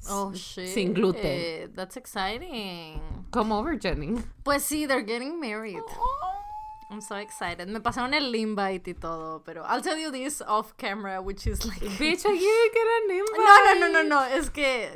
Oh, 0.09 0.33
shit. 0.35 0.67
Sin 0.69 0.95
gluten. 0.95 1.21
Eh, 1.25 1.69
that's 1.75 1.97
exciting. 1.97 3.01
Come 3.31 3.53
over, 3.55 3.79
Jenny. 3.79 4.15
Pues 4.43 4.63
sí, 4.65 4.87
they're 4.87 5.05
getting 5.05 5.39
married. 5.39 5.79
I'm 6.93 7.01
so 7.01 7.17
excited. 7.17 7.69
Me 7.69 7.81
pasaron 7.81 8.13
el 8.13 8.35
invite 8.35 8.89
y 8.89 8.95
todo, 8.95 9.43
pero 9.47 9.65
I'll 9.65 9.81
tell 9.81 9.97
you 9.97 10.11
this 10.11 10.43
off 10.43 10.77
camera, 10.77 11.23
which 11.23 11.47
is 11.47 11.65
like... 11.65 11.81
Bitch, 11.99 12.27
I 12.27 12.35
you 12.35 12.71
get 12.75 12.87
an 12.87 13.11
invite. 13.11 13.39
No, 13.39 13.65
no, 13.65 13.81
no, 13.81 14.03
no, 14.03 14.09
no. 14.09 14.37
Es 14.37 14.51
que... 14.51 14.91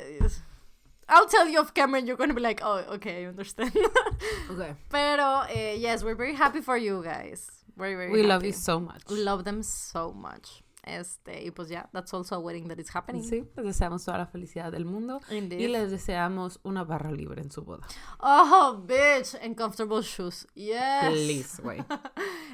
I'll 1.09 1.27
tell 1.27 1.47
you 1.47 1.59
off 1.59 1.73
camera 1.73 1.97
and 1.97 2.07
you're 2.07 2.17
going 2.17 2.29
to 2.29 2.35
be 2.35 2.41
like, 2.41 2.61
oh, 2.63 2.83
okay, 2.95 3.23
I 3.23 3.27
understand. 3.27 3.71
Okay. 4.51 4.75
pero, 4.89 5.45
eh, 5.49 5.75
yes, 5.77 6.03
we're 6.03 6.15
very 6.15 6.35
happy 6.35 6.61
for 6.61 6.77
you 6.77 7.01
guys. 7.03 7.49
Very, 7.75 7.95
very 7.95 8.11
We 8.11 8.23
love 8.23 8.45
you 8.45 8.53
so 8.53 8.79
much. 8.79 9.01
We 9.09 9.23
love 9.23 9.43
them 9.43 9.63
so 9.63 10.11
much. 10.11 10.61
Este, 10.87 11.43
y 11.43 11.51
pues 11.51 11.69
ya, 11.69 11.89
that's 11.91 12.13
also 12.13 12.35
a 12.35 12.39
wedding 12.39 12.67
that 12.69 12.77
is 12.79 12.93
happening. 12.95 13.23
Sí, 13.23 13.45
les 13.55 13.65
deseamos 13.65 14.05
toda 14.05 14.17
la 14.17 14.25
felicidad 14.27 14.71
del 14.71 14.85
mundo 14.85 15.19
Indeed. 15.29 15.59
y 15.59 15.67
les 15.67 15.91
deseamos 15.91 16.59
una 16.63 16.83
barra 16.83 17.11
libre 17.11 17.41
en 17.41 17.51
su 17.51 17.63
boda. 17.63 17.85
Oh, 18.19 18.81
bitch, 18.85 19.35
and 19.43 19.55
comfortable 19.57 20.01
shoes. 20.01 20.47
Yes. 20.55 21.09
Please, 21.09 21.61
güey. 21.63 21.83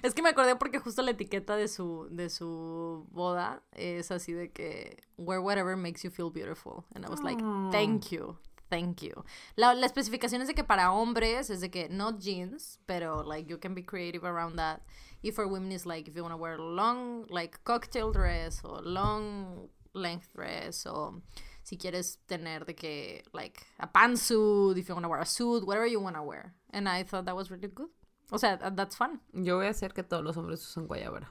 Es 0.01 0.13
que 0.13 0.21
me 0.21 0.29
acordé 0.29 0.55
porque 0.55 0.79
justo 0.79 1.01
la 1.01 1.11
etiqueta 1.11 1.55
de 1.55 1.67
su, 1.67 2.07
de 2.11 2.29
su 2.29 3.07
boda 3.11 3.61
es 3.73 4.11
así 4.11 4.34
de 4.34 4.51
que 4.51 4.97
wear 5.17 5.39
whatever 5.39 5.75
makes 5.77 6.01
you 6.03 6.09
feel 6.11 6.29
beautiful. 6.31 6.86
And 6.95 7.05
I 7.05 7.09
was 7.09 7.21
like, 7.21 7.41
Oh. 7.43 7.69
thank 7.71 8.09
you, 8.11 8.38
thank 8.69 9.01
you. 9.01 9.23
La, 9.55 9.73
la 9.73 9.86
especificación 9.86 10.41
es 10.41 10.47
de 10.47 10.55
que 10.55 10.63
para 10.63 10.91
hombres 10.91 11.49
es 11.49 11.61
de 11.61 11.69
que 11.69 11.88
no 11.89 12.17
jeans, 12.17 12.79
pero 12.86 13.23
like 13.23 13.49
you 13.49 13.59
can 13.59 13.73
be 13.75 13.84
creative 13.86 14.25
around 14.27 14.55
that. 14.57 14.81
Y 15.24 15.32
for 15.32 15.47
women 15.47 15.71
is 15.71 15.86
like 15.86 16.07
if 16.07 16.15
you 16.15 16.21
want 16.21 16.34
to 16.34 16.38
wear 16.38 16.55
a 16.55 16.61
long 16.61 17.26
like 17.30 17.63
cocktail 17.63 18.11
dress 18.11 18.61
or 18.63 18.82
long 18.82 19.69
length 19.93 20.30
dress 20.36 20.86
or 20.86 21.21
si 21.63 21.78
quieres 21.78 22.17
tener 22.28 22.65
de 22.65 22.74
que, 22.74 23.21
like, 23.34 23.61
a 23.80 23.88
pantsuit, 23.88 24.78
if 24.78 24.89
you 24.89 24.95
want 24.95 25.05
to 25.05 25.09
wear 25.09 25.21
a 25.21 25.26
suit, 25.26 25.65
whatever 25.65 25.86
you 25.88 26.01
want 26.01 26.15
to 26.17 26.21
wear. 26.24 26.53
And 26.71 26.89
I 26.89 27.03
thought 27.03 27.24
that 27.26 27.36
was 27.38 27.49
really 27.49 27.69
good. 27.69 27.88
O 28.34 28.38
sea, 28.38 28.57
that- 28.57 28.76
that's 28.76 28.97
fun. 28.97 29.19
Yo 29.34 29.57
voy 29.59 29.67
a 29.67 29.69
hacer 29.69 29.93
que 29.93 30.03
todos 30.03 30.26
los 30.26 30.36
hombres 30.36 30.59
usen 30.61 30.88
guayabera. 30.89 31.28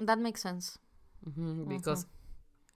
That 0.00 0.18
makes 0.18 0.40
sense. 0.42 0.78
Ujú, 1.24 1.68
Because 1.68 2.06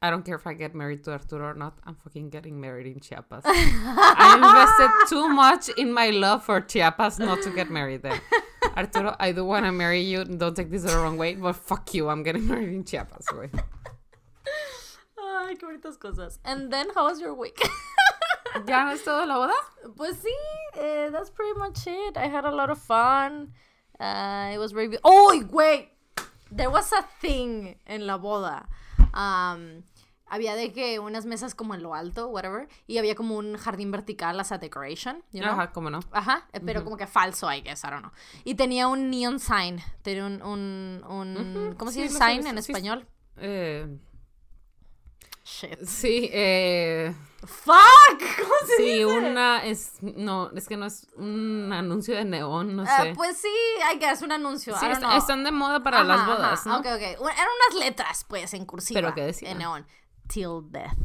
I 0.01 0.11
don't 0.11 0.25
care 0.25 0.37
if 0.37 0.47
I 0.47 0.55
get 0.55 0.75
married 0.77 1.03
to 1.05 1.11
Arturo 1.13 1.49
or 1.49 1.55
not. 1.55 1.79
I'm 1.85 1.97
fucking 1.97 2.31
getting 2.31 2.61
married 2.61 2.87
in 2.87 3.01
Chiapas. 3.01 3.43
I 3.45 4.35
invested 4.37 4.91
too 5.09 5.29
much 5.29 5.69
in 5.77 5.93
my 5.93 6.11
love 6.11 6.45
for 6.45 6.61
Chiapas 6.61 7.19
not 7.19 7.43
to 7.43 7.51
get 7.51 7.69
married 7.69 8.03
there. 8.03 8.21
Arturo, 8.77 9.17
I 9.19 9.33
do 9.33 9.45
want 9.45 9.65
to 9.67 9.73
marry 9.73 10.01
you. 10.03 10.25
Don't 10.25 10.55
take 10.55 10.71
this 10.71 10.83
the 10.83 10.97
wrong 10.97 11.17
way, 11.19 11.35
but 11.35 11.55
fuck 11.57 11.93
you. 11.95 12.09
I'm 12.09 12.23
getting 12.23 12.47
married 12.47 12.69
in 12.69 12.85
Chiapas, 12.85 13.27
güey. 13.27 13.51
Ay, 15.19 15.55
qué 15.57 15.67
bonitas 15.67 15.99
cosas. 15.99 16.39
And 16.45 16.73
then, 16.73 16.89
how 16.95 17.05
was 17.05 17.21
your 17.21 17.35
week? 17.35 17.59
¿Ya 18.67 18.85
no 18.85 18.93
es 18.93 19.03
todo 19.05 19.25
la 19.27 19.35
boda? 19.37 19.55
Pues 19.97 20.17
sí, 20.17 20.33
eh, 20.79 21.11
that's 21.11 21.31
pretty 21.31 21.59
much 21.59 21.87
it. 21.87 22.17
I 22.17 22.27
had 22.29 22.45
a 22.45 22.51
lot 22.55 22.71
of 22.71 22.79
fun. 22.79 23.53
Uh, 24.01 24.51
it 24.55 24.59
was 24.59 24.73
very... 24.73 24.89
be- 24.89 24.99
Oh, 25.05 25.43
wait! 25.51 25.89
There 26.51 26.71
was 26.71 26.93
a 26.93 27.03
thing 27.21 27.77
en 27.87 28.07
la 28.07 28.19
boda. 28.19 28.67
Um, 29.13 29.85
había 30.31 30.55
de 30.55 30.73
que 30.73 30.99
unas 30.99 31.27
mesas 31.27 31.55
como 31.55 31.75
en 31.75 31.83
lo 31.83 31.95
alto, 31.95 32.29
whatever, 32.29 32.69
y 32.87 32.99
había 32.99 33.15
como 33.15 33.37
un 33.37 33.57
jardín 33.57 33.91
vertical 33.91 34.39
as 34.41 34.53
a 34.53 34.59
decoration, 34.59 35.23
you 35.33 35.41
know? 35.41 35.53
Ajá, 35.53 35.73
cómo 35.73 35.91
no. 35.91 36.01
Ajá, 36.13 36.47
eh, 36.53 36.61
pero 36.65 36.85
como 36.85 36.97
que 36.97 37.07
falso, 37.07 37.53
I 37.53 37.61
guess, 37.63 37.85
I 37.85 37.89
don't 37.91 38.01
know. 38.03 38.13
Y 38.45 38.55
tenía 38.55 38.89
un 38.89 39.11
neon 39.11 39.39
sign, 39.41 39.81
tenía 40.03 40.25
un, 40.27 40.43
un, 40.43 41.03
un 41.09 41.75
¿cómo 41.79 41.91
se 41.91 41.97
sí, 41.97 42.03
dice 42.05 42.19
sé, 42.19 42.25
sign 42.25 42.47
en 42.47 42.63
sí. 42.63 42.73
español? 42.73 43.07
Eh, 43.37 43.87
Shit. 45.45 45.83
sí, 45.85 46.29
eh, 46.31 47.15
Fuck, 47.41 47.75
¿cómo 48.19 48.55
se 48.67 48.77
sí, 48.77 48.83
dice? 48.83 49.07
una 49.07 49.65
es, 49.65 49.93
no, 50.03 50.51
es 50.51 50.69
que 50.69 50.77
no 50.77 50.85
es 50.85 51.07
un 51.17 51.73
anuncio 51.73 52.15
de 52.15 52.25
neón, 52.27 52.77
no 52.77 52.83
Ah, 52.87 53.03
sé. 53.05 53.13
pues 53.15 53.39
sí, 53.39 53.49
I 53.95 53.99
guess, 53.99 54.21
un 54.21 54.33
anuncio, 54.33 54.77
sí, 54.77 54.85
I 54.85 54.89
don't 54.89 54.99
est- 54.99 55.09
know. 55.09 55.17
están 55.17 55.45
de 55.45 55.51
moda 55.53 55.83
para 55.83 56.05
las 56.05 56.27
bodas, 56.27 56.67
ajá, 56.67 56.69
¿no? 56.69 56.79
Ok, 56.81 56.87
ok. 56.87 57.21
Un- 57.23 57.31
Eran 57.31 57.47
unas 57.71 57.81
letras, 57.87 58.25
pues, 58.29 58.53
en 58.53 58.67
cursiva. 58.67 59.01
¿Pero 59.01 59.15
qué 59.15 59.23
decían? 59.23 59.53
En 59.53 59.59
neón. 59.59 59.87
Till 60.29 60.61
death. 60.71 60.97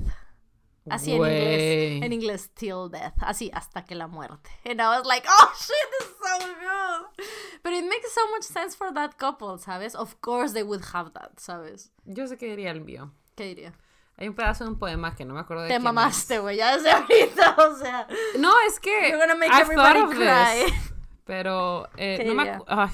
Así 0.89 1.13
en 1.13 1.17
Güey. 1.17 1.32
inglés. 1.32 2.03
En 2.05 2.13
inglés, 2.13 2.49
till 2.55 2.89
death. 2.91 3.13
Así, 3.21 3.49
hasta 3.53 3.86
que 3.86 3.95
la 3.95 4.07
muerte. 4.07 4.49
And 4.65 4.82
I 4.82 4.88
was 4.97 5.05
like, 5.05 5.26
oh 5.30 5.53
shit, 5.57 5.89
this 5.99 6.09
is 6.09 6.15
so 6.21 6.45
good. 6.45 7.26
But 7.63 7.71
it 7.74 7.86
makes 7.86 8.13
so 8.13 8.21
much 8.32 8.43
sense 8.43 8.76
for 8.76 8.91
that 8.93 9.17
couple, 9.17 9.57
¿sabes? 9.57 9.95
Of 9.95 10.19
course 10.21 10.51
they 10.53 10.63
would 10.63 10.84
have 10.93 11.13
that, 11.13 11.38
¿sabes? 11.39 11.91
Yo 12.05 12.28
sé 12.28 12.38
que 12.38 12.47
diría 12.49 12.71
el 12.71 12.82
mío. 12.82 13.11
¿Qué 13.38 13.45
diría? 13.45 13.74
Hay 14.17 14.28
un 14.28 14.36
pedazo 14.36 14.65
de 14.65 14.71
un 14.71 14.78
poema 14.78 15.15
que 15.15 15.24
no 15.26 15.34
me 15.34 15.39
acuerdo 15.39 15.63
de 15.63 15.69
Te 15.69 15.74
quién 15.76 15.84
mamaste, 15.84 16.39
güey, 16.39 16.57
ya 16.57 16.76
desde 16.76 16.91
ahorita, 16.91 17.55
o 17.67 17.76
sea. 17.78 18.07
No, 18.38 18.53
es 18.67 18.80
que 18.80 19.09
You're 19.09 19.17
gonna 19.17 19.36
make 19.36 19.51
I've 19.51 19.61
everybody 19.61 19.99
thought 20.01 20.11
of 20.11 20.15
cry. 20.17 20.65
this, 20.65 20.93
pero 21.24 21.88
eh, 21.97 22.17
¿Qué 22.17 22.26
no 22.26 22.36
me 22.36 22.59
ay, 22.67 22.89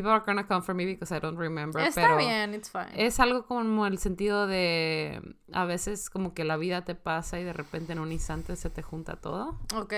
people 0.00 0.10
are 0.12 0.22
gonna 0.24 0.44
come 0.46 0.62
for 0.62 0.74
me 0.74 0.86
because 0.86 1.12
I 1.14 1.18
don't 1.20 1.36
remember, 1.38 1.80
Está 1.80 2.02
pero 2.02 2.16
bien, 2.16 2.54
it's 2.54 2.70
fine. 2.70 2.90
es 2.94 3.20
algo 3.20 3.46
como 3.46 3.84
el 3.86 3.98
sentido 3.98 4.46
de 4.46 5.20
a 5.52 5.64
veces 5.66 6.08
como 6.10 6.32
que 6.32 6.44
la 6.44 6.56
vida 6.56 6.84
te 6.84 6.94
pasa 6.94 7.38
y 7.38 7.44
de 7.44 7.52
repente 7.52 7.92
en 7.92 7.98
un 7.98 8.12
instante 8.12 8.56
se 8.56 8.70
te 8.70 8.82
junta 8.82 9.16
todo. 9.16 9.58
Ok. 9.74 9.92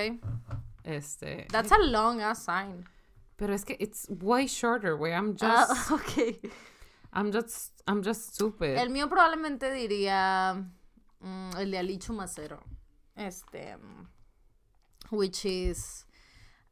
Este, 0.85 1.47
That's 1.51 1.71
a 1.73 1.79
long 1.79 2.21
ass 2.21 2.45
sign. 2.45 2.85
pero 3.37 3.55
es 3.55 3.65
que 3.65 3.77
it's 3.79 4.07
way 4.21 4.47
shorter, 4.47 4.95
güey. 4.97 5.13
I'm 5.13 5.33
just 5.33 5.45
Ah, 5.45 5.87
ok. 5.95 6.39
I'm 7.15 7.31
just 7.33 7.81
I'm 7.87 8.03
just 8.03 8.35
stupid. 8.35 8.77
El 8.79 8.91
mío 8.91 9.09
probablemente 9.09 9.71
diría 9.71 10.55
mm, 11.21 11.57
el 11.59 11.71
de 11.71 11.79
Alichu 11.79 12.13
Macero. 12.13 12.63
Este. 13.15 13.77
mm, 13.77 14.07
Which 15.11 15.45
is. 15.45 16.07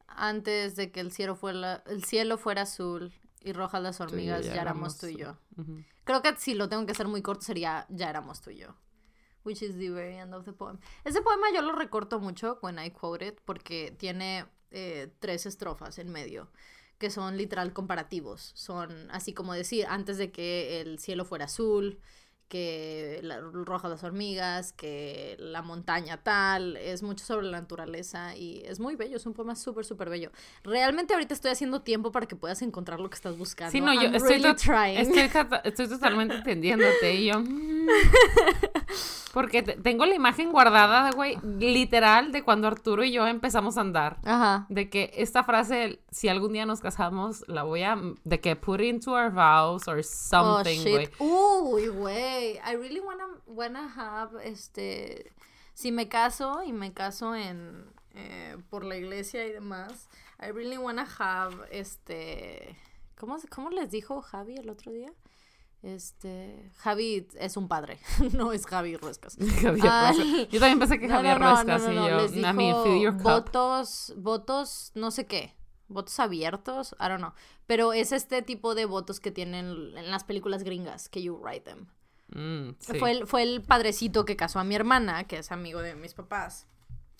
Antes 0.07 0.75
de 0.75 0.91
que 0.91 0.99
el 0.99 1.11
cielo 1.13 1.35
fuera, 1.35 1.83
el 1.87 2.03
cielo 2.03 2.37
fuera 2.37 2.63
azul 2.63 3.13
y 3.41 3.53
rojas 3.53 3.81
las 3.81 3.99
hormigas, 3.99 4.45
ya, 4.45 4.61
éramos 4.61 4.97
tú 4.97 5.07
y 5.07 5.17
yo. 5.17 5.37
Creo 6.03 6.21
que 6.21 6.35
si 6.37 6.53
lo 6.53 6.69
tengo 6.69 6.85
que 6.85 6.91
hacer 6.91 7.07
muy 7.07 7.21
corto 7.21 7.43
sería 7.43 7.85
ya 7.89 8.09
éramos 8.09 8.41
tú 8.41 8.51
y 8.51 8.57
yo. 8.57 8.75
Which 9.43 9.63
is 9.63 9.77
the 9.77 9.89
very 9.89 10.17
end 10.17 10.33
of 10.35 10.45
the 10.45 10.53
poem. 10.53 10.77
Ese 11.03 11.21
poema 11.21 11.47
yo 11.53 11.61
lo 11.61 11.73
recorto 11.73 12.19
mucho 12.19 12.59
when 12.61 12.77
I 12.77 12.91
quote 12.91 13.25
it 13.25 13.39
porque 13.43 13.95
tiene 13.97 14.45
eh, 14.69 15.11
tres 15.19 15.45
estrofas 15.45 15.97
en 15.97 16.11
medio 16.11 16.49
que 17.01 17.09
son 17.09 17.35
literal 17.35 17.73
comparativos. 17.73 18.51
Son 18.53 19.09
así 19.09 19.33
como 19.33 19.53
decir, 19.53 19.87
antes 19.89 20.19
de 20.19 20.31
que 20.31 20.81
el 20.81 20.99
cielo 20.99 21.25
fuera 21.25 21.45
azul, 21.45 21.99
que 22.51 23.21
la 23.23 23.39
roja 23.39 23.87
las 23.87 24.03
hormigas, 24.03 24.73
que 24.73 25.37
la 25.39 25.61
montaña 25.61 26.17
tal, 26.21 26.75
es 26.75 27.01
mucho 27.01 27.23
sobre 27.23 27.45
la 27.47 27.61
naturaleza 27.61 28.35
y 28.35 28.61
es 28.65 28.77
muy 28.81 28.97
bello, 28.97 29.15
es 29.15 29.25
un 29.25 29.31
poema 29.33 29.55
súper, 29.55 29.85
súper 29.85 30.09
bello. 30.09 30.31
Realmente 30.61 31.13
ahorita 31.13 31.33
estoy 31.33 31.51
haciendo 31.51 31.81
tiempo 31.81 32.11
para 32.11 32.25
que 32.25 32.35
puedas 32.35 32.61
encontrar 32.61 32.99
lo 32.99 33.09
que 33.09 33.15
estás 33.15 33.37
buscando. 33.37 33.71
Sí, 33.71 33.79
no, 33.79 33.93
yo 33.93 34.09
estoy, 34.09 34.39
really 34.41 34.53
trying. 34.55 34.97
estoy, 35.15 35.47
estoy 35.63 35.87
totalmente 35.87 36.35
entendiéndote 36.35 37.13
y 37.15 37.27
yo... 37.27 37.39
mm. 37.39 37.87
Porque 39.33 39.63
te- 39.63 39.77
tengo 39.77 40.05
la 40.05 40.13
imagen 40.13 40.51
guardada, 40.51 41.05
de, 41.05 41.11
güey, 41.11 41.37
literal, 41.57 42.33
de 42.33 42.43
cuando 42.43 42.67
Arturo 42.67 43.05
y 43.05 43.13
yo 43.13 43.27
empezamos 43.27 43.77
a 43.77 43.81
andar. 43.81 44.17
Ajá. 44.25 44.65
De 44.67 44.89
que 44.89 45.11
esta 45.15 45.45
frase, 45.45 46.01
si 46.11 46.27
algún 46.27 46.51
día 46.51 46.65
nos 46.65 46.81
casamos, 46.81 47.45
la 47.47 47.63
voy 47.63 47.83
a... 47.83 47.97
De 48.25 48.41
que 48.41 48.57
put 48.57 48.81
into 48.81 49.11
our 49.13 49.31
vows 49.31 49.87
or 49.87 50.03
something, 50.03 50.81
güey. 50.81 51.09
Oh, 51.19 51.77
shit. 51.79 51.85
Uy, 51.85 51.87
güey. 51.87 52.40
I 52.63 52.75
really 52.75 52.99
wanna, 52.99 53.27
wanna 53.47 53.87
have, 53.95 54.43
este... 54.43 55.31
Si 55.73 55.91
me 55.91 56.07
caso 56.09 56.63
y 56.63 56.73
me 56.73 56.93
caso 56.93 57.35
en... 57.35 57.91
eh, 58.13 58.57
por 58.69 58.83
la 58.83 58.97
iglesia 58.97 59.45
y 59.45 59.51
demás, 59.51 60.09
I 60.39 60.51
really 60.51 60.77
wanna 60.77 61.07
have, 61.19 61.55
este... 61.71 62.77
¿Cómo, 63.17 63.37
¿Cómo 63.49 63.69
les 63.69 63.91
dijo 63.91 64.21
Javi 64.21 64.55
el 64.55 64.69
otro 64.69 64.91
día? 64.91 65.13
Este... 65.81 66.71
Javi 66.77 67.27
es 67.39 67.57
un 67.57 67.67
padre, 67.67 67.99
no 68.33 68.51
es 68.53 68.65
Javi 68.65 68.97
Ruescas. 68.97 69.37
Javier 69.61 69.85
Ruescas. 69.85 70.49
Yo 70.49 70.59
también 70.59 70.79
pensé 70.79 70.99
que 70.99 71.07
No, 71.07 71.15
Javier 71.15 71.39
no, 71.39 71.51
Ruescas 71.51 71.83
no, 71.83 71.91
y 71.91 72.09
yo... 72.09 72.17
les 72.17 72.35
I 72.35 72.53
mean, 72.53 73.17
votos, 73.23 74.13
votos, 74.17 74.91
no 74.95 75.11
sé 75.11 75.25
qué, 75.25 75.55
votos 75.87 76.19
abiertos, 76.19 76.95
I 76.99 77.07
don't 77.07 77.19
know, 77.19 77.33
pero 77.65 77.93
es 77.93 78.11
este 78.11 78.41
tipo 78.41 78.75
de 78.75 78.85
votos 78.85 79.19
que 79.19 79.31
tienen 79.31 79.97
en 79.97 80.11
las 80.11 80.23
películas 80.23 80.63
gringas, 80.63 81.09
que 81.09 81.21
you 81.21 81.35
write 81.37 81.61
them. 81.61 81.87
Mm, 82.35 82.69
sí. 82.79 82.99
Fue, 82.99 83.11
el, 83.11 83.27
fue 83.27 83.43
el 83.43 83.61
padrecito 83.61 84.25
que 84.25 84.35
casó 84.35 84.59
a 84.59 84.63
mi 84.63 84.75
hermana, 84.75 85.25
que 85.25 85.37
es 85.37 85.51
amigo 85.51 85.81
de 85.81 85.95
mis 85.95 86.13
papás, 86.13 86.67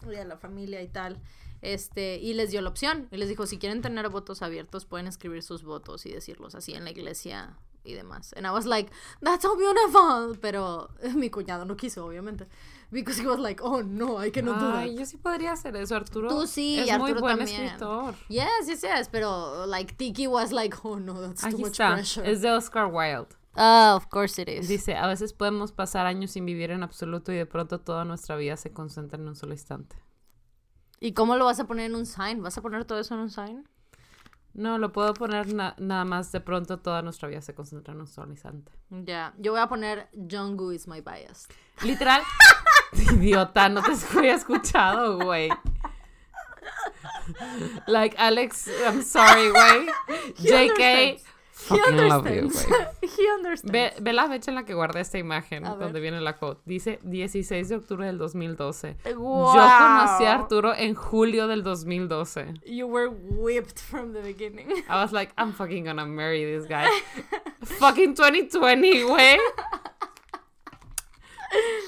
y 0.04 0.08
de 0.08 0.26
la 0.26 0.38
familia 0.38 0.82
y 0.82 0.88
tal, 0.88 1.22
este, 1.62 2.18
y 2.18 2.34
les 2.34 2.52
dio 2.52 2.62
la 2.62 2.70
opción, 2.70 3.08
y 3.12 3.18
les 3.18 3.30
dijo, 3.30 3.46
si 3.46 3.58
quieren 3.58 3.82
tener 3.82 4.10
votos 4.10 4.42
abiertos, 4.42 4.86
pueden 4.86 5.08
escribir 5.08 5.44
sus 5.44 5.64
votos 5.64 6.06
y 6.06 6.12
decirlos 6.12 6.56
así 6.56 6.74
en 6.74 6.86
la 6.86 6.92
iglesia 6.92 7.58
y 7.84 7.94
demás. 7.94 8.34
And 8.38 8.46
I 8.46 8.52
was 8.52 8.66
like, 8.66 8.92
that's 9.22 9.42
so 9.44 9.56
beautiful, 9.58 10.38
pero 10.40 10.90
mi 11.16 11.30
cuñado 11.30 11.66
no 11.66 11.76
quiso, 11.76 12.06
obviamente, 12.06 12.48
because 12.92 13.20
he 13.22 13.28
was 13.28 13.40
like, 13.40 13.62
oh 13.64 13.82
no, 13.84 14.24
I 14.24 14.32
cannot 14.32 14.60
do 14.60 14.68
that. 14.72 14.78
Ay, 14.78 14.96
yo 14.98 15.06
sí 15.06 15.18
podría 15.18 15.52
hacer 15.54 15.76
eso, 15.76 15.96
Arturo. 15.96 16.30
Tú 16.30 16.48
sí, 16.48 16.80
es 16.80 16.88
y 16.88 16.92
muy 16.98 17.12
Arturo 17.12 17.22
buen 17.22 17.38
también. 17.38 17.62
escritor. 17.64 18.16
Yes, 18.30 18.68
yes, 18.68 18.82
yes, 18.82 19.10
pero 19.10 19.66
like 19.68 19.96
Tiki 19.98 20.26
was 20.28 20.52
like, 20.52 20.76
oh 20.84 20.98
no, 21.00 21.22
that's 21.22 21.42
too 21.42 21.48
Aquí 21.48 21.62
much 21.62 21.72
está. 21.74 21.94
pressure. 21.96 22.32
Es 22.32 22.42
de 22.42 22.52
Oscar 22.52 22.86
Wilde. 22.88 23.36
Ah, 23.56 23.94
of 23.96 24.08
course 24.08 24.42
it 24.42 24.48
is. 24.48 24.68
Dice, 24.68 24.96
a 24.96 25.08
veces 25.08 25.34
podemos 25.34 25.72
pasar 25.72 26.06
años 26.06 26.32
sin 26.32 26.46
vivir 26.46 26.72
en 26.72 26.84
absoluto 26.84 27.32
y 27.32 27.36
de 27.36 27.46
pronto 27.46 27.80
toda 27.80 28.06
nuestra 28.06 28.36
vida 28.38 28.56
se 28.58 28.72
concentra 28.72 29.18
en 29.20 29.28
un 29.28 29.36
solo 29.36 29.54
instante. 29.54 29.96
¿Y 31.00 31.14
cómo 31.14 31.36
lo 31.36 31.46
vas 31.46 31.60
a 31.60 31.66
poner 31.66 31.88
en 31.88 31.96
un 31.96 32.06
sign? 32.06 32.42
¿Vas 32.44 32.58
a 32.58 32.62
poner 32.62 32.86
todo 32.86 33.00
eso 33.00 33.14
en 33.16 33.22
un 33.22 33.30
sign? 33.30 33.68
No, 34.54 34.78
lo 34.78 34.92
puedo 34.92 35.14
poner 35.14 35.54
na- 35.54 35.76
nada 35.80 36.06
más 36.06 36.32
de 36.32 36.42
pronto 36.42 36.80
toda 36.80 37.02
nuestra 37.02 37.28
vida 37.30 37.42
se 37.42 37.56
concentra 37.56 37.94
en 37.94 38.02
un 38.02 38.08
solo 38.08 38.32
instante. 38.32 38.72
Ya, 38.90 39.34
yo 39.38 39.52
voy 39.54 39.62
a 39.62 39.68
poner 39.68 40.10
Jungkook 40.14 40.74
is 40.74 40.88
my 40.88 41.02
bias. 41.02 41.48
Literal. 41.84 42.22
Idiota, 43.14 43.70
no 43.70 43.82
te 43.82 43.92
había 44.18 44.36
escuchado, 44.36 45.18
güey. 45.20 45.50
Like, 47.88 48.16
Alex, 48.18 48.68
I'm 48.86 49.02
sorry, 49.04 49.50
güey. 49.50 49.88
JK, 50.38 51.22
fucking 51.68 52.08
love 52.08 52.28
you, 52.30 52.50
güey. 52.50 52.66
He 53.02 53.32
understands. 53.36 53.72
Ve, 53.72 53.94
ve 54.00 54.14
la 54.14 54.28
fecha 54.28 54.52
en 54.52 54.56
la 54.56 54.64
que 54.64 54.74
guardé 54.74 55.02
esta 55.02 55.18
imagen, 55.18 55.66
A 55.66 55.72
ver. 55.76 55.80
donde 55.80 56.00
viene 56.00 56.20
la 56.22 56.38
quote. 56.38 56.62
Dice 56.66 57.00
16 57.04 57.70
de 57.70 57.76
octubre 57.76 58.06
del 58.06 58.18
2012. 58.18 58.98
Wow. 59.16 59.54
Yo 59.56 59.62
conocí 59.62 60.26
a 60.26 60.34
Arturo 60.34 60.74
en 60.76 60.96
julio 60.96 61.48
del 61.48 61.64
2012. 61.64 62.54
You 62.66 62.88
were 62.88 63.10
whipped 63.10 63.80
from 63.80 64.14
the 64.14 64.22
beginning. 64.22 64.68
I 64.90 64.96
was 65.02 65.12
like, 65.12 65.34
I'm 65.38 65.54
fucking 65.54 65.86
gonna 65.86 66.06
marry 66.06 66.44
this 66.46 66.68
guy. 66.68 66.88
fucking 67.80 68.16
2020, 68.16 69.04
güey. 69.04 69.38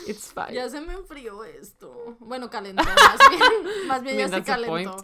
It's 0.08 0.32
fine. 0.34 0.54
Ya 0.54 0.70
se 0.70 0.82
me 0.82 0.94
enfrió 0.94 1.44
esto. 1.46 2.18
Bueno, 2.20 2.50
calentó, 2.50 2.84
más 2.84 3.30
bien. 3.30 3.88
Más 3.88 4.04
bien 4.04 4.16
I 4.16 4.18
mean, 4.18 4.30
ya 4.32 4.38
se 4.38 4.44
calentó. 4.44 4.98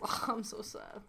Oh, 0.00 0.24
I'm 0.28 0.44
so 0.44 0.62
sad. 0.62 1.02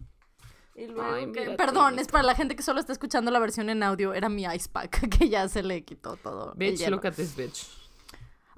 Y 0.79 0.87
luego 0.87 1.13
Ay, 1.13 1.31
que- 1.31 1.41
mira, 1.41 1.57
Perdón, 1.57 1.99
es 1.99 2.07
para 2.07 2.23
la 2.23 2.35
gente 2.35 2.55
que 2.55 2.63
solo 2.63 2.79
está 2.79 2.93
escuchando 2.93 3.31
la 3.31 3.39
versión 3.39 3.69
en 3.69 3.83
audio. 3.83 4.13
Era 4.13 4.29
mi 4.29 4.43
ice 4.45 4.69
pack, 4.71 5.09
que 5.19 5.27
ya 5.29 5.47
se 5.49 5.61
le 5.63 5.83
quitó 5.83 6.15
todo. 6.15 6.53
Bitch, 6.55 6.87
look 6.87 7.05
at 7.05 7.13
this 7.15 7.35
bitch. 7.35 7.67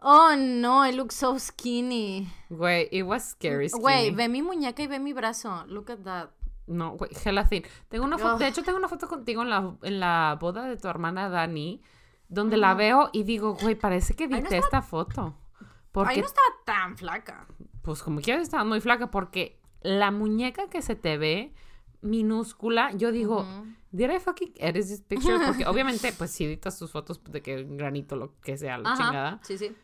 Oh 0.03 0.35
no, 0.37 0.85
I 0.87 0.91
look 0.93 1.11
so 1.11 1.37
skinny. 1.37 2.27
Güey, 2.49 2.87
it 2.91 3.03
was 3.03 3.29
scary. 3.31 3.69
Güey, 3.69 4.05
skinny. 4.07 4.15
ve 4.15 4.29
mi 4.29 4.41
muñeca 4.41 4.81
y 4.83 4.87
ve 4.87 4.99
mi 4.99 5.13
brazo. 5.13 5.63
Look 5.67 5.91
at 5.91 5.99
that. 6.03 6.29
No, 6.67 6.91
güey, 6.91 7.11
gelatin. 7.13 7.63
Tengo 7.89 8.05
una 8.05 8.17
foto, 8.17 8.37
de 8.37 8.47
hecho 8.47 8.63
tengo 8.63 8.77
una 8.77 8.87
foto 8.87 9.07
contigo 9.07 9.41
en 9.41 9.49
la, 9.49 9.75
en 9.83 9.99
la 9.99 10.37
boda 10.39 10.65
de 10.65 10.77
tu 10.77 10.87
hermana 10.87 11.27
Dani, 11.29 11.81
donde 12.29 12.57
la 12.57 12.73
veo 12.75 13.09
y 13.13 13.23
digo, 13.23 13.55
güey, 13.55 13.75
parece 13.75 14.15
que 14.15 14.27
no 14.27 14.37
estaba- 14.37 14.55
esta 14.57 14.81
foto. 14.81 15.35
Ahí 15.59 15.65
Porque, 15.91 16.19
no 16.21 16.25
estaba 16.27 16.47
tan 16.65 16.97
flaca. 16.97 17.45
pues 17.81 18.01
como 18.01 18.21
quieras, 18.21 18.43
estaba 18.43 18.63
muy 18.63 18.79
flaca, 18.79 19.11
porque 19.11 19.59
la 19.81 20.11
muñeca 20.11 20.69
que 20.69 20.81
se 20.81 20.95
te 20.95 21.17
ve 21.17 21.53
minúscula, 22.01 22.91
yo 22.93 23.11
digo, 23.11 23.41
Ujú. 23.41 23.65
did 23.91 24.09
I 24.11 24.19
fucking 24.19 24.53
edit 24.57 24.85
this 24.87 25.01
picture? 25.01 25.37
Porque 25.45 25.65
obviamente, 25.65 26.11
pues 26.17 26.31
si 26.31 26.45
editas 26.45 26.77
tus 26.77 26.91
fotos 26.91 27.21
de 27.23 27.41
que 27.41 27.63
granito, 27.63 28.15
lo 28.15 28.39
que 28.41 28.57
sea, 28.57 28.77
la 28.77 28.91
Ajá, 28.93 29.03
chingada. 29.03 29.39
Sí, 29.43 29.57
sí. 29.57 29.75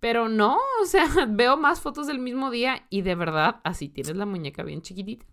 Pero 0.00 0.28
no, 0.28 0.58
o 0.82 0.86
sea, 0.86 1.06
veo 1.28 1.56
más 1.56 1.80
fotos 1.80 2.06
del 2.06 2.18
mismo 2.18 2.50
día 2.50 2.86
y 2.90 3.02
de 3.02 3.14
verdad, 3.14 3.60
así 3.64 3.88
tienes 3.88 4.16
la 4.16 4.26
muñeca 4.26 4.62
bien 4.62 4.82
chiquitita. 4.82 5.26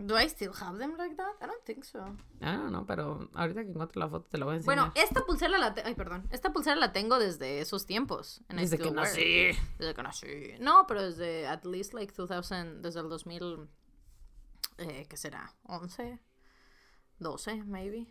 Do 0.00 0.16
I 0.16 0.26
still 0.26 0.52
have 0.60 0.78
them 0.78 0.96
like 0.96 1.16
that? 1.16 1.32
I 1.42 1.46
don't 1.46 1.64
think 1.64 1.82
so. 1.82 1.98
Ah, 2.40 2.56
no, 2.56 2.70
no, 2.70 2.86
pero 2.86 3.28
ahorita 3.34 3.64
que 3.64 3.70
encuentre 3.70 3.98
la 3.98 4.08
foto 4.08 4.28
te 4.30 4.38
la 4.38 4.44
voy 4.44 4.54
a 4.54 4.56
enseñar. 4.58 4.76
Bueno, 4.76 4.92
esta 4.94 5.26
pulsera 5.26 5.58
la 5.58 5.74
te- 5.74 5.82
Ay, 5.84 5.96
perdón. 5.96 6.28
Esta 6.30 6.52
pulsera 6.52 6.76
la 6.76 6.92
tengo 6.92 7.18
desde 7.18 7.60
esos 7.60 7.84
tiempos. 7.84 8.40
I 8.48 8.54
desde 8.58 8.78
que 8.78 8.92
nací. 8.92 9.48
Desde 9.76 9.94
que 9.94 10.02
nací. 10.04 10.26
No, 10.60 10.84
pero 10.86 11.02
desde 11.02 11.48
at 11.48 11.64
least 11.64 11.94
like 11.94 12.12
2000, 12.16 12.80
desde 12.80 13.00
el 13.00 13.08
2000, 13.08 13.68
eh, 14.78 15.06
¿qué 15.08 15.16
será? 15.16 15.54
¿11? 15.64 16.18
¿12, 17.20 17.64
maybe? 17.64 18.06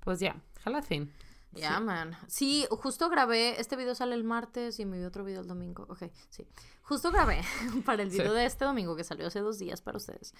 Pues 0.00 0.20
ya, 0.20 0.40
jalatín. 0.62 1.12
Yeah, 1.54 1.78
man. 1.78 2.16
Sí, 2.26 2.66
justo 2.68 3.08
grabé, 3.08 3.60
este 3.60 3.76
video 3.76 3.94
sale 3.94 4.16
el 4.16 4.24
martes 4.24 4.80
y 4.80 4.84
mi 4.86 5.02
otro 5.04 5.22
video 5.24 5.40
el 5.40 5.46
domingo. 5.46 5.86
Ok, 5.88 6.02
sí. 6.28 6.46
Justo 6.82 7.12
grabé 7.12 7.42
para 7.86 8.02
el 8.02 8.10
video 8.10 8.32
Sí. 8.32 8.38
de 8.38 8.44
este 8.46 8.64
domingo 8.64 8.96
que 8.96 9.04
salió 9.04 9.26
hace 9.28 9.38
dos 9.40 9.58
días 9.58 9.80
para 9.80 9.98
ustedes. 9.98 10.34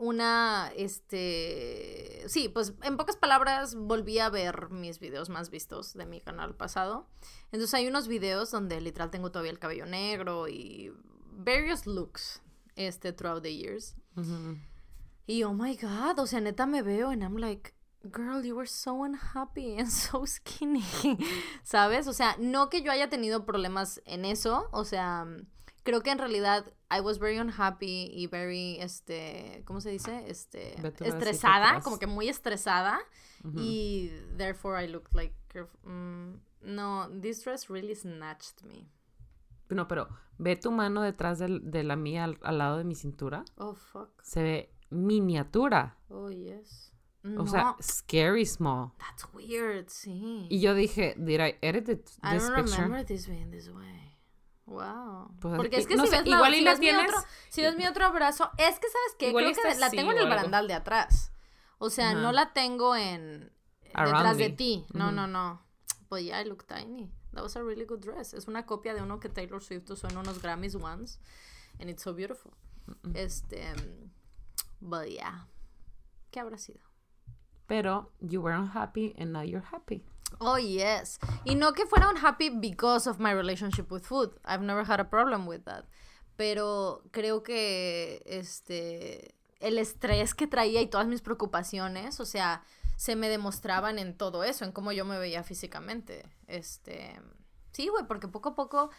una, 0.00 0.70
este... 0.76 2.22
Sí, 2.28 2.48
pues 2.48 2.74
en 2.82 2.96
pocas 2.96 3.16
palabras 3.16 3.74
volví 3.74 4.18
a 4.20 4.28
ver 4.28 4.70
mis 4.70 5.00
videos 5.00 5.28
más 5.28 5.50
vistos 5.50 5.94
de 5.94 6.06
mi 6.06 6.20
canal 6.20 6.54
pasado. 6.54 7.08
Entonces 7.50 7.74
hay 7.74 7.88
unos 7.88 8.06
videos 8.08 8.50
donde 8.50 8.80
literal 8.80 9.10
tengo 9.10 9.32
todavía 9.32 9.50
el 9.52 9.58
cabello 9.58 9.86
negro 9.86 10.48
y 10.48 10.92
various 11.32 11.86
looks 11.86 12.42
este 12.78 13.12
throughout 13.12 13.42
the 13.42 13.54
years. 13.54 13.94
Y 15.26 15.42
oh 15.42 15.52
my 15.52 15.76
god, 15.76 16.18
o 16.18 16.26
sea, 16.26 16.40
neta 16.40 16.66
me 16.66 16.80
veo 16.80 17.10
and 17.10 17.22
I'm 17.22 17.36
like, 17.36 17.74
girl, 18.10 18.44
you 18.44 18.56
were 18.56 18.66
so 18.66 19.04
unhappy 19.04 19.76
and 19.78 19.90
so 19.90 20.24
skinny. 20.24 20.84
¿Sabes? 21.62 22.06
O 22.06 22.12
sea, 22.12 22.36
no 22.38 22.68
que 22.70 22.82
yo 22.82 22.90
haya 22.90 23.08
tenido 23.10 23.44
problemas 23.44 24.00
en 24.06 24.24
eso, 24.24 24.68
o 24.72 24.84
sea, 24.84 25.26
creo 25.82 26.02
que 26.02 26.10
en 26.10 26.18
realidad 26.18 26.72
I 26.90 27.00
was 27.00 27.18
very 27.18 27.38
unhappy 27.38 28.10
y 28.12 28.26
very, 28.26 28.78
este, 28.80 29.62
¿cómo 29.66 29.80
se 29.80 29.90
dice? 29.90 30.24
Este, 30.28 30.74
estresada, 31.04 31.80
como 31.80 31.98
que 31.98 32.06
muy 32.06 32.28
estresada. 32.28 32.98
Y 33.56 34.10
therefore 34.36 34.76
I 34.82 34.88
looked 34.88 35.14
like, 35.14 35.34
mm, 35.84 36.40
no, 36.62 37.08
this 37.20 37.44
dress 37.44 37.70
really 37.70 37.94
snatched 37.94 38.64
me. 38.64 38.88
No, 39.70 39.86
pero 39.88 40.08
ve 40.38 40.56
tu 40.56 40.70
mano 40.72 41.02
detrás 41.02 41.38
del- 41.38 41.70
de 41.70 41.82
la 41.84 41.96
mía 41.96 42.24
al, 42.24 42.38
al 42.42 42.58
lado 42.58 42.78
de 42.78 42.84
mi 42.84 42.94
cintura. 42.94 43.44
Oh, 43.56 43.74
fuck. 43.74 44.10
Se 44.22 44.42
ve 44.42 44.72
miniatura. 44.90 45.96
Oh, 46.08 46.30
yes. 46.30 46.92
O 47.24 47.28
No, 47.28 47.46
sea, 47.46 47.76
scary 47.82 48.46
small. 48.46 48.92
that's 48.98 49.26
weird, 49.34 49.88
sí. 49.88 50.46
Y 50.48 50.60
yo 50.60 50.74
dije, 50.74 51.14
did 51.18 51.40
I 51.40 51.56
edit 51.60 51.84
this 51.86 52.18
I 52.22 52.36
don't 52.38 52.54
picture? 52.54 52.82
remember 52.82 53.04
this 53.04 53.26
being 53.28 53.50
this 53.50 53.68
way. 53.68 54.16
Wow. 54.66 55.34
Pues, 55.40 55.56
Porque 55.56 55.76
es 55.78 55.86
que 55.86 55.96
no 55.96 56.04
si, 56.04 56.10
sé, 56.10 56.18
ves, 56.18 56.26
igual 56.26 56.54
y 56.54 56.58
si 56.58 56.64
ves 56.64 56.78
mi 56.78 56.86
tienes- 56.86 57.08
otro, 57.10 57.20
si 57.50 57.62
ves 57.62 57.76
mi 57.76 57.86
otro 57.86 58.12
brazo, 58.12 58.50
es 58.58 58.78
que 58.78 58.86
sabes 58.88 59.16
qué, 59.18 59.28
Igual 59.30 59.52
creo 59.52 59.72
que 59.74 59.78
la 59.80 59.90
tengo 59.90 60.12
en 60.12 60.18
o 60.18 60.20
el 60.22 60.28
barandal 60.28 60.68
de 60.68 60.74
atrás. 60.74 61.32
O 61.78 61.90
sea, 61.90 62.10
Ajá. 62.10 62.20
no 62.20 62.32
la 62.32 62.52
tengo 62.52 62.94
en 62.96 63.52
Around 63.94 64.14
detrás 64.16 64.36
de 64.38 64.48
me. 64.50 64.54
ti. 64.56 64.86
No, 64.92 65.10
no, 65.12 65.26
no. 65.26 65.62
Pues 66.08 66.24
yeah, 66.24 66.40
I 66.40 66.44
look 66.48 66.66
tiny. 66.66 67.10
That 67.32 67.42
was 67.42 67.56
a 67.56 67.62
really 67.62 67.84
good 67.84 68.00
dress. 68.00 68.34
Es 68.34 68.48
una 68.48 68.64
copia 68.64 68.94
de 68.94 69.02
uno 69.02 69.20
que 69.20 69.28
Taylor 69.28 69.62
Swift 69.62 69.90
usó 69.90 70.08
en 70.08 70.16
unos 70.16 70.40
Grammys 70.40 70.74
once. 70.74 71.18
And 71.80 71.90
it's 71.90 72.02
so 72.02 72.12
beautiful. 72.12 72.52
Este. 73.14 73.62
But 74.80 75.10
yeah. 75.10 75.46
¿Qué 76.30 76.40
habrá 76.40 76.58
sido? 76.58 76.80
Pero 77.66 78.10
you 78.20 78.40
were 78.40 78.54
unhappy 78.54 79.14
and 79.18 79.32
now 79.32 79.42
you're 79.42 79.66
happy. 79.70 80.02
Oh, 80.40 80.58
yes. 80.58 81.18
Y 81.44 81.54
no 81.54 81.72
que 81.72 81.86
fuera 81.86 82.08
unhappy 82.08 82.50
because 82.50 83.06
of 83.06 83.18
my 83.18 83.32
relationship 83.32 83.90
with 83.90 84.04
food. 84.04 84.30
I've 84.44 84.62
never 84.62 84.84
had 84.84 85.00
a 85.00 85.04
problem 85.04 85.46
with 85.46 85.64
that. 85.64 85.84
Pero 86.36 87.02
creo 87.10 87.42
que 87.42 88.22
este 88.26 89.34
el 89.60 89.78
estrés 89.78 90.34
que 90.34 90.46
traía 90.46 90.80
y 90.80 90.86
todas 90.86 91.08
mis 91.08 91.20
preocupaciones, 91.20 92.20
o 92.20 92.24
sea, 92.24 92.62
se 92.98 93.14
me 93.14 93.28
demostraban 93.28 94.00
en 94.00 94.16
todo 94.16 94.42
eso, 94.42 94.64
en 94.64 94.72
cómo 94.72 94.90
yo 94.90 95.04
me 95.04 95.18
veía 95.18 95.44
físicamente. 95.44 96.28
Este, 96.48 97.14
sí, 97.70 97.86
güey, 97.86 98.04
porque 98.08 98.26
poco 98.26 98.48
a 98.48 98.54
poco 98.56 98.90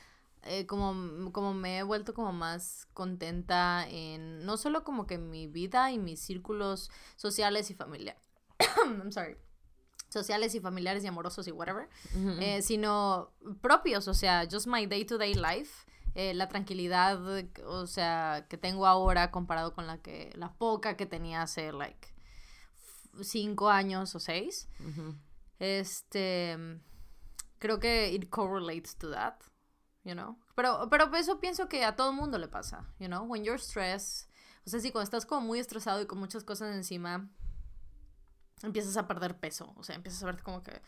eh, 0.43 0.65
como, 0.65 1.33
como 1.33 1.53
me 1.53 1.79
he 1.79 1.83
vuelto 1.83 2.13
como 2.13 2.31
más 2.31 2.87
contenta 2.93 3.85
en 3.89 4.45
no 4.45 4.55
solo 4.55 4.85
como 4.85 5.05
que 5.05 5.17
mi 5.17 5.47
vida 5.47 5.91
y 5.91 5.99
mis 5.99 6.21
círculos 6.21 6.89
sociales 7.17 7.69
y 7.71 7.73
familiares. 7.73 8.23
I'm 8.85 9.11
sorry 9.11 9.35
sociales 10.07 10.55
y 10.55 10.59
familiares 10.59 11.03
y 11.03 11.07
amorosos 11.07 11.47
y 11.47 11.51
whatever, 11.51 11.87
eh, 12.39 12.63
sino 12.63 13.31
propios, 13.61 14.07
o 14.07 14.15
sea, 14.15 14.47
just 14.51 14.65
my 14.65 14.87
day-to-day 14.87 15.35
life, 15.35 15.85
eh, 16.15 16.33
la 16.33 16.47
tranquilidad, 16.47 17.21
o 17.63 17.85
sea, 17.85 18.47
que 18.49 18.57
tengo 18.57 18.87
ahora 18.87 19.29
comparado 19.29 19.75
con 19.75 19.85
la 19.85 19.99
que, 19.99 20.31
la 20.33 20.51
poca 20.53 20.97
que 20.97 21.05
tenía 21.05 21.43
hace, 21.43 21.71
like, 21.71 22.07
cinco 23.23 23.69
años 23.69 24.15
o 24.15 24.19
seis, 24.19 24.67
este, 25.59 26.57
creo 27.59 27.79
que 27.79 28.13
it 28.13 28.29
correlates 28.29 28.95
to 28.95 29.11
that, 29.11 29.35
you 30.03 30.13
know, 30.13 30.37
pero, 30.55 30.87
pero 30.89 31.13
eso 31.15 31.39
pienso 31.39 31.67
que 31.67 31.83
a 31.83 31.95
todo 31.95 32.13
mundo 32.13 32.37
le 32.37 32.47
pasa, 32.47 32.85
you 32.99 33.07
know, 33.07 33.23
when 33.23 33.43
you're 33.43 33.61
stressed, 33.61 34.29
o 34.65 34.69
sea, 34.69 34.79
si 34.79 34.91
cuando 34.91 35.05
estás 35.05 35.25
como 35.25 35.41
muy 35.41 35.59
estresado 35.59 36.01
y 36.01 36.05
con 36.05 36.19
muchas 36.19 36.43
cosas 36.43 36.75
encima, 36.75 37.29
empiezas 38.63 38.97
a 38.97 39.07
perder 39.07 39.37
peso, 39.39 39.73
o 39.75 39.83
sea, 39.83 39.95
empiezas 39.95 40.21
a 40.23 40.25
verte 40.27 40.43
como 40.43 40.61
que... 40.61 40.81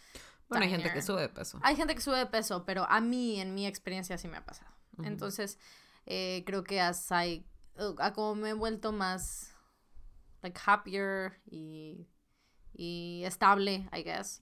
Bueno, 0.50 0.66
hay 0.66 0.72
gente 0.72 0.92
que 0.92 1.02
sube 1.02 1.22
de 1.22 1.30
peso. 1.30 1.60
Hay 1.64 1.78
gente 1.78 1.96
que 1.96 2.02
sube 2.02 2.18
de 2.18 2.26
peso, 2.26 2.66
pero 2.66 2.86
a 2.90 3.00
mí, 3.00 3.40
en 3.40 3.56
mi 3.56 3.66
experiencia, 3.66 4.18
sí 4.18 4.28
me 4.28 4.36
ha 4.36 4.46
pasado. 4.46 4.70
Entonces, 5.02 5.58
eh, 6.06 6.44
creo 6.46 6.66
que 6.66 6.82
as 6.82 7.10
I, 7.10 7.46
uh, 7.80 7.96
a 8.00 8.12
como 8.12 8.36
me 8.36 8.50
he 8.50 8.54
vuelto 8.54 8.92
más, 8.92 9.56
like, 10.42 10.60
happier 10.66 11.42
y, 11.46 12.06
y 12.74 13.24
estable, 13.26 13.88
I 13.94 14.04
guess, 14.04 14.42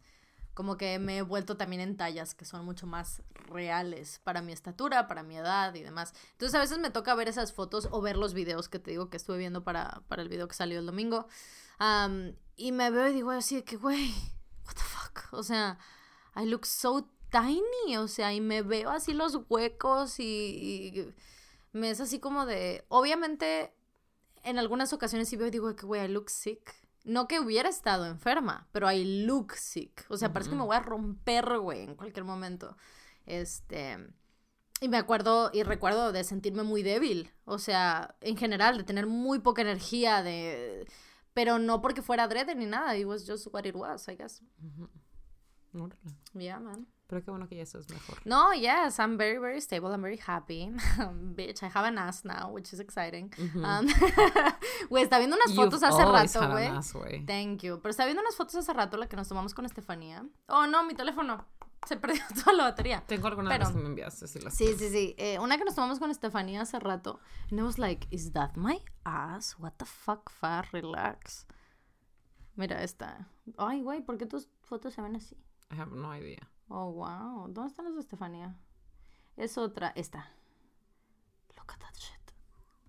como 0.53 0.75
que 0.75 0.99
me 0.99 1.19
he 1.19 1.21
vuelto 1.21 1.55
también 1.55 1.82
en 1.82 1.95
tallas 1.95 2.36
que 2.36 2.43
son 2.43 2.65
mucho 2.65 2.86
más 2.86 3.21
reales 3.34 4.19
para 4.25 4.41
mi 4.41 4.51
estatura, 4.51 5.07
para 5.07 5.23
mi 5.23 5.38
edad 5.38 5.73
y 5.73 5.84
demás. 5.84 6.13
Entonces, 6.34 6.53
a 6.55 6.59
veces 6.59 6.80
me 6.80 6.89
toca 6.89 7.15
ver 7.15 7.30
esas 7.30 7.53
fotos 7.53 7.88
o 7.91 8.01
ver 8.01 8.17
los 8.17 8.34
videos 8.34 8.67
que 8.67 8.80
te 8.80 8.91
digo 8.91 9.09
que 9.09 9.17
estuve 9.17 9.38
viendo 9.38 9.63
para, 9.63 10.01
para 10.09 10.21
el 10.21 10.27
video 10.27 10.47
que 10.47 10.55
salió 10.55 10.80
el 10.80 10.86
domingo. 10.86 11.27
Am, 11.77 12.36
y 12.57 12.73
me 12.73 12.91
veo 12.91 13.07
y 13.07 13.13
digo 13.13 13.32
así 13.32 13.55
de 13.55 13.63
que, 13.63 13.77
güey, 13.77 14.13
what 14.65 14.73
the 14.73 14.84
fuck? 14.84 15.34
O 15.34 15.43
sea, 15.43 15.77
I 16.36 16.45
look 16.45 16.65
so 16.65 17.09
tiny, 17.32 17.95
o 17.97 18.09
sea, 18.09 18.34
y 18.34 18.41
me 18.41 18.61
veo 18.61 18.89
así 18.89 19.13
los 19.13 19.39
huecos 19.47 20.19
y, 20.19 20.23
y 20.23 21.13
me 21.71 21.89
es 21.89 22.01
así 22.01 22.19
como 22.19 22.45
de, 22.45 22.84
obviamente, 22.89 23.73
en 24.43 24.59
algunas 24.59 24.91
ocasiones 24.93 25.30
sí 25.30 25.38
veo 25.38 25.47
y 25.47 25.51
digo 25.51 25.73
que, 25.75 25.86
güey, 25.86 26.03
I 26.03 26.07
look 26.09 26.30
sick. 26.30 26.75
No 27.03 27.27
que 27.27 27.39
hubiera 27.39 27.69
estado 27.69 28.05
enferma, 28.05 28.67
pero 28.71 28.91
I 28.91 29.25
look 29.25 29.53
sick. 29.53 30.05
O 30.09 30.17
sea, 30.17 30.33
parece 30.33 30.51
que 30.51 30.55
me 30.55 30.63
voy 30.63 30.75
a 30.75 30.81
romper, 30.81 31.59
güey, 31.59 31.81
en 31.81 31.95
cualquier 31.95 32.25
momento. 32.25 32.77
Este... 33.25 33.97
Y 34.81 34.87
me 34.87 34.97
acuerdo 34.97 35.51
y 35.53 35.63
recuerdo 35.63 36.13
de 36.13 36.23
sentirme 36.23 36.63
muy 36.63 36.83
débil, 36.83 37.33
o 37.43 37.57
sea, 37.57 38.15
en 38.21 38.37
general, 38.37 38.77
de 38.77 38.85
tener 38.85 39.07
muy 39.07 39.39
poca 39.39 39.61
energía, 39.61 40.23
de... 40.23 40.87
Pero 41.33 41.59
no 41.59 41.81
porque 41.81 42.01
fuera 42.01 42.23
adrede 42.23 42.55
ni 42.55 42.65
nada, 42.65 42.95
it 42.95 43.05
was 43.05 43.25
just 43.27 43.47
what 43.51 43.65
it 43.65 43.75
was, 43.75 44.07
I 44.07 44.15
guess. 44.15 44.41
Yeah, 46.33 46.59
man. 46.59 46.87
Pero 47.10 47.24
qué 47.24 47.32
bueno 47.32 47.47
que 47.47 47.55
ya 47.55 47.64
estás 47.64 47.89
mejor. 47.89 48.22
No, 48.24 48.53
yes, 48.53 48.99
I'm 48.99 49.18
very, 49.18 49.39
very 49.39 49.60
stable. 49.62 49.89
I'm 49.91 50.01
very 50.03 50.20
happy. 50.24 50.70
Bitch, 51.36 51.64
I 51.64 51.70
have 51.74 51.88
an 51.88 51.97
ass 51.97 52.24
now, 52.24 52.51
which 52.51 52.72
is 52.72 52.80
exciting. 52.80 53.34
Um, 53.55 53.88
Güey, 54.89 55.03
está 55.03 55.18
viendo 55.18 55.36
unas 55.36 55.49
You've 55.55 55.72
fotos 55.72 55.82
hace 55.82 56.05
rato, 56.05 56.49
güey. 56.51 57.26
Thank 57.26 57.64
you. 57.64 57.80
Pero 57.82 57.89
está 57.89 58.05
viendo 58.05 58.22
unas 58.22 58.36
fotos 58.36 58.55
hace 58.57 58.72
rato, 58.74 58.95
la 58.97 59.07
que 59.07 59.16
nos 59.16 59.28
tomamos 59.28 59.55
con 59.55 59.66
Estefanía. 59.66 60.24
Oh, 60.49 60.68
no, 60.68 60.84
mi 60.84 60.93
teléfono. 60.93 61.47
Se 61.88 61.97
perdió 61.97 62.22
toda 62.43 62.53
la 62.55 62.64
batería. 62.66 63.03
Tengo 63.07 63.28
algunas 63.28 63.57
Pero- 63.57 63.72
que 63.74 63.80
me 63.80 63.88
enviaste. 63.88 64.28
Sí, 64.28 64.39
las 64.39 64.53
Sí, 64.55 64.76
sí, 64.78 64.89
sí. 64.89 65.16
Eh, 65.18 65.39
una 65.39 65.57
que 65.57 65.66
nos 65.66 65.74
tomamos 65.74 65.97
con 65.97 66.12
Estefanía 66.12 66.62
hace 66.62 66.78
rato. 66.80 67.20
And 67.49 67.60
I 67.60 67.64
was 67.64 67.80
like, 67.80 68.07
is 68.12 68.34
that 68.34 68.51
my 68.55 68.80
ass? 69.03 69.55
What 69.57 69.74
the 69.78 69.86
fuck, 69.86 70.30
Far? 70.30 70.68
Relax. 70.72 71.47
Mira 72.55 72.84
esta. 72.84 73.28
Ay, 73.57 73.82
güey, 73.82 74.01
¿por 74.01 74.18
qué 74.20 74.28
tus 74.28 74.47
fotos 74.62 74.93
se 74.93 75.01
ven 75.01 75.16
así? 75.16 75.36
I 75.72 75.80
have 75.80 75.91
no 75.95 76.14
idea. 76.16 76.47
Oh, 76.70 76.91
wow. 76.91 77.47
¿Dónde 77.51 77.67
están 77.70 77.86
los 77.86 77.95
de 77.95 78.01
Estefanía? 78.01 78.55
Es 79.38 79.57
otra. 79.57 79.91
Esta. 79.95 80.32
Look 81.57 81.72
at 81.74 81.80
that 81.80 81.95
shit. 81.97 82.15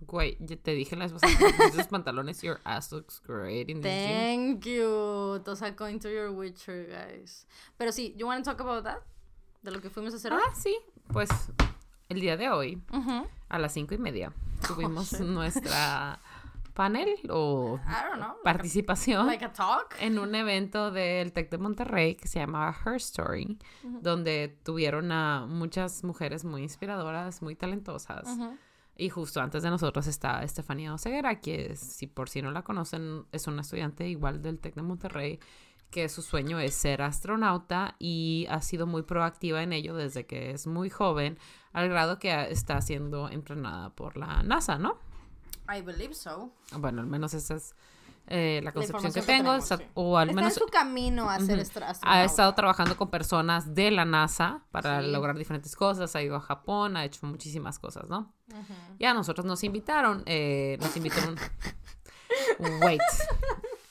Güey, 0.07 0.37
ya 0.41 0.57
te 0.57 0.73
dije 0.73 0.97
las 0.97 1.13
que 1.13 1.67
esos 1.67 1.87
pantalones, 1.89 2.43
your 2.43 2.61
ass 2.65 2.91
looks 2.93 3.21
great 3.21 3.69
in 3.71 3.81
this 3.81 3.93
jeans. 3.93 4.09
Thank 4.09 4.65
you. 4.67 5.41
Those 5.45 5.63
are 5.63 5.73
going 5.75 5.99
to 6.01 6.09
your 6.11 6.31
Witcher, 6.31 6.87
guys. 6.89 7.47
Pero 7.79 7.93
sí, 7.93 8.15
you 8.17 8.27
want 8.27 8.45
to 8.45 8.51
talk 8.51 8.61
about 8.61 8.85
that? 8.85 8.99
De 9.63 9.71
lo 9.71 9.81
que 9.81 9.91
fuimos 9.91 10.13
a 10.15 10.17
hacer 10.17 10.33
hoy. 10.33 10.41
Ah, 10.45 10.55
sí. 10.55 10.77
Pues 11.13 11.29
el 12.09 12.21
día 12.21 12.37
de 12.37 12.49
hoy, 12.49 12.83
a 13.49 13.59
las 13.59 13.73
cinco 13.73 13.95
y 13.95 13.99
media, 13.99 14.33
tuvimos 14.67 15.13
Oh, 15.13 15.17
shit. 15.19 15.27
nuestra 15.27 16.21
panel 16.81 17.11
o 17.29 17.79
I 17.87 18.09
don't 18.09 18.23
know. 18.23 18.37
participación 18.43 19.27
Like 19.27 19.45
a 19.45 19.53
talk. 19.53 19.95
en 20.01 20.19
un 20.19 20.35
evento 20.35 20.91
del 20.91 21.31
TEC 21.35 21.51
de 21.51 21.59
Monterrey 21.59 22.15
que 22.15 22.27
se 22.27 22.39
llamaba 22.39 22.75
Her 22.87 22.95
Story, 22.97 23.59
donde 23.83 24.59
tuvieron 24.65 25.13
a 25.13 25.45
muchas 25.47 26.03
mujeres 26.05 26.43
muy 26.43 26.63
inspiradoras, 26.63 27.43
muy 27.43 27.55
talentosas. 27.55 28.27
Ujú. 28.27 28.57
Y 28.97 29.11
justo 29.11 29.43
antes 29.43 29.63
de 29.63 29.69
nosotros 29.69 30.07
está 30.07 30.43
Estefanía 30.43 30.95
Oseguera, 30.95 31.41
que 31.41 31.77
si 31.77 32.07
por 32.07 32.31
si 32.31 32.41
no 32.41 32.51
la 32.51 32.63
conocen, 32.63 33.27
es 33.31 33.47
una 33.47 33.61
estudiante 33.61 34.09
igual 34.09 34.41
del 34.41 34.59
TEC 34.59 34.75
de 34.75 34.83
Monterrey, 34.83 35.39
que 35.91 36.09
su 36.09 36.23
sueño 36.23 36.59
es 36.61 36.75
ser 36.75 37.03
astronauta 37.03 37.97
y 37.99 38.47
ha 38.49 38.63
sido 38.63 38.87
muy 38.87 39.03
proactiva 39.03 39.63
en 39.63 39.75
ello 39.75 39.95
desde 39.95 40.25
que 40.25 40.53
es 40.53 40.67
muy 40.67 40.89
joven, 40.89 41.39
al 41.75 41.91
grado 41.91 42.19
que 42.19 42.33
está 42.51 42.81
siendo 42.81 43.29
entrenada 43.29 43.91
por 43.91 44.17
la 44.17 44.43
NASA, 44.43 44.79
¿no? 44.79 45.10
I 45.77 45.81
believe 45.83 46.15
so. 46.15 46.53
Bueno, 46.77 47.01
al 47.03 47.07
menos 47.07 47.35
esa 47.35 47.55
es 47.55 47.75
eh, 48.27 48.61
la 48.63 48.73
concepción 48.73 49.13
que 49.13 49.23
tengo, 49.23 49.51
tenemos, 49.51 49.65
está- 49.65 49.79
sí. 49.79 49.85
o 49.95 50.17
al 50.17 50.29
Está 50.31 50.41
menos 50.41 50.57
en 50.57 50.63
su 50.63 50.67
camino 50.69 51.29
a 51.31 51.41
ser 51.41 51.59
astra- 51.59 51.93
ha 52.03 52.25
estado 52.25 52.55
trabajando 52.55 52.97
con 52.97 53.11
personas 53.11 53.75
de 53.75 53.91
la 53.91 54.05
NASA 54.05 54.63
para 54.71 55.01
Sí. 55.03 55.11
lograr 55.11 55.37
diferentes 55.37 55.75
cosas, 55.75 56.15
ha 56.15 56.23
ido 56.23 56.37
a 56.37 56.41
Japón, 56.41 56.97
ha 56.97 57.05
hecho 57.05 57.27
muchísimas 57.27 57.79
cosas, 57.79 58.09
¿no? 58.09 58.33
Y 58.99 59.05
a 59.05 59.15
nosotros 59.15 59.47
nos 59.47 59.65
invitaron, 59.65 60.23
eh, 60.27 60.77
nos 60.81 60.97
invitaron. 60.97 61.37
Wait, 62.83 63.01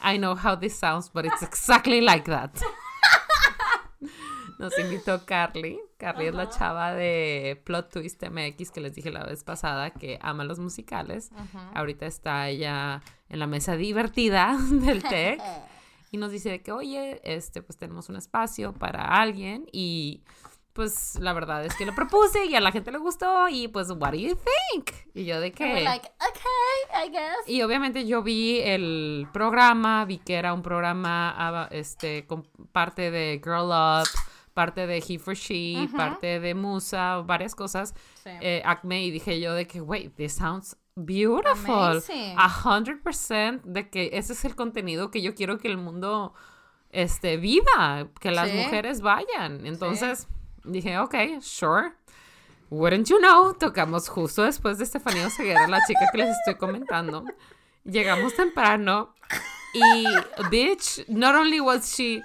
I 0.01 0.17
know 0.17 0.35
how 0.37 0.57
this 0.57 0.77
sounds, 0.77 1.09
but 1.11 1.25
it's 1.25 1.41
exactly 1.41 1.99
like 2.01 2.29
that. 2.31 2.51
Nos 4.59 4.77
invitó 4.77 5.25
Carly. 5.25 5.79
Carly 5.99 6.27
es 6.27 6.33
la 6.33 6.49
chava 6.49 6.93
de 6.93 7.61
Plot 7.65 7.91
Twist 7.91 8.23
MX 8.23 8.71
que 8.71 8.79
les 8.79 8.95
dije 8.95 9.11
la 9.11 9.25
vez 9.25 9.43
pasada 9.43 9.91
que 9.91 10.17
ama 10.21 10.45
los 10.45 10.57
musicales. 10.57 11.29
Ujú. 11.33 11.59
Ahorita 11.75 12.05
está 12.05 12.47
ella 12.47 13.01
en 13.27 13.39
la 13.39 13.47
mesa 13.47 13.75
divertida 13.75 14.57
del 14.71 15.03
TEC 15.03 15.41
y 16.11 16.17
nos 16.17 16.31
dice 16.31 16.49
de 16.49 16.61
que, 16.61 16.71
oye, 16.71 17.19
este, 17.23 17.61
pues 17.61 17.77
tenemos 17.77 18.07
un 18.07 18.15
espacio 18.15 18.73
para 18.73 19.03
alguien 19.03 19.67
y 19.73 20.23
pues 20.71 21.17
la 21.19 21.33
verdad 21.33 21.65
es 21.65 21.75
que 21.75 21.85
lo 21.85 21.93
propuse 21.93 22.45
y 22.45 22.55
a 22.55 22.61
la 22.61 22.71
gente 22.71 22.91
le 22.91 22.99
gustó 22.99 23.49
y 23.49 23.67
pues, 23.67 23.89
what 23.89 24.11
do 24.11 24.17
you 24.17 24.35
think? 24.35 24.91
Y 25.13 25.25
yo 25.25 25.41
de 25.41 25.51
qué. 25.51 25.81
like, 25.83 26.09
okay, 26.21 27.07
I 27.07 27.11
guess. 27.11 27.47
Y 27.47 27.61
obviamente 27.61 28.05
yo 28.07 28.23
vi 28.23 28.61
el 28.61 29.27
programa, 29.33 30.05
vi 30.05 30.19
que 30.19 30.35
era 30.35 30.53
un 30.53 30.61
programa 30.61 31.33
ah, 31.37 31.67
este, 31.71 32.25
con 32.25 32.43
parte 32.71 33.11
de 33.11 33.41
Girl 33.43 33.71
Up, 33.71 34.07
parte 34.59 34.87
de 34.87 34.97
He 35.07 35.17
for 35.19 35.35
She, 35.35 35.87
parte 35.95 36.39
de 36.41 36.53
Musa, 36.53 37.21
varias 37.25 37.55
cosas, 37.55 37.93
Sí. 38.23 38.29
eh, 38.41 38.61
Acme, 38.65 39.03
y 39.05 39.11
dije 39.11 39.39
yo 39.39 39.53
de 39.53 39.65
que, 39.65 39.79
wait, 39.79 40.13
this 40.17 40.33
sounds 40.33 40.75
beautiful. 40.95 42.01
A 42.37 42.49
hundred 42.65 43.01
percent 43.01 43.63
de 43.63 43.89
que 43.89 44.09
ese 44.13 44.33
es 44.33 44.43
el 44.43 44.55
contenido 44.55 45.11
que 45.11 45.21
yo 45.21 45.33
quiero 45.33 45.57
que 45.57 45.69
el 45.69 45.77
mundo 45.77 46.33
este, 46.91 47.37
viva, 47.37 48.07
que 48.19 48.31
las 48.31 48.49
Sí. 48.49 48.57
mujeres 48.57 48.99
vayan. 49.01 49.65
Entonces 49.65 50.27
dije, 50.65 50.97
ok, 50.99 51.15
sure. 51.41 51.93
Wouldn't 52.71 53.07
you 53.07 53.17
know, 53.19 53.53
tocamos 53.53 54.09
justo 54.09 54.43
después 54.43 54.77
de 54.77 54.83
Estefanía 54.83 55.27
Oseguera, 55.27 55.67
la 55.67 55.79
chica 55.87 56.05
que 56.11 56.17
les 56.19 56.29
estoy 56.37 56.55
comentando. 56.55 57.23
Llegamos 57.85 58.35
temprano 58.35 59.13
y, 59.73 60.05
bitch, 60.51 61.07
not 61.07 61.33
only 61.35 61.59
was 61.59 61.95
she, 61.95 62.21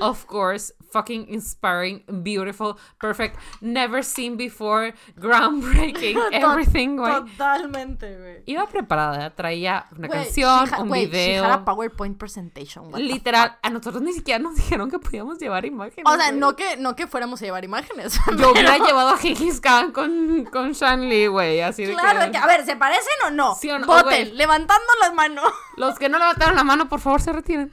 of 0.00 0.24
course, 0.26 0.72
fucking 0.94 1.26
inspiring, 1.28 2.04
beautiful, 2.22 2.76
perfect, 3.00 3.36
never 3.60 4.04
seen 4.04 4.36
before, 4.36 4.94
groundbreaking, 5.16 6.16
everything, 6.32 6.96
güey. 6.96 7.12
Totalmente, 7.12 8.16
güey. 8.16 8.42
Iba 8.46 8.66
preparada, 8.68 9.34
traía 9.34 9.86
una 9.98 10.06
Güey, 10.06 10.24
canción, 10.24 10.70
un 10.80 10.88
güey, 10.88 11.10
She 11.10 11.36
had 11.36 11.44
a 11.44 11.56
video. 11.56 11.64
PowerPoint 11.64 12.16
presentation. 12.16 12.92
what 12.92 13.00
Literal, 13.00 13.58
a 13.60 13.70
nosotros 13.70 14.00
ni 14.02 14.12
siquiera 14.12 14.38
nos 14.38 14.54
dijeron 14.60 14.88
que 14.90 14.98
podíamos 15.00 15.38
llevar 15.38 15.64
imágenes. 15.64 16.04
O 16.06 16.16
sea, 16.16 16.30
no 16.30 16.54
que, 16.54 16.76
no 16.76 16.94
que 16.94 17.06
fuéramos 17.08 17.42
a 17.42 17.44
llevar 17.44 17.64
imágenes. 17.64 18.18
Yo 18.38 18.52
hubiera 18.52 18.78
llevado 18.78 19.10
a 19.10 19.16
Gengis 19.18 19.60
Khan 19.60 19.90
con, 19.92 20.44
con 20.52 20.72
Shan 20.72 21.08
Lee, 21.08 21.26
güey, 21.26 21.60
así 21.60 21.84
de 21.84 21.94
Claro, 21.94 22.20
que... 22.20 22.26
de 22.26 22.30
que, 22.32 22.38
a 22.38 22.46
ver, 22.46 22.64
¿se 22.64 22.76
parecen 22.76 23.12
o 23.26 23.30
no? 23.30 23.54
Sí 23.56 23.68
o 23.70 23.78
no, 23.78 23.86
Voten, 23.86 24.04
güey. 24.04 24.32
levantando 24.32 24.86
las 25.00 25.12
manos. 25.14 25.44
Los 25.76 25.98
que 25.98 26.08
no 26.08 26.18
levantaron 26.18 26.54
la 26.54 26.62
mano, 26.64 26.88
por 26.88 27.00
favor, 27.00 27.20
se 27.20 27.32
retiren. 27.32 27.70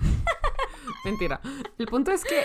Mentira. 1.04 1.40
El 1.78 1.88
punto 1.88 2.12
es 2.12 2.24
que 2.24 2.44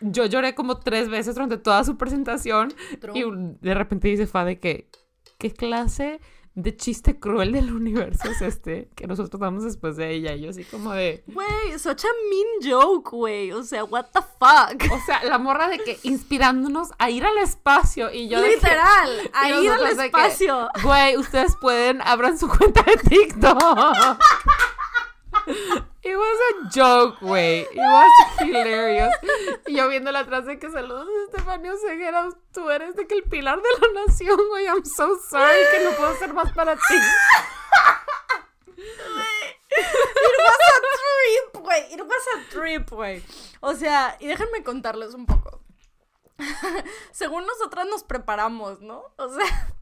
yo 0.00 0.26
lloré 0.26 0.54
como 0.54 0.78
tres 0.78 1.08
veces 1.08 1.34
durante 1.34 1.58
toda 1.58 1.84
su 1.84 1.96
presentación 1.96 2.72
True. 3.00 3.18
y 3.18 3.24
de 3.60 3.74
repente 3.74 4.08
dice 4.08 4.26
Fa 4.26 4.44
de 4.44 4.58
que, 4.60 4.90
¿qué 5.38 5.52
clase 5.52 6.20
de 6.54 6.76
chiste 6.76 7.20
cruel 7.20 7.52
del 7.52 7.72
universo 7.72 8.28
es 8.28 8.42
este 8.42 8.88
que 8.96 9.06
nosotros 9.06 9.40
damos 9.40 9.62
después 9.64 9.96
de 9.96 10.10
ella? 10.12 10.34
Y 10.34 10.40
yo 10.42 10.50
así 10.50 10.64
como 10.64 10.92
de... 10.92 11.22
Güey, 11.28 11.78
such 11.78 12.04
a 12.04 12.08
mean 12.30 12.72
joke, 12.80 13.10
güey. 13.10 13.52
O 13.52 13.62
sea, 13.62 13.84
what 13.84 14.06
the 14.12 14.20
fuck. 14.20 14.92
O 14.92 14.98
sea, 15.06 15.22
la 15.24 15.38
morra 15.38 15.68
de 15.68 15.78
que 15.78 15.98
inspirándonos 16.02 16.90
a 16.98 17.10
ir 17.10 17.24
al 17.24 17.38
espacio 17.38 18.12
y 18.12 18.28
yo 18.28 18.40
de 18.40 18.48
que- 18.48 18.54
Literal, 18.56 19.30
a 19.34 19.50
ir 19.50 19.70
al 19.70 19.86
espacio. 20.00 20.68
Güey, 20.82 21.16
ustedes 21.16 21.54
pueden, 21.60 22.00
abran 22.02 22.36
su 22.38 22.48
cuenta 22.48 22.82
de 22.82 22.96
TikTok. 22.96 23.58
It 26.02 26.16
was 26.16 26.38
a 26.50 26.68
joke, 26.70 27.18
güey. 27.20 27.62
It 27.62 27.76
was 27.76 28.12
hilarious. 28.40 29.14
Y 29.66 29.74
yo 29.76 29.88
viéndola 29.88 30.20
atrás 30.20 30.46
de 30.46 30.58
que 30.58 30.70
saludos 30.70 31.08
Estefanía 31.26 31.72
Ceguera, 31.76 32.28
tú 32.52 32.70
eres 32.70 32.94
de 32.96 33.06
que 33.06 33.14
el 33.14 33.24
pilar 33.24 33.60
de 33.60 33.68
la 33.80 34.06
nación, 34.06 34.38
güey. 34.48 34.66
I'm 34.66 34.84
so 34.84 35.18
sorry 35.30 35.60
que 35.72 35.84
no 35.84 35.90
puedo 35.92 36.14
ser 36.16 36.32
más 36.34 36.52
para 36.52 36.76
ti. 36.76 36.94
It 39.70 40.36
was 40.38 40.60
a 40.68 40.80
trip, 40.98 41.62
güey. 41.62 41.92
It 41.92 42.00
was 42.00 42.26
a 42.34 42.50
trip, 42.50 42.90
güey. 42.90 43.22
O 43.60 43.74
sea, 43.74 44.16
y 44.20 44.26
déjenme 44.26 44.62
contarles 44.62 45.14
un 45.14 45.26
poco. 45.26 45.60
Según 47.12 47.46
nosotras 47.46 47.86
nos 47.86 48.04
preparamos, 48.04 48.80
¿no? 48.80 49.04
O 49.16 49.28
sea, 49.28 49.74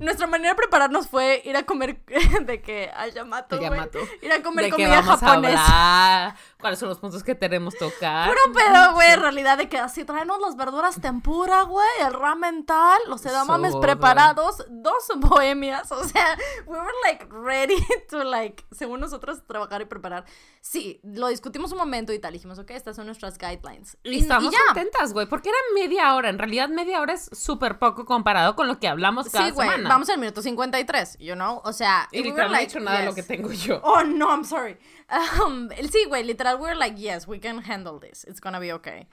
nuestra 0.00 0.26
manera 0.26 0.50
de 0.50 0.56
prepararnos 0.56 1.08
fue 1.08 1.42
ir 1.44 1.56
a 1.56 1.64
comer 1.64 2.00
de 2.44 2.62
que 2.62 2.90
a 2.94 3.08
Yamato. 3.08 3.60
Yamato. 3.60 3.98
Ir 4.22 4.32
a 4.32 4.42
comer 4.42 4.66
de 4.66 4.70
comida 4.70 5.02
japonesa. 5.02 6.36
cuáles 6.60 6.78
son 6.78 6.88
los 6.88 6.98
puntos 6.98 7.22
que 7.22 7.34
tenemos 7.34 7.76
tocar. 7.76 8.28
Puro 8.28 8.54
pedo, 8.54 8.92
güey, 8.94 9.12
en 9.12 9.20
realidad, 9.20 9.58
de 9.58 9.68
que 9.68 9.78
así 9.78 10.04
traemos 10.04 10.40
las 10.40 10.56
verduras 10.56 11.00
tempura, 11.00 11.62
güey, 11.62 11.86
el 12.00 12.12
ramen 12.12 12.64
tal, 12.64 13.00
los 13.08 13.24
edamames 13.26 13.72
So 13.72 13.80
preparados, 13.80 14.64
dos 14.68 15.08
bohemias, 15.16 15.90
o 15.92 16.04
sea, 16.04 16.36
we 16.66 16.78
were 16.78 16.92
like 17.04 17.26
ready 17.30 17.78
to 18.10 18.24
like, 18.24 18.64
según 18.70 19.00
nosotros, 19.00 19.42
trabajar 19.46 19.82
y 19.82 19.84
preparar. 19.86 20.24
Sí, 20.60 21.00
lo 21.02 21.28
discutimos 21.28 21.72
un 21.72 21.78
momento 21.78 22.12
y 22.12 22.18
tal, 22.18 22.32
dijimos, 22.32 22.58
ok, 22.58 22.70
estas 22.70 22.96
son 22.96 23.06
nuestras 23.06 23.38
guidelines. 23.38 23.96
Y 24.02 24.18
estamos 24.18 24.52
ya. 24.52 24.58
contentas, 24.66 25.12
güey, 25.12 25.26
porque 25.26 25.48
era 25.48 25.58
media 25.74 26.14
hora. 26.14 26.28
En 26.28 26.38
realidad, 26.38 26.68
media 26.68 27.00
hora 27.00 27.14
es 27.14 27.28
súper 27.32 27.78
poco 27.78 28.04
comparado 28.04 28.54
con 28.54 28.68
lo 28.68 28.78
que 28.78 28.88
hablamos 28.88 29.28
cada 29.30 29.47
Sí, 29.48 29.54
güey, 29.54 29.68
semana. 29.70 29.88
vamos 29.88 30.08
al 30.08 30.18
minuto 30.18 30.42
53, 30.42 31.16
you 31.20 31.34
know, 31.34 31.60
o 31.64 31.72
sea, 31.72 32.08
Y 32.12 32.18
we 32.20 32.24
literal 32.30 32.48
were 32.48 32.48
no 32.48 32.54
he 32.54 32.60
like, 32.60 32.68
dicho 32.68 32.80
nada 32.80 32.98
de 33.00 33.04
lo 33.06 33.14
yes. 33.14 33.26
que 33.26 33.36
tengo 33.36 33.52
yo. 33.52 33.80
Oh, 33.84 34.02
no, 34.02 34.28
I'm 34.30 34.44
sorry. 34.44 34.76
Um, 35.10 35.70
el- 35.76 35.88
sí, 35.90 36.06
güey, 36.08 36.24
literal, 36.24 36.58
we're 36.58 36.74
like, 36.76 36.96
yes, 36.98 37.26
we 37.26 37.38
can 37.38 37.58
handle 37.58 37.98
this. 37.98 38.24
It's 38.24 38.40
gonna 38.40 38.60
be 38.60 38.72
okay. 38.72 39.06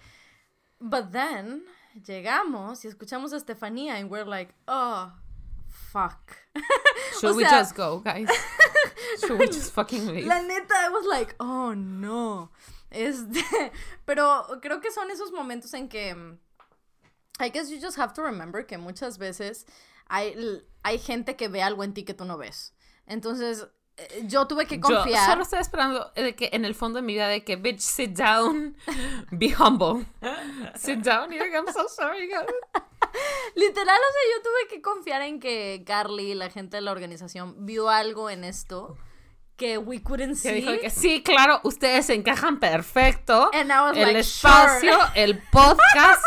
But 0.79 1.11
then, 1.11 1.63
llegamos 2.05 2.83
y 2.85 2.89
escuchamos 2.89 3.33
a 3.33 3.37
Estefanía 3.37 3.99
and 3.99 4.09
we're 4.09 4.25
like, 4.25 4.53
oh, 4.67 5.11
fuck. 5.69 6.35
Should 7.19 7.31
o 7.31 7.35
we 7.35 7.43
sea- 7.45 7.49
just 7.51 7.75
go, 7.75 7.99
guys? 7.99 8.27
Should 9.21 9.39
we 9.39 9.47
just 9.47 9.71
fucking 9.73 10.07
leave? 10.07 10.27
La 10.27 10.41
neta, 10.41 10.73
I 10.75 10.89
was 10.89 11.05
like, 11.05 11.35
oh, 11.39 11.73
no. 11.73 12.49
Este, 12.91 13.71
pero 14.05 14.45
creo 14.61 14.81
que 14.81 14.91
son 14.91 15.09
esos 15.11 15.31
momentos 15.31 15.73
en 15.73 15.87
que, 15.89 16.13
mm, 16.13 16.37
I 17.39 17.49
guess 17.49 17.69
you 17.69 17.79
just 17.79 17.97
have 17.97 18.13
to 18.13 18.21
remember 18.21 18.63
que 18.63 18.77
muchas 18.77 19.17
veces 19.17 19.65
hay, 20.07 20.35
hay 20.83 20.99
gente 20.99 21.35
que 21.35 21.47
ve 21.47 21.61
algo 21.63 21.83
en 21.83 21.93
ti 21.93 22.03
que 22.03 22.13
tú 22.13 22.25
no 22.25 22.37
ves. 22.37 22.73
Entonces, 23.07 23.67
eh, 23.97 24.23
yo 24.25 24.47
tuve 24.47 24.65
que 24.65 24.75
Yo 24.75 24.81
confiar. 24.81 25.29
solo 25.29 25.43
estaba 25.43 25.61
esperando 25.61 26.11
de 26.15 26.35
que 26.35 26.49
en 26.53 26.65
el 26.65 26.75
fondo 26.75 26.97
de 26.97 27.03
mi 27.03 27.13
vida 27.13 27.27
de 27.27 27.43
que, 27.43 27.55
bitch, 27.55 27.79
sit 27.79 28.11
down, 28.17 28.75
be 29.31 29.53
humble. 29.57 30.05
sit 30.75 30.99
down. 30.99 31.31
Y 31.31 31.37
yo, 31.37 31.45
I'm 31.45 31.67
so 31.73 31.87
sorry, 31.87 32.27
guys. 32.27 32.45
Literal, 33.55 33.97
o 33.97 34.11
sea, 34.11 34.35
yo 34.35 34.43
tuve 34.43 34.67
que 34.69 34.81
confiar 34.81 35.21
en 35.21 35.39
que 35.39 35.83
Carly, 35.85 36.33
la 36.33 36.49
gente 36.49 36.77
de 36.77 36.81
la 36.81 36.91
organización, 36.91 37.65
vio 37.65 37.89
algo 37.89 38.29
en 38.29 38.43
esto 38.43 38.97
que 39.55 39.77
we 39.77 40.03
couldn't 40.03 40.35
see. 40.35 40.51
dijo 40.55 40.71
que 40.81 40.89
sí, 40.89 41.23
claro, 41.23 41.61
ustedes 41.63 42.07
se 42.07 42.13
encajan 42.13 42.59
perfecto. 42.59 43.49
And 43.53 43.69
I 43.71 43.79
was 43.79 43.97
el 43.97 44.03
like, 44.07 44.19
espacio, 44.19 44.91
sure. 44.91 45.11
el 45.15 45.41
podcast, 45.49 46.21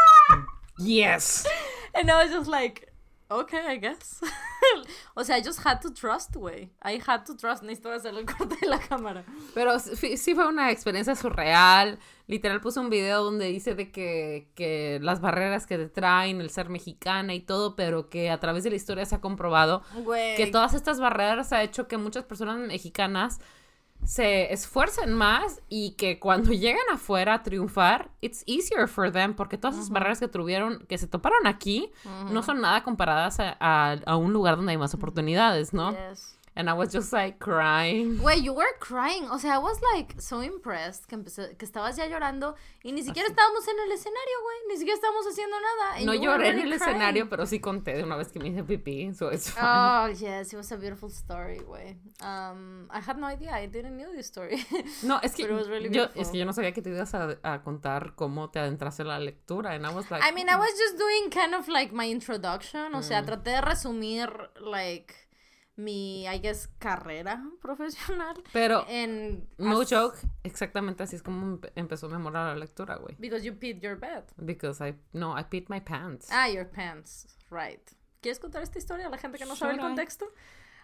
Yes. 0.78 1.46
And 1.92 2.08
I 2.10 2.14
was 2.24 2.30
just 2.30 2.48
like, 2.48 2.87
okay, 3.28 3.74
I 3.74 3.78
guess. 3.78 4.20
o 5.14 5.24
sea, 5.24 5.38
I 5.38 5.42
just 5.42 5.64
had 5.64 5.80
to 5.80 5.90
trust, 5.90 6.34
güey. 6.34 6.70
I 6.82 7.00
had 7.04 7.24
to 7.26 7.36
trust. 7.36 7.62
Necesito 7.62 7.90
hacer 7.90 8.14
el 8.14 8.26
corte 8.26 8.56
de 8.60 8.68
la 8.68 8.78
cámara. 8.78 9.24
Pero 9.54 9.78
sí, 9.78 10.16
sí 10.16 10.34
fue 10.34 10.46
una 10.46 10.70
experiencia 10.70 11.14
surreal. 11.14 11.98
Literal 12.26 12.60
puse 12.60 12.80
un 12.80 12.90
video 12.90 13.24
donde 13.24 13.46
dice 13.46 13.74
de 13.74 13.90
que, 13.90 14.48
que 14.54 14.98
las 15.02 15.20
barreras 15.20 15.66
que 15.66 15.78
te 15.78 15.88
traen, 15.88 16.40
el 16.40 16.50
ser 16.50 16.68
mexicana 16.68 17.34
y 17.34 17.40
todo, 17.40 17.74
pero 17.74 18.10
que 18.10 18.30
a 18.30 18.38
través 18.38 18.64
de 18.64 18.70
la 18.70 18.76
historia 18.76 19.06
se 19.06 19.14
ha 19.14 19.20
comprobado 19.20 19.82
que 20.36 20.46
todas 20.52 20.74
estas 20.74 21.00
barreras 21.00 21.52
ha 21.52 21.62
hecho 21.62 21.88
que 21.88 21.96
muchas 21.96 22.24
personas 22.24 22.58
mexicanas 22.58 23.40
se 24.04 24.52
esfuercen 24.52 25.12
más 25.12 25.60
y 25.68 25.92
que 25.92 26.18
cuando 26.18 26.52
llegan 26.52 26.82
afuera 26.92 27.34
a 27.34 27.42
triunfar, 27.42 28.10
it's 28.20 28.42
easier 28.46 28.88
for 28.88 29.10
them 29.12 29.34
porque 29.34 29.58
todas 29.58 29.76
esas 29.76 29.90
barreras 29.90 30.20
que 30.20 30.28
tuvieron, 30.28 30.86
que 30.88 30.96
se 30.98 31.06
toparon 31.06 31.46
aquí, 31.46 31.90
no 32.32 32.42
son 32.42 32.60
nada 32.60 32.82
comparadas 32.84 33.38
a, 33.40 33.56
a- 33.60 33.96
a 34.06 34.16
un 34.16 34.32
lugar 34.32 34.56
donde 34.56 34.72
hay 34.72 34.78
más 34.78 34.94
oportunidades, 34.94 35.72
¿no? 35.74 35.92
Yes. 35.92 36.37
And 36.58 36.68
I 36.68 36.72
was 36.72 36.92
just 36.92 37.12
like 37.12 37.38
crying. 37.38 38.18
Güey, 38.18 38.42
you 38.42 38.52
were 38.52 38.74
crying. 38.80 39.28
O 39.30 39.38
sea, 39.38 39.54
I 39.54 39.58
was 39.58 39.78
like 39.94 40.20
so 40.20 40.42
impressed 40.42 41.06
que, 41.06 41.14
empecé, 41.16 41.56
que 41.56 41.64
estabas 41.64 41.94
ya 41.96 42.06
llorando 42.08 42.56
y 42.82 42.90
ni 42.90 43.04
siquiera 43.04 43.28
estábamos 43.28 43.62
en 43.68 43.78
el 43.78 43.92
escenario, 43.92 44.36
güey. 44.42 44.56
Ni 44.68 44.76
siquiera 44.76 44.96
estábamos 44.96 45.24
haciendo 45.24 45.56
nada. 45.60 46.04
No 46.04 46.14
lloré 46.14 46.48
en 46.48 46.58
el 46.58 46.62
crying. 46.62 46.72
escenario, 46.82 47.28
pero 47.28 47.46
sí 47.46 47.60
conté 47.60 47.94
de 47.96 48.02
una 48.02 48.16
vez 48.16 48.32
que 48.32 48.40
me 48.40 48.48
hice 48.48 48.64
pipí, 48.64 49.14
so 49.14 49.30
it's 49.32 49.52
fine. 49.52 49.64
Oh, 49.64 50.08
yes, 50.08 50.52
it 50.52 50.56
was 50.56 50.72
a 50.72 50.76
beautiful 50.76 51.10
story, 51.10 51.58
güey. 51.60 51.96
Um, 52.24 52.88
I 52.90 52.98
had 53.06 53.18
no 53.18 53.28
idea. 53.28 53.52
I 53.56 53.66
didn't 53.68 53.96
know 53.96 54.10
this 54.12 54.26
story. 54.26 54.66
No, 55.04 55.20
es 55.22 55.36
que 55.36 55.46
really 55.46 55.90
yo, 55.90 56.08
es 56.16 56.30
que 56.30 56.38
yo 56.38 56.44
no 56.44 56.52
sabía 56.52 56.72
que 56.72 56.82
te 56.82 56.90
ibas 56.90 57.14
a, 57.14 57.38
a 57.44 57.62
contar 57.62 58.14
cómo 58.16 58.50
te 58.50 58.58
adentraste 58.58 59.02
en 59.02 59.08
la 59.08 59.20
lectura. 59.20 59.74
And 59.74 59.86
I 59.86 59.90
was 59.94 60.10
like, 60.10 60.24
I 60.28 60.32
mean, 60.34 60.48
I 60.48 60.56
was 60.56 60.70
just 60.76 60.98
doing 60.98 61.30
kind 61.30 61.54
of 61.54 61.68
like 61.68 61.92
my 61.94 62.10
introduction. 62.10 62.94
O 62.96 62.98
Mm. 62.98 63.02
sea, 63.04 63.22
traté 63.24 63.50
de 63.52 63.60
resumir, 63.60 64.50
like, 64.60 65.14
mi, 65.78 66.26
I 66.26 66.38
guess, 66.40 66.68
carrera 66.78 67.42
profesional. 67.62 68.34
pero 68.52 68.84
En. 68.88 69.48
no 69.58 69.80
as- 69.80 69.88
joke, 69.90 70.18
exactamente 70.42 71.02
así 71.04 71.16
es 71.16 71.22
como 71.22 71.56
empe- 71.58 71.72
empezó 71.76 72.08
mi 72.08 72.16
amor 72.16 72.36
a 72.36 72.48
la 72.48 72.56
lectura, 72.56 72.96
güey. 72.96 73.14
Because 73.18 73.44
you 73.46 73.54
peed 73.58 73.80
your 73.80 73.96
bed. 73.98 74.24
Because 74.36 74.86
I, 74.86 74.94
no, 75.12 75.38
I 75.38 75.44
peed 75.44 75.66
my 75.68 75.80
pants. 75.80 76.28
Ah, 76.32 76.48
your 76.48 76.68
pants. 76.68 77.26
Right. 77.50 77.80
¿Quieres 78.20 78.40
contar 78.40 78.62
esta 78.62 78.78
historia 78.78 79.06
a 79.06 79.10
la 79.10 79.18
gente 79.18 79.38
que 79.38 79.46
no 79.46 79.54
sabe 79.56 79.72
el 79.74 79.78
I? 79.78 79.82
contexto? 79.82 80.26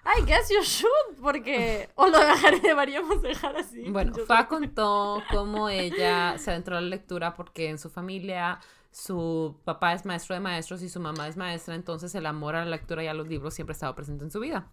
I 0.06 0.22
guess 0.26 0.50
you 0.50 0.62
should, 0.62 1.18
porque... 1.20 1.88
O 1.96 2.06
lo 2.06 2.18
dejar- 2.18 2.60
deberíamos 2.60 3.20
dejar 3.22 3.56
así. 3.56 3.90
Bueno, 3.90 4.14
Fa 4.26 4.46
contó 4.48 5.22
cómo 5.30 5.68
ella 5.70 6.36
se 6.38 6.50
adentró 6.50 6.76
a 6.76 6.80
la 6.80 6.88
lectura 6.88 7.34
porque 7.34 7.68
en 7.70 7.78
su 7.78 7.88
familia 7.90 8.60
su 8.94 9.56
papá 9.64 9.92
es 9.92 10.06
maestro 10.06 10.36
de 10.36 10.40
maestros 10.40 10.80
y 10.80 10.88
su 10.88 11.00
mamá 11.00 11.26
es 11.26 11.36
maestra, 11.36 11.74
entonces 11.74 12.14
el 12.14 12.26
amor 12.26 12.54
a 12.54 12.64
la 12.64 12.70
lectura 12.70 13.02
y 13.02 13.08
a 13.08 13.14
los 13.14 13.26
libros 13.26 13.52
siempre 13.52 13.72
estaba 13.72 13.96
presente 13.96 14.22
en 14.22 14.30
su 14.30 14.38
vida. 14.38 14.68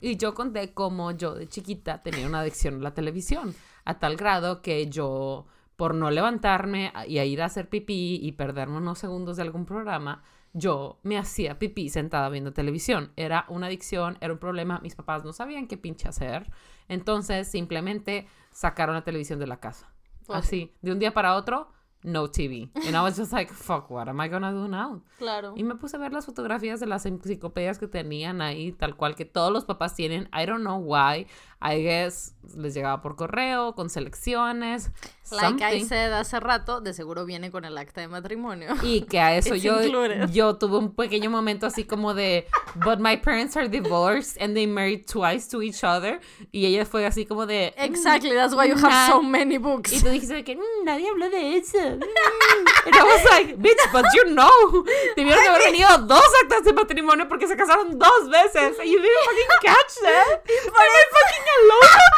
Y 0.00 0.16
yo 0.16 0.32
conté 0.32 0.72
cómo 0.72 1.10
yo 1.10 1.34
de 1.34 1.48
chiquita 1.48 2.02
tenía 2.02 2.26
una 2.26 2.40
adicción 2.40 2.76
a 2.76 2.78
la 2.78 2.94
televisión, 2.94 3.54
a 3.84 3.98
tal 3.98 4.16
grado 4.16 4.62
que 4.62 4.88
yo, 4.88 5.44
por 5.76 5.94
no 5.94 6.10
levantarme 6.10 6.94
y 7.06 7.18
a 7.18 7.26
ir 7.26 7.42
a 7.42 7.44
hacer 7.44 7.68
pipí 7.68 8.18
y 8.22 8.32
perderme 8.32 8.78
unos 8.78 9.00
segundos 9.00 9.36
de 9.36 9.42
algún 9.42 9.66
programa, 9.66 10.22
yo 10.54 10.98
me 11.02 11.18
hacía 11.18 11.58
pipí 11.58 11.90
sentada 11.90 12.30
viendo 12.30 12.54
televisión. 12.54 13.12
Era 13.16 13.44
una 13.50 13.66
adicción, 13.66 14.16
era 14.22 14.32
un 14.32 14.38
problema, 14.38 14.80
mis 14.82 14.94
papás 14.94 15.26
no 15.26 15.34
sabían 15.34 15.68
qué 15.68 15.76
pinche 15.76 16.08
hacer, 16.08 16.50
entonces 16.88 17.46
simplemente 17.48 18.28
sacaron 18.50 18.94
la 18.94 19.04
televisión 19.04 19.38
de 19.38 19.46
la 19.46 19.60
casa. 19.60 19.92
Así, 20.30 20.74
de 20.80 20.92
un 20.92 20.98
día 20.98 21.12
para 21.12 21.36
otro, 21.36 21.70
no 22.02 22.28
TV. 22.28 22.70
And 22.86 22.96
I 22.96 23.02
was 23.02 23.16
just 23.16 23.32
like, 23.32 23.52
fuck, 23.52 23.90
what 23.90 24.08
am 24.08 24.20
I 24.20 24.28
gonna 24.28 24.52
do 24.52 24.68
now? 24.68 25.02
Claro. 25.18 25.54
Y 25.56 25.62
me 25.62 25.74
puse 25.74 25.96
a 25.96 25.98
ver 25.98 26.12
las 26.12 26.26
fotografías 26.26 26.80
de 26.80 26.86
las 26.86 27.06
enciclopedias 27.06 27.78
que 27.78 27.88
tenían 27.88 28.40
ahí, 28.40 28.72
tal 28.72 28.96
cual 28.96 29.14
que 29.14 29.24
todos 29.24 29.52
los 29.52 29.64
papás 29.64 29.94
tienen. 29.94 30.28
I 30.32 30.46
don't 30.46 30.62
know 30.62 30.78
why. 30.78 31.26
I 31.60 31.82
guess 31.82 32.34
les 32.56 32.72
llegaba 32.72 33.02
por 33.02 33.16
correo, 33.16 33.74
con 33.74 33.90
selecciones. 33.90 34.90
Like 35.30 35.56
I 35.62 35.70
something. 35.80 35.86
said 35.88 36.12
hace 36.14 36.40
rato, 36.40 36.80
de 36.80 36.94
seguro 36.94 37.26
viene 37.26 37.50
con 37.50 37.66
el 37.66 37.76
acta 37.76 38.00
de 38.00 38.08
matrimonio. 38.08 38.74
Y 38.82 39.02
que 39.02 39.20
a 39.20 39.36
eso 39.36 39.54
yo, 39.56 39.82
included. 39.82 40.30
yo 40.30 40.56
tuve 40.56 40.78
un 40.78 40.94
pequeño 40.94 41.28
momento 41.28 41.66
así 41.66 41.84
como 41.84 42.14
de, 42.14 42.46
but 42.76 42.98
my 43.00 43.16
parents 43.18 43.54
are 43.56 43.68
divorced 43.68 44.40
and 44.40 44.54
they 44.54 44.66
married 44.66 45.04
twice 45.06 45.46
to 45.48 45.60
each 45.62 45.84
other. 45.84 46.20
Y 46.52 46.64
ella 46.64 46.86
fue 46.86 47.04
así 47.04 47.26
como 47.26 47.44
de, 47.44 47.74
"Mm". 47.76 47.82
Exactly, 47.84 48.30
that's 48.34 48.54
why 48.54 48.66
you 48.68 48.76
have 48.76 49.12
so 49.12 49.20
many 49.22 49.58
books. 49.58 49.92
Y 49.92 50.00
tú 50.00 50.08
dijiste 50.08 50.42
que 50.44 50.56
"Mm, 50.56 50.84
nadie 50.84 51.10
habló 51.10 51.28
de 51.28 51.56
eso. 51.58 51.76
Mm". 51.78 52.00
And 52.86 52.94
I 52.94 53.02
was 53.02 53.24
like, 53.30 53.56
bitch, 53.58 53.92
but 53.92 54.06
you 54.14 54.32
know. 54.32 54.84
Debieron 55.16 55.42
de 55.42 55.48
haber 55.50 55.62
venido 55.72 55.98
dos 56.06 56.22
actas 56.44 56.64
de 56.64 56.72
matrimonio 56.72 57.28
porque 57.28 57.46
se 57.46 57.56
casaron 57.56 57.98
dos 57.98 58.30
veces. 58.30 58.78
And 58.78 58.88
you 58.88 58.98
didn't 58.98 59.24
fucking 59.26 59.72
catch 59.74 59.94
that. 60.02 60.42
Por 60.46 60.72
fucking 60.72 61.44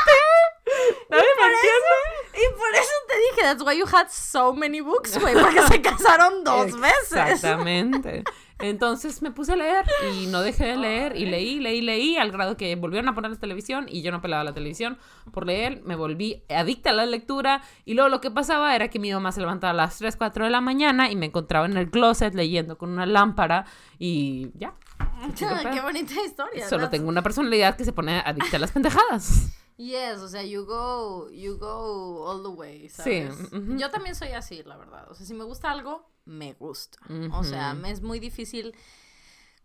there. 0.07 1.01
Nadie 1.11 1.25
me 1.39 1.45
entiende. 1.45 1.97
Y 2.35 2.57
por 2.57 2.75
eso 2.75 2.93
te 3.09 3.17
dije, 3.19 3.43
that's 3.43 3.63
why 3.63 3.77
you 3.77 3.87
had 3.87 4.09
so 4.09 4.53
many 4.53 4.81
books, 4.81 5.19
güey, 5.19 5.35
porque 5.35 5.63
se 5.63 5.83
casaron 5.83 6.45
dos 6.45 6.79
veces. 6.81 7.13
Exactamente. 7.13 8.25
Entonces 8.61 9.23
me 9.23 9.31
puse 9.31 9.55
a 9.55 9.57
leer 9.57 9.87
y 10.13 10.27
no 10.27 10.43
dejé 10.43 10.67
de 10.67 10.77
leer 10.77 11.17
y 11.17 11.25
leí, 11.25 11.59
leí, 11.61 11.81
leí 11.81 12.17
al 12.19 12.31
grado 12.31 12.59
que 12.59 12.77
volvieron 12.77 13.09
a 13.09 13.15
poner 13.15 13.31
la 13.31 13.39
televisión 13.39 13.87
y 13.89 14.03
yo 14.03 14.13
no 14.13 14.21
pelaba 14.21 14.45
la 14.45 14.53
televisión 14.53 14.99
por 15.33 15.47
leer, 15.47 15.81
me 15.85 15.97
volví 15.97 16.43
adicta 16.51 16.91
a 16.91 16.93
la 16.93 17.07
lectura 17.07 17.63
y 17.87 17.95
luego 17.95 18.11
lo 18.11 18.21
que 18.21 18.31
pasaba 18.31 18.77
era 18.77 18.89
que 18.89 18.99
mi 18.99 19.13
mamá 19.13 19.33
se 19.33 19.41
levantaba 19.41 19.71
a 19.71 19.75
las 19.75 19.97
3, 19.97 20.15
4 20.15 20.45
de 20.45 20.51
la 20.51 20.61
mañana 20.61 21.11
y 21.11 21.17
me 21.17 21.27
encontraba 21.27 21.65
en 21.65 21.77
el 21.79 21.91
closet 21.91 22.35
leyendo 22.35 22.77
con 22.77 22.91
una 22.91 23.07
lámpara 23.07 23.65
y 23.99 24.51
ya. 24.59 24.75
Qué 25.73 25.81
bonita 25.81 26.15
historia. 26.25 26.69
Solo 26.69 26.85
that's- 26.87 26.91
tengo 26.91 27.09
una 27.09 27.23
personalidad 27.23 27.77
que 27.77 27.85
se 27.85 27.93
pone 27.93 28.21
adicta 28.21 28.57
a 28.57 28.61
las 28.61 28.73
pendejadas. 28.73 29.51
Yes, 29.81 30.19
o 30.19 30.29
sea, 30.29 30.43
you 30.43 30.67
go, 30.67 31.31
you 31.31 31.57
go 31.57 32.29
all 32.31 32.43
the 32.43 32.51
way, 32.51 32.91
Sí, 32.91 33.23
¿sabes? 33.23 33.31
ujú. 33.51 33.79
Yo 33.79 33.91
también 33.91 34.15
soy 34.15 34.29
así, 34.33 34.63
la 34.63 34.77
verdad. 34.77 35.11
O 35.11 35.15
sea, 35.15 35.25
si 35.25 35.33
me 35.33 35.43
gusta 35.45 35.71
algo, 35.71 36.07
me 36.27 36.53
gusta. 36.53 36.99
O 37.33 37.43
sea, 37.45 37.73
me 37.73 37.91
es 37.91 38.03
muy 38.03 38.21
difícil 38.21 38.75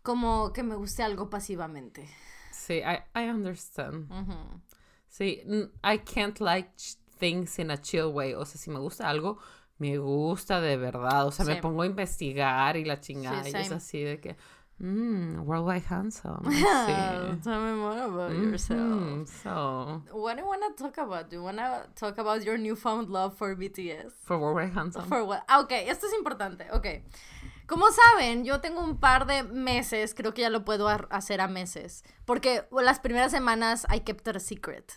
como 0.02 0.54
que 0.54 0.62
me 0.62 0.74
guste 0.74 1.02
algo 1.02 1.28
pasivamente. 1.28 2.08
Sí, 2.50 2.76
I, 2.80 3.02
I 3.14 3.28
understand. 3.28 4.10
Ujú. 4.10 4.62
Sí, 5.06 5.42
n- 5.44 5.68
I 5.84 5.98
can't 5.98 6.40
like 6.40 6.70
things 7.18 7.58
in 7.58 7.70
a 7.70 7.78
chill 7.80 8.06
way. 8.06 8.32
O 8.32 8.46
sea, 8.46 8.58
si 8.58 8.70
me 8.70 8.78
gusta 8.78 9.10
algo, 9.10 9.38
me 9.76 9.98
gusta 9.98 10.62
de 10.62 10.78
verdad. 10.78 11.26
O 11.26 11.30
sea, 11.30 11.44
me 11.44 11.56
Sí. 11.56 11.60
pongo 11.60 11.82
a 11.82 11.86
investigar 11.86 12.76
y 12.78 12.86
la 12.86 13.00
chingada. 13.00 13.44
Sí, 13.44 13.50
y 13.54 13.56
es 13.60 13.70
así 13.70 14.00
de 14.02 14.18
que, 14.18 14.36
mmm, 14.80 15.44
worldwide 15.46 15.84
handsome. 15.88 16.42
Sí. 16.50 17.40
Tell 17.42 17.60
me 17.60 17.72
more 17.74 17.98
about 18.02 18.32
yourself. 18.32 18.78
Mhm, 18.80 19.26
So, 19.26 20.02
What 20.12 20.36
do 20.36 20.42
you 20.42 20.46
wanna 20.48 20.74
talk 20.76 20.98
about? 20.98 21.30
Do 21.30 21.36
you 21.36 21.42
wanna 21.42 21.86
talk 21.94 22.18
about 22.18 22.42
your 22.44 22.58
newfound 22.58 23.08
love 23.10 23.34
for 23.36 23.54
BTS? 23.56 24.12
for 24.24 24.38
worldwide 24.38 24.72
handsome. 24.74 25.06
For 25.08 25.24
what? 25.24 25.42
Ah, 25.48 25.60
ok, 25.60 25.72
esto 25.88 26.06
es 26.06 26.12
importante. 26.14 26.66
Ok. 26.72 26.86
Como 27.66 27.86
saben, 27.90 28.44
yo 28.44 28.60
tengo 28.60 28.80
un 28.80 28.98
par 28.98 29.26
de 29.26 29.42
meses, 29.42 30.14
creo 30.14 30.32
que 30.32 30.42
ya 30.42 30.50
lo 30.50 30.64
puedo 30.64 30.88
hacer 31.10 31.40
a 31.40 31.48
meses. 31.48 32.04
Porque 32.24 32.64
las 32.70 33.00
primeras 33.00 33.32
semanas 33.32 33.86
I 33.92 34.00
kept 34.00 34.28
it 34.28 34.36
a 34.36 34.40
secret. 34.40 34.92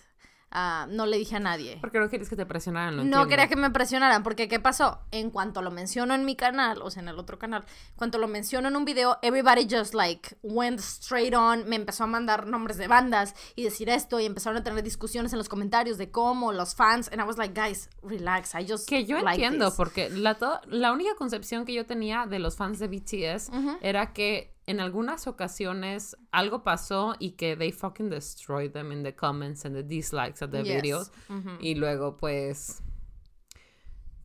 Ah, 0.52 0.88
no 0.90 1.06
le 1.06 1.18
dije 1.18 1.36
a 1.36 1.40
nadie. 1.40 1.78
¿Por 1.80 1.92
qué 1.92 2.00
no 2.00 2.10
quieres 2.10 2.28
que 2.28 2.36
te 2.36 2.46
presionaran? 2.46 2.92
Lo 2.96 2.98
No 2.98 3.02
entiendo. 3.04 3.28
quería 3.28 3.48
que 3.48 3.56
me 3.56 3.70
presionaran, 3.70 4.24
porque 4.24 4.48
¿qué 4.48 4.60
pasó? 4.60 5.00
En 5.12 5.30
cuanto 5.30 5.62
lo 5.62 5.70
menciono 5.70 6.16
en 6.16 6.26
mi 6.26 6.36
canal, 6.36 6.82
o 6.82 6.90
sea, 6.90 7.04
en 7.04 7.10
el 7.10 7.20
otro 7.20 7.38
canal, 7.38 7.66
cuanto 7.96 8.18
lo 8.18 8.28
menciono 8.28 8.68
en 8.68 8.76
un 8.76 8.84
video, 8.84 9.20
everybody 9.22 9.68
just 9.70 9.94
like 9.94 10.38
went 10.42 10.80
straight 10.80 11.36
on, 11.36 11.70
me 11.70 11.76
empezó 11.76 12.06
a 12.06 12.08
mandar 12.08 12.48
nombres 12.48 12.78
de 12.78 12.88
bandas 12.88 13.36
y 13.56 13.64
decir 13.64 13.90
esto, 13.90 14.20
y 14.20 14.26
empezaron 14.26 14.58
a 14.58 14.64
tener 14.64 14.84
discusiones 14.84 15.34
en 15.34 15.38
los 15.38 15.50
comentarios 15.50 15.98
de 16.00 16.10
cómo 16.10 16.52
los 16.52 16.74
fans, 16.76 17.10
and 17.12 17.22
I 17.22 17.26
was 17.26 17.38
like, 17.38 17.54
guys, 17.54 17.90
relax, 18.02 18.56
I 18.56 18.66
just 18.68 18.90
Que 18.90 19.06
yo 19.06 19.20
like 19.22 19.44
entiendo, 19.44 19.68
this". 19.68 19.76
porque 19.78 20.10
la, 20.10 20.34
to- 20.36 20.62
la 20.68 20.92
única 20.92 21.14
concepción 21.16 21.64
que 21.66 21.74
yo 21.74 21.86
tenía 21.86 22.26
de 22.26 22.40
los 22.40 22.56
fans 22.58 22.80
de 22.80 22.88
BTS 22.88 23.52
era 23.82 24.14
que 24.14 24.56
en 24.70 24.80
algunas 24.80 25.26
ocasiones 25.28 26.16
algo 26.32 26.64
pasó 26.64 27.16
y 27.20 27.32
que 27.32 27.56
they 27.56 27.72
fucking 27.72 28.10
destroyed 28.10 28.72
them 28.72 28.92
in 28.92 29.02
the 29.04 29.16
comments 29.16 29.66
and 29.66 29.76
the 29.76 29.84
dislikes 29.84 30.42
of 30.44 30.52
the 30.52 30.64
Yes. 30.64 30.76
videos. 30.82 31.12
Y 31.60 31.76
luego, 31.76 32.18
pues. 32.18 32.82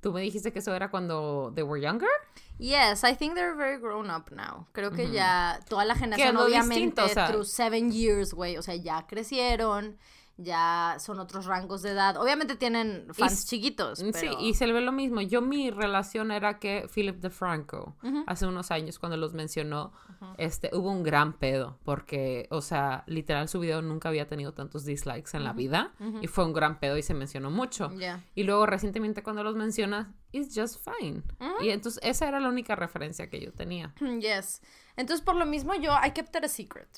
Tú 0.01 0.13
me 0.13 0.21
dijiste 0.21 0.53
que 0.53 0.59
eso 0.59 0.75
era 0.75 0.91
cuando 0.91 1.51
they 1.55 1.65
were 1.65 1.81
younger. 1.81 2.11
Yes, 2.59 3.05
I 3.05 3.15
think 3.17 3.35
they're 3.35 3.55
very 3.57 3.79
grown 3.79 4.11
up 4.11 4.31
now. 4.31 4.67
Creo 4.73 4.91
que 4.93 5.11
ya 5.11 5.59
toda 5.69 5.85
la 5.87 5.95
generación, 5.95 6.37
obviamente, 6.37 6.75
distinto, 6.75 7.05
o 7.05 7.09
sea- 7.09 7.27
through 7.29 7.45
seven 7.47 7.91
years, 7.91 8.35
güey, 8.35 8.59
o 8.59 8.63
sea, 8.63 8.77
ya 8.77 9.07
crecieron, 9.07 9.97
ya 10.37 10.97
son 10.99 11.21
otros 11.21 11.47
rangos 11.47 11.83
de 11.83 11.91
edad. 11.91 12.17
Obviamente 12.17 12.57
tienen 12.57 13.07
fans 13.13 13.47
chiquitos. 13.47 13.99
Sí, 14.01 14.11
pero- 14.13 14.41
y 14.41 14.55
se 14.55 14.67
le 14.67 14.73
ve 14.73 14.81
lo 14.81 14.91
mismo. 14.93 15.21
Yo 15.21 15.41
mi 15.41 15.71
relación 15.71 16.31
era 16.33 16.59
que 16.59 16.89
Philip 16.93 17.17
DeFranco, 17.21 17.97
hace 18.27 18.47
unos 18.47 18.71
años 18.71 18.99
cuando 18.99 19.17
los 19.17 19.33
mencionó, 19.35 19.93
este, 20.39 20.71
hubo 20.73 20.91
un 20.91 21.03
gran 21.03 21.35
pedo, 21.35 21.79
porque, 21.85 22.49
o 22.51 22.61
sea, 22.63 23.05
literal 23.07 23.49
su 23.49 23.61
video 23.61 23.83
nunca 23.83 24.09
había 24.09 24.27
tenido 24.27 24.55
tantos 24.55 24.85
dislikes 24.85 25.37
en 25.37 25.45
la 25.45 25.53
vida, 25.53 25.95
y 26.21 26.27
fue 26.27 26.45
un 26.45 26.53
gran 26.53 26.81
pedo 26.81 26.97
y 26.97 27.03
se 27.03 27.15
mencionó 27.15 27.51
mucho. 27.51 27.91
Y 28.35 28.43
luego 28.45 28.67
recientemente 28.67 29.23
cuando 29.23 29.45
los 29.45 29.55
mencionas, 29.55 30.09
it's 30.33 30.59
just 30.59 30.85
fine. 30.85 31.23
Y 31.63 31.71
entonces 31.71 32.01
esa 32.03 32.27
era 32.29 32.41
la 32.41 32.49
única 32.49 32.75
referencia 32.75 33.31
que 33.31 33.41
yo 33.41 33.53
tenía. 33.53 33.95
Yes. 34.21 34.63
Entonces, 34.97 35.25
por 35.25 35.35
lo 35.37 35.45
mismo, 35.45 35.75
yo, 35.75 35.93
I 36.05 36.13
kept 36.13 36.35
it 36.37 36.45
a 36.45 36.49
secret. 36.49 36.89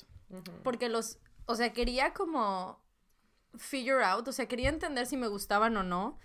Porque 0.63 0.87
los, 0.87 1.19
o 1.45 1.55
sea, 1.55 1.73
quería 1.73 2.13
como 2.13 2.79
figure 3.57 4.03
out, 4.03 4.27
o 4.27 4.31
sea, 4.31 4.47
quería 4.47 4.69
entender 4.69 5.05
si 5.05 5.17
me 5.17 5.27
gustaban 5.27 5.75
o 5.77 5.83
no 5.83 6.17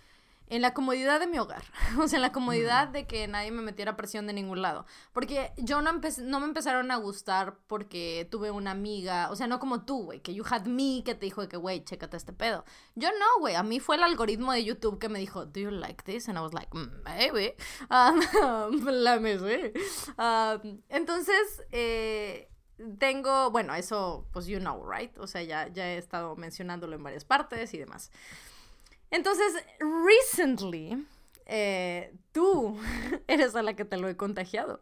en 0.52 0.60
la 0.60 0.74
comodidad 0.74 1.18
de 1.18 1.26
mi 1.26 1.38
hogar. 1.38 1.64
O 1.98 2.08
sea, 2.08 2.18
en 2.18 2.22
la 2.22 2.32
comodidad 2.32 2.88
de 2.88 3.06
que 3.06 3.26
nadie 3.26 3.50
me 3.50 3.62
metiera 3.62 3.96
presión 3.96 4.26
de 4.26 4.34
ningún 4.34 4.60
lado. 4.60 4.84
Porque 5.14 5.52
yo 5.56 5.80
no, 5.80 5.92
no 5.92 6.40
me 6.40 6.46
empezaron 6.46 6.90
a 6.90 6.96
gustar 6.96 7.56
porque 7.66 8.28
tuve 8.30 8.50
una 8.50 8.72
amiga, 8.72 9.30
o 9.30 9.36
sea, 9.36 9.46
no 9.46 9.58
como 9.58 9.84
tú, 9.84 10.04
güey, 10.04 10.20
que 10.20 10.34
you 10.34 10.44
had 10.48 10.66
me, 10.66 11.02
que 11.04 11.14
te 11.14 11.24
dijo 11.24 11.46
que, 11.48 11.56
güey, 11.56 11.82
chécate 11.84 12.18
este 12.18 12.34
pedo. 12.34 12.64
Yo 12.94 13.08
no, 13.18 13.40
güey, 13.40 13.54
a 13.54 13.62
mí 13.62 13.80
fue 13.80 13.96
el 13.96 14.02
algoritmo 14.02 14.52
de 14.52 14.64
YouTube 14.64 14.98
que 14.98 15.08
me 15.08 15.18
dijo, 15.18 15.46
do 15.46 15.60
you 15.60 15.70
like 15.70 16.02
this? 16.04 16.28
And 16.28 16.36
I 16.36 16.42
was 16.42 16.52
like, 16.52 16.68
"Mm, 16.72 17.02
maybe. 17.04 17.56
Um, 17.90 18.84
let 18.86 19.20
me. 19.20 19.34
Um, 20.18 20.82
entonces, 20.88 21.62
eh, 21.70 22.51
tengo, 22.98 23.50
bueno, 23.50 23.74
eso, 23.74 24.26
pues 24.32 24.46
you 24.46 24.58
know, 24.58 24.84
right? 24.90 25.16
O 25.18 25.26
sea, 25.26 25.42
ya, 25.42 25.68
ya 25.68 25.86
he 25.88 25.98
estado 25.98 26.36
mencionándolo 26.36 26.94
en 26.96 27.02
varias 27.02 27.24
partes 27.24 27.72
y 27.74 27.78
demás. 27.78 28.10
Entonces, 29.10 29.52
recently, 29.78 31.06
eh, 31.46 32.14
tú 32.32 32.78
eres 33.26 33.54
a 33.54 33.62
la 33.62 33.74
que 33.74 33.84
te 33.84 33.96
lo 33.96 34.08
he 34.08 34.16
contagiado. 34.16 34.80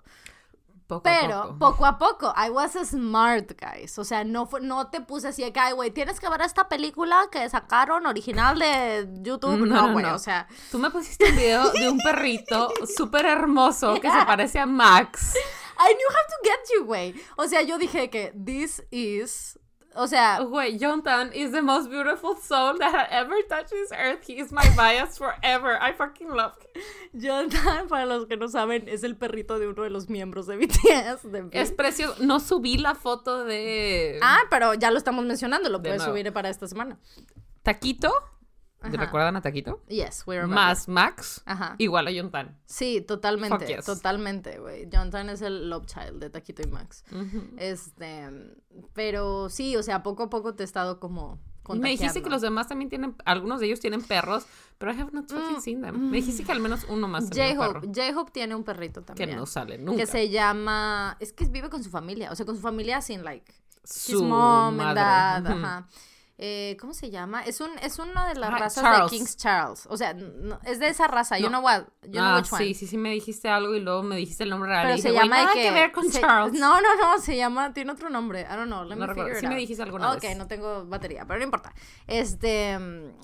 Poco 0.87 1.09
a 1.09 1.13
Pero 1.21 1.43
poco. 1.43 1.59
poco 1.59 1.87
a 1.87 1.99
poco, 1.99 2.35
I 2.37 2.51
was 2.51 2.75
a 2.75 2.85
smart, 2.85 3.53
guys. 3.61 3.97
O 4.01 4.03
sea, 4.05 4.25
no, 4.25 4.47
fue, 4.47 4.61
no 4.61 4.89
te 4.91 5.01
puse 5.01 5.29
así 5.29 5.41
de 5.45 5.53
que, 5.53 5.61
"Ay, 5.61 5.73
güey, 5.73 5.93
tienes 5.93 6.19
que 6.19 6.29
ver 6.29 6.41
esta 6.41 6.69
película 6.69 7.29
que 7.31 7.49
sacaron 7.49 8.07
original 8.07 8.59
de 8.59 9.09
YouTube. 9.21 9.57
No, 9.57 9.67
No, 9.67 9.87
no, 9.87 9.93
güey, 9.93 10.05
no. 10.05 10.17
o 10.17 10.19
sea, 10.19 10.49
Tú 10.73 10.81
me 10.81 10.91
pusiste 10.91 11.31
un 11.31 11.37
video 11.37 11.71
de 11.71 11.89
un 11.91 11.99
perrito 11.99 12.73
súper 12.97 13.25
hermoso 13.27 13.95
que 14.01 14.11
se 14.11 14.25
parece 14.27 14.59
a 14.59 14.67
Max. 14.67 15.35
I 15.83 15.95
knew 15.95 16.09
how 16.11 16.27
to 16.29 16.37
get 16.45 16.61
you, 16.75 16.85
güey. 16.85 17.15
O 17.39 17.47
sea, 17.49 17.63
yo 17.63 17.79
dije 17.79 18.11
que 18.11 18.33
this 18.35 18.83
is, 18.91 19.59
o 19.95 20.07
sea, 20.07 20.41
Güey, 20.41 20.79
Jonathan 20.79 21.33
is 21.35 21.53
the 21.53 21.63
most 21.63 21.89
beautiful 21.91 22.37
soul 22.37 22.79
that 22.79 22.95
had 22.95 23.09
ever 23.11 23.35
touched 23.49 23.71
this 23.71 23.91
earth. 23.93 24.23
He 24.27 24.39
is 24.39 24.53
my 24.53 24.69
bias 24.77 25.19
forever. 25.19 25.79
I 25.81 25.93
fucking 25.93 26.29
love 26.29 26.53
him. 26.75 26.83
Jonathan, 27.21 27.89
para 27.89 28.05
los 28.07 28.27
que 28.27 28.37
no 28.37 28.49
saben, 28.49 28.89
es 28.89 29.03
el 29.05 29.17
perrito 29.17 29.59
de 29.59 29.69
uno 29.69 29.83
de 29.83 29.91
los 29.91 30.09
miembros 30.09 30.47
de 30.47 30.57
BTS. 30.59 31.33
de 31.33 31.49
Es 31.53 31.73
precioso. 31.73 32.23
No 32.23 32.41
subí 32.41 32.77
la 32.79 32.95
foto 32.95 33.45
de 33.45 34.19
Ah, 34.23 34.43
pero 34.51 34.75
ya 34.75 34.91
lo 34.91 34.99
estamos 34.99 35.25
mencionando, 35.25 35.69
lo 35.71 35.79
De 35.79 35.89
puedes 35.89 36.03
subir 36.03 36.33
para 36.33 36.51
esta 36.51 36.69
semana. 36.69 36.99
Taquito. 37.63 38.13
Ajá. 38.83 38.97
¿Recuerdan 38.97 39.37
a 39.37 39.43
Taquito? 39.43 39.83
Yes, 39.89 40.25
we 40.27 40.37
remember. 40.37 40.55
Más 40.57 40.89
Max. 40.89 41.43
Ajá. 41.45 41.75
Igual 41.79 42.07
a 42.09 42.11
Jonathan. 42.11 42.57
Sí, 42.67 43.01
totalmente, 43.01 43.67
yes. 43.67 43.85
totalmente, 43.85 44.59
güey. 44.59 44.89
Jonathan 44.89 45.29
es 45.31 45.43
el 45.43 45.69
love 45.69 45.87
child 45.87 46.19
de 46.21 46.31
Taquito 46.31 46.63
y 46.63 46.67
Max. 46.67 47.05
Este, 47.59 48.29
pero 48.95 49.49
sí, 49.51 49.77
o 49.77 49.83
sea, 49.83 50.03
poco 50.03 50.25
a 50.25 50.31
poco 50.31 50.55
te 50.55 50.63
he 50.63 50.67
estado 50.67 50.99
como 50.99 51.39
me 51.79 51.91
dijiste 51.91 52.23
que 52.23 52.31
los 52.31 52.43
demás 52.43 52.69
también 52.69 52.89
tienen, 52.89 53.15
algunos 53.25 53.61
de 53.61 53.67
ellos 53.67 53.81
tienen 53.81 54.03
perros, 54.03 54.45
pero 54.79 54.93
I 54.93 55.01
have 55.01 55.11
not 55.13 55.31
fucking 55.31 55.61
seen 55.61 55.83
them. 55.83 56.11
Me 56.11 56.17
dijiste 56.17 56.45
que 56.45 56.53
al 56.53 56.61
menos 56.61 56.85
uno 56.89 57.07
más 57.09 57.29
J-Hope. 57.29 57.89
J-Hope 57.89 58.33
tiene 58.33 58.55
un 58.55 58.65
perrito 58.65 59.01
Que 59.03 59.07
también. 59.15 59.37
no 59.37 59.47
sale 59.47 59.79
nunca. 59.79 59.99
Que 60.01 60.07
se 60.07 60.29
llama, 60.31 61.17
es 61.21 61.33
que 61.33 61.45
vive 61.47 61.71
con 61.71 61.83
su 61.85 61.91
familia, 61.91 62.31
o 62.33 62.35
sea, 62.35 62.47
con 62.47 62.57
su 62.57 62.63
familia 62.63 63.01
sin 63.01 63.25
like 63.25 63.53
Su 63.85 64.17
his 64.17 64.23
mom 64.23 64.69
and 64.69 64.77
madre. 64.79 65.01
dad, 65.01 65.43
Ujú. 65.45 65.53
ajá. 65.65 65.89
Eh, 66.43 66.79
¿Cómo 66.81 66.95
se 66.95 67.11
llama? 67.11 67.43
Es 67.45 67.61
un 67.61 67.69
es 67.83 67.99
uno 67.99 68.25
de 68.27 68.35
las 68.35 68.49
Ah, 68.51 68.57
razas 68.59 68.83
Charles. 68.83 69.11
de 69.11 69.17
King's 69.19 69.37
Charles. 69.37 69.87
O 69.91 69.97
sea, 69.99 70.15
no- 70.15 70.59
es 70.65 70.79
de 70.79 70.89
esa 70.89 71.07
raza. 71.07 71.39
No. 71.39 71.49
know 71.49 71.63
what? 71.63 71.83
You 72.05 72.13
know 72.13 72.23
ah, 72.25 72.37
one. 72.51 72.65
sí, 72.65 72.73
sí, 72.73 72.87
sí, 72.87 72.97
me 72.97 73.11
dijiste 73.11 73.51
algo 73.51 73.75
y 73.75 73.81
luego 73.81 74.03
me 74.03 74.17
dijiste 74.17 74.45
el 74.45 74.51
nombre 74.51 74.71
real. 74.71 74.85
Pero 74.87 74.97
y 74.97 75.03
se 75.03 75.09
dije, 75.11 75.19
"Güey, 75.19 75.29
llama 75.29 75.43
nada 75.43 75.53
que, 75.53 75.63
que 75.65 75.71
ver 75.71 75.93
con 75.93 76.11
se- 76.11 76.21
Charles. 76.21 76.59
No, 76.59 76.81
no, 76.81 76.95
no, 76.97 77.19
se 77.21 77.37
llama, 77.37 77.75
tiene 77.75 77.93
otro 77.93 78.09
nombre. 78.09 78.41
I 78.41 78.55
don't 78.57 78.69
know, 78.69 78.85
let 78.85 78.95
No 78.97 79.01
me 79.03 79.07
recuerdo. 79.07 79.15
figure 79.15 79.33
it 79.39 79.41
Sí 79.41 79.47
me 79.49 79.55
out. 79.55 79.61
dijiste 79.61 79.83
alguna 79.83 80.13
Ok, 80.13 80.23
vez. 80.23 80.39
no 80.39 80.47
tengo 80.47 80.87
batería, 80.87 81.27
pero 81.27 81.39
no 81.41 81.45
importa. 81.45 81.75
Este, 82.07 82.79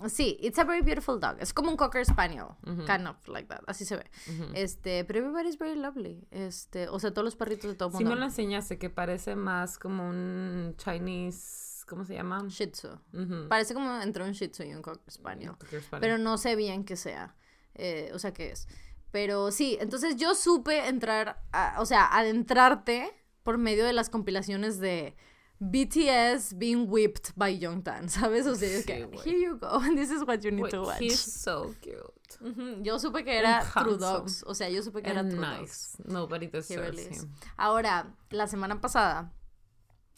sí, 0.09 0.37
it's 0.41 0.59
a 0.59 0.65
very 0.65 0.83
beautiful 0.83 1.19
dog. 1.19 1.37
Es 1.41 1.55
como 1.55 1.71
un 1.71 1.77
Cocker 1.79 2.05
Spaniel, 2.05 2.49
kind 2.65 3.07
of 3.09 3.17
like 3.29 3.49
that, 3.49 3.61
así 3.67 3.87
se 3.87 3.97
ve. 3.97 4.11
Este, 4.53 5.05
pero 5.07 5.21
everybody's 5.21 5.59
very 5.59 5.75
lovely. 5.79 6.27
Este, 6.31 6.89
o 6.91 6.99
sea, 6.99 7.13
todos 7.13 7.25
los 7.25 7.37
perritos 7.37 7.71
de 7.71 7.77
todo 7.77 7.89
el 7.89 7.93
Sí 7.95 8.05
mundo. 8.05 8.11
me 8.15 8.21
lo 8.21 8.27
enseñaste, 8.27 8.79
que 8.79 8.91
parece 8.91 9.37
más 9.37 9.79
como 9.79 10.07
un 10.07 10.75
Chinese... 10.77 11.65
¿Cómo 11.87 12.05
se 12.05 12.15
llama? 12.15 12.45
Shih 12.49 12.67
Tzu. 12.69 12.89
Ujú. 13.13 13.49
Parece 13.49 13.73
como 13.75 14.01
entre 14.01 14.25
un 14.25 14.33
Shih 14.33 14.49
Tzu 14.49 14.65
y 14.65 14.75
un 14.75 14.83
Cocker 14.83 15.11
Spaniel. 15.11 15.53
Cocker 15.59 15.81
Spaniel. 15.83 16.01
Pero 16.01 16.19
no 16.19 16.37
sé 16.39 16.57
bien 16.57 16.85
qué 16.85 16.97
sea. 16.97 17.35
eh, 17.75 18.11
o 18.15 18.19
sea, 18.19 18.33
qué 18.33 18.51
es. 18.53 18.67
Pero 19.11 19.51
sí, 19.51 19.77
entonces 19.81 20.17
yo 20.17 20.35
supe 20.35 20.89
entrar, 20.89 21.43
a- 21.53 21.77
o 21.79 21.87
sea, 21.87 22.07
adentrarte 22.07 23.13
por 23.43 23.57
medio 23.59 23.85
de 23.85 23.93
las 23.93 24.09
compilaciones 24.11 24.79
de 24.79 25.15
BTS 25.59 26.55
being 26.59 26.87
whipped 26.89 27.33
by 27.37 27.59
Jongtan, 27.61 28.09
¿sabes? 28.09 28.47
O 28.47 28.55
sea, 28.55 28.69
es 28.69 28.81
Sí, 28.81 28.87
que, 28.87 29.09
here 29.25 29.41
you 29.41 29.59
go, 29.59 29.81
this 29.95 30.11
is 30.11 30.23
what 30.27 30.41
you 30.41 30.51
need 30.51 30.69
to 30.71 30.83
watch. 30.83 31.01
He's 31.01 31.19
so 31.21 31.75
cute. 31.81 32.83
Yo 32.83 32.99
supe 32.99 33.25
que 33.25 33.39
era 33.39 33.61
And 33.61 33.73
True. 33.87 33.97
Dogs, 33.99 34.43
o 34.47 34.55
sea, 34.55 34.69
yo 34.69 34.83
supe 34.83 35.03
que 35.03 35.11
era 35.11 35.21
And 35.21 35.31
True 35.31 35.41
Dogs. 35.47 35.61
nice. 35.61 36.03
Nobody 36.13 36.47
He 36.47 36.51
deserves 36.51 37.07
him. 37.23 37.31
Ahora, 37.57 38.15
la 38.31 38.47
semana 38.47 38.81
pasada, 38.81 39.33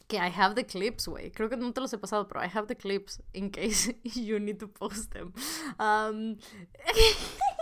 que 0.08 0.16
I 0.16 0.30
have 0.34 0.54
the 0.54 0.64
clips, 0.64 1.06
güey. 1.06 1.30
Creo 1.30 1.48
que 1.50 1.56
no 1.56 1.70
te 1.72 1.80
los 1.82 1.92
he 1.92 1.98
pasado, 1.98 2.26
pero 2.26 2.42
I 2.42 2.48
have 2.52 2.66
the 2.66 2.74
clips 2.76 3.20
in 3.34 3.50
case 3.50 3.94
you 4.02 4.38
need 4.40 4.58
to 4.58 4.66
post 4.66 5.12
them. 5.12 5.32
Um, 5.78 6.36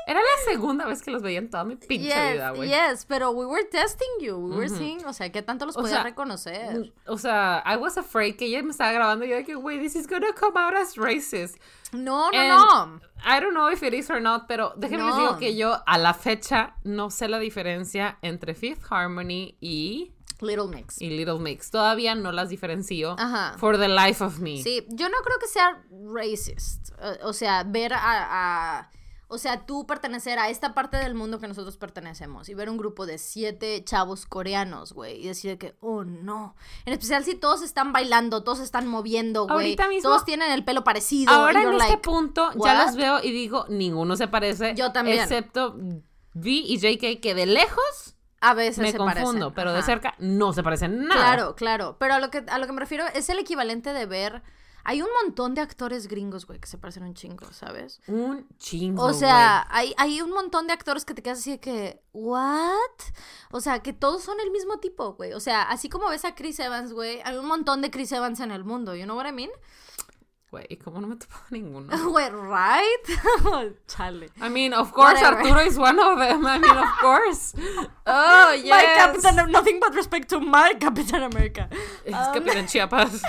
Era 0.09 0.21
la 0.21 0.53
segunda 0.53 0.87
vez 0.87 1.03
que 1.03 1.11
los 1.11 1.21
veía 1.21 1.39
en 1.39 1.51
toda 1.51 1.65
mi 1.65 1.75
pinche 1.75 2.07
yes, 2.07 2.33
vida, 2.35 2.51
güey. 2.53 2.69
yes, 2.69 3.05
pero 3.07 3.33
we 3.33 3.45
were 3.45 3.65
testing 3.65 4.07
you. 4.21 4.37
We 4.39 4.57
were 4.57 4.69
seeing, 4.69 5.05
o 5.05 5.13
sea, 5.13 5.31
qué 5.33 5.43
tanto 5.43 5.67
los 5.67 5.77
O 5.77 5.81
podía 5.81 5.97
sea, 5.97 6.05
reconocer. 6.05 6.93
O 7.09 7.19
sea, 7.19 7.61
I 7.67 7.77
was 7.77 7.99
afraid 7.99 8.37
que 8.37 8.47
ella 8.47 8.63
me 8.63 8.71
estaba 8.71 8.93
grabando 8.93 9.25
y 9.25 9.31
yo 9.31 9.45
que, 9.45 9.57
güey, 9.57 9.81
this 9.81 9.97
is 9.97 10.07
gonna 10.07 10.33
come 10.33 10.57
out 10.57 10.75
as 10.75 10.97
racist. 10.97 11.57
No, 11.93 12.31
no, 12.31 12.39
and- 12.39 13.01
no. 13.01 13.01
I 13.25 13.41
don't 13.41 13.55
know 13.55 13.69
if 13.69 13.83
it 13.83 13.95
is 13.95 14.09
or 14.09 14.21
not, 14.21 14.47
pero 14.47 14.75
déjenme 14.77 15.07
les 15.07 15.17
No. 15.17 15.21
digo 15.21 15.39
que 15.41 15.57
yo 15.57 15.77
a 15.85 15.99
la 15.99 16.15
fecha 16.15 16.77
no 16.85 17.11
sé 17.11 17.27
la 17.29 17.41
diferencia 17.41 18.19
entre 18.23 18.55
Fifth 18.55 18.85
Harmony 18.89 19.57
y, 19.61 20.13
Little 20.41 20.69
Mix. 20.69 21.01
y 21.01 21.11
Little 21.11 21.39
Mix. 21.39 21.71
Todavía 21.71 22.15
no 22.15 22.33
las 22.33 22.49
diferencio 22.49 23.17
Ajá. 23.19 23.55
for 23.59 23.79
the 23.79 23.89
life 23.89 24.23
of 24.23 24.39
me. 24.41 24.63
Sí, 24.63 24.85
yo 24.89 25.09
no 25.09 25.17
creo 25.25 25.39
que 25.39 25.47
sea 25.49 25.83
racist. 26.13 26.91
O, 27.23 27.29
o 27.29 27.33
sea, 27.33 27.65
ver 27.65 27.93
a, 27.95 28.01
a- 28.81 28.91
O 29.29 29.39
sea, 29.39 29.67
tú 29.67 29.87
pertenecer 29.89 30.39
a 30.39 30.51
esta 30.51 30.73
parte 30.73 30.99
del 30.99 31.15
mundo 31.17 31.41
que 31.41 31.49
nosotros 31.49 31.77
pertenecemos 31.77 32.49
y 32.49 32.55
ver 32.55 32.71
un 32.71 32.77
grupo 32.77 33.07
de 33.07 33.19
siete 33.19 33.83
chavos 33.83 34.25
coreanos, 34.25 34.93
güey, 34.93 35.21
y 35.21 35.27
decir 35.27 35.59
que, 35.59 35.75
oh 35.81 36.05
no. 36.05 36.55
En 36.85 36.93
especial 36.93 37.25
si 37.25 37.35
todos 37.35 37.63
están 37.63 37.93
bailando, 37.93 38.45
todos 38.45 38.61
están 38.61 38.87
moviendo, 38.87 39.43
güey. 39.49 39.55
Ahorita 39.57 39.89
mismo- 39.89 40.11
Todos 40.11 40.25
tienen 40.25 40.53
el 40.53 40.65
pelo 40.65 40.85
parecido. 40.85 41.33
Ahora 41.33 41.61
en 41.61 41.73
este 41.75 41.99
punto 41.99 42.53
ya 42.63 42.85
los 42.85 42.95
veo 42.95 43.19
y 43.21 43.33
digo, 43.33 43.67
ninguno 43.69 44.15
se 44.17 44.29
parece. 44.29 44.75
Yo 44.77 44.93
también. 44.93 45.19
Excepto 45.21 45.75
V 46.35 46.49
y 46.51 46.77
JK, 46.79 47.21
que 47.21 47.35
de 47.35 47.47
lejos 47.47 48.15
a 48.41 48.55
veces 48.55 48.79
me 48.79 48.93
se 48.93 48.99
confundo, 48.99 49.25
parecen. 49.25 49.53
pero 49.55 49.73
de 49.73 49.83
cerca 49.83 50.15
no 50.19 50.53
se 50.53 50.63
parecen 50.63 51.07
nada. 51.07 51.21
Claro, 51.35 51.55
claro. 51.57 51.97
Pero 51.99 52.15
a 52.15 52.19
lo 52.19 52.31
que, 52.31 52.45
a 52.49 52.59
lo 52.59 52.67
que 52.67 52.73
me 52.73 52.81
refiero 52.81 53.05
es 53.15 53.29
el 53.29 53.39
equivalente 53.39 53.93
de 53.93 54.07
ver. 54.07 54.43
Hay 54.89 55.03
un 55.03 55.09
montón 55.25 55.55
de 55.55 55.63
actores 55.63 56.07
gringos, 56.07 56.47
güey, 56.47 56.61
que 56.61 56.69
se 56.69 56.79
parecen 56.79 57.03
un 57.03 57.15
chingo, 57.15 57.53
¿sabes? 57.53 58.01
Un 58.07 58.47
chingo. 58.57 59.03
O 59.03 59.13
sea, 59.13 59.67
hay, 59.69 59.93
hay 59.97 60.23
un 60.23 60.31
montón 60.31 60.69
de 60.69 60.75
actores 60.75 61.05
que 61.05 61.13
te 61.13 61.25
quedas 61.25 61.41
así 61.41 61.51
de 61.51 61.59
que, 61.61 62.01
¿what? 62.13 62.71
O 63.51 63.61
sea, 63.61 63.81
que 63.81 63.93
todos 63.93 64.23
son 64.23 64.39
el 64.39 64.53
mismo 64.53 64.79
tipo, 64.79 65.15
güey. 65.15 65.33
O 65.33 65.41
sea, 65.41 65.63
así 65.63 65.89
como 65.89 66.09
ves 66.09 66.25
a 66.25 66.37
Chris 66.37 66.61
Evans, 66.61 66.93
güey, 66.93 67.21
hay 67.25 67.37
un 67.37 67.47
montón 67.47 67.83
de 67.83 67.91
Chris 67.91 68.13
Evans 68.13 68.39
en 68.39 68.53
el 68.53 68.63
mundo, 68.63 68.95
you 68.95 69.07
know 69.07 69.17
what 69.17 69.27
I 69.27 69.33
mean? 69.33 69.51
Güey, 70.57 70.79
¿cómo 70.83 71.01
no 71.01 71.07
me 71.09 71.17
ninguno? 71.51 71.89
Güey, 72.11 72.31
right? 72.31 73.75
Chale. 73.89 74.29
I 74.41 74.49
mean, 74.49 74.73
of 74.73 74.93
course, 74.93 75.21
Whatever. 75.21 75.39
Arturo 75.43 75.61
is 75.67 75.79
one 75.79 75.99
of 75.99 76.19
them. 76.19 76.47
I 76.47 76.59
mean, 76.59 76.77
of 76.77 76.89
course. 77.01 77.55
Oh, 78.09 78.53
yes. 78.53 78.71
My 78.71 78.83
Captain, 79.23 79.51
nothing 79.51 79.81
but 79.81 79.93
respect 79.93 80.29
to 80.31 80.39
my 80.39 80.75
Captain 80.79 81.23
America. 81.25 81.69
Es 82.07 82.15
Um, 82.15 82.35
Capitán 82.35 82.69
Chiapas. 82.71 83.21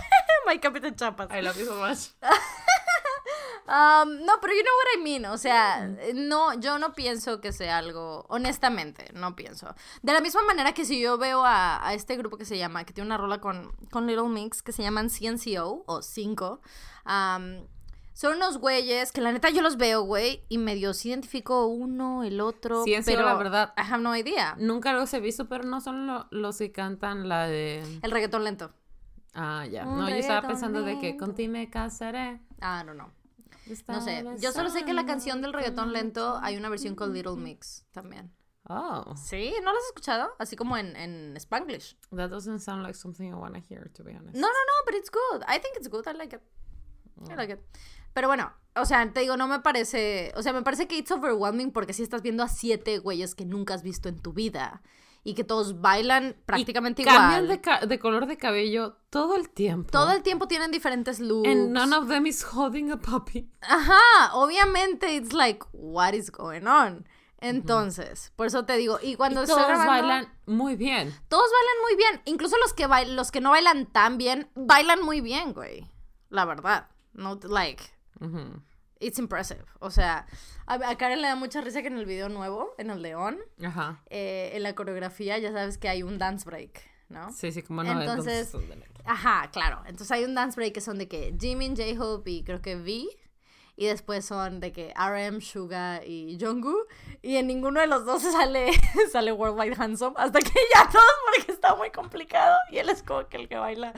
my 0.46 0.58
Captain 0.58 0.94
Chiapas. 0.94 1.28
I 1.32 1.42
love 1.42 1.58
you 1.58 1.66
so 1.66 1.76
much. 1.80 2.10
Um, 3.68 4.24
no, 4.26 4.34
pero 4.42 4.54
you 4.54 4.62
know 4.62 4.74
what 4.78 4.98
I 4.98 5.04
mean. 5.04 5.26
O 5.26 5.38
sea, 5.38 5.88
no, 6.14 6.54
yo 6.60 6.80
no 6.80 6.94
pienso 6.94 7.42
que 7.42 7.52
sea 7.52 7.78
algo. 7.78 8.26
Honestamente, 8.30 9.12
no 9.14 9.36
pienso. 9.36 9.76
De 10.02 10.14
la 10.14 10.22
misma 10.22 10.42
manera 10.44 10.74
que 10.74 10.86
si 10.86 11.00
yo 11.02 11.18
veo 11.18 11.44
a, 11.46 11.86
a 11.86 11.94
este 11.94 12.16
grupo 12.16 12.38
que 12.38 12.46
se 12.46 12.58
llama, 12.58 12.86
que 12.86 12.94
tiene 12.94 13.08
una 13.08 13.18
rola 13.18 13.42
con, 13.42 13.72
con 13.92 14.08
Little 14.08 14.30
Mix, 14.30 14.62
que 14.64 14.72
se 14.72 14.84
llaman 14.84 15.10
CNCO 15.10 15.84
o 15.86 16.02
5. 16.02 16.62
um, 17.06 17.68
Son 18.14 18.34
unos 18.38 18.58
güeyes 18.58 19.12
que 19.12 19.22
la 19.22 19.32
neta 19.32 19.50
yo 19.50 19.62
los 19.62 19.76
veo, 19.78 20.02
güey, 20.04 20.44
y 20.50 20.58
medio 20.58 20.94
sí 20.94 21.10
identifico 21.10 21.68
uno, 21.68 22.24
el 22.24 22.40
otro. 22.42 22.84
Sí, 22.86 22.96
pero 23.06 23.24
la 23.24 23.36
verdad. 23.36 23.74
I 23.78 23.82
have 23.82 24.02
no 24.02 24.16
idea. 24.16 24.56
Nunca 24.60 24.94
los 24.94 25.14
he 25.14 25.20
visto, 25.20 25.48
pero 25.50 25.66
no 25.66 25.82
son 25.82 26.08
lo- 26.08 26.26
los 26.32 26.58
que 26.58 26.72
cantan 26.72 27.28
la 27.30 27.48
de... 27.48 27.84
El 28.02 28.12
reggaetón 28.12 28.44
lento. 28.44 28.72
Ah, 29.34 29.66
ya. 29.70 29.86
No, 29.86 30.10
yo 30.10 30.16
estaba 30.16 30.48
pensando 30.48 30.82
de 30.82 30.98
que 31.00 31.08
lento. 31.10 31.26
con 31.26 31.36
ti 31.36 31.48
me 31.48 31.70
casaré. 31.70 32.40
Ah, 32.60 32.84
no, 32.84 32.96
no. 32.96 33.12
No 33.88 34.02
sé. 34.02 34.26
Yo 34.40 34.52
solo 34.52 34.70
sé 34.70 34.84
que 34.86 34.94
la 34.94 35.06
canción 35.06 35.42
del 35.42 35.54
reggaetón 35.54 35.94
lento 35.94 36.40
hay 36.42 36.58
una 36.58 36.70
versión 36.70 36.96
con 36.96 37.14
Little 37.14 37.36
Mix 37.36 37.86
también. 37.92 38.34
Oh, 38.70 39.16
Sí, 39.16 39.54
¿no 39.64 39.72
la 39.72 39.78
has 39.78 39.86
escuchado? 39.86 40.30
Así 40.40 40.58
como 40.58 40.76
en, 40.76 40.96
en 40.98 41.38
Spanglish. 41.38 41.98
that 42.16 42.30
doesn't 42.30 42.60
sound 42.60 42.84
like 42.84 42.96
something 42.98 43.30
I 43.30 43.34
want 43.36 43.56
to 43.56 43.62
hear, 43.70 43.90
to 43.94 44.04
be 44.04 44.12
honest. 44.12 44.36
No, 44.36 44.42
no, 44.42 44.48
no, 44.48 44.86
but 44.86 44.94
it's 44.96 45.10
good. 45.10 45.42
I 45.48 45.60
think 45.60 45.78
it's 45.78 45.88
good. 45.88 46.06
I 46.06 46.14
like 46.18 46.36
it. 46.36 46.42
I 47.30 47.36
like 47.36 47.54
it. 47.54 47.60
Pero 48.14 48.28
bueno, 48.28 48.52
o 48.76 48.86
sea, 48.86 49.10
te 49.14 49.22
digo, 49.22 49.38
no 49.38 49.48
me 49.48 49.60
parece. 49.60 50.34
O 50.36 50.44
sea, 50.44 50.52
me 50.52 50.64
parece 50.64 50.88
que 50.88 50.98
it's 50.98 51.12
overwhelming 51.12 51.72
porque 51.72 51.94
si 51.94 52.04
estás 52.04 52.22
viendo 52.22 52.44
a 52.44 52.50
siete 52.50 53.00
güeyes 53.00 53.36
que 53.36 53.46
nunca 53.46 53.74
has 53.74 53.84
visto 53.84 54.10
en 54.10 54.20
tu 54.22 54.34
vida 54.34 54.82
y 55.28 55.34
que 55.34 55.44
todos 55.44 55.82
bailan 55.82 56.38
prácticamente 56.46 57.02
Y 57.02 57.06
Cambian 57.06 57.44
igual. 57.44 57.48
de, 57.50 57.60
ca- 57.62 57.86
de 57.86 58.00
color 58.00 58.28
de 58.28 58.38
cabello 58.38 58.96
todo 59.10 59.36
el 59.36 59.50
tiempo. 59.50 59.92
Todo 59.92 60.14
el 60.14 60.24
tiempo 60.24 60.48
tienen 60.48 60.72
diferentes 60.72 61.20
looks. 61.20 61.50
And 61.50 61.72
none 61.74 61.94
of 61.94 62.08
them 62.08 62.26
is 62.26 62.46
holding 62.46 62.92
a 62.92 62.98
puppy. 62.98 63.52
Ajá, 63.60 64.00
obviamente, 64.34 65.14
it's 65.16 65.34
like, 65.34 65.66
what 65.74 66.14
is 66.14 66.32
going 66.32 66.66
on? 66.66 67.06
Entonces, 67.42 68.32
por 68.38 68.48
eso 68.48 68.64
te 68.64 68.78
digo, 68.78 69.00
y 69.04 69.16
cuando 69.16 69.44
Y 69.44 69.48
todos 69.48 69.68
grabando- 69.68 69.86
bailan 69.88 70.34
muy 70.46 70.78
bien. 70.78 71.14
Todos 71.28 71.44
bailan 71.52 71.82
muy 71.84 71.96
bien. 71.98 72.22
Incluso 72.26 72.56
los 72.60 72.74
que 72.74 72.88
los 73.14 73.30
que 73.32 73.42
no 73.42 73.52
bailan 73.52 73.86
tan 73.88 74.18
bien, 74.18 74.50
bailan 74.56 75.04
muy 75.04 75.20
bien, 75.22 75.54
güey. 75.54 75.92
La 76.30 76.46
verdad. 76.46 76.88
No, 77.14 77.38
like, 77.50 77.84
Ujú. 78.22 78.62
It's 79.00 79.20
impressive. 79.20 79.64
O 79.80 79.92
sea, 79.92 80.26
a, 80.66 80.74
a 80.76 80.98
Karen 80.98 81.22
le 81.22 81.28
da 81.28 81.36
mucha 81.36 81.62
risa 81.62 81.82
que 81.82 81.88
en 81.88 81.98
el 81.98 82.06
video 82.06 82.30
nuevo, 82.30 82.74
en 82.78 82.90
el 82.90 83.02
León, 83.02 83.40
Ajá. 83.64 84.02
eh, 84.10 84.52
en 84.54 84.64
la 84.64 84.76
coreografía 84.76 85.38
ya 85.38 85.52
sabes 85.52 85.78
que 85.78 85.90
hay 85.90 86.04
un 86.04 86.18
dance 86.18 86.46
break, 86.46 86.82
¿no? 87.10 87.32
Sí, 87.32 87.52
sí, 87.52 87.62
como 87.64 87.84
no. 87.84 88.00
Entonces- 88.02 88.54
la- 88.54 89.12
Ajá, 89.12 89.50
claro. 89.52 89.80
Entonces 89.86 90.12
hay 90.12 90.26
un 90.26 90.36
dance 90.36 90.56
break 90.58 90.74
que 90.74 90.82
son 90.82 90.98
de 90.98 91.08
que 91.08 91.34
Jimin, 91.40 91.76
J-Hope 91.78 92.30
y 92.30 92.44
creo 92.44 92.62
que 92.62 92.76
V. 92.76 93.08
Y 93.80 93.86
después 93.86 94.26
son 94.26 94.60
de 94.60 94.72
que 94.72 94.92
RM, 94.98 95.40
Suga 95.40 96.04
y 96.04 96.36
Jungkook. 96.42 96.88
Y 97.22 97.36
en 97.38 97.46
ninguno 97.48 97.80
de 97.80 97.86
los 97.88 98.06
dos 98.06 98.22
sale, 98.34 98.72
sale 99.12 99.32
Worldwide 99.32 99.76
Handsome. 99.78 100.16
Hasta 100.18 100.40
que 100.40 100.52
ya 100.76 100.90
todos 100.92 101.06
porque 101.38 101.52
está 101.52 101.76
muy 101.76 101.92
complicado. 101.92 102.58
Y 102.72 102.80
él 102.80 102.90
es 102.90 103.04
como 103.04 103.28
que 103.30 103.38
el 103.38 103.48
que 103.48 103.56
baila 103.56 103.94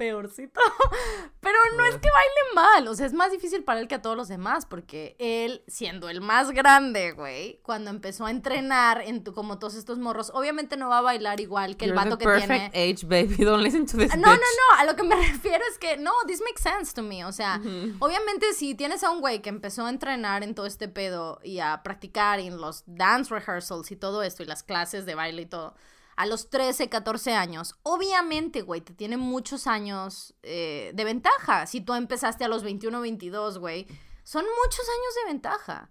peorcito. 0.00 0.58
Pero 1.40 1.58
no 1.76 1.84
es 1.84 1.94
que 1.96 2.08
baile 2.10 2.54
mal. 2.54 2.88
O 2.88 2.94
sea, 2.94 3.04
es 3.04 3.12
más 3.12 3.30
difícil 3.30 3.64
para 3.64 3.80
él 3.80 3.86
que 3.88 3.96
a 3.96 4.02
todos 4.02 4.16
los 4.16 4.28
demás. 4.28 4.64
Porque 4.64 5.14
él, 5.18 5.62
siendo 5.68 6.08
el 6.08 6.22
más 6.22 6.52
grande, 6.52 7.12
güey, 7.12 7.60
cuando 7.62 7.90
empezó 7.90 8.24
a 8.24 8.30
entrenar 8.30 9.02
en 9.02 9.22
tu, 9.24 9.34
como 9.34 9.58
todos 9.58 9.74
estos 9.74 9.98
morros, 9.98 10.30
obviamente 10.34 10.78
no 10.78 10.88
va 10.88 10.98
a 10.98 11.02
bailar 11.02 11.38
igual 11.40 11.76
que 11.76 11.84
el 11.84 11.90
You're 11.90 12.02
vato 12.04 12.16
the 12.16 12.24
que 12.24 12.30
perfect 12.30 12.72
tiene. 12.72 12.92
age, 12.92 13.04
baby. 13.06 13.44
Don't 13.44 13.62
listen 13.62 13.84
to 13.86 13.98
this 13.98 14.08
No, 14.16 14.22
no, 14.26 14.32
bitch. 14.32 14.40
no, 14.40 14.78
a 14.78 14.84
lo 14.86 14.96
que 14.96 15.02
me 15.02 15.16
refiero 15.28 15.62
es 15.70 15.76
que 15.76 15.98
no, 15.98 16.12
this 16.26 16.40
makes 16.40 16.62
sense 16.62 16.94
to 16.94 17.02
me, 17.02 17.24
o 17.26 17.32
sea, 17.32 17.60
obviamente 17.98 18.54
si 18.54 18.74
tienes 18.74 19.04
a 19.04 19.10
un 19.10 19.20
güey 19.20 19.42
que 19.42 19.50
empezó 19.50 19.84
a 19.84 19.90
entrenar 19.90 20.42
en 20.42 20.54
todo 20.54 20.64
este 20.64 20.88
pedo 20.88 21.40
y 21.44 21.58
a 21.58 21.82
practicar 21.82 22.40
en 22.40 22.56
los 22.56 22.84
dance 22.86 23.34
rehearsals 23.34 23.90
y 23.90 23.96
todo 23.96 24.22
esto 24.22 24.42
y 24.42 24.46
las 24.46 24.62
clases 24.62 25.04
de 25.04 25.14
baile 25.14 25.42
y 25.42 25.46
todo, 25.46 25.74
a 26.16 26.26
los 26.26 26.50
13, 26.50 26.88
14 26.88 27.34
años, 27.34 27.76
obviamente, 27.82 28.62
güey, 28.62 28.80
te 28.80 28.92
tiene 28.92 29.16
muchos 29.16 29.66
años 29.66 30.34
eh, 30.42 30.92
de 30.94 31.04
ventaja. 31.04 31.66
Si 31.66 31.80
tú 31.80 31.94
empezaste 31.94 32.44
a 32.44 32.48
los 32.48 32.62
21, 32.62 33.00
22, 33.00 33.58
güey, 33.58 33.86
son 34.22 34.44
muchos 34.44 34.86
años 34.86 35.14
de 35.16 35.32
ventaja. 35.32 35.88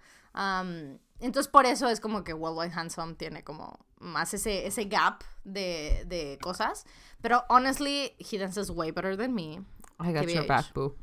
Entonces, 1.20 1.50
por 1.52 1.66
eso 1.66 1.90
es 1.90 2.00
como 2.00 2.24
que 2.24 2.34
Worldwide 2.34 2.74
Handsome 2.74 3.16
tiene 3.16 3.44
como 3.44 3.86
más 4.00 4.34
ese, 4.34 4.66
ese 4.68 4.86
gap 4.86 5.24
de, 5.44 6.04
de 6.08 6.38
cosas. 6.42 6.86
Pero, 7.22 7.44
honestly, 7.50 8.16
he 8.20 8.38
dances 8.38 8.70
way 8.70 8.92
better 8.92 9.18
than 9.18 9.34
me. 9.34 9.66
I 10.00 10.14
got 10.14 10.28
your 10.28 10.48
back, 10.48 10.74
boo. 10.74 10.96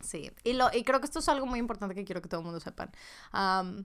Sí, 0.00 0.30
y, 0.44 0.52
lo, 0.52 0.68
y 0.72 0.84
creo 0.84 1.00
que 1.00 1.06
esto 1.06 1.20
es 1.20 1.28
algo 1.28 1.46
muy 1.46 1.58
importante 1.58 1.94
que 1.94 2.04
quiero 2.04 2.20
que 2.20 2.28
todo 2.28 2.40
el 2.40 2.44
mundo 2.44 2.60
sepan. 2.60 2.90
Um, 3.32 3.84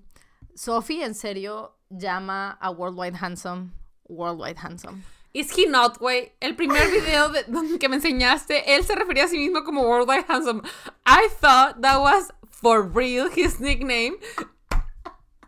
Sophie, 0.56 1.04
en 1.04 1.16
serio, 1.16 1.78
llama 1.90 2.52
a 2.60 2.70
Worldwide 2.70 3.18
Handsome 3.20 3.72
Worldwide 4.12 4.58
Handsome. 4.58 5.04
Is 5.34 5.52
he 5.56 5.66
not, 5.66 5.98
güey? 6.00 6.34
El 6.42 6.56
primer 6.56 6.90
video 6.92 7.30
de- 7.30 7.46
que 7.80 7.88
me 7.88 7.96
enseñaste, 7.96 8.76
él 8.76 8.84
se 8.84 8.94
refería 8.96 9.24
a 9.24 9.28
sí 9.28 9.38
mismo 9.38 9.64
como 9.64 9.84
Worldwide 9.84 10.26
Handsome. 10.28 10.62
I 11.06 11.30
thought 11.40 11.82
that 11.82 12.00
was 12.02 12.32
for 12.50 12.82
real 12.84 13.30
his 13.34 13.60
nickname. 13.60 14.18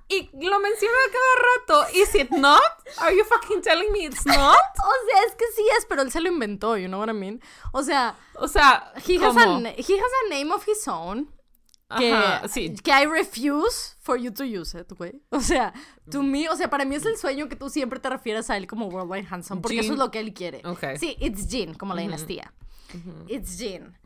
Y 0.09 0.29
lo 0.33 0.59
menciona 0.59 0.95
cada 1.11 1.81
rato. 1.81 1.93
Is 1.95 2.13
it 2.15 2.29
not? 2.31 2.61
Are 2.99 3.11
you 3.15 3.23
fucking 3.23 3.61
telling 3.61 3.91
me 3.91 4.05
it's 4.05 4.25
not? 4.25 4.37
O 4.85 5.07
sea, 5.09 5.23
es 5.27 5.35
que 5.35 5.45
sí 5.55 5.65
es, 5.77 5.85
pero 5.85 6.01
él 6.03 6.11
se 6.11 6.19
lo 6.21 6.29
inventó, 6.29 6.77
you 6.79 6.87
know 6.87 6.99
what 6.99 7.09
I 7.09 7.13
mean? 7.13 7.41
O 7.73 7.81
sea, 7.83 8.15
O 8.35 8.47
sea, 8.47 8.91
he 9.07 9.15
has, 9.17 9.35
a, 9.35 9.59
he 9.75 9.97
has 9.97 10.11
a 10.25 10.29
name 10.29 10.51
of 10.51 10.63
his 10.67 10.87
own. 10.87 11.29
Que, 11.97 12.11
Ajá, 12.13 12.47
sí. 12.47 12.75
que 12.83 12.91
I 12.91 13.05
refuse 13.05 13.95
for 13.99 14.17
you 14.17 14.31
to 14.33 14.43
use 14.43 14.77
it, 14.79 14.91
güey. 14.97 15.21
O 15.29 15.39
sea, 15.39 15.73
to 16.11 16.21
me, 16.23 16.49
o 16.49 16.55
sea, 16.55 16.69
para 16.69 16.85
mí 16.85 16.95
es 16.95 17.05
el 17.05 17.17
sueño 17.17 17.47
que 17.49 17.55
tú 17.55 17.69
siempre 17.69 17.99
te 17.99 18.09
refieras 18.09 18.49
a 18.49 18.57
él 18.57 18.67
como 18.67 18.87
Worldwide 18.87 19.27
Handsome, 19.29 19.61
porque 19.61 19.75
eso 19.79 19.83
Jean. 19.89 19.93
es 19.93 19.99
lo 19.99 20.11
que 20.11 20.19
él 20.19 20.33
quiere. 20.33 20.61
Ok. 20.65 20.83
Sí, 20.99 21.15
it's 21.19 21.47
Jean, 21.47 21.73
como 21.75 21.93
la 21.95 22.01
dinastía. 22.01 22.53
It's 23.27 23.57
Jean. 23.57 23.97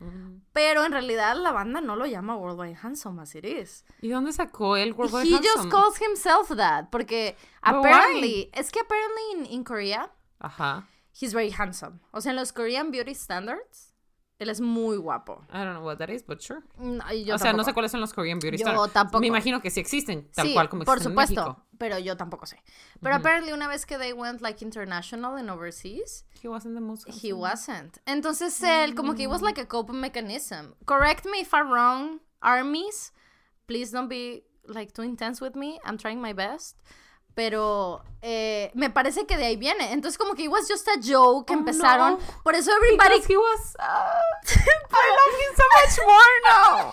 Pero 0.54 0.82
en 0.84 0.92
realidad 0.92 1.36
la 1.36 1.52
banda 1.52 1.80
no 1.82 1.94
lo 1.94 2.06
llama 2.06 2.36
Worldwide 2.36 2.78
Handsome 2.82 3.20
as 3.20 3.34
it 3.34 3.44
is. 3.44 3.84
¿Y 4.00 4.08
dónde 4.08 4.32
sacó 4.32 4.76
el 4.76 4.94
Worldwide 4.94 5.26
He 5.28 5.34
Handsome? 5.34 5.56
just 5.56 5.70
calls 5.70 6.00
himself 6.00 6.48
that, 6.56 6.86
porque 6.90 7.36
But 7.62 7.74
apparently, 7.76 8.50
es 8.54 8.70
que 8.70 8.80
apparently 8.80 9.22
in, 9.34 9.46
in 9.58 9.64
Korea, 9.64 10.10
Ajá. 10.40 10.86
he's 11.12 11.34
very 11.34 11.50
handsome. 11.50 12.00
O 12.12 12.20
sea, 12.22 12.30
en 12.30 12.36
los 12.36 12.52
Korean 12.52 12.90
beauty 12.90 13.14
standards, 13.14 13.87
él 14.38 14.48
es 14.50 14.60
muy 14.60 14.96
guapo. 14.96 15.42
I 15.52 15.58
don't 15.64 15.74
know 15.74 15.84
what 15.84 15.96
that 15.98 16.08
is, 16.10 16.24
but 16.24 16.40
sure. 16.40 16.60
No, 16.78 17.02
y 17.12 17.24
yo 17.24 17.34
o 17.34 17.38
sea, 17.38 17.52
no 17.52 17.64
sé 17.64 17.72
cuáles 17.74 17.90
son 17.90 18.00
los 18.00 18.12
Korean 18.12 18.38
Beauty 18.38 18.58
Yo 18.58 18.66
Standards. 18.66 18.92
tampoco. 18.92 19.20
Me 19.20 19.26
imagino 19.26 19.60
que 19.60 19.70
sí 19.70 19.80
existen, 19.80 20.28
tal 20.32 20.46
sí, 20.46 20.54
cual 20.54 20.68
como 20.68 20.84
por 20.84 20.98
existen 20.98 21.12
supuesto, 21.12 21.40
en 21.40 21.46
México. 21.48 21.66
pero 21.78 21.98
yo 21.98 22.16
tampoco 22.16 22.46
sé. 22.46 22.62
Pero 23.00 23.16
apparently 23.16 23.52
una 23.52 23.66
vez 23.66 23.84
que 23.84 23.98
they 23.98 24.12
went 24.12 24.40
like 24.40 24.64
international 24.64 25.36
and 25.36 25.50
overseas, 25.50 26.24
He 26.42 26.48
wasn't 26.48 26.74
the 26.76 26.80
most 26.80 27.08
he 27.08 27.32
wasn't. 27.32 27.98
Entonces 28.06 28.62
él 28.62 28.94
como 28.94 29.14
que 29.14 29.24
it 29.24 29.28
was 29.28 29.42
like 29.42 29.60
a 29.60 29.66
coping 29.66 30.00
mechanism. 30.00 30.74
Correct 30.86 31.26
me 31.26 31.40
if 31.40 31.52
I'm 31.52 31.72
wrong, 31.72 32.20
armies. 32.40 33.12
Please 33.66 33.90
don't 33.90 34.08
be 34.08 34.44
like 34.66 34.92
too 34.92 35.02
intense 35.02 35.40
with 35.40 35.56
me. 35.56 35.80
I'm 35.84 35.98
trying 35.98 36.20
my 36.20 36.32
best. 36.32 36.76
Pero 37.38 38.02
eh, 38.20 38.72
me 38.74 38.90
parece 38.90 39.24
que 39.24 39.36
de 39.36 39.44
ahí 39.46 39.56
viene. 39.56 39.92
Entonces 39.92 40.18
como 40.18 40.34
que 40.34 40.42
it 40.42 40.50
was 40.50 40.66
just 40.68 40.88
a 40.88 40.94
joke 41.00 41.46
que 41.46 41.54
Oh, 41.54 41.58
empezaron. 41.58 42.14
no. 42.14 42.42
Por 42.42 42.56
eso 42.56 42.72
everybody... 42.72 43.10
Because 43.20 43.32
he 43.32 43.36
was... 43.36 43.76
uh, 43.78 43.84
I 44.50 45.04
love 45.08 45.40
him 45.40 45.54
so 45.56 45.62
much 45.78 45.98
more 46.04 46.34
now. 46.50 46.92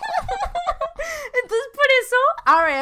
Entonces 1.42 1.66
por 1.74 1.86
eso 2.00 2.16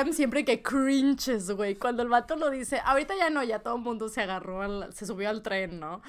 RM 0.04 0.12
siempre 0.12 0.44
que 0.44 0.62
cringes, 0.62 1.50
güey. 1.52 1.74
Cuando 1.76 2.02
el 2.02 2.10
vato 2.10 2.36
lo 2.36 2.50
dice, 2.50 2.82
ahorita 2.84 3.14
ya 3.16 3.30
no, 3.30 3.42
ya 3.42 3.60
todo 3.60 3.76
el 3.76 3.80
mundo 3.80 4.10
se 4.10 4.20
agarró, 4.20 4.60
al- 4.60 4.92
se 4.92 5.06
subió 5.06 5.30
al 5.30 5.40
tren, 5.40 5.80
¿no? 5.80 6.02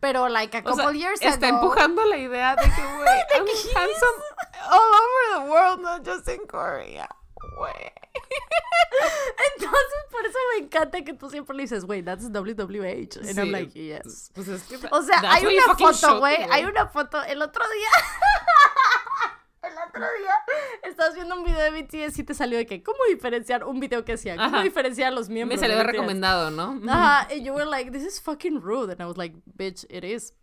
Pero 0.00 0.30
like 0.30 0.56
a 0.56 0.60
O 0.60 0.64
couple 0.64 0.84
sea, 0.84 0.92
years 0.92 1.20
está 1.20 1.48
ago. 1.48 1.58
empujando 1.58 2.06
la 2.06 2.16
idea 2.16 2.56
de 2.56 2.62
que, 2.62 2.82
güey, 2.96 3.18
I'm 3.34 3.46
handsome 3.76 4.22
all 4.70 4.94
over 4.94 5.44
the 5.44 5.50
world, 5.50 5.80
not 5.82 6.04
just 6.06 6.26
in 6.28 6.46
Korea. 6.46 7.06
Güey. 7.62 7.92
Entonces 9.54 9.98
por 10.10 10.26
eso 10.26 10.38
me 10.56 10.64
encanta 10.64 11.02
que 11.02 11.14
tú 11.14 11.30
siempre 11.30 11.56
le 11.56 11.62
dices, 11.62 11.84
güey, 11.84 12.02
that's 12.02 12.24
WWH. 12.30 13.16
And 13.28 13.38
I'm 13.38 13.46
Sí. 13.46 13.50
like, 13.50 13.72
yes. 13.72 14.30
Pues 14.34 14.48
es 14.48 14.62
que 14.64 14.76
O 14.90 15.02
sea, 15.02 15.22
hay 15.26 15.46
una 15.46 15.74
foto, 15.76 16.18
güey. 16.18 16.38
me, 16.38 16.52
Hay 16.52 16.64
una 16.64 16.86
foto. 16.88 17.22
El 17.22 17.40
otro 17.42 17.64
día. 17.72 17.88
el 19.62 19.72
otro 19.88 20.00
día. 20.18 20.34
Estabas 20.82 21.14
viendo 21.14 21.36
un 21.36 21.44
video 21.44 21.60
de 21.60 21.70
BTS 21.82 22.18
y 22.18 22.24
te 22.24 22.34
salió 22.34 22.58
de 22.58 22.66
que, 22.66 22.82
¿cómo 22.82 22.98
diferenciar 23.08 23.64
un 23.64 23.80
video 23.80 24.04
que 24.04 24.14
hacía? 24.14 24.36
¿Cómo 24.36 24.48
Ajá. 24.56 24.62
diferenciar 24.62 25.08
a 25.12 25.14
los 25.14 25.28
Me 25.28 25.36
miembros? 25.36 25.60
salió 25.60 25.76
de 25.76 25.82
de 25.82 25.84
BTS? 25.88 25.92
recomendado, 25.92 26.50
¿no? 26.50 26.78
Ajá, 26.92 27.28
and 27.32 27.42
you 27.44 27.52
were 27.54 27.64
like, 27.64 27.90
this 27.92 28.02
is 28.04 28.20
fucking 28.20 28.60
rude. 28.60 28.90
And 28.92 29.00
I 29.00 29.06
was 29.06 29.16
like, 29.16 29.36
bitch, 29.56 29.84
it 29.88 30.04
is. 30.04 30.34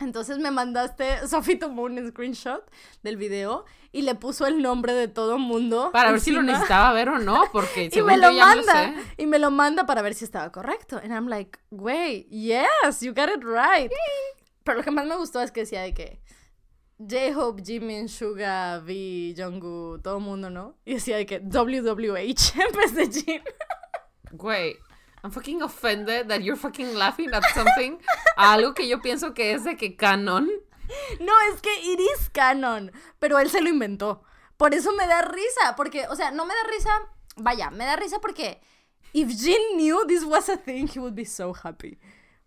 Entonces 0.00 0.38
me 0.38 0.50
mandaste 0.50 1.26
Sophie 1.28 1.56
tomó 1.56 1.82
un 1.82 2.08
screenshot 2.08 2.64
del 3.02 3.16
video 3.16 3.64
y 3.92 4.02
le 4.02 4.14
puso 4.14 4.46
el 4.46 4.62
nombre 4.62 4.94
de 4.94 5.08
todo 5.08 5.38
mundo. 5.38 5.90
Para 5.92 6.10
ver 6.12 6.20
si 6.20 6.30
lo 6.30 6.42
necesitaba 6.42 6.92
ver 6.92 7.08
o 7.10 7.18
no, 7.18 7.44
porque 7.52 7.84
Y 7.86 7.90
según 7.90 8.06
me 8.08 8.16
lo 8.18 8.30
yo 8.30 8.36
ya 8.36 8.46
manda. 8.46 8.72
sé. 8.72 8.94
y 9.18 9.26
me 9.26 9.38
lo 9.38 9.50
manda 9.50 9.86
para 9.86 10.02
ver 10.02 10.14
si 10.14 10.24
estaba 10.24 10.50
correcto. 10.50 10.96
And 10.98 11.12
I'm 11.12 11.28
like, 11.28 11.58
güey, 11.70 12.26
yes, 12.30 13.00
you 13.00 13.12
got 13.14 13.28
it 13.28 13.42
right. 13.44 13.90
Pero 14.64 14.78
lo 14.78 14.84
que 14.84 14.90
más 14.90 15.06
me 15.06 15.16
gustó 15.16 15.40
es 15.42 15.50
que 15.52 15.60
decía 15.60 15.82
de 15.82 15.92
que 15.94 16.20
J-Hope, 16.98 17.62
Jimin, 17.64 18.08
Suga, 18.08 18.78
V, 18.84 19.34
Jungkook, 19.36 20.02
todo 20.02 20.18
el 20.18 20.22
mundo, 20.22 20.50
¿no? 20.50 20.76
Y 20.84 20.94
decía 20.94 21.16
de 21.16 21.24
que 21.26 21.40
WWH 21.40 22.52
en 22.60 22.76
vez 22.76 22.94
de 22.94 23.06
Jin. 23.10 23.42
Güey, 24.32 24.76
I'm 25.22 25.30
fucking 25.30 25.62
offended 25.62 26.28
that 26.28 26.42
you're 26.42 26.56
fucking 26.56 26.94
laughing 26.94 27.32
at 27.34 27.44
something. 27.54 27.98
a 28.36 28.54
algo 28.54 28.74
que 28.74 28.88
yo 28.88 29.00
pienso 29.00 29.34
que 29.34 29.52
es 29.52 29.64
de 29.64 29.76
que 29.76 29.96
canon. 29.96 30.48
No, 31.20 31.32
es 31.52 31.60
que 31.60 31.70
it 31.92 32.00
is 32.00 32.30
canon, 32.30 32.90
pero 33.18 33.38
él 33.38 33.50
se 33.50 33.60
lo 33.60 33.68
inventó. 33.68 34.22
Por 34.56 34.74
eso 34.74 34.92
me 34.92 35.06
da 35.06 35.22
risa, 35.22 35.76
porque, 35.76 36.06
o 36.08 36.16
sea, 36.16 36.30
no 36.30 36.44
me 36.44 36.54
da 36.54 36.70
risa, 36.70 36.90
vaya, 37.36 37.70
me 37.70 37.84
da 37.84 37.96
risa 37.96 38.20
porque 38.20 38.60
if 39.12 39.28
Jin 39.28 39.76
knew 39.76 40.06
this 40.06 40.24
was 40.24 40.48
a 40.48 40.56
thing, 40.56 40.86
he 40.86 40.98
would 40.98 41.14
be 41.14 41.24
so 41.24 41.52
happy. 41.52 41.98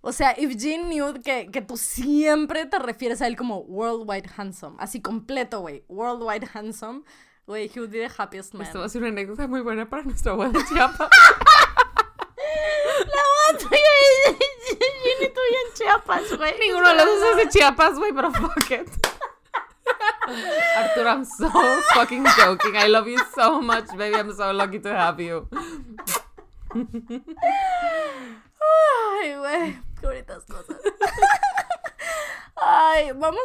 O 0.02 0.12
sea, 0.12 0.34
if 0.38 0.56
Jin 0.58 0.90
knew 0.90 1.14
que, 1.24 1.50
que 1.52 1.62
tú 1.62 1.78
siempre 1.78 2.66
te 2.66 2.78
refieres 2.78 3.22
a 3.22 3.28
él 3.28 3.38
como 3.38 3.60
worldwide 3.60 4.30
handsome, 4.36 4.76
así 4.80 5.02
completo, 5.02 5.62
güey, 5.62 5.86
worldwide 5.88 6.48
handsome, 6.54 7.04
güey, 7.48 7.72
he 7.74 7.80
would 7.80 7.92
be 7.92 8.00
the 8.00 8.12
happiest 8.18 8.54
man. 8.54 8.68
Esto 8.68 8.80
va 8.80 8.86
a 8.86 8.90
ser 8.90 9.02
una 9.02 9.10
anécdota 9.10 9.48
muy 9.48 9.62
buena 9.62 9.90
para 9.90 10.04
nuestra 10.04 10.34
abuela 10.34 10.52
de 10.60 10.66
Chiapas. 10.66 11.10
La 13.06 13.24
otra 13.54 13.70
y 13.78 14.36
Jin 14.80 15.22
y 15.22 15.30
tú 15.30 15.42
y 15.52 15.56
en 15.56 15.74
Chiapas, 15.74 16.38
güey. 16.38 16.60
Ninguno 16.60 16.90
de 16.90 16.96
los 16.96 17.06
dos 17.06 17.30
es 17.32 17.36
de 17.38 17.50
Chiapas, 17.50 17.98
güey, 17.98 18.14
pero 18.14 18.32
fuck 18.32 18.72
it. 18.72 18.90
Arturo, 20.78 21.10
I'm 21.10 21.26
so 21.26 21.50
fucking 21.94 22.26
joking. 22.38 22.76
I 22.76 22.88
love 22.88 23.08
you 23.08 23.20
so 23.36 23.62
much, 23.62 23.88
baby. 23.98 24.16
I'm 24.16 24.32
so 24.34 24.52
lucky 24.52 24.80
to 24.80 24.90
have 24.90 25.20
you. 25.20 25.48
Ay, 29.22 29.36
güey, 29.38 29.80
qué 30.00 30.08
bonitas 30.08 30.46
cosas. 30.46 30.78
Ay, 32.56 33.12
vamos 33.14 33.42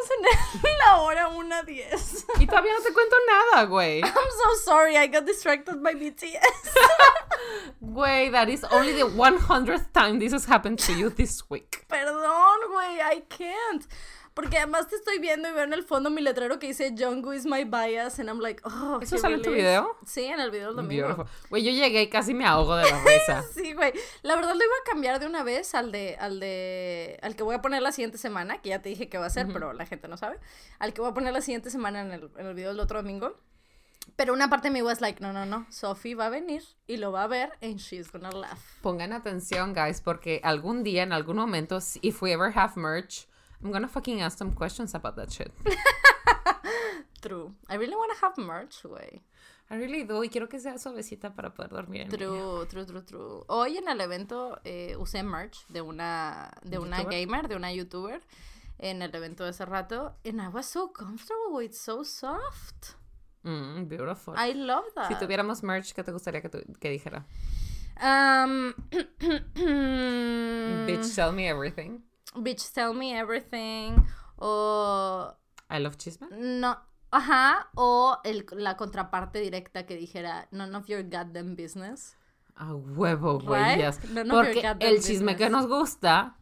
en 0.63 0.77
la 0.85 0.97
hora 1.01 1.29
1.10. 1.29 2.25
Y 2.39 2.45
todavía 2.45 2.71
no 2.73 2.83
te 2.83 2.93
cuento 2.93 3.15
nada, 3.27 3.65
güey. 3.65 4.01
I'm 4.03 4.13
so 4.13 4.55
sorry, 4.63 4.95
I 4.95 5.07
got 5.07 5.25
distracted 5.25 5.81
by 5.83 5.93
BTS. 5.93 6.39
Güey, 7.81 8.31
that 8.31 8.49
is 8.49 8.63
only 8.71 8.93
the 8.93 9.07
100th 9.07 9.91
time 9.93 10.19
this 10.19 10.31
has 10.31 10.45
happened 10.45 10.79
to 10.79 10.93
you 10.93 11.09
this 11.09 11.49
week. 11.49 11.85
Perdón, 11.89 12.69
güey, 12.69 13.01
I 13.01 13.23
can't. 13.29 13.85
Porque 14.39 14.57
además 14.57 14.87
te 14.87 14.95
estoy 14.95 15.19
viendo 15.19 15.49
y 15.49 15.51
veo 15.51 15.65
en 15.65 15.73
el 15.73 15.83
fondo 15.83 16.09
mi 16.09 16.21
letrero 16.21 16.59
que 16.59 16.67
dice 16.67 16.95
Jungkook 16.97 17.33
is 17.33 17.45
my 17.45 17.65
bias 17.65 18.21
and 18.21 18.29
I'm 18.29 18.39
like, 18.39 18.61
oh, 18.63 18.97
¿Eso 19.01 19.17
sale 19.17 19.35
en 19.35 19.41
tu 19.41 19.51
video? 19.51 19.97
Sí, 20.05 20.23
en 20.23 20.39
el 20.39 20.49
video 20.49 20.67
del 20.67 20.77
domingo. 20.77 21.25
Güey, 21.49 21.61
yo 21.61 21.71
llegué 21.71 22.03
y 22.03 22.09
casi 22.09 22.33
me 22.33 22.45
ahogo 22.45 22.77
de 22.77 22.89
la 22.89 23.03
risa. 23.03 23.43
Sí, 23.53 23.73
güey. 23.73 23.91
La 24.21 24.37
verdad 24.37 24.51
lo 24.51 24.63
iba 24.63 24.73
a 24.81 24.89
cambiar 24.89 25.19
de 25.19 25.25
una 25.25 25.43
vez 25.43 25.75
al 25.75 25.91
de, 25.91 26.15
al 26.17 26.39
de, 26.39 27.19
al 27.21 27.35
que 27.35 27.43
voy 27.43 27.55
a 27.55 27.61
poner 27.61 27.81
la 27.81 27.91
siguiente 27.91 28.17
semana, 28.17 28.61
que 28.61 28.69
ya 28.69 28.81
te 28.81 28.87
dije 28.87 29.09
que 29.09 29.17
va 29.17 29.25
a 29.25 29.29
ser, 29.29 29.51
pero 29.51 29.73
la 29.73 29.85
gente 29.85 30.07
no 30.07 30.15
sabe. 30.15 30.39
Al 30.79 30.93
que 30.93 31.01
voy 31.01 31.11
a 31.11 31.13
poner 31.13 31.33
la 31.33 31.41
siguiente 31.41 31.69
semana 31.69 31.99
en 31.99 32.11
el, 32.13 32.31
en 32.37 32.45
el 32.47 32.53
video 32.53 32.69
del 32.69 32.79
otro 32.79 33.01
domingo. 33.01 33.35
Pero 34.15 34.31
una 34.31 34.49
parte 34.49 34.69
de 34.69 34.73
mí 34.73 34.81
was 34.81 35.01
like, 35.01 35.21
no, 35.21 35.33
no, 35.33 35.45
no, 35.45 35.67
Sophie 35.69 36.15
va 36.15 36.27
a 36.27 36.29
venir 36.29 36.63
y 36.87 36.95
lo 36.95 37.11
va 37.11 37.23
a 37.23 37.27
ver 37.27 37.51
and 37.61 37.75
she's 37.75 38.09
gonna 38.09 38.31
laugh. 38.31 38.57
Pongan 38.81 39.11
atención, 39.11 39.73
guys, 39.73 39.99
porque 39.99 40.39
algún 40.45 40.83
día, 40.83 41.03
en 41.03 41.11
algún 41.11 41.35
momento, 41.35 41.79
if 42.01 42.21
we 42.21 42.31
ever 42.31 42.57
have 42.57 42.77
merch, 42.77 43.27
I'm 43.63 43.71
gonna 43.71 43.87
fucking 43.87 44.21
ask 44.21 44.37
some 44.37 44.53
questions 44.53 44.93
about 44.95 45.15
that 45.17 45.31
shit. 45.31 45.51
True. 47.21 47.53
I 47.67 47.75
really 47.75 47.95
wanna 47.95 48.15
have 48.21 48.37
merch, 48.37 48.81
güey. 48.83 49.21
I 49.71 49.75
really 49.75 50.03
do, 50.03 50.23
y 50.23 50.29
quiero 50.29 50.47
que 50.49 50.59
sea 50.59 50.77
suavecita 50.79 51.35
para 51.35 51.53
poder 51.53 51.69
dormir 51.69 52.01
en. 52.03 52.09
True, 52.09 52.65
true, 52.67 52.85
true, 52.85 53.01
true. 53.03 53.43
Hoy 53.47 53.77
en 53.77 53.87
el 53.87 54.01
evento 54.01 54.59
eh, 54.63 54.95
usé 54.97 55.21
merch 55.21 55.67
de 55.67 55.81
una, 55.81 56.49
de 56.63 56.79
una 56.79 57.03
gamer, 57.03 57.47
de 57.47 57.55
una 57.55 57.71
youtuber, 57.71 58.21
en 58.79 59.01
el 59.01 59.13
evento 59.13 59.43
de 59.43 59.51
ese 59.51 59.65
rato. 59.65 60.15
And 60.25 60.41
I 60.41 60.47
was 60.47 60.65
so 60.65 60.91
comfortable, 60.91 61.59
it's 61.63 61.79
so 61.79 62.03
soft. 62.03 62.95
Mm, 63.43 63.87
beautiful. 63.87 64.33
I 64.37 64.53
love 64.53 64.85
that. 64.95 65.07
Si 65.09 65.15
tuviéramos 65.15 65.61
merch, 65.61 65.93
¿qué 65.93 66.03
te 66.03 66.11
gustaría 66.11 66.41
que, 66.41 66.49
tu- 66.49 66.73
que 66.79 66.89
dijera? 66.89 67.25
Um, 68.01 68.73
Bitch, 70.87 71.13
tell 71.15 71.31
me 71.31 71.47
everything. 71.47 72.01
Bitch, 72.35 72.71
tell 72.73 72.93
me 72.93 73.17
everything. 73.19 73.95
O. 74.37 75.33
I 75.69 75.79
love 75.79 75.97
chisme. 75.97 76.27
No. 76.31 76.77
Ajá. 77.11 77.69
O 77.75 78.19
el, 78.23 78.45
la 78.51 78.77
contraparte 78.77 79.39
directa 79.39 79.85
que 79.85 79.95
dijera, 79.95 80.47
none 80.51 80.75
of 80.75 80.85
your 80.87 81.03
goddamn 81.03 81.55
business. 81.55 82.15
A 82.55 82.73
huevo, 82.73 83.39
güey. 83.39 83.63
Right? 83.75 83.77
yes. 83.79 83.99
Porque 84.29 84.75
el 84.79 85.01
chisme 85.01 85.35
que 85.35 85.49
nos 85.49 85.67
gusta 85.67 86.35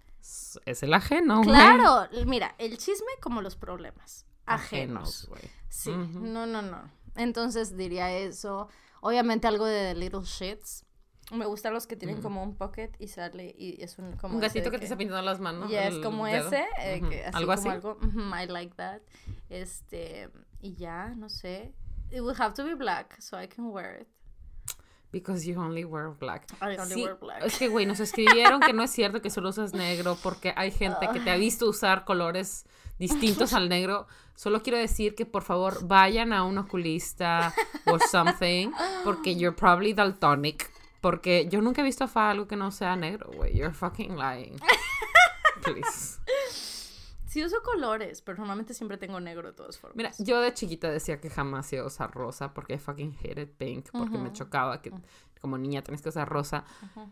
es- 0.66 0.84
el 0.84 0.94
ajeno, 0.94 1.38
güey. 1.38 1.50
Claro, 1.50 2.08
mira, 2.26 2.56
el 2.58 2.78
chisme 2.78 3.08
como 3.22 3.42
los 3.42 3.56
problemas. 3.56 4.26
Ajenos. 4.46 5.28
güey. 5.30 5.42
Sí, 5.70 5.92
no, 5.92 6.46
no, 6.48 6.62
no. 6.62 6.90
Entonces 7.16 7.78
diría 7.78 8.12
eso. 8.12 8.68
Obviamente 9.02 9.48
algo 9.48 9.66
de 9.66 9.94
Little 9.96 10.24
Shits. 10.24 10.86
Me 11.32 11.46
gustan 11.46 11.74
los 11.74 11.88
que 11.88 11.96
tienen 11.98 12.22
como 12.22 12.42
un 12.42 12.56
pocket 12.56 12.92
y 13.00 13.10
sale 13.10 13.54
y 13.58 13.84
es 13.84 13.98
un 14.00 14.14
como 14.16 14.36
Un 14.36 14.40
gatito 14.40 14.66
de 14.66 14.72
que 14.72 14.78
te 14.80 14.86
está 14.86 14.96
pintando 14.98 15.22
las 15.24 15.40
manos. 15.42 15.70
Y 15.70 15.76
es 15.76 15.98
como 16.00 16.26
dedo. 16.26 16.48
ese, 16.48 16.66
eh, 16.80 17.00
Ujú. 17.02 17.10
que 17.10 17.26
así 17.26 17.36
Algo 17.38 17.48
como 17.54 17.60
así. 17.60 17.70
algo, 17.70 17.98
ujú, 18.02 18.20
I 18.36 18.48
like 18.48 18.76
that. 18.76 19.02
Este, 19.50 20.30
y 20.62 20.76
ya, 20.76 21.10
no 21.16 21.30
sé. 21.30 21.74
It 22.12 22.22
would 22.22 22.40
have 22.40 22.54
to 22.56 22.64
be 22.64 22.76
black 22.76 23.20
so 23.22 23.42
I 23.42 23.48
can 23.48 23.66
wear 23.72 24.02
it. 24.02 24.08
Because 25.12 25.46
you 25.50 25.60
only 25.60 25.84
wear 25.86 26.10
black. 26.12 26.46
I 26.62 26.78
only 26.78 26.94
Sí, 26.96 27.04
wear 27.04 27.18
black. 27.20 27.44
Es 27.44 27.58
que, 27.58 27.68
güey, 27.70 27.86
nos 27.86 28.00
escribieron 28.00 28.60
que 28.60 28.74
no 28.74 28.84
es 28.84 28.92
cierto 28.92 29.22
que 29.22 29.30
solo 29.30 29.50
usas 29.50 29.74
negro 29.74 30.18
porque 30.22 30.54
hay 30.56 30.70
gente 30.72 31.08
que 31.14 31.20
te 31.22 31.30
ha 31.32 31.38
visto 31.38 31.68
usar 31.68 32.04
colores 32.06 32.66
distintos 33.00 33.54
al 33.54 33.70
negro. 33.70 34.08
Solo 34.36 34.62
quiero 34.62 34.78
decir 34.78 35.16
que 35.16 35.26
por 35.26 35.44
favor 35.44 35.86
vayan 35.88 36.34
a 36.34 36.44
un 36.44 36.58
oculista 36.58 37.54
o 37.86 37.98
something 38.00 38.72
porque 39.04 39.36
you're 39.36 39.56
probably 39.56 39.94
daltonic. 39.94 40.70
Porque 41.02 41.48
yo 41.50 41.62
nunca 41.62 41.82
he 41.82 41.86
visto 41.86 42.04
a 42.04 42.08
Fa 42.08 42.32
algo 42.32 42.48
que 42.48 42.56
no 42.56 42.72
sea 42.72 42.96
negro, 42.96 43.32
güey. 43.32 43.56
You're 43.56 43.74
fucking 43.74 44.18
lying. 44.18 44.60
Please. 45.62 46.20
Sí 47.28 47.44
uso 47.44 47.62
colores, 47.62 48.22
pero 48.22 48.38
normalmente 48.38 48.74
siempre 48.74 48.98
tengo 48.98 49.20
negro 49.20 49.50
de 49.50 49.54
todas 49.54 49.78
formas. 49.78 49.98
Mira, 49.98 50.12
yo 50.18 50.40
de 50.42 50.54
chiquita 50.54 50.90
decía 50.90 51.20
que 51.20 51.30
jamás 51.30 51.72
iba 51.74 51.84
a 51.84 51.86
usar 51.86 52.12
rosa 52.12 52.54
porque 52.54 52.76
I 52.76 52.78
fucking 52.80 53.18
hated 53.20 53.50
pink, 53.58 53.90
porque 53.92 54.18
me 54.18 54.32
chocaba 54.32 54.82
que 54.82 54.92
como 55.42 55.58
niña 55.58 55.84
tenés 55.84 56.02
que 56.02 56.10
usar 56.10 56.28
rosa. 56.28 56.64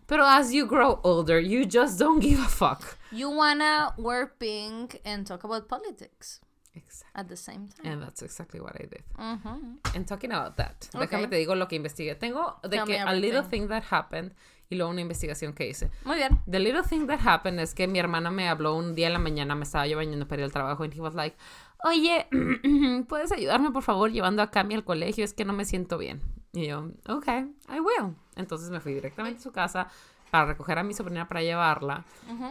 Pero 0.07 0.25
as 0.25 0.51
you 0.51 0.67
grow 0.67 0.99
older, 1.03 1.39
you 1.39 1.65
just 1.69 1.99
don't 1.99 2.21
give 2.21 2.41
a 2.41 2.47
fuck. 2.47 2.97
You 3.11 3.29
wanna 3.29 3.93
wear 3.97 4.33
pink 4.39 5.01
and 5.05 5.27
talk 5.27 5.43
about 5.43 5.67
politics 5.67 6.41
Exactly. 6.75 7.11
at 7.21 7.27
the 7.27 7.37
same 7.37 7.67
time. 7.69 7.91
And 7.93 8.01
that's 8.03 8.21
exactly 8.21 8.59
what 8.59 8.75
I 8.79 8.85
did. 8.87 9.03
Ujú. 9.17 9.79
And 9.95 10.05
talking 10.07 10.31
about 10.31 10.55
that, 10.57 10.75
Ok. 10.93 11.01
déjame 11.01 11.27
te 11.27 11.35
digo 11.37 11.55
lo 11.55 11.67
que 11.67 11.75
investigué. 11.75 12.15
Tengo 12.15 12.59
de 12.63 12.69
Tell 12.69 12.85
que 12.85 12.99
a 12.99 13.13
little 13.13 13.43
thing 13.43 13.67
that 13.69 13.83
happened 13.91 14.33
y 14.69 14.75
luego 14.75 14.91
una 14.91 15.01
investigación 15.01 15.53
que 15.53 15.67
hice. 15.67 15.89
Muy 16.05 16.17
bien. 16.17 16.39
The 16.49 16.59
little 16.59 16.83
thing 16.83 17.07
that 17.07 17.19
happened 17.25 17.59
es 17.59 17.73
que 17.73 17.87
mi 17.87 17.99
hermana 17.99 18.31
me 18.31 18.47
habló 18.49 18.75
un 18.75 18.95
día 18.95 19.07
en 19.07 19.13
la 19.13 19.19
mañana, 19.19 19.55
me 19.55 19.63
estaba 19.63 19.85
yo 19.87 19.97
bañando 19.97 20.27
para 20.27 20.41
ir 20.41 20.45
al 20.45 20.51
trabajo, 20.51 20.83
y 20.85 20.89
he 20.95 20.99
was 21.01 21.13
like, 21.13 21.37
oye, 21.83 22.27
¿puedes 23.07 23.31
ayudarme 23.31 23.71
por 23.71 23.83
favor 23.83 24.11
llevando 24.11 24.41
a 24.41 24.49
Cami 24.51 24.73
al 24.75 24.83
colegio? 24.83 25.23
Es 25.23 25.33
que 25.33 25.45
no 25.45 25.53
me 25.53 25.65
siento 25.65 25.97
bien. 25.97 26.21
Y 26.53 26.67
yo, 26.67 26.89
ok, 27.07 27.27
I 27.69 27.79
will. 27.79 28.15
Entonces 28.35 28.69
me 28.71 28.79
fui 28.79 28.93
directamente 28.93 29.39
a 29.39 29.43
su 29.43 29.51
casa 29.51 29.87
para 30.35 30.45
recoger 30.47 30.77
a 30.79 30.83
mi 30.83 30.93
sobrina 30.93 31.27
para 31.29 31.41
llevarla. 31.41 32.03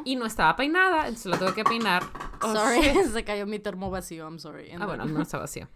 Y 0.06 0.16
no 0.16 0.24
estaba 0.24 0.56
peinada, 0.56 1.00
entonces 1.06 1.26
la 1.26 1.38
tuve 1.38 1.52
que 1.54 1.64
peinar. 1.64 2.02
Oh, 2.40 2.54
sorry, 2.54 2.80
shit. 2.80 3.04
se 3.12 3.24
cayó 3.24 3.46
mi 3.46 3.58
termo 3.58 3.90
vacío, 3.90 4.24
I'm 4.26 4.38
sorry. 4.38 4.70
And 4.70 4.82
Ah, 4.82 4.86
bueno, 4.86 5.04
no 5.04 5.20
estaba 5.20 5.42
vacía. 5.42 5.68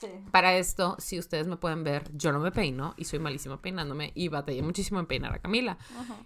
Sí. 0.00 0.08
Para 0.32 0.54
esto, 0.56 0.96
si 0.98 1.16
ustedes 1.16 1.46
me 1.46 1.56
pueden 1.56 1.84
ver, 1.84 2.10
yo 2.16 2.32
no 2.32 2.40
me 2.40 2.50
peino 2.50 2.94
y 2.96 3.04
soy 3.04 3.20
malísima 3.20 3.62
peinándome 3.62 4.10
y 4.16 4.26
batallé 4.28 4.62
muchísimo 4.62 4.98
en 4.98 5.06
peinar 5.06 5.32
a 5.32 5.38
Camila. 5.38 5.78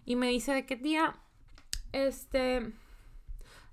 Y 0.06 0.16
me 0.16 0.28
dice 0.28 0.54
de 0.54 0.64
qué 0.64 0.76
tía, 0.76 1.14
este, 1.92 2.72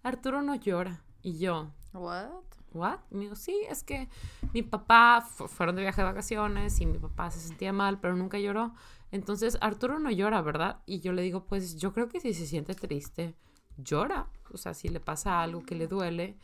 Arturo 0.04 0.42
no 0.42 0.56
llora. 0.56 1.02
Y 1.22 1.38
yo, 1.40 1.72
What? 1.94 2.28
¿what? 2.74 3.00
Y 3.12 3.16
me 3.16 3.22
dijo, 3.24 3.36
sí, 3.38 3.58
es 3.70 3.84
que 3.84 4.10
mi 4.54 4.62
papá 4.62 5.22
fu- 5.22 5.48
fueron 5.48 5.78
de 5.78 5.84
viaje 5.84 6.02
de 6.02 6.06
vacaciones 6.08 6.82
y 6.82 6.86
mi 6.86 6.98
papá 7.00 7.32
se 7.32 7.40
sentía 7.40 7.72
mal, 7.72 8.00
pero 8.02 8.16
nunca 8.18 8.38
lloró. 8.38 8.74
Entonces, 9.16 9.58
Arturo 9.62 9.98
no 9.98 10.12
llora, 10.12 10.42
¿verdad? 10.42 10.82
Y 10.86 11.00
yo 11.00 11.14
le 11.14 11.22
digo, 11.22 11.46
pues 11.46 11.78
yo 11.78 11.94
creo 11.94 12.10
que 12.10 12.20
si 12.20 12.34
se 12.34 12.46
siente 12.46 12.76
triste, 12.76 13.34
llora. 13.78 14.28
O 14.52 14.58
sea, 14.58 14.74
si 14.74 14.90
le 14.90 15.00
pasa 15.00 15.42
algo 15.42 15.64
que 15.64 15.74
le 15.74 15.88
duele, 15.88 16.36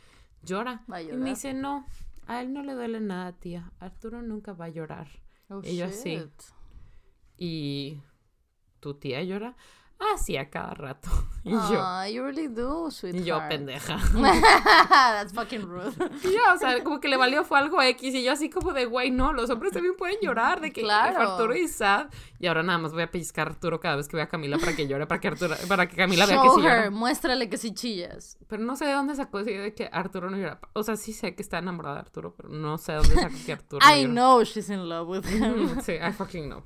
llora. 0.42 0.82
Va 0.90 0.96
a 0.96 1.02
Y 1.02 1.12
me 1.12 1.30
dice, 1.30 1.52
no, 1.52 1.86
a 2.26 2.40
él 2.40 2.54
no 2.54 2.62
le 2.62 2.72
duele 2.72 2.98
nada, 3.00 3.32
tía. 3.32 3.70
Arturo 3.78 4.22
nunca 4.22 4.54
va 4.54 4.64
a 4.64 4.68
llorar. 4.70 5.06
Oh, 5.50 5.60
Y 5.62 5.76
yo 5.76 5.84
así. 5.84 6.16
shit. 6.16 6.42
Y 7.36 8.00
tu 8.80 8.94
tía 8.94 9.22
llora. 9.22 9.54
Ah, 10.04 10.18
sí, 10.18 10.36
a 10.36 10.50
cada 10.50 10.74
rato. 10.74 11.08
Y 11.44 11.50
yo, 11.50 11.58
Ah, 11.82 12.08
you 12.08 12.22
really 12.22 12.46
do, 12.46 12.86
y 12.86 12.90
sweetheart. 12.92 13.24
yo, 13.26 13.40
pendeja. 13.48 13.96
That's 14.88 15.32
fucking 15.32 15.62
rude. 15.62 15.92
Y 16.22 16.32
yo, 16.34 16.40
o 16.54 16.58
sea, 16.58 16.82
como 16.84 17.00
que 17.00 17.08
le 17.08 17.16
valió 17.16 17.42
fue 17.44 17.58
algo 17.58 17.82
X. 17.82 18.14
Y 18.14 18.22
yo 18.22 18.30
así 18.32 18.48
como 18.48 18.72
de, 18.72 18.84
güey, 18.86 19.10
no, 19.10 19.32
los 19.32 19.50
hombres 19.50 19.72
también 19.72 19.96
pueden 19.96 20.16
llorar. 20.22 20.60
De 20.60 20.72
que 20.72 20.82
Claro. 20.82 21.20
Arturo 21.20 21.56
y 21.56 21.66
sad. 21.66 22.10
Y 22.38 22.46
ahora 22.46 22.62
nada 22.62 22.78
más 22.78 22.92
voy 22.92 23.02
a 23.02 23.10
pellizcar 23.10 23.48
a 23.48 23.50
Arturo 23.50 23.80
cada 23.80 23.96
vez 23.96 24.06
que 24.06 24.16
vea 24.16 24.26
a 24.26 24.28
Camila 24.28 24.56
para 24.58 24.76
que 24.76 24.86
llore, 24.86 25.06
para 25.08 25.20
que, 25.20 25.28
Arturo, 25.28 25.56
para 25.66 25.88
que 25.88 25.96
Camila 25.96 26.26
vea 26.26 26.40
que 26.40 26.46
Show 26.48 26.60
sí 26.60 26.66
her, 26.66 26.76
llora. 26.76 26.90
muéstrale 26.90 27.48
que 27.50 27.56
sí 27.58 27.74
chillas. 27.74 28.38
Pero 28.46 28.62
no 28.62 28.76
sé 28.76 28.84
de 28.86 28.92
dónde 28.92 29.16
sacó 29.16 29.40
esa 29.40 29.50
idea 29.50 29.62
de 29.62 29.74
que 29.74 29.88
Arturo 29.92 30.30
no 30.30 30.36
llora. 30.36 30.60
O 30.74 30.84
sea, 30.84 30.96
sí 30.96 31.12
sé 31.12 31.34
que 31.34 31.42
está 31.42 31.58
enamorada 31.58 31.96
de 31.96 32.00
Arturo, 32.02 32.34
pero 32.36 32.50
no 32.50 32.78
sé 32.78 32.92
de 32.92 32.98
dónde 32.98 33.14
sacó 33.16 33.34
que 33.44 33.52
Arturo 33.52 33.84
no 33.84 33.92
I 33.96 34.02
llora. 34.02 34.12
know 34.12 34.42
she's 34.44 34.68
in 34.70 34.88
love 34.88 35.08
with 35.08 35.24
him. 35.28 35.80
Sí, 35.80 35.94
I 35.94 36.12
fucking 36.12 36.44
know. 36.48 36.62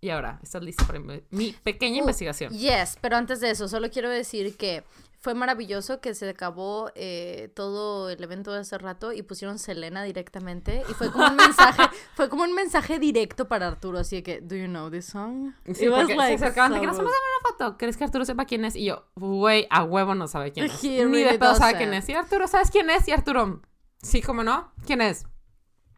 Y 0.00 0.10
ahora, 0.10 0.38
¿estás 0.42 0.62
lista 0.62 0.86
para 0.86 1.00
mi 1.30 1.52
pequeña 1.52 1.96
Uh, 1.96 2.00
investigación? 2.00 2.52
Yes, 2.52 2.98
pero 3.00 3.16
antes 3.16 3.40
de 3.40 3.50
eso, 3.50 3.68
solo 3.68 3.90
quiero 3.90 4.08
decir 4.10 4.56
que 4.56 4.84
fue 5.20 5.34
maravilloso 5.34 6.00
que 6.00 6.14
se 6.14 6.28
acabó 6.28 6.92
eh, 6.94 7.50
todo 7.54 8.08
el 8.08 8.22
evento 8.22 8.52
de 8.52 8.60
hace 8.60 8.78
rato 8.78 9.12
y 9.12 9.22
pusieron 9.22 9.58
Selena 9.58 10.04
directamente 10.04 10.84
y 10.88 10.94
fue 10.94 11.10
como 11.10 11.26
un 11.26 11.36
mensaje, 11.36 11.82
fue 12.14 12.28
como 12.28 12.44
un 12.44 12.54
mensaje 12.54 13.00
directo 13.00 13.48
para 13.48 13.66
Arturo, 13.66 13.98
así 13.98 14.16
de 14.16 14.22
que, 14.22 14.40
do 14.40 14.54
you 14.54 14.66
know 14.66 14.90
this 14.90 15.06
song? 15.06 15.52
Sí, 15.74 15.86
It 15.86 15.90
was, 15.90 16.08
like, 16.08 16.38
se 16.38 16.44
acercaban 16.44 16.74
de 16.74 16.80
que 16.80 16.86
nos 16.86 16.96
vamos 16.96 17.12
a 17.12 17.48
una 17.48 17.50
foto. 17.50 17.78
¿Crees 17.78 17.96
que 17.96 18.04
Arturo 18.04 18.24
sepa 18.24 18.44
quién 18.44 18.64
es? 18.64 18.76
Y 18.76 18.84
yo, 18.84 19.08
güey, 19.16 19.66
a 19.70 19.82
huevo 19.82 20.14
no 20.14 20.28
sabe 20.28 20.52
quién 20.52 20.66
es. 20.66 20.84
He 20.84 20.88
Ni 20.88 20.96
de 20.96 21.04
really 21.06 21.38
pedo 21.38 21.56
sabe 21.56 21.76
quién 21.76 21.92
es. 21.92 22.08
Y 22.08 22.14
Arturo, 22.14 22.46
¿sabes 22.46 22.70
quién 22.70 22.88
es? 22.88 23.08
Y 23.08 23.12
Arturo, 23.12 23.60
sí, 24.00 24.22
¿cómo 24.22 24.44
no? 24.44 24.72
¿Quién 24.86 25.00
es? 25.00 25.26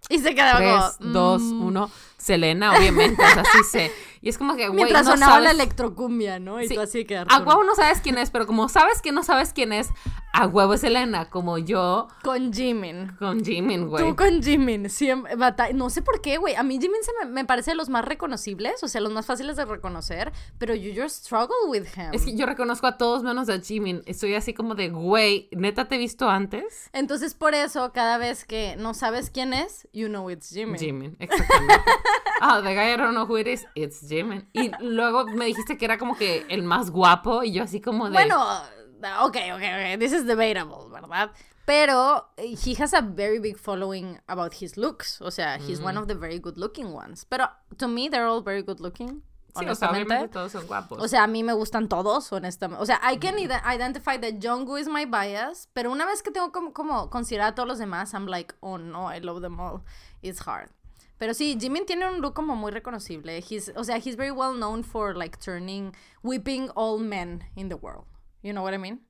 Y 0.09 0.18
se 0.18 0.35
quedaba 0.35 0.93
3, 0.97 0.97
como, 0.98 1.12
2, 1.12 1.43
mm, 1.43 1.66
1. 1.66 1.90
Selena, 2.21 2.77
obviamente. 2.77 3.23
o 3.23 3.29
sea, 3.29 3.45
sí. 3.71 3.91
Y 4.23 4.29
es 4.29 4.37
como 4.39 4.55
que, 4.55 4.67
güey, 4.69 4.77
Mientras 4.77 5.07
no 5.07 5.13
sonaba 5.13 5.41
la 5.41 5.51
sabes... 5.51 5.61
electrocumbia, 5.63 6.39
¿no? 6.39 6.61
Y 6.61 6.69
Sí, 6.69 6.75
tú 6.75 6.81
así 6.81 7.05
que 7.05 7.17
A 7.17 7.39
huevo 7.39 7.65
no 7.65 7.75
sabes 7.75 8.01
quién 8.01 8.19
es, 8.19 8.31
pero 8.31 8.47
como 8.47 8.69
sabes 8.69 9.01
que 9.01 9.13
no 9.13 9.23
sabes 9.23 9.53
quién 9.55 9.73
es, 9.73 9.89
a 10.33 10.47
huevo 10.47 10.75
es 10.75 10.83
Selena, 10.83 11.31
como 11.31 11.59
yo 11.59 12.09
Con 12.23 12.53
Jimin. 12.53 13.17
con 13.19 13.45
Jimin, 13.45 13.89
güey. 13.89 14.05
Tú 14.07 14.17
con 14.17 14.43
Jimin, 14.43 14.91
siempre, 14.91 15.35
no 15.75 15.91
sé 15.91 16.03
por 16.03 16.21
qué, 16.21 16.37
güey. 16.37 16.55
A 16.55 16.63
mí 16.63 16.79
Jimin 16.81 17.03
se 17.03 17.13
me, 17.25 17.31
me 17.33 17.45
parece 17.45 17.71
de 17.73 17.77
los 17.77 17.89
más 17.89 18.05
reconocibles, 18.05 18.83
o 18.83 18.89
sea, 18.89 19.01
los 19.01 19.13
más 19.13 19.27
fáciles 19.27 19.57
de 19.57 19.65
reconocer, 19.65 20.33
pero 20.59 20.75
you 20.75 20.93
just 20.95 21.25
struggle 21.25 21.57
with 21.69 21.87
him. 21.97 22.11
Es 22.13 22.25
que 22.25 22.35
yo 22.37 22.47
reconozco 22.47 22.87
a 22.87 22.99
todos 22.99 23.23
menos 23.23 23.49
a 23.49 23.59
Jimin. 23.59 24.03
Estoy 24.07 24.35
así 24.35 24.53
como 24.55 24.75
de, 24.75 24.91
güey, 24.91 25.49
¿neta 25.53 25.89
te 25.89 25.95
he 25.95 25.99
visto 25.99 26.29
antes? 26.29 26.91
Entonces, 26.93 27.35
por 27.35 27.55
eso, 27.55 27.93
cada 27.93 28.19
vez 28.19 28.45
que 28.45 28.77
no 28.77 28.93
sabes 28.95 29.31
quién 29.31 29.53
es, 29.55 29.89
you 29.93 30.09
know 30.09 30.31
it's 30.31 30.51
Jimin. 30.51 30.79
Jimin, 30.79 31.17
exactamente. 31.19 31.75
Ah, 32.43 32.63
the 32.63 32.75
guy 32.75 32.95
I 32.95 32.97
don't 32.97 33.13
know 33.13 33.27
who 33.27 33.37
it 33.37 33.47
is, 33.47 33.67
it's 33.75 34.01
Y 34.53 34.70
luego 34.81 35.24
me 35.27 35.47
dijiste 35.47 35.78
que 35.78 35.85
era 35.85 35.99
como 35.99 36.16
que 36.16 36.47
el 36.49 36.62
más 36.62 36.91
guapo 36.91 37.43
y 37.43 37.53
yo 37.53 37.62
así 37.62 37.81
como 37.81 38.07
de... 38.07 38.12
Bueno, 38.12 38.43
ok, 39.23 39.37
ok, 39.55 39.62
ok, 39.62 39.99
this 39.99 40.12
is 40.12 40.27
debatable, 40.27 40.89
¿verdad? 40.91 41.31
Pero 41.65 42.31
eh, 42.37 42.57
he 42.65 42.82
has 42.82 42.95
a 42.95 43.01
very 43.01 43.39
big 43.39 43.57
following 43.57 44.19
about 44.27 44.53
his 44.61 44.77
looks. 44.77 45.20
O 45.20 45.31
sea, 45.31 45.57
he's 45.57 45.81
one 45.81 45.97
of 45.97 46.09
the 46.09 46.15
very 46.15 46.39
good 46.41 46.57
looking 46.57 46.93
ones. 46.93 47.24
Pero 47.24 47.49
to 47.77 47.87
me, 47.87 48.09
they're 48.09 48.27
all 48.27 48.43
very 48.43 48.62
good 48.62 48.81
looking. 48.81 49.23
sí, 49.55 49.65
o 49.66 49.74
sea, 49.74 49.89
honestamente. 49.89 50.15
obviamente 50.15 50.32
todos 50.32 50.53
son 50.53 50.66
guapos. 50.66 51.03
O 51.03 51.09
sea, 51.09 51.24
a 51.24 51.27
mí 51.27 51.43
me 51.43 51.53
gustan 51.53 51.89
todos, 51.89 52.32
honestamente. 52.32 52.82
O 52.82 52.87
sea, 52.87 53.01
I 53.03 53.19
can 53.19 53.39
ide- 53.39 53.61
identify 53.66 54.19
that 54.19 54.41
Jungkook 54.41 54.78
is 54.78 54.89
my 54.89 55.05
bias, 55.07 55.69
pero 55.73 55.91
una 55.93 56.07
vez 56.07 56.23
que 56.23 56.31
tengo 56.31 56.51
como, 56.53 56.73
como 56.73 57.11
considerar 57.11 57.49
a 57.49 57.55
todos 57.55 57.69
los 57.69 57.78
demás, 57.78 58.15
I'm 58.15 58.27
like, 58.27 58.55
oh 58.61 58.78
no, 58.78 59.12
I 59.12 59.20
love 59.20 59.41
them 59.41 59.59
all. 59.61 59.82
It's 60.23 60.41
hard. 60.47 60.70
Pero 61.21 61.35
sí, 61.35 61.59
Jimin 61.61 61.85
tiene 61.85 62.07
un 62.09 62.23
look 62.23 62.33
como 62.35 62.57
muy 62.57 62.71
reconocible. 62.73 63.43
He's, 63.43 63.71
o 63.77 63.85
sea, 63.85 63.99
he's 63.99 64.17
very 64.17 64.31
well 64.31 64.55
known 64.55 64.83
for 64.83 65.15
like 65.15 65.39
turning, 65.39 65.95
whipping 66.23 66.71
all 66.75 66.99
men 66.99 67.45
in 67.55 67.69
the 67.69 67.77
world. 67.77 68.07
You 68.43 68.55
know 68.55 68.63
what 68.63 68.73
I 68.73 68.79
mean? 68.79 69.01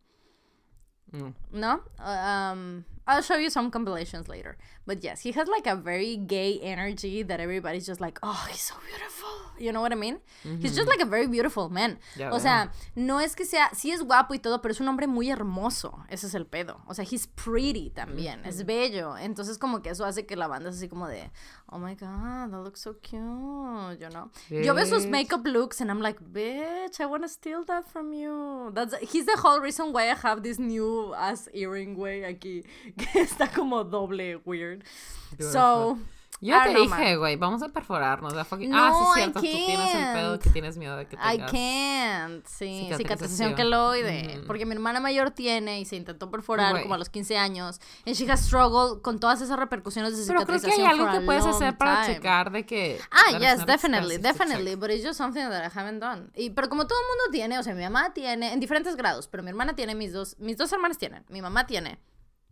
Mm. 1.13 1.35
No? 1.53 1.81
Uh, 2.01 2.53
Um, 2.53 2.85
I'll 3.07 3.23
show 3.23 3.37
you 3.37 3.51
some 3.51 3.71
compilations 3.71 4.29
later. 4.29 4.57
But 4.87 5.03
yes, 5.03 5.21
he 5.21 5.33
has 5.33 5.49
like 5.49 5.67
a 5.67 5.77
very 5.77 6.17
gay 6.17 6.59
energy 6.63 7.23
that 7.23 7.41
everybody's 7.41 7.87
just 7.87 8.01
like, 8.01 8.19
oh, 8.23 8.47
he's 8.51 8.61
so 8.61 8.75
beautiful. 8.87 9.29
You 9.59 9.73
know 9.73 9.83
what 9.83 9.93
I 9.93 9.97
mean? 9.97 10.21
He's 10.61 10.75
just 10.75 10.89
like 10.89 11.01
a 11.01 11.05
very 11.05 11.27
beautiful 11.27 11.69
man. 11.69 11.99
O 12.31 12.39
sea, 12.39 12.71
no 12.97 13.19
es 13.19 13.35
que 13.35 13.45
sea, 13.45 13.69
sí 13.75 13.93
es 13.93 14.03
guapo 14.03 14.35
y 14.35 14.39
todo, 14.39 14.63
pero 14.63 14.73
es 14.73 14.81
un 14.81 14.89
hombre 14.89 15.07
muy 15.07 15.31
hermoso. 15.31 16.03
Ese 16.09 16.27
es 16.29 16.35
el 16.35 16.47
pedo. 16.47 16.81
O 16.89 16.95
sea, 16.95 17.05
he's 17.05 17.27
pretty 17.27 17.91
también. 17.91 18.41
Es 18.47 18.65
bello. 18.65 19.17
Entonces, 19.19 19.59
como 19.59 19.83
que 19.83 19.91
eso 19.91 20.05
hace 20.05 20.25
que 20.25 20.35
la 20.35 20.47
banda 20.49 20.71
es 20.71 20.77
así 20.77 20.89
como 20.89 21.09
de, 21.09 21.31
oh 21.69 21.79
my 21.79 21.95
god, 21.95 22.51
that 22.51 22.63
looks 22.65 22.81
so 22.81 22.95
cute. 22.95 23.21
You 24.01 24.09
know? 24.11 24.31
Yo 24.49 24.75
veo 24.75 24.87
sus 24.87 25.07
makeup 25.07 25.47
looks 25.47 25.81
and 25.81 25.91
I'm 25.91 26.01
like, 26.01 26.21
bitch, 26.21 27.01
I 27.01 27.07
want 27.07 27.23
to 27.25 27.29
steal 27.29 27.65
that 27.67 27.87
from 27.87 28.15
you. 28.15 28.71
That's, 28.73 28.95
he's 29.13 29.27
the 29.27 29.37
whole 29.37 29.61
reason 29.61 29.93
why 29.93 30.11
I 30.11 30.15
have 30.15 30.43
this 30.43 30.59
new 30.59 31.15
ass 31.15 31.49
earring 31.53 31.97
way 31.97 32.23
aquí, 32.23 32.65
que 33.13 33.21
está 33.21 33.49
como 33.49 33.85
doble 33.85 34.37
weird. 34.45 34.83
So, 35.39 35.99
Yo 36.43 36.57
I 36.57 36.73
te 36.73 36.81
dije, 36.81 37.17
güey, 37.17 37.37
vamos 37.37 37.63
a 37.63 37.69
perforarnos. 37.69 38.33
la 38.33 38.45
fucking- 38.47 38.71
No, 38.71 38.79
ah, 38.79 38.93
sí, 39.15 39.21
I 39.21 39.23
cierto. 39.23 39.41
Tú 39.41 39.47
tienes 39.47 39.95
el 39.95 40.13
pedo 40.15 40.31
can't. 40.31 40.43
que 40.43 40.51
tienes 40.51 40.77
miedo 40.79 40.97
de 40.97 41.07
que 41.07 41.17
I 41.17 41.33
tengas. 41.37 41.53
can't. 41.53 42.47
Sí, 42.47 42.87
cicatrización 42.97 42.99
Cicatrización. 42.99 43.55
queloide. 43.57 44.37
Ujú. 44.39 44.47
Porque 44.47 44.65
mi 44.65 44.73
hermana 44.75 45.01
mayor 45.01 45.33
tiene 45.33 45.81
y 45.81 45.85
se 45.85 45.97
intentó 45.97 46.31
perforar 46.31 46.71
Güey. 46.73 46.83
como 46.85 46.95
a 46.95 46.99
los 46.99 47.11
15 47.11 47.37
años. 47.37 47.79
And 48.07 48.17
she 48.17 48.29
has 48.31 48.41
struggled 48.41 49.03
con 49.03 49.21
todas 49.21 49.43
esas 49.43 49.59
repercusiones 49.59 50.17
de 50.19 50.25
Pero 50.27 50.47
creo 50.47 50.59
que 50.61 50.67
hay 50.67 50.73
cicatrización 50.73 51.09
algo 51.09 51.21
que 51.21 51.27
puedes 51.27 51.45
hacer 51.45 51.77
para 51.77 52.03
time. 52.03 52.15
checar 52.17 52.51
de 52.53 52.65
que. 52.65 52.99
Ah, 53.11 53.39
yes, 53.39 53.67
definitely, 53.67 54.17
definitely, 54.17 54.77
but 54.77 54.91
it's 54.91 55.05
just 55.05 55.19
something 55.19 55.43
that 55.47 55.63
I 55.63 55.79
haven't 55.79 56.01
done. 56.01 56.31
Y, 56.35 56.51
pero 56.51 56.71
como 56.71 56.87
todo 56.87 56.99
el 56.99 57.07
mundo 57.07 57.25
tiene, 57.33 57.59
o 57.59 57.63
sea, 57.63 57.75
mi 57.75 57.83
mamá 57.83 58.15
tiene, 58.15 58.55
en 58.55 58.61
diferentes 58.61 58.97
grados, 58.97 59.29
pero 59.29 59.43
mi 59.43 59.51
hermana 59.51 59.75
tiene, 59.77 59.95
mis 59.95 60.13
dos, 60.15 60.37
mis 60.39 60.57
dos 60.57 60.73
hermanas 60.73 60.97
tienen, 60.97 61.23
mi 61.29 61.43
mamá 61.43 61.67
tiene, 61.67 61.99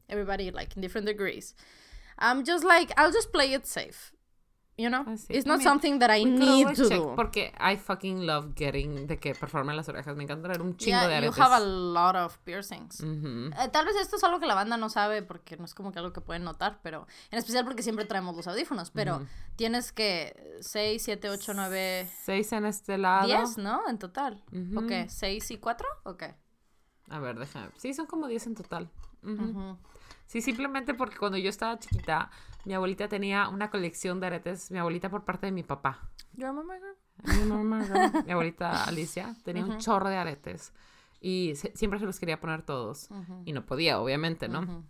everybody 0.08 0.50
like 0.50 0.74
in 0.76 0.82
different 0.82 1.06
degrees. 1.06 1.54
I'm 2.18 2.44
just 2.44 2.64
like, 2.64 2.92
I'll 2.96 3.12
just 3.12 3.30
play 3.30 3.54
it 3.54 3.64
safe, 3.64 4.12
you 4.76 4.90
know? 4.90 5.04
Ah, 5.06 5.14
sí. 5.16 5.26
It's 5.30 5.46
I 5.46 5.50
not 5.50 5.58
mean, 5.58 5.64
something 5.68 5.98
that 6.00 6.10
I 6.10 6.24
need 6.24 6.74
to 6.74 6.88
do. 6.88 7.14
Porque 7.14 7.52
I 7.60 7.76
fucking 7.76 8.26
love 8.26 8.54
getting 8.56 9.06
de 9.06 9.18
que 9.18 9.34
performan 9.36 9.76
las 9.76 9.88
orejas. 9.88 10.16
Me 10.16 10.24
encanta 10.24 10.48
traer 10.48 10.60
un 10.60 10.76
chingo 10.76 10.98
de 11.02 11.08
Yeah, 11.08 11.20
you 11.20 11.28
aretes. 11.28 11.38
have 11.38 11.52
a 11.52 11.60
lot 11.64 12.16
of 12.16 12.36
piercings. 12.44 13.00
Ujú. 13.00 13.50
Eh, 13.56 13.68
tal 13.70 13.86
vez 13.86 13.94
esto 14.00 14.16
es 14.16 14.24
algo 14.24 14.40
que 14.40 14.46
la 14.46 14.54
banda 14.56 14.76
no 14.76 14.88
sabe 14.88 15.22
porque 15.22 15.56
no 15.56 15.64
es 15.64 15.74
como 15.74 15.92
que 15.92 16.00
algo 16.00 16.12
que 16.12 16.20
pueden 16.20 16.42
notar, 16.42 16.80
pero 16.82 17.06
en 17.30 17.38
especial 17.38 17.64
porque 17.64 17.84
siempre 17.84 18.04
traemos 18.04 18.34
los 18.34 18.48
audífonos, 18.48 18.90
pero 18.90 19.24
tienes 19.54 19.92
que 19.92 20.56
6, 20.60 21.00
7, 21.00 21.30
8, 21.30 21.52
9, 21.54 22.10
Seis 22.24 22.50
en 22.52 22.66
este 22.66 22.98
lado. 22.98 23.28
10, 23.28 23.58
¿no? 23.58 23.88
En 23.88 23.98
total. 23.98 24.42
Ujú. 24.50 24.84
Ok, 24.86 25.08
6 25.08 25.52
y 25.52 25.58
4, 25.58 25.86
ok. 26.02 26.24
A 27.10 27.20
ver, 27.20 27.38
déjame. 27.38 27.68
Sí, 27.76 27.94
son 27.94 28.06
como 28.06 28.26
10 28.26 28.44
en 28.48 28.54
total. 28.56 28.90
Ujú. 29.22 29.34
Ujú. 29.44 29.78
Sí, 30.28 30.40
simplemente 30.42 30.94
porque 30.94 31.16
cuando 31.16 31.38
yo 31.38 31.48
estaba 31.50 31.76
chiquita, 31.78 32.30
mi 32.64 32.74
abuelita 32.74 33.08
tenía 33.08 33.48
una 33.48 33.70
colección 33.70 34.20
de 34.20 34.26
aretes. 34.28 34.70
Mi 34.70 34.78
abuelita 34.78 35.08
por 35.10 35.24
parte 35.24 35.46
de 35.46 35.52
mi 35.52 35.64
papá. 35.64 36.08
Your 36.34 36.52
mama 36.52 36.74
girl? 36.76 37.38
Mi 37.40 37.44
mamá, 37.50 37.82
girl, 37.84 38.22
mi 38.26 38.30
abuelita 38.32 38.84
Alicia 38.84 39.34
tenía 39.42 39.64
un 39.64 39.78
chorro 39.78 40.08
de 40.08 40.16
aretes. 40.18 40.72
Y 41.20 41.54
se- 41.56 41.74
siempre 41.76 41.98
se 41.98 42.04
los 42.06 42.20
quería 42.20 42.38
poner 42.40 42.62
todos. 42.62 43.08
Y 43.44 43.52
no 43.52 43.64
podía, 43.66 43.98
obviamente, 44.00 44.48
¿no? 44.48 44.84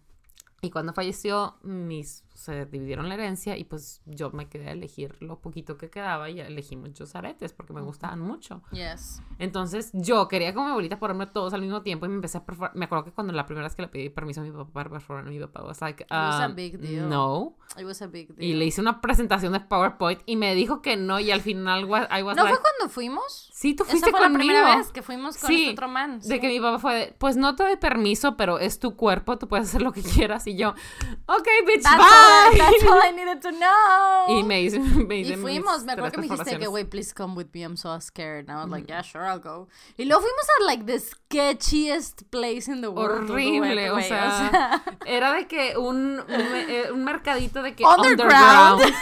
Y 0.60 0.70
cuando 0.70 0.93
falleció, 0.93 1.56
mis 1.62 2.24
se 2.35 2.66
dividieron 2.66 3.09
la 3.09 3.14
herencia 3.14 3.56
y 3.56 3.64
pues 3.64 4.01
yo 4.06 4.30
me 4.30 4.48
quedé 4.48 4.68
a 4.68 4.70
elegir 4.70 5.16
lo 5.20 5.40
poquito 5.40 5.76
que 5.76 5.90
quedaba 5.90 6.30
y 6.30 6.39
elegí 6.40 6.76
muchos 6.76 7.16
aretes 7.16 7.52
porque 7.52 7.72
me 7.72 7.80
gustaban 7.80 8.20
mucho. 8.20 8.62
Yes. 8.70 9.20
Entonces 9.40 9.90
yo 9.93 10.28
quería 10.28 10.55
como 10.55 10.66
mi 10.66 10.70
abuelita 10.70 11.01
ponerme 11.01 11.26
todos 11.26 11.52
al 11.52 11.62
mismo 11.62 11.82
tiempo 11.82 12.06
y 12.06 12.09
me 12.10 12.14
empecé 12.14 12.39
a 12.39 12.44
perforar. 12.47 12.76
Me 12.76 12.85
acuerdo 12.85 13.05
que 13.05 13.12
cuando 13.12 13.32
la 13.32 13.44
primera 13.44 13.66
vez 13.66 13.74
que 13.74 13.82
le 13.82 13.89
pedí 13.89 14.09
permiso 14.09 14.40
a 14.40 14.44
mi 14.44 14.52
papá 14.52 14.70
para 14.72 14.90
perforar, 14.90 15.24
mi 15.24 15.39
papá 15.40 15.64
was 15.64 15.80
like, 15.80 16.06
was 16.10 16.40
a 16.40 16.47
um, 16.48 16.55
big 16.55 16.78
deal. 16.78 17.09
no. 17.09 17.56
It 17.76 17.85
was 17.85 18.01
a 18.02 18.06
big 18.06 18.30
Y 18.39 18.47
deal. 18.48 18.59
le 18.60 18.66
hice 18.66 18.80
una 18.80 19.01
presentación 19.01 19.52
de 19.52 19.60
PowerPoint 19.60 20.20
y 20.24 20.36
me 20.36 20.55
dijo 20.55 20.80
que 20.80 20.97
no 20.97 21.18
y 21.20 21.30
al 21.32 21.40
final 21.40 21.85
wa- 21.86 22.09
I 22.16 22.22
was 22.22 22.36
¿No 22.36 22.44
like, 22.44 22.56
fue 22.56 22.62
cuando 22.62 22.93
fuimos? 22.93 23.51
sí, 23.52 23.74
tú 23.74 23.82
Esa 23.82 23.90
fuiste 23.90 24.10
fue 24.12 24.20
conmigo. 24.20 24.39
la 24.52 24.60
primera 24.60 24.76
vez 24.76 24.93
que 24.93 25.02
fuimos 25.02 25.36
con 25.39 25.48
Sí, 25.48 25.62
este 25.62 25.72
otro 25.72 25.89
man. 25.89 26.20
De 26.20 26.24
sí. 26.26 26.40
que 26.40 26.48
mi 26.48 26.60
papá 26.60 26.78
fue, 26.78 26.94
de, 26.94 27.16
pues 27.18 27.36
no 27.36 27.56
te 27.56 27.64
doy 27.64 27.76
permiso, 27.76 28.36
pero 28.36 28.59
es 28.60 28.78
tu 28.78 28.94
cuerpo, 28.97 29.39
tú 29.39 29.48
puedes 29.48 29.68
hacer 29.68 29.82
lo 29.82 29.90
que 29.93 30.02
quieras. 30.02 30.47
Y 30.48 30.56
yo, 30.56 30.70
ok, 30.70 31.46
bitch, 31.66 31.82
That's 31.82 32.00
all, 32.00 32.50
bye. 32.52 32.58
that's 32.58 32.84
all 32.84 33.02
I 33.02 33.10
needed 33.16 33.42
to 33.42 33.50
know. 33.52 34.38
Y 34.38 34.42
me 34.44 34.62
hice, 34.62 34.78
me 34.78 35.16
hice 35.20 35.34
Y 35.34 35.36
fuimos, 35.36 35.84
me 35.84 35.92
acuerdo 35.92 36.12
que 36.12 36.20
me 36.22 36.28
dijiste 36.28 36.58
que, 36.58 36.66
güey, 36.66 36.84
please 36.84 37.12
come 37.12 37.34
with 37.34 37.48
me, 37.52 37.62
I'm 37.62 37.76
so 37.76 37.98
scared. 38.00 38.48
And 38.48 38.52
I 38.58 38.62
was 38.62 38.70
like, 38.70 38.88
yeah, 38.88 39.02
sure, 39.02 39.24
I'll 39.26 39.38
go. 39.38 39.68
Y 39.98 40.04
luego 40.04 40.22
fuimos 40.22 40.46
a, 40.60 40.64
like, 40.64 40.86
the 40.86 40.98
sketchiest 41.00 42.30
place 42.30 42.66
in 42.66 42.80
the 42.80 42.90
world. 42.90 43.28
Horrible, 43.30 43.90
o 43.90 43.94
güey, 43.94 44.08
sea, 44.08 44.82
era 45.06 45.32
de 45.34 45.46
que 45.46 45.76
un, 45.76 46.18
un, 46.20 46.26
eh, 46.28 46.90
un 46.92 47.04
mercadito 47.04 47.62
de 47.62 47.74
que 47.74 47.84
Underground. 47.98 48.80
underground. 48.82 48.94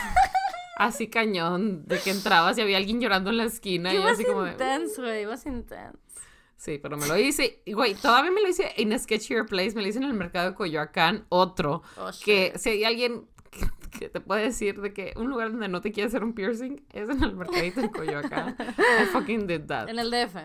Así 0.78 1.09
cañón, 1.09 1.86
de 1.86 1.98
que 2.01 2.10
entrabas 2.10 2.59
y 2.59 2.60
había 2.60 2.77
alguien 2.77 3.01
llorando 3.01 3.31
en 3.31 3.39
la 3.39 3.44
esquina 3.44 3.93
y 3.93 3.97
it 3.97 4.01
yo 4.01 4.05
was 4.05 4.12
así 4.14 4.24
como 4.27 4.47
intense, 4.47 5.01
güey, 5.01 5.23
it 5.23 5.28
was 5.28 5.47
intense. 5.47 5.97
Sí, 6.57 6.78
pero 6.83 6.97
me 6.97 7.07
lo 7.07 7.16
hice. 7.16 7.62
Güey, 7.66 7.95
todavía 7.95 8.31
me 8.31 8.41
lo 8.41 8.49
hice 8.49 8.73
en 8.77 8.93
a 8.93 8.99
Sketchier 8.99 9.47
Place, 9.47 9.74
me 9.74 9.83
lo 9.83 9.89
hice 9.89 9.99
en 9.99 10.05
el 10.05 10.15
mercado 10.15 10.51
de 10.51 10.55
Coyoacán, 10.55 11.27
otro. 11.28 11.83
Oh, 11.99 12.11
que 12.24 12.53
si 12.57 12.70
hay 12.70 12.85
alguien 12.85 13.27
que, 13.99 14.09
te 14.09 14.20
puede 14.20 14.45
decir 14.45 14.81
de 14.81 14.93
que 14.93 15.12
un 15.16 15.28
lugar 15.28 15.51
donde 15.51 15.69
no 15.69 15.81
te 15.81 15.93
quiere 15.93 16.09
hacer 16.09 16.24
un 16.24 16.33
piercing 16.33 16.85
es 16.93 17.09
en 17.09 17.23
el 17.23 17.35
mercadito 17.35 17.81
de 17.81 17.91
Coyoacán. 17.91 18.57
I 18.59 19.07
fucking 19.12 19.47
did 19.47 19.62
that. 19.66 19.89
En 19.89 19.99
el 19.99 20.11
DF. 20.11 20.37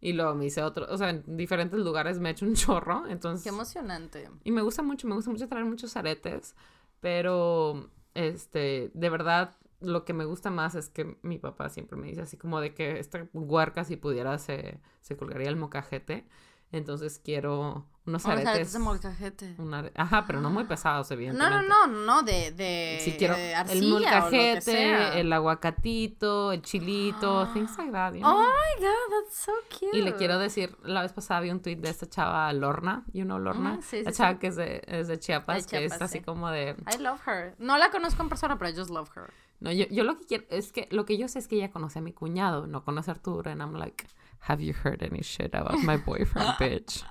Y 0.00 0.12
luego 0.12 0.34
me 0.34 0.46
hice 0.46 0.62
otro, 0.62 0.86
o 0.88 0.96
sea, 0.96 1.10
en 1.10 1.24
diferentes 1.36 1.80
lugares 1.80 2.20
me 2.20 2.28
he 2.28 2.32
hecho 2.32 2.44
un 2.44 2.54
chorro, 2.54 3.06
entonces... 3.08 3.42
Qué 3.42 3.48
emocionante. 3.48 4.28
Y 4.44 4.52
me 4.52 4.60
gusta 4.60 4.82
mucho, 4.82 5.08
me 5.08 5.14
gusta 5.14 5.30
mucho 5.30 5.48
traer 5.48 5.64
muchos 5.64 5.96
aretes, 5.96 6.54
pero, 7.00 7.90
este, 8.14 8.90
de 8.92 9.10
verdad, 9.10 9.56
lo 9.80 10.04
que 10.04 10.12
me 10.14 10.24
gusta 10.24 10.50
más 10.50 10.74
es 10.74 10.88
que 10.88 11.18
mi 11.22 11.38
papá 11.38 11.68
siempre 11.68 11.96
me 11.98 12.06
dice 12.08 12.22
así 12.22 12.36
como 12.36 12.60
de 12.60 12.74
que 12.74 12.98
esta 12.98 13.26
huerca 13.32 13.84
si 13.84 13.96
pudiera 13.96 14.38
se, 14.38 14.80
se 15.00 15.16
colgaría 15.16 15.48
el 15.48 15.56
mocajete. 15.56 16.26
Entonces 16.72 17.20
quiero 17.24 17.86
unos 18.06 18.24
Unos 18.24 18.26
aretes. 18.26 18.48
aretes 18.48 18.72
de 18.72 18.78
molcajete. 18.80 19.54
un 19.58 19.72
are- 19.72 19.92
Ajá, 19.94 20.24
pero 20.26 20.40
no 20.40 20.50
muy 20.50 20.64
pesados, 20.64 21.08
No, 21.10 21.14
evidentemente. 21.14 21.68
no, 21.68 21.86
no, 21.86 22.04
no, 22.04 22.22
de, 22.24 22.50
de 22.50 22.98
Sí, 23.04 23.14
quiero 23.16 23.36
de 23.36 23.50
el 23.52 23.54
arcilla 23.56 23.80
que 23.80 23.88
molcajete, 23.88 25.20
el 25.20 25.32
aguacatito, 25.32 26.52
el 26.52 26.62
chilito, 26.62 27.48
things 27.52 27.76
like 27.78 27.92
that, 27.92 28.14
you 28.14 28.20
know? 28.20 28.32
Oh 28.36 28.42
my 28.42 28.82
god, 28.84 29.10
that's 29.22 29.36
so 29.36 29.52
cute. 29.68 29.96
Y 29.96 30.02
le 30.02 30.14
quiero 30.16 30.38
decir, 30.40 30.76
la 30.82 31.02
vez 31.02 31.12
pasada 31.12 31.40
vi 31.40 31.50
un 31.50 31.60
tweet 31.60 31.76
de 31.76 31.88
esta 31.90 32.06
chava 32.08 32.52
Lorna, 32.52 33.04
you 33.12 33.24
know 33.24 33.38
Lorna, 33.38 33.74
Ujú, 33.74 33.82
sí, 33.82 34.02
la 34.02 34.10
sí, 34.10 34.16
chava 34.18 34.32
sí. 34.32 34.38
que 34.38 34.46
es 34.48 34.56
de, 34.56 34.82
es 34.86 35.06
de 35.08 35.18
Chiapas, 35.20 35.64
De 35.66 35.70
que 35.70 35.84
es 35.84 35.92
Chiapas, 35.92 36.02
así 36.10 36.18
sí. 36.18 36.24
como 36.24 36.50
de, 36.50 36.74
I 36.94 36.98
love 37.00 37.20
her. 37.28 37.54
No 37.58 37.78
la 37.78 37.90
conozco 37.90 38.22
en 38.22 38.28
persona, 38.28 38.58
pero 38.58 38.70
I 38.70 38.76
just 38.76 38.90
love 38.90 39.08
her. 39.16 39.30
No, 39.60 39.72
yo, 39.72 39.86
yo 39.90 40.04
lo 40.04 40.18
que 40.18 40.26
quiero, 40.26 40.44
es 40.50 40.72
que 40.72 40.88
lo 40.90 41.04
que 41.04 41.16
yo 41.16 41.28
sé 41.28 41.38
es 41.38 41.48
que 41.48 41.56
ella 41.56 41.70
conoce 41.70 41.98
a 41.98 42.02
mi 42.02 42.12
cuñado, 42.12 42.66
no 42.66 42.84
conoce 42.84 43.10
a 43.10 43.14
Arturo, 43.14 43.50
and 43.50 43.62
I'm 43.62 43.74
like, 43.74 44.06
have 44.40 44.62
you 44.62 44.74
heard 44.84 45.02
any 45.02 45.22
shit 45.22 45.54
about 45.54 45.78
my 45.82 45.96
boyfriend, 45.96 46.54
bitch? 46.58 47.04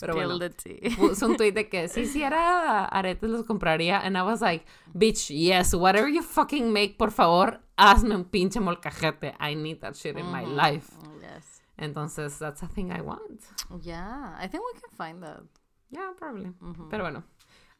Pero 0.00 0.14
bueno. 0.14 0.38
The 0.38 0.50
tea. 0.50 0.90
Puso 0.96 1.26
un 1.26 1.36
tweet 1.36 1.52
de 1.52 1.68
que 1.68 1.88
si 1.88 2.02
hiciera 2.02 2.84
aretes 2.86 3.30
los 3.30 3.44
compraría, 3.46 4.00
and 4.04 4.16
I 4.16 4.22
was 4.22 4.40
like, 4.40 4.66
bitch, 4.92 5.30
yes, 5.30 5.74
whatever 5.74 6.08
you 6.08 6.22
fucking 6.22 6.72
make, 6.72 6.96
por 6.98 7.10
favor, 7.10 7.60
hazme 7.76 8.14
un 8.14 8.24
pinche 8.24 8.60
molcajete, 8.60 9.34
I 9.40 9.54
need 9.54 9.80
that 9.80 9.94
shit 9.94 10.16
in 10.16 10.26
my 10.26 10.44
life. 10.44 10.90
Oh, 11.00 11.12
yes. 11.20 11.62
Entonces, 11.76 12.38
that's 12.38 12.62
a 12.62 12.68
thing 12.68 12.92
I 12.92 13.00
want. 13.00 13.42
Yeah, 13.82 14.36
I 14.38 14.46
think 14.48 14.62
we 14.64 14.80
can 14.80 14.90
find 14.96 15.22
that. 15.22 15.42
Yeah, 15.90 16.12
probably. 16.16 16.52
Pero 16.90 17.04
bueno. 17.04 17.24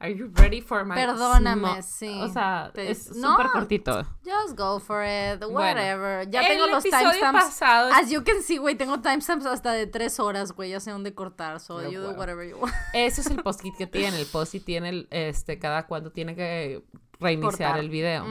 Are 0.05 0.15
you 0.15 0.31
ready 0.35 0.61
for 0.61 0.85
my 0.85 0.95
Perdóname, 0.95 1.83
sí. 1.83 2.21
O 2.21 2.29
sea, 2.29 2.71
Te- 2.75 2.91
es 2.91 3.17
No. 3.17 3.31
súper 3.33 3.47
cortito. 3.53 4.03
Just 4.23 4.55
go 4.59 4.79
for 4.79 5.03
it, 5.03 5.43
whatever. 5.49 6.29
ya 6.29 6.47
tengo 6.47 6.67
los 6.67 6.83
timestamps. 6.85 7.45
pasado- 7.45 7.91
As 7.95 8.11
you 8.11 8.23
can 8.23 8.43
see, 8.43 8.59
güey, 8.59 8.75
tengo 8.77 9.01
timestamps 9.01 9.47
hasta 9.47 9.73
de 9.73 9.87
tres 9.87 10.21
horas, 10.21 10.53
güey. 10.53 10.71
Ya 10.71 10.81
sé 10.81 10.91
dónde 10.91 11.15
cortar, 11.15 11.59
so 11.59 11.79
Pero 11.79 11.91
you 11.91 12.01
do 12.03 12.11
whatever 12.11 12.47
you 12.47 12.57
want. 12.61 12.75
Eso 12.93 13.23
es 13.23 13.29
el 13.29 13.43
post-it 13.43 13.75
que 13.79 13.87
tiene. 13.87 14.21
El 14.21 14.27
post-it 14.27 14.63
tiene 14.65 14.91
el, 14.91 15.09
este, 15.11 15.59
cada 15.59 15.87
cuando 15.87 16.13
tiene 16.13 16.35
que 16.37 16.85
reiniciar 17.19 17.51
Cortar. 17.71 17.79
el 17.79 17.89
video. 17.89 18.27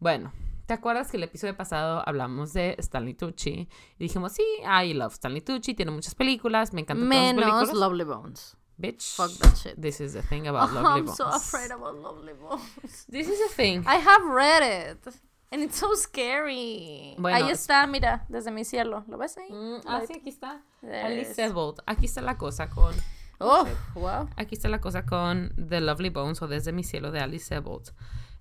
Bueno, 0.00 0.32
¿te 0.64 0.72
acuerdas 0.72 1.10
que 1.10 1.18
el 1.18 1.24
episodio 1.24 1.54
pasado 1.56 2.02
hablamos 2.06 2.54
de 2.54 2.74
Stanley 2.78 3.12
Tucci? 3.12 3.68
Y 3.98 4.04
dijimos, 4.04 4.32
sí, 4.32 4.44
I 4.64 4.94
love 4.94 5.12
Stanley 5.12 5.42
Tucci, 5.42 5.74
tiene 5.74 5.90
muchas 5.92 6.14
películas, 6.14 6.72
me 6.72 6.80
encantan 6.80 7.06
todas 7.06 7.22
sus 7.26 7.34
Menos 7.34 7.44
películas. 7.44 7.74
Lovely 7.74 8.04
Bones. 8.04 8.56
Bitch, 8.80 9.14
Fuck 9.16 9.30
that 9.38 9.56
shit. 9.56 9.80
this 9.80 10.00
is 10.00 10.12
the 10.12 10.22
thing 10.22 10.46
about 10.48 10.70
Oh, 10.70 10.74
Lovely 10.74 11.00
I'm 11.00 11.08
so 11.08 11.24
Bones. 11.24 11.36
afraid 11.36 11.70
about 11.70 11.94
Lovely 11.96 12.32
Bones. 12.34 13.06
This 13.08 13.28
is 13.28 13.38
the 13.38 13.54
thing. 13.54 13.84
I 13.86 13.96
have 13.96 14.24
read 14.26 14.62
it. 14.62 15.14
And 15.52 15.62
it's 15.62 15.78
so 15.78 15.94
scary. 15.94 17.14
Bueno, 17.18 17.36
Ahí 17.36 17.50
es- 17.50 17.60
está, 17.60 17.86
mira, 17.86 18.26
desde 18.28 18.50
mi 18.50 18.64
cielo. 18.64 19.04
¿Lo 19.08 19.16
ves 19.16 19.36
ahí? 19.38 19.50
Mm, 19.50 19.80
ah, 19.86 20.02
sí, 20.06 20.14
aquí 20.14 20.28
está. 20.28 20.60
Alice. 20.82 21.34
Sebold. 21.34 21.80
Aquí 21.86 22.06
está 22.06 22.20
la 22.20 22.36
cosa 22.36 22.68
con... 22.68 22.94
Oh, 23.38 23.66
wow. 23.94 24.28
Aquí 24.36 24.54
está 24.54 24.68
la 24.68 24.80
cosa 24.80 25.04
con 25.06 25.52
The 25.56 25.80
Lovely 25.80 26.08
Bones 26.10 26.42
o 26.42 26.48
Desde 26.48 26.72
mi 26.72 26.82
cielo 26.84 27.10
de 27.12 27.20
Alice 27.20 27.46
Sebold. 27.46 27.92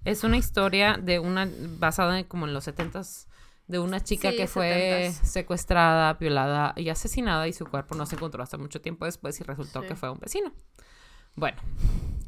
Es 0.04 0.24
una 0.24 0.38
historia 0.38 0.98
de 1.02 1.20
una 1.20 1.48
basada 1.80 2.18
en, 2.20 2.26
como 2.26 2.46
en 2.48 2.54
los 2.54 2.68
70s 2.68 3.28
de 3.68 3.80
una 3.80 4.00
chica 4.00 4.32
Sí, 4.32 4.38
que 4.38 4.48
fue 4.48 5.10
70s. 5.12 5.26
secuestrada, 5.26 6.14
violada 6.14 6.74
y 6.78 6.90
asesinada 6.90 7.48
y 7.48 7.54
su 7.54 7.66
cuerpo 7.66 7.96
no 7.96 8.06
se 8.06 8.16
encontró 8.16 8.44
hasta 8.44 8.58
mucho 8.58 8.80
tiempo 8.82 9.06
después 9.06 9.40
y 9.40 9.44
resultó 9.44 9.82
Sí. 9.82 9.88
que 9.88 9.96
fue 9.96 10.10
un 10.10 10.20
vecino. 10.20 10.52
Bueno, 11.36 11.58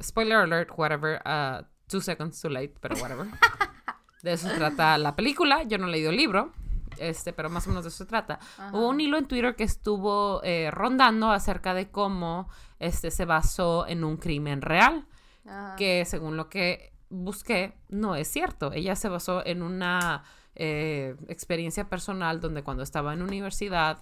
spoiler 0.02 0.38
alert, 0.38 0.72
whatever, 0.76 1.22
uh, 1.26 1.64
two 1.88 2.02
seconds 2.02 2.42
too 2.42 2.50
late, 2.50 2.74
pero 2.82 2.96
whatever. 2.98 3.28
De 4.24 4.34
eso 4.34 4.50
se 4.50 4.56
trata 4.56 4.98
la 4.98 5.16
película. 5.16 5.64
Yo 5.64 5.78
no 5.78 5.88
he 5.88 5.92
leído 5.92 6.10
el 6.10 6.18
libro, 6.18 6.52
este, 6.98 7.32
pero 7.34 7.50
más 7.50 7.66
o 7.68 7.70
menos 7.70 7.84
de 7.84 7.90
eso 7.90 8.00
se 8.00 8.06
trata. 8.08 8.40
Hubo 8.74 8.90
un 8.90 9.00
hilo 9.00 9.18
en 9.18 9.28
Twitter 9.28 9.56
que 9.56 9.64
estuvo 9.64 10.42
eh, 10.44 10.72
rondando 10.72 11.32
acerca 11.32 11.74
de 11.76 11.92
cómo 11.92 12.50
este 12.80 13.12
se 13.12 13.26
basó 13.26 13.86
en 13.88 14.04
un 14.04 14.18
crimen 14.18 14.62
real, 14.64 15.06
Ajá. 15.46 15.76
que 15.78 16.04
según 16.06 16.36
lo 16.36 16.50
que 16.50 16.92
busqué 17.10 17.78
no 17.90 18.16
es 18.16 18.28
cierto. 18.28 18.72
Ella 18.74 18.96
se 18.96 19.08
basó 19.08 19.46
en 19.46 19.62
una 19.62 20.24
eh, 20.58 21.16
experiencia 21.30 21.88
personal 21.88 22.42
donde 22.42 22.64
cuando 22.64 22.84
estaba 22.84 23.14
en 23.14 23.22
universidad 23.22 24.00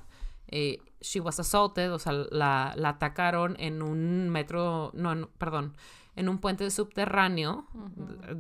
eh, 0.48 0.80
she 1.02 1.20
was 1.20 1.40
assaulted, 1.40 1.92
o 1.92 2.00
sea, 2.00 2.14
la, 2.14 2.74
la 2.76 2.90
atacaron 2.90 3.56
en 3.60 3.82
un 3.82 4.30
metro, 4.30 4.92
no, 4.94 5.12
en- 5.12 5.28
perdón, 5.40 5.76
en 6.16 6.30
un 6.30 6.38
puente 6.38 6.70
subterráneo. 6.72 7.66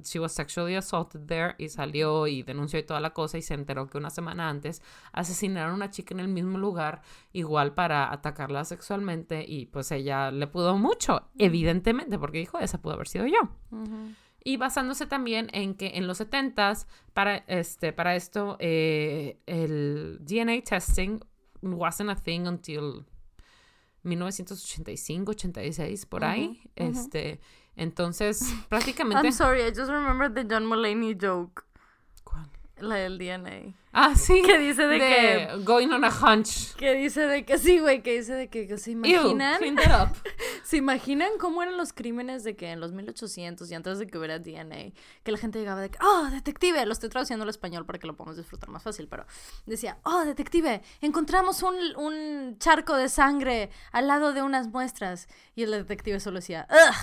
She 0.03 0.19
was 0.19 0.31
sexually 0.31 0.75
assaulted 0.75 1.25
there 1.25 1.55
y 1.57 1.67
salió 1.69 2.25
y 2.27 2.43
denunció 2.43 2.79
y 2.79 2.83
toda 2.83 2.99
la 3.01 3.09
cosa 3.09 3.37
y 3.37 3.41
se 3.41 3.53
enteró 3.55 3.87
que 3.87 3.97
una 3.97 4.09
semana 4.11 4.47
antes 4.49 4.81
asesinaron 5.13 5.71
a 5.71 5.75
una 5.75 5.89
chica 5.89 6.13
en 6.13 6.19
el 6.21 6.27
mismo 6.29 6.57
lugar, 6.59 7.01
igual 7.33 7.73
para 7.73 8.13
atacarla 8.13 8.63
sexualmente 8.65 9.43
y 9.45 9.65
pues 9.65 9.91
ella 9.91 10.29
le 10.31 10.45
pudo 10.47 10.77
mucho, 10.77 11.23
evidentemente, 11.39 12.17
porque 12.19 12.37
dijo, 12.37 12.59
esa 12.59 12.79
pudo 12.81 12.93
haber 12.93 13.07
sido 13.07 13.25
yo. 13.25 13.39
Y 14.47 14.57
basándose 14.57 15.07
también 15.07 15.49
en 15.53 15.73
que 15.73 15.93
en 15.95 16.05
los 16.05 16.21
70s, 16.21 16.85
para, 17.15 17.37
este, 17.47 17.91
para 17.93 18.15
esto, 18.15 18.57
eh, 18.59 19.39
el 19.47 20.19
DNA 20.21 20.61
testing 20.63 21.19
wasn't 21.63 22.11
a 22.11 22.15
thing 22.15 22.45
until 22.45 23.05
1985, 24.03 25.31
86, 25.31 26.05
por 26.05 26.23
ahí. 26.23 26.61
Este, 26.75 27.39
entonces, 27.75 28.53
prácticamente... 28.69 29.27
I'm 29.27 29.33
sorry, 29.33 29.63
I 29.63 29.69
just 29.69 29.89
remembered 29.89 30.35
the 30.35 30.45
John 30.47 30.67
Mulaney 30.67 31.19
joke. 31.19 31.65
La 32.77 32.95
del 32.95 33.17
DNA. 33.17 33.73
Ah, 33.93 34.15
sí. 34.15 34.41
Que 34.45 34.57
dice 34.57 34.85
de 34.85 34.97
que- 34.99 35.49
Going 35.63 35.87
on 35.91 36.03
a 36.03 36.09
hunch. 36.09 36.75
Que 36.75 36.93
dice 36.93 37.21
de 37.21 37.45
que 37.45 37.57
sí, 37.57 37.79
güey, 37.79 38.03
que 38.03 38.17
dice 38.17 38.33
de 38.33 38.49
que, 38.49 38.67
que 38.67 38.77
se 38.77 38.91
Ew, 38.91 38.97
imaginan. 38.97 39.75
that 39.77 40.03
up. 40.09 40.17
¿Se 40.65 40.75
imaginan 40.75 41.29
cómo 41.39 41.63
eran 41.63 41.77
los 41.77 41.93
crímenes 41.93 42.43
de 42.43 42.57
que 42.57 42.71
en 42.71 42.81
los 42.81 42.91
1800 42.91 43.71
y 43.71 43.75
antes 43.75 43.97
de 43.99 44.07
que 44.07 44.17
hubiera 44.17 44.39
DNA, 44.39 44.91
que 45.23 45.31
la 45.31 45.37
gente 45.37 45.59
llegaba 45.59 45.79
de 45.79 45.89
que, 45.89 45.97
oh, 46.01 46.27
detective, 46.31 46.85
lo 46.85 46.91
estoy 46.91 47.07
traduciendo 47.07 47.43
al 47.43 47.49
español 47.49 47.85
para 47.85 47.97
que 47.97 48.07
lo 48.07 48.17
podamos 48.17 48.35
disfrutar 48.35 48.67
más 48.69 48.83
fácil, 48.83 49.07
pero 49.07 49.25
decía, 49.65 49.99
oh, 50.03 50.25
detective, 50.25 50.81
encontramos 50.99 51.63
un, 51.63 51.75
un 51.95 52.57
charco 52.59 52.97
de 52.97 53.07
sangre 53.07 53.69
al 53.93 54.07
lado 54.07 54.33
de 54.33 54.41
unas 54.41 54.67
muestras. 54.67 55.29
Y 55.55 55.63
el 55.63 55.71
detective 55.71 56.19
solo 56.19 56.39
decía, 56.39 56.67
ugh, 56.69 56.95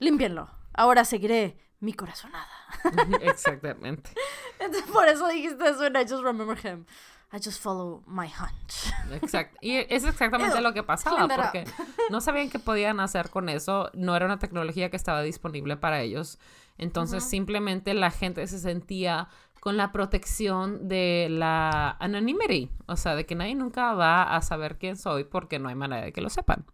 límpienlo, 0.00 0.50
ahora 0.74 1.06
seguiré 1.06 1.56
mi 1.80 1.92
corazonada. 1.92 2.48
Exactamente. 3.20 4.10
Entonces 4.58 4.90
por 4.90 5.08
eso 5.08 5.28
dijiste 5.28 5.68
eso 5.68 5.84
and 5.84 5.96
I 5.96 6.02
just 6.02 6.22
remember 6.22 6.56
him. 6.56 6.86
I 7.32 7.38
just 7.38 7.60
follow 7.60 8.04
my 8.06 8.26
hunch. 8.26 8.92
Exacto. 9.10 9.58
Y 9.60 9.76
es 9.76 10.04
exactamente 10.04 10.60
lo 10.60 10.72
que 10.72 10.84
pasaba, 10.84 11.26
porque 11.26 11.64
no 12.10 12.20
sabían 12.20 12.48
qué 12.48 12.60
podían 12.60 13.00
hacer 13.00 13.30
con 13.30 13.48
eso, 13.48 13.90
no 13.92 14.14
era 14.14 14.26
una 14.26 14.38
tecnología 14.38 14.88
que 14.88 14.96
estaba 14.96 15.20
disponible 15.22 15.76
para 15.76 16.00
ellos. 16.00 16.38
Entonces 16.78 17.24
simplemente 17.24 17.92
la 17.94 18.12
gente 18.12 18.46
se 18.46 18.60
sentía 18.60 19.28
con 19.64 19.76
la 19.76 19.92
protección 19.92 20.88
de 20.88 21.28
la 21.30 21.96
anonymity, 21.98 22.70
o 22.86 22.96
sea, 22.96 23.16
de 23.16 23.24
que 23.24 23.34
nadie 23.34 23.54
nunca 23.54 23.94
va 23.94 24.36
a 24.36 24.42
saber 24.42 24.78
quién 24.78 24.96
soy 24.96 25.24
porque 25.24 25.58
no 25.58 25.70
hay 25.70 25.74
manera 25.74 26.04
de 26.04 26.12
que 26.12 26.20
lo 26.20 26.28
sepan. 26.28 26.66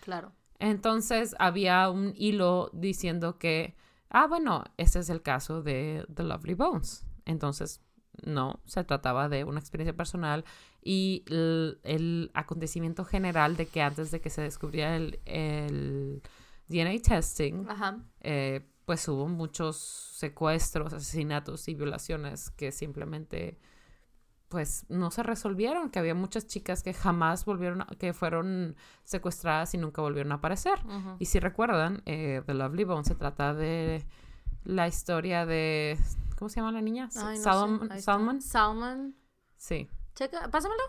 Claro. 0.00 0.32
Entonces 0.58 1.34
había 1.38 1.90
un 1.90 2.12
hilo 2.16 2.70
diciendo 2.72 3.36
que, 3.38 3.76
ah, 4.16 4.26
bueno, 4.26 4.64
este 4.78 4.98
es 4.98 5.10
el 5.10 5.20
caso 5.20 5.62
de 5.62 6.06
The 6.12 6.22
Lovely 6.22 6.54
Bones. 6.54 7.04
Entonces, 7.26 7.82
no, 8.24 8.60
se 8.64 8.82
trataba 8.82 9.28
de 9.28 9.44
una 9.44 9.60
experiencia 9.60 9.94
personal 9.94 10.46
y 10.82 11.22
el, 11.28 11.80
el 11.82 12.30
acontecimiento 12.32 13.04
general 13.04 13.56
de 13.58 13.66
que 13.66 13.82
antes 13.82 14.10
de 14.10 14.22
que 14.22 14.30
se 14.30 14.40
descubriera 14.40 14.96
el, 14.96 15.20
el 15.26 16.22
DNA 16.68 17.02
testing, 17.02 17.66
Ajá. 17.68 17.98
eh, 18.22 18.66
pues 18.86 19.06
hubo 19.06 19.28
muchos 19.28 19.76
secuestros, 19.76 20.94
asesinatos 20.94 21.68
y 21.68 21.74
violaciones 21.74 22.48
que 22.48 22.72
simplemente 22.72 23.58
pues 24.48 24.86
no 24.88 25.10
se 25.10 25.22
resolvieron, 25.22 25.90
que 25.90 25.98
había 25.98 26.14
muchas 26.14 26.46
chicas 26.46 26.82
que 26.82 26.94
jamás 26.94 27.44
volvieron, 27.44 27.82
a- 27.82 27.86
que 27.98 28.12
fueron 28.12 28.76
secuestradas 29.04 29.74
y 29.74 29.78
nunca 29.78 30.02
volvieron 30.02 30.32
a 30.32 30.36
aparecer. 30.36 30.78
Y 31.18 31.26
si 31.26 31.40
recuerdan, 31.40 32.02
eh, 32.06 32.42
The 32.46 32.54
Lovely 32.54 32.84
Bone 32.84 33.04
se 33.04 33.14
trata 33.16 33.54
de 33.54 34.06
la 34.64 34.86
historia 34.88 35.46
de, 35.46 35.98
¿cómo 36.38 36.48
se 36.48 36.56
llama 36.60 36.72
la 36.72 36.80
niña? 36.80 37.08
Ay, 37.16 37.38
no 37.38 37.42
sé. 37.42 37.42
Salmon. 38.02 38.40
Salmon, 38.40 39.16
sí, 39.56 39.88
Checa, 40.14 40.48
pásamelo. 40.50 40.82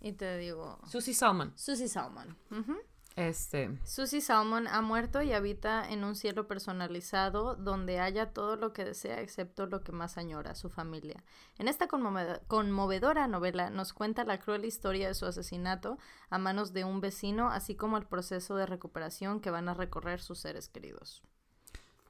Y 0.00 0.12
te 0.12 0.36
digo. 0.38 0.78
Susie 0.86 1.14
Salmon. 1.14 1.52
Susie 1.56 1.88
Salmon. 1.88 2.36
Ujú. 2.50 2.76
Este, 3.16 3.70
Susie 3.82 4.20
Salmon 4.20 4.66
ha 4.68 4.82
muerto 4.82 5.22
y 5.22 5.32
habita 5.32 5.88
en 5.90 6.04
un 6.04 6.14
cielo 6.14 6.46
personalizado 6.46 7.54
donde 7.56 7.98
haya 7.98 8.34
todo 8.34 8.56
lo 8.56 8.74
que 8.74 8.84
desea 8.84 9.20
excepto 9.22 9.64
lo 9.66 9.80
que 9.80 9.90
más 9.90 10.18
añora, 10.18 10.54
su 10.54 10.68
familia. 10.68 11.24
En 11.58 11.66
esta 11.66 11.88
conmove- 11.88 12.40
conmovedora 12.46 13.26
novela 13.26 13.70
nos 13.70 13.94
cuenta 13.94 14.24
la 14.24 14.38
cruel 14.38 14.66
historia 14.66 15.08
de 15.08 15.14
su 15.14 15.24
asesinato 15.24 15.96
a 16.28 16.36
manos 16.36 16.74
de 16.74 16.84
un 16.84 17.00
vecino, 17.00 17.48
así 17.48 17.74
como 17.74 17.96
el 17.96 18.04
proceso 18.04 18.54
de 18.56 18.66
recuperación 18.66 19.40
que 19.40 19.50
van 19.50 19.70
a 19.70 19.74
recorrer 19.74 20.20
sus 20.20 20.38
seres 20.38 20.68
queridos. 20.68 21.22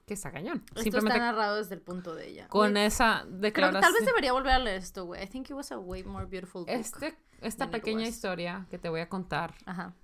que 0.07 0.15
está 0.15 0.31
cañón. 0.31 0.63
Esto 0.69 0.83
Simplemente 0.83 1.19
está 1.19 1.33
narrado 1.33 1.57
desde 1.57 1.75
el 1.75 1.81
punto 1.83 2.15
de 2.15 2.29
ella. 2.29 2.47
con 2.49 2.77
esa 2.77 3.23
Creo 3.23 3.31
que 3.33 3.37
declaración. 3.39 3.83
tal 3.83 3.93
vez 3.93 4.07
debería 4.07 4.33
volver 4.33 4.53
a 4.53 4.59
leer 4.61 4.77
esto, 4.79 5.05
güey. 5.05 5.23
I 5.23 5.27
think 5.27 5.51
it 5.51 5.57
was 5.57 5.73
a 5.73 5.79
way 5.81 6.05
more 6.05 6.27
beautiful 6.27 6.61
book. 6.63 6.69
Este, 6.71 7.17
esta 7.41 7.71
pequeña 7.73 8.07
historia 8.07 8.67
que 8.71 8.79
te 8.79 8.89
voy 8.89 9.01
a 9.01 9.09
contar 9.09 9.55
Ajá. 9.67 9.95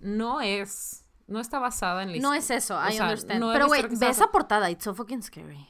No 0.00 0.40
es, 0.40 1.04
no 1.26 1.40
está 1.40 1.58
basada 1.58 2.02
en 2.02 2.12
la 2.12 2.18
No 2.18 2.34
es 2.34 2.50
eso, 2.50 2.76
o 2.78 2.88
I 2.88 2.92
sea, 2.92 3.04
understand. 3.04 3.40
no 3.40 3.52
Pero 3.52 3.66
güey, 3.66 3.82
ve 3.88 4.08
esa 4.08 4.30
portada, 4.30 4.70
it's 4.70 4.84
so 4.84 4.94
fucking 4.94 5.22
scary. 5.22 5.66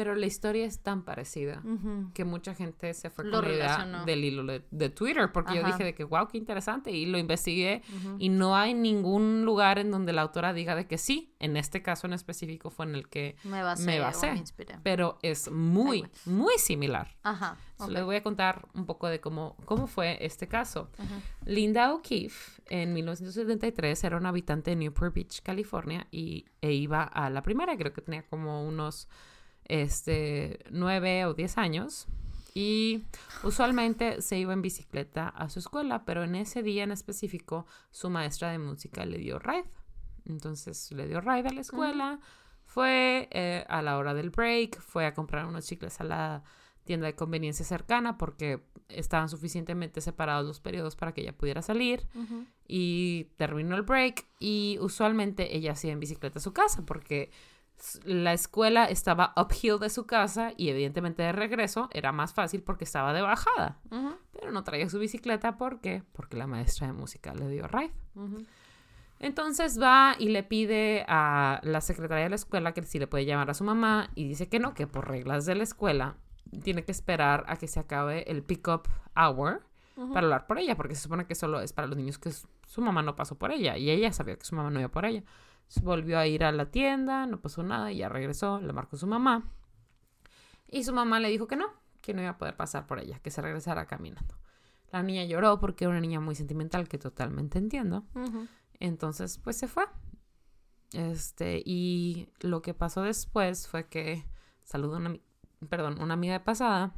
Pero 0.00 0.14
la 0.14 0.24
historia 0.24 0.64
es 0.64 0.78
tan 0.80 1.02
parecida 1.02 1.60
Ujú. 1.62 2.10
que 2.14 2.24
mucha 2.24 2.54
gente 2.54 2.94
se 2.94 3.10
fue 3.10 3.30
con 3.30 3.44
la 3.44 3.52
idea 3.52 4.02
del 4.06 4.24
hilo 4.24 4.42
de, 4.44 4.64
de 4.70 4.88
Twitter, 4.88 5.30
porque 5.30 5.52
yo 5.52 5.60
Ajá. 5.60 5.72
dije 5.72 5.84
de 5.84 5.94
que, 5.94 6.04
wow, 6.04 6.26
qué 6.26 6.38
interesante, 6.38 6.90
y 6.90 7.04
lo 7.04 7.18
investigué, 7.18 7.82
Ujú. 7.98 8.16
y 8.18 8.30
no 8.30 8.56
hay 8.56 8.72
ningún 8.72 9.44
lugar 9.44 9.78
en 9.78 9.90
donde 9.90 10.14
la 10.14 10.22
autora 10.22 10.54
diga 10.54 10.74
de 10.74 10.86
que 10.86 10.96
sí, 10.96 11.34
en 11.38 11.58
este 11.58 11.82
caso 11.82 12.06
en 12.06 12.14
específico 12.14 12.70
fue 12.70 12.86
en 12.86 12.94
el 12.94 13.08
que, 13.10 13.36
Me 13.44 13.62
basé, 13.62 13.84
me 13.84 14.00
basé. 14.00 14.32
me 14.32 14.42
pero 14.82 15.18
es 15.20 15.50
muy, 15.50 16.06
muy 16.24 16.54
similar. 16.56 17.14
Ajá. 17.22 17.58
So, 17.76 17.84
ok. 17.84 17.90
Les 17.90 18.02
voy 18.02 18.16
a 18.16 18.22
contar 18.22 18.68
un 18.72 18.86
poco 18.86 19.06
de 19.06 19.20
cómo, 19.20 19.54
cómo 19.66 19.86
fue 19.86 20.16
este 20.24 20.48
caso. 20.48 20.88
Linda 21.44 21.92
O'Keefe 21.92 22.62
en 22.70 22.94
1973 22.94 24.02
era 24.04 24.16
una 24.16 24.30
habitante 24.30 24.70
de 24.70 24.76
Newport 24.76 25.14
Beach, 25.14 25.42
California, 25.42 26.06
y, 26.10 26.46
e 26.62 26.72
iba 26.72 27.02
a 27.02 27.28
la 27.28 27.42
primaria, 27.42 27.76
creo 27.76 27.92
que 27.92 28.00
tenía 28.00 28.22
como 28.22 28.66
unos 28.66 29.06
este, 29.70 30.58
nueve 30.70 31.24
o 31.26 31.34
diez 31.34 31.56
años. 31.56 32.06
Y 32.52 33.04
usualmente 33.44 34.20
se 34.22 34.38
iba 34.38 34.52
en 34.52 34.60
bicicleta 34.60 35.28
a 35.28 35.48
su 35.48 35.60
escuela, 35.60 36.04
pero 36.04 36.24
en 36.24 36.34
ese 36.34 36.64
día 36.64 36.82
en 36.82 36.90
específico 36.90 37.64
su 37.92 38.10
maestra 38.10 38.50
de 38.50 38.58
música 38.58 39.06
le 39.06 39.18
dio 39.18 39.38
ride. 39.38 39.70
Entonces 40.26 40.90
le 40.90 41.06
dio 41.06 41.20
ride 41.20 41.48
a 41.48 41.52
la 41.52 41.60
escuela, 41.60 42.18
fue 42.64 43.28
eh, 43.30 43.64
a 43.68 43.82
la 43.82 43.98
hora 43.98 44.14
del 44.14 44.30
break, 44.30 44.80
fue 44.80 45.06
a 45.06 45.14
comprar 45.14 45.46
unos 45.46 45.66
chicles 45.66 46.00
a 46.00 46.04
la 46.04 46.42
tienda 46.84 47.06
de 47.06 47.14
conveniencia 47.14 47.64
cercana 47.64 48.18
porque 48.18 48.64
estaban 48.88 49.28
suficientemente 49.28 50.00
separados 50.00 50.44
los 50.44 50.58
periodos 50.58 50.96
para 50.96 51.12
que 51.12 51.20
ella 51.20 51.36
pudiera 51.36 51.62
salir 51.62 52.08
y 52.66 53.28
terminó 53.36 53.76
el 53.76 53.82
break 53.82 54.26
y 54.40 54.78
usualmente 54.80 55.56
ella 55.56 55.72
hacía 55.72 55.92
en 55.92 56.00
bicicleta 56.00 56.40
a 56.40 56.42
su 56.42 56.52
casa 56.52 56.84
porque 56.84 57.30
la 58.04 58.32
escuela 58.32 58.84
estaba 58.86 59.32
uphill 59.36 59.78
de 59.78 59.88
su 59.90 60.06
casa 60.06 60.52
y 60.56 60.68
evidentemente 60.68 61.22
de 61.22 61.32
regreso 61.32 61.88
era 61.92 62.12
más 62.12 62.34
fácil 62.34 62.62
porque 62.62 62.84
estaba 62.84 63.12
de 63.12 63.22
bajada, 63.22 63.78
pero 64.32 64.52
no 64.52 64.62
traía 64.64 64.88
su 64.88 64.98
bicicleta 64.98 65.56
¿por 65.56 65.80
qué? 65.80 66.02
Porque 66.12 66.36
la 66.36 66.46
maestra 66.46 66.86
de 66.88 66.92
música 66.92 67.34
le 67.34 67.48
dio 67.48 67.66
ride. 67.68 67.92
Entonces 69.18 69.80
va 69.80 70.14
y 70.18 70.28
le 70.30 70.42
pide 70.42 71.04
a 71.06 71.60
la 71.62 71.80
secretaria 71.82 72.24
de 72.24 72.30
la 72.30 72.36
escuela 72.36 72.72
que 72.72 72.82
si 72.82 72.98
le 72.98 73.06
puede 73.06 73.26
llamar 73.26 73.50
a 73.50 73.54
su 73.54 73.64
mamá 73.64 74.10
y 74.14 74.26
dice 74.26 74.48
que 74.48 74.58
no, 74.58 74.72
que 74.72 74.86
por 74.86 75.08
reglas 75.08 75.44
de 75.44 75.54
la 75.54 75.62
escuela 75.62 76.16
tiene 76.62 76.84
que 76.84 76.92
esperar 76.92 77.44
a 77.46 77.56
que 77.56 77.68
se 77.68 77.78
acabe 77.80 78.30
el 78.30 78.42
pick-up 78.42 78.88
hour 79.16 79.62
para 80.14 80.20
hablar 80.26 80.46
por 80.46 80.58
ella, 80.58 80.74
porque 80.76 80.94
se 80.94 81.02
supone 81.02 81.26
que 81.26 81.34
solo 81.34 81.60
es 81.60 81.74
para 81.74 81.86
los 81.86 81.98
niños 81.98 82.18
que 82.18 82.30
su- 82.32 82.48
su 82.66 82.80
mamá 82.80 83.02
no 83.02 83.14
pasó 83.16 83.36
por 83.36 83.50
ella 83.52 83.76
y 83.76 83.90
ella 83.90 84.10
sabía 84.12 84.36
que 84.36 84.44
su 84.46 84.54
mamá 84.54 84.70
no 84.70 84.80
iba 84.80 84.88
por 84.88 85.04
ella. 85.04 85.22
Volvió 85.82 86.18
a 86.18 86.26
ir 86.26 86.44
a 86.44 86.52
la 86.52 86.70
tienda, 86.70 87.26
no 87.26 87.40
pasó 87.40 87.62
nada 87.62 87.92
y 87.92 87.98
ya 87.98 88.08
regresó, 88.08 88.60
le 88.60 88.72
marcó 88.72 88.96
su 88.96 89.06
mamá 89.06 89.50
y 90.70 90.84
su 90.84 90.92
mamá 90.92 91.20
le 91.20 91.28
dijo 91.28 91.46
que 91.46 91.56
no, 91.56 91.66
que 92.00 92.14
no 92.14 92.22
iba 92.22 92.30
a 92.30 92.38
poder 92.38 92.56
pasar 92.56 92.86
por 92.86 93.00
ella, 93.00 93.18
que 93.18 93.30
se 93.30 93.42
regresara 93.42 93.86
caminando. 93.86 94.36
La 94.92 95.02
niña 95.02 95.24
lloró 95.24 95.58
porque 95.60 95.84
era 95.84 95.90
una 95.90 96.00
niña 96.00 96.20
muy 96.20 96.34
sentimental 96.34 96.88
que 96.88 96.98
totalmente 96.98 97.58
entiendo. 97.58 98.04
Entonces, 98.78 99.38
pues 99.38 99.56
se 99.56 99.68
fue. 99.68 99.84
Este, 100.92 101.62
y 101.64 102.28
lo 102.40 102.62
que 102.62 102.74
pasó 102.74 103.02
después 103.02 103.68
fue 103.68 103.88
que 103.88 104.24
saludó 104.64 104.96
una, 104.96 105.16
perdón, 105.68 106.00
una 106.00 106.14
amiga 106.14 106.34
de 106.34 106.40
pasada 106.40 106.94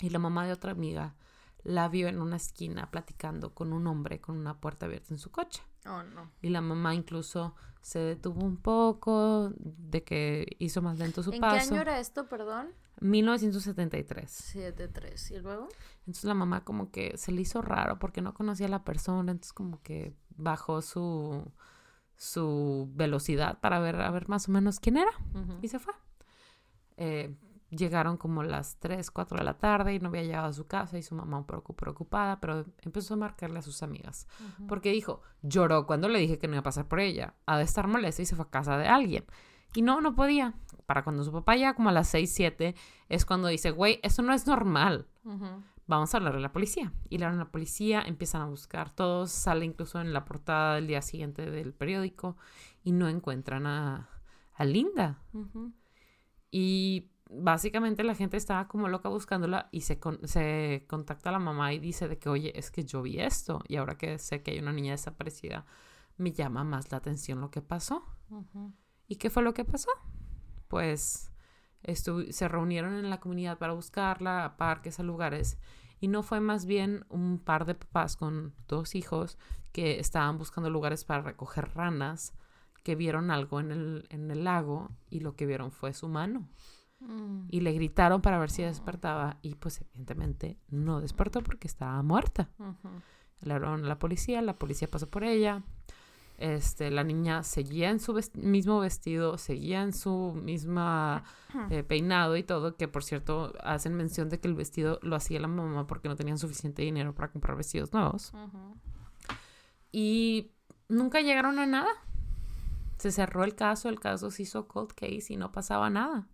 y 0.00 0.10
la 0.10 0.18
mamá 0.18 0.46
de 0.46 0.52
otra 0.52 0.72
amiga 0.72 1.16
la 1.62 1.88
vio 1.88 2.08
en 2.08 2.20
una 2.20 2.36
esquina 2.36 2.90
platicando 2.90 3.54
con 3.54 3.72
un 3.72 3.86
hombre 3.86 4.20
con 4.20 4.36
una 4.36 4.60
puerta 4.60 4.86
abierta 4.86 5.14
en 5.14 5.18
su 5.18 5.30
coche. 5.30 5.62
Oh, 5.86 6.02
no. 6.02 6.30
Y 6.42 6.50
la 6.50 6.60
mamá 6.60 6.94
incluso 6.94 7.54
se 7.80 7.98
detuvo 7.98 8.44
un 8.44 8.56
poco 8.58 9.52
de 9.56 10.04
que 10.04 10.56
hizo 10.58 10.82
más 10.82 10.98
lento 10.98 11.22
su 11.22 11.30
¿En 11.30 11.36
qué 11.36 11.40
paso. 11.40 11.72
año 11.72 11.80
era 11.80 11.98
esto, 11.98 12.28
perdón? 12.28 12.68
1973. 13.00 14.54
7-3. 14.54 15.30
¿Y 15.36 15.38
luego? 15.40 15.68
Entonces 16.00 16.24
la 16.24 16.34
mamá 16.34 16.64
como 16.64 16.90
que 16.90 17.16
se 17.16 17.32
le 17.32 17.40
hizo 17.40 17.62
raro 17.62 17.98
porque 17.98 18.20
no 18.20 18.34
conocía 18.34 18.66
a 18.66 18.70
la 18.70 18.84
persona, 18.84 19.32
entonces 19.32 19.52
como 19.52 19.80
que 19.82 20.14
bajó 20.36 20.82
su, 20.82 21.50
su 22.16 22.90
velocidad 22.94 23.58
para 23.60 23.78
ver, 23.80 24.00
a 24.00 24.10
ver 24.10 24.28
más 24.28 24.48
o 24.48 24.52
menos 24.52 24.80
quién 24.80 24.98
era 24.98 25.10
y 25.62 25.68
se 25.68 25.78
fue. 25.78 25.94
Eh, 26.98 27.34
llegaron 27.70 28.16
como 28.16 28.42
las 28.42 28.76
3, 28.78 29.10
4 29.10 29.38
de 29.38 29.44
la 29.44 29.58
tarde 29.58 29.94
y 29.94 29.98
no 30.00 30.08
había 30.08 30.22
llegado 30.22 30.48
a 30.48 30.52
su 30.52 30.66
casa 30.66 30.98
y 30.98 31.02
su 31.02 31.14
mamá 31.14 31.38
un 31.38 31.46
poco 31.46 31.74
preocupada, 31.74 32.40
pero 32.40 32.64
empezó 32.82 33.14
a 33.14 33.18
marcarle 33.18 33.58
a 33.58 33.62
sus 33.62 33.82
amigas 33.82 34.26
porque 34.68 34.92
dijo, 34.92 35.22
lloró 35.42 35.86
cuando 35.86 36.08
le 36.08 36.18
dije 36.18 36.38
que 36.38 36.48
no 36.48 36.54
iba 36.54 36.60
a 36.60 36.64
pasar 36.64 36.86
por 36.88 37.00
ella, 37.00 37.34
ha 37.46 37.58
de 37.58 37.64
estar 37.64 37.86
molesta 37.86 38.22
y 38.22 38.26
se 38.26 38.36
fue 38.36 38.44
a 38.44 38.50
casa 38.50 38.76
de 38.76 38.88
alguien. 38.88 39.24
Y 39.74 39.82
no, 39.82 40.00
no 40.00 40.16
podía. 40.16 40.54
Para 40.86 41.04
cuando 41.04 41.22
su 41.22 41.30
papá 41.30 41.54
llega 41.54 41.74
como 41.74 41.90
a 41.90 41.92
las 41.92 42.08
6, 42.08 42.32
7, 42.34 42.74
es 43.08 43.24
cuando 43.24 43.46
dice, 43.46 43.70
güey, 43.70 44.00
eso 44.02 44.22
no 44.22 44.32
es 44.32 44.46
normal 44.48 45.06
vamos 45.90 46.14
a 46.14 46.18
hablarle 46.18 46.38
a 46.38 46.42
la 46.42 46.52
policía. 46.52 46.92
Y 47.10 47.18
le 47.18 47.26
hablan 47.26 47.40
a 47.40 47.44
la 47.44 47.50
policía, 47.50 48.02
empiezan 48.06 48.40
a 48.42 48.46
buscar 48.46 48.90
todos, 48.94 49.30
sale 49.30 49.66
incluso 49.66 50.00
en 50.00 50.12
la 50.12 50.24
portada 50.24 50.76
del 50.76 50.86
día 50.86 51.02
siguiente 51.02 51.50
del 51.50 51.74
periódico 51.74 52.36
y 52.82 52.92
no 52.92 53.08
encuentran 53.08 53.66
a, 53.66 54.08
a 54.54 54.64
Linda. 54.64 55.18
Y 56.50 57.10
básicamente 57.32 58.04
la 58.04 58.14
gente 58.14 58.36
estaba 58.36 58.66
como 58.68 58.88
loca 58.88 59.08
buscándola 59.08 59.68
y 59.72 59.82
se, 59.82 59.98
con- 60.00 60.26
se 60.26 60.84
contacta 60.88 61.30
a 61.30 61.32
la 61.32 61.38
mamá 61.38 61.72
y 61.72 61.78
dice 61.78 62.08
de 62.08 62.18
que, 62.18 62.28
oye, 62.28 62.58
es 62.58 62.70
que 62.70 62.84
yo 62.84 63.02
vi 63.02 63.20
esto 63.20 63.60
y 63.68 63.76
ahora 63.76 63.96
que 63.96 64.18
sé 64.18 64.42
que 64.42 64.52
hay 64.52 64.58
una 64.58 64.72
niña 64.72 64.92
desaparecida, 64.92 65.64
me 66.16 66.32
llama 66.32 66.64
más 66.64 66.90
la 66.90 66.98
atención 66.98 67.40
lo 67.40 67.50
que 67.50 67.62
pasó. 67.62 68.04
¿Y 69.08 69.16
qué 69.16 69.30
fue 69.30 69.42
lo 69.42 69.54
que 69.54 69.64
pasó? 69.64 69.90
Pues 70.68 71.32
se 72.30 72.48
reunieron 72.48 72.94
en 72.94 73.10
la 73.10 73.20
comunidad 73.20 73.58
para 73.58 73.72
buscarla, 73.72 74.44
a 74.44 74.56
parques, 74.56 75.00
a 75.00 75.02
lugares. 75.02 75.58
Y 76.00 76.08
no 76.08 76.22
fue 76.22 76.40
más 76.40 76.66
bien 76.66 77.04
un 77.08 77.38
par 77.38 77.64
de 77.64 77.74
papás 77.74 78.16
con 78.16 78.54
dos 78.68 78.94
hijos 78.94 79.38
que 79.72 79.98
estaban 80.00 80.38
buscando 80.38 80.70
lugares 80.70 81.04
para 81.04 81.22
recoger 81.22 81.74
ranas, 81.74 82.34
que 82.82 82.94
vieron 82.96 83.30
algo 83.30 83.60
en 83.60 83.70
el, 83.72 84.06
en 84.10 84.30
el 84.30 84.44
lago 84.44 84.90
y 85.10 85.20
lo 85.20 85.36
que 85.36 85.46
vieron 85.46 85.70
fue 85.72 85.92
su 85.92 86.08
mano. 86.08 86.48
Mm. 87.00 87.46
Y 87.48 87.60
le 87.60 87.72
gritaron 87.72 88.20
para 88.22 88.38
ver 88.38 88.50
si 88.50 88.62
despertaba 88.62 89.38
y 89.42 89.54
pues 89.54 89.80
evidentemente 89.80 90.58
no 90.68 91.00
despertó 91.00 91.42
porque 91.42 91.66
estaba 91.66 92.02
muerta. 92.02 92.50
Ujú. 92.58 92.88
Le 93.40 93.54
hablaron 93.54 93.84
a 93.84 93.88
la 93.88 93.98
policía, 93.98 94.42
la 94.42 94.58
policía 94.58 94.88
pasó 94.88 95.08
por 95.08 95.24
ella. 95.24 95.62
Este, 96.36 96.90
la 96.90 97.04
niña 97.04 97.42
seguía 97.42 97.90
en 97.90 98.00
su 98.00 98.14
vest- 98.14 98.34
mismo 98.34 98.80
vestido, 98.80 99.36
seguía 99.36 99.82
en 99.82 99.92
su 99.92 100.32
misma 100.42 101.22
eh, 101.68 101.82
peinado 101.82 102.36
y 102.38 102.42
todo, 102.42 102.76
que 102.76 102.88
por 102.88 103.04
cierto 103.04 103.52
hacen 103.62 103.94
mención 103.94 104.30
de 104.30 104.40
que 104.40 104.48
el 104.48 104.54
vestido 104.54 104.98
lo 105.02 105.16
hacía 105.16 105.38
la 105.40 105.48
mamá 105.48 105.86
porque 105.86 106.08
no 106.08 106.16
tenían 106.16 106.38
suficiente 106.38 106.80
dinero 106.82 107.14
para 107.14 107.30
comprar 107.30 107.56
vestidos 107.58 107.92
nuevos. 107.92 108.32
Y 109.92 110.52
nunca 110.88 111.20
llegaron 111.20 111.58
a 111.58 111.66
nada. 111.66 111.90
Se 112.98 113.10
cerró 113.10 113.44
el 113.44 113.54
caso, 113.54 113.88
el 113.88 113.98
caso 114.00 114.30
se 114.30 114.42
hizo 114.42 114.68
cold 114.68 114.92
case 114.92 115.32
y 115.32 115.36
no 115.36 115.52
pasaba 115.52 115.90
nada. 115.90 116.28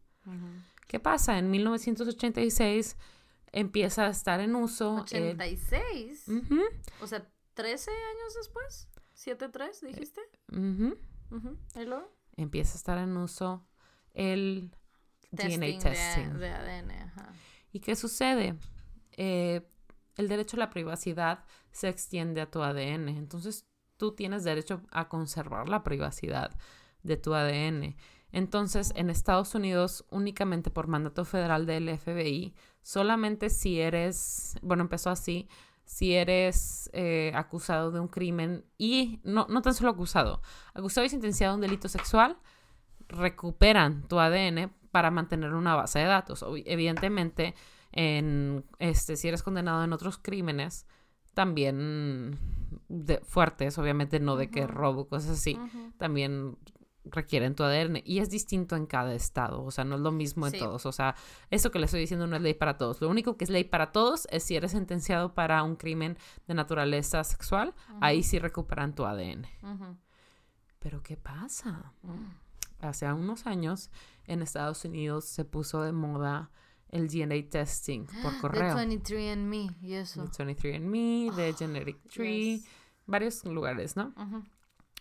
¿Qué 0.89 1.01
pasa? 1.01 1.39
En 1.39 1.51
1986 1.51 2.97
empieza 3.53 4.07
a 4.07 4.11
estar 4.11 4.41
en 4.41 4.55
uso. 4.55 5.05
el- 5.11 5.31
86. 5.31 6.25
Ujú, 6.29 6.61
O 7.01 7.07
sea, 7.07 7.27
13 7.55 7.91
años 7.91 8.35
después. 8.37 8.89
7-3, 9.15 9.81
dijiste. 9.81 10.21
¿Y 10.53 11.85
luego? 11.85 12.13
Empieza 12.37 12.75
a 12.75 12.77
estar 12.77 12.99
en 12.99 13.17
uso 13.17 13.67
el 14.15 14.71
DNA 15.31 15.67
de- 15.67 15.79
testing. 15.79 16.35
De, 16.39 16.49
ADN, 16.51 16.91
ajá. 17.03 17.33
¿Y 17.73 17.81
qué 17.81 17.97
sucede? 17.97 18.57
Eh, 19.13 19.67
el 20.17 20.29
derecho 20.29 20.57
a 20.57 20.61
la 20.61 20.71
privacidad 20.71 21.45
se 21.73 21.89
extiende 21.89 22.41
a 22.41 22.51
tu 22.51 22.63
ADN. 22.63 23.09
Entonces, 23.17 23.67
tú 23.97 24.15
tienes 24.15 24.45
derecho 24.45 24.83
a 24.91 25.09
conservar 25.09 25.69
la 25.69 25.83
privacidad 25.83 26.51
de 27.03 27.17
tu 27.17 27.35
ADN. 27.35 27.97
Entonces, 28.37 28.93
en 28.97 29.09
Estados 29.09 29.55
Unidos, 29.55 30.05
únicamente 30.11 30.71
por 30.71 30.89
mandato 30.89 31.25
federal 31.25 31.65
del 31.65 31.89
FBI, 31.89 32.55
solamente 32.83 33.49
si 33.49 33.81
eres, 33.81 34.59
bueno, 34.61 34.83
empezó 34.83 35.09
así, 35.09 35.49
si 35.87 36.13
eres 36.13 36.91
eh, 36.93 37.33
acusado 37.35 37.91
de 37.91 37.99
un 37.99 38.09
crimen 38.09 38.67
y 38.77 39.21
no, 39.25 39.47
no 39.49 39.63
tan 39.63 39.73
solo 39.73 39.89
acusado, 39.89 40.43
acusado 40.75 41.07
y 41.07 41.09
sentenciado 41.09 41.55
de 41.55 41.57
un 41.57 41.61
delito 41.63 41.89
sexual, 41.89 42.37
recuperan 43.09 44.07
tu 44.07 44.21
ADN 44.21 44.71
para 44.91 45.11
mantener 45.11 45.55
una 45.55 45.75
base 45.75 46.01
de 46.01 46.05
datos. 46.05 46.45
Evidentemente, 46.67 47.55
en 47.91 48.67
este, 48.79 49.17
si 49.17 49.29
eres 49.29 49.43
condenado 49.43 49.83
en 49.83 49.95
otros 49.95 50.19
crímenes, 50.19 50.87
también 51.33 52.39
de, 52.91 53.17
fuertes, 53.21 53.79
obviamente 53.79 54.21
no 54.21 54.37
de 54.37 54.51
que 54.51 54.67
robo, 54.67 55.09
cosas 55.09 55.39
así, 55.39 55.59
también 55.97 56.59
requieren 57.11 57.55
tu 57.55 57.63
ADN 57.65 58.03
y 58.05 58.19
es 58.19 58.31
distinto 58.31 58.77
en 58.77 58.87
cada 58.87 59.15
estado, 59.15 59.63
o 59.63 59.71
sea, 59.71 59.85
no 59.85 59.95
es 59.97 60.01
lo 60.01 60.13
mismo 60.13 60.47
en 60.47 60.53
Sí. 60.53 60.59
todos, 60.59 60.87
o 60.87 60.93
sea, 60.93 61.15
eso 61.51 61.71
que 61.71 61.79
le 61.79 61.85
estoy 61.87 62.01
diciendo 62.01 62.27
no 62.27 62.37
es 62.37 62.43
ley 62.43 62.55
para 62.55 62.77
todos, 62.77 63.01
lo 63.01 63.09
único 63.09 63.37
que 63.37 63.45
es 63.45 63.51
ley 63.51 63.65
para 63.65 63.93
todos 63.93 64.27
es 64.31 64.43
si 64.45 64.57
eres 64.57 64.73
sentenciado 64.73 65.35
para 65.35 65.63
un 65.63 65.77
crimen 65.77 66.17
de 66.47 66.55
naturaleza 66.55 67.23
sexual, 67.25 67.75
ahí 68.01 68.23
sí 68.23 68.39
recuperan 68.39 68.95
tu 68.95 69.05
ADN. 69.07 69.47
Pero 70.79 71.03
¿qué 71.03 71.17
pasa? 71.17 71.93
Hace 72.81 73.11
unos 73.13 73.47
años 73.47 73.91
en 74.27 74.43
Estados 74.43 74.85
Unidos 74.85 75.25
se 75.25 75.45
puso 75.45 75.83
de 75.83 75.93
moda 75.93 76.51
el 76.91 77.09
DNA 77.09 77.49
testing 77.51 78.07
por 78.23 78.33
De 78.33 78.39
correo. 78.41 78.77
23andMe 78.77 79.77
y 79.81 79.95
eso. 79.95 80.23
De 80.23 80.29
23andMe, 80.31 81.35
de 81.35 81.53
Genetic 81.55 81.99
Tree, 82.09 82.59
Yes. 82.59 82.67
varios 83.07 83.45
lugares, 83.45 83.97
¿no? 83.97 84.13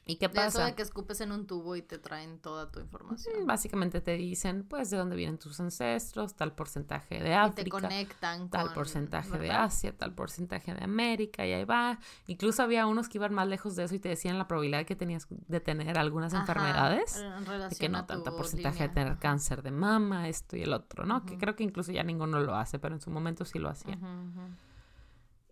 ¿Y 0.08 0.18
qué 0.18 0.28
De 0.28 0.34
eso 0.40 0.60
pasa? 0.60 0.66
de 0.66 0.76
que 0.76 0.84
escupes 0.84 1.20
en 1.22 1.32
un 1.32 1.48
tubo 1.48 1.76
y 1.76 1.82
te 1.82 1.98
traen 1.98 2.38
toda 2.38 2.72
tu 2.72 2.80
información. 2.80 3.44
Mm, 3.44 3.48
Básicamente 3.48 4.02
te 4.02 4.12
dicen, 4.16 4.64
pues, 4.64 4.92
de 4.92 4.98
dónde 4.98 5.16
vienen 5.16 5.40
tus 5.40 5.60
ancestros, 5.60 6.36
tal 6.36 6.54
porcentaje 6.54 7.16
de 7.16 7.22
y 7.22 7.32
te 7.32 7.36
África, 7.36 7.70
conectan 7.82 8.50
tal 8.52 8.68
con, 8.68 8.76
porcentaje 8.76 9.36
de. 9.40 9.50
Asia, 9.52 9.98
tal 9.98 10.14
porcentaje 10.14 10.76
de 10.76 10.84
América, 10.84 11.48
y 11.48 11.54
ahí 11.54 11.64
va. 11.66 11.98
Incluso 12.28 12.62
había 12.62 12.86
unos 12.86 13.10
que 13.10 13.18
iban 13.18 13.34
más 13.34 13.48
lejos 13.48 13.76
de 13.76 13.86
eso 13.86 13.96
y 13.96 14.00
te 14.00 14.10
decían 14.10 14.38
la 14.38 14.48
probabilidad 14.48 14.86
que 14.86 14.96
tenías 14.96 15.26
de 15.30 15.60
tener 15.60 15.98
algunas 15.98 16.34
Ajá, 16.34 16.42
enfermedades. 16.42 17.18
en 17.18 17.70
De 17.70 17.76
que 17.76 17.90
no 17.90 18.06
tu 18.06 18.24
porcentaje 18.24 18.84
de 18.84 18.90
tener 18.90 19.18
cáncer 19.18 19.64
de 19.64 19.72
mama, 19.72 20.30
esto 20.30 20.56
y 20.56 20.62
el 20.62 20.74
otro, 20.74 21.06
¿no? 21.08 21.26
Que 21.26 21.40
creo 21.40 21.56
que 21.56 21.64
incluso 21.64 21.92
ya 21.92 22.04
ninguno 22.04 22.40
lo 22.40 22.54
hace, 22.54 22.78
pero 22.78 22.94
en 22.94 23.02
su 23.02 23.10
momento 23.10 23.44
sí 23.44 23.58
lo 23.58 23.70
ujú. 23.72 24.50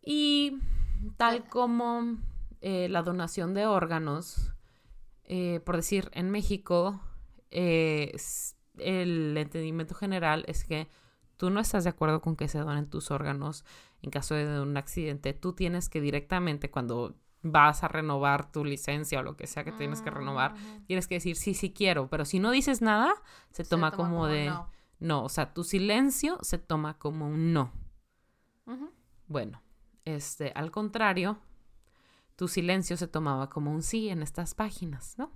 Y 0.06 0.60
tal 1.18 1.46
como 1.48 2.18
eh, 2.66 2.88
la 2.88 3.04
donación 3.04 3.54
de 3.54 3.66
órganos, 3.66 4.54
eh, 5.26 5.60
por 5.66 5.76
decir, 5.76 6.10
en 6.14 6.32
México, 6.32 7.02
eh, 7.52 8.16
el 8.78 9.38
entendimiento 9.38 9.96
general 9.96 10.46
es 10.48 10.64
que 10.64 10.88
tú 11.36 11.50
no 11.50 11.60
estás 11.60 11.84
de 11.84 11.90
acuerdo 11.90 12.22
con 12.22 12.38
que 12.38 12.48
se 12.48 12.60
donen 12.60 12.90
tus 12.90 13.12
órganos 13.12 13.66
en 14.02 14.12
caso 14.12 14.34
de 14.36 14.62
un 14.62 14.78
accidente. 14.78 15.34
Tú 15.34 15.52
tienes 15.52 15.90
que 15.90 16.00
directamente, 16.00 16.72
cuando 16.72 17.16
vas 17.42 17.84
a 17.84 17.90
renovar 17.90 18.50
tu 18.50 18.64
licencia 18.64 19.20
o 19.20 19.24
lo 19.24 19.36
que 19.36 19.46
sea 19.46 19.66
que 19.66 19.74
tienes 19.74 20.02
que 20.02 20.10
renovar, 20.10 20.54
Ujú. 20.54 20.86
tienes 20.88 21.08
que 21.08 21.16
decir 21.16 21.36
sí, 21.36 21.54
sí 21.54 21.74
quiero. 21.74 22.08
Pero 22.10 22.24
si 22.24 22.40
no 22.40 22.50
dices 22.52 22.82
nada, 22.82 23.14
se 23.52 23.66
Se 23.66 23.70
toma, 23.70 23.92
como, 23.92 24.28
de... 24.28 24.46
no. 24.46 24.70
no, 25.02 25.24
o 25.26 25.30
sea, 25.30 25.54
tu 25.54 25.66
silencio 25.66 26.40
se 26.42 26.60
toma 26.60 26.98
como 26.98 27.28
un 27.28 27.52
no. 27.52 27.74
Bueno, 29.28 29.62
este, 30.06 30.54
al 30.56 30.72
contrario, 30.72 31.40
tu 32.44 32.50
silencio 32.50 32.98
se 32.98 33.08
tomaba 33.08 33.50
como 33.50 33.72
un 33.72 33.82
sí 33.82 34.10
en 34.10 34.22
estas 34.22 34.54
páginas, 34.54 35.18
¿no? 35.18 35.32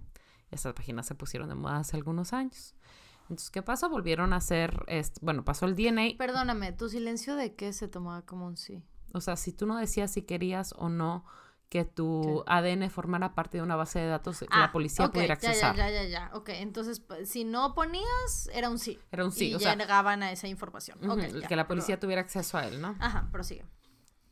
Estas 0.52 0.74
páginas 0.74 1.06
se 1.06 1.16
pusieron 1.16 1.48
de 1.48 1.56
moda 1.56 1.78
hace 1.78 1.96
algunos 1.96 2.34
años. 2.34 2.76
Entonces, 3.22 3.50
¿qué 3.50 3.62
pasó? 3.62 3.88
Volvieron 3.90 4.34
a 4.34 4.36
hacer, 4.38 4.86
bueno, 5.22 5.46
pasó 5.46 5.68
el 5.68 5.78
DNA. 5.78 6.18
Perdóname, 6.18 6.74
¿tu 6.74 6.90
silencio 6.90 7.38
de 7.38 7.56
qué 7.56 7.72
se 7.72 7.88
tomaba 7.88 8.24
como 8.24 8.46
un 8.46 8.58
sí? 8.58 8.84
O 9.14 9.22
sea, 9.22 9.38
si 9.38 9.54
tú 9.54 9.66
no 9.66 9.78
decías 9.78 10.12
si 10.12 10.24
querías 10.24 10.74
o 10.78 10.90
no 10.90 11.24
que 11.70 11.86
tu 11.86 12.44
¿Qué? 12.46 12.52
ADN 12.52 12.90
formara 12.90 13.36
parte 13.36 13.60
de 13.60 13.64
una 13.64 13.78
base 13.78 14.00
de 14.00 14.08
datos 14.08 14.40
que 14.42 14.48
Ah, 14.52 14.60
la 14.60 14.72
policía 14.74 15.06
ok, 15.06 15.14
pudiera 15.14 15.36
accesar. 15.36 15.78
Ya, 15.78 15.90
ya, 15.90 16.04
ya, 16.04 16.10
ya. 16.10 16.32
Ok, 16.34 16.50
entonces 16.50 17.02
si 17.24 17.46
no 17.46 17.74
ponías, 17.74 18.50
era 18.54 18.70
un 18.70 18.80
sí. 18.80 19.00
Era 19.14 19.24
un 19.24 19.32
sí, 19.32 19.52
y 19.52 19.54
o 19.56 19.60
ya 19.60 19.64
sea, 19.70 19.76
negaban 19.78 20.24
a 20.24 20.32
esa 20.34 20.50
información. 20.50 20.98
ujú, 21.02 21.14
Ok, 21.14 21.24
el 21.24 21.40
ya, 21.40 21.48
que 21.48 21.56
la 21.56 21.68
policía 21.70 22.00
tuviera 22.02 22.22
acceso 22.22 22.58
a 22.58 22.68
él, 22.68 22.82
¿no? 22.82 22.96
Ajá, 23.00 23.30
prosigue. 23.32 23.64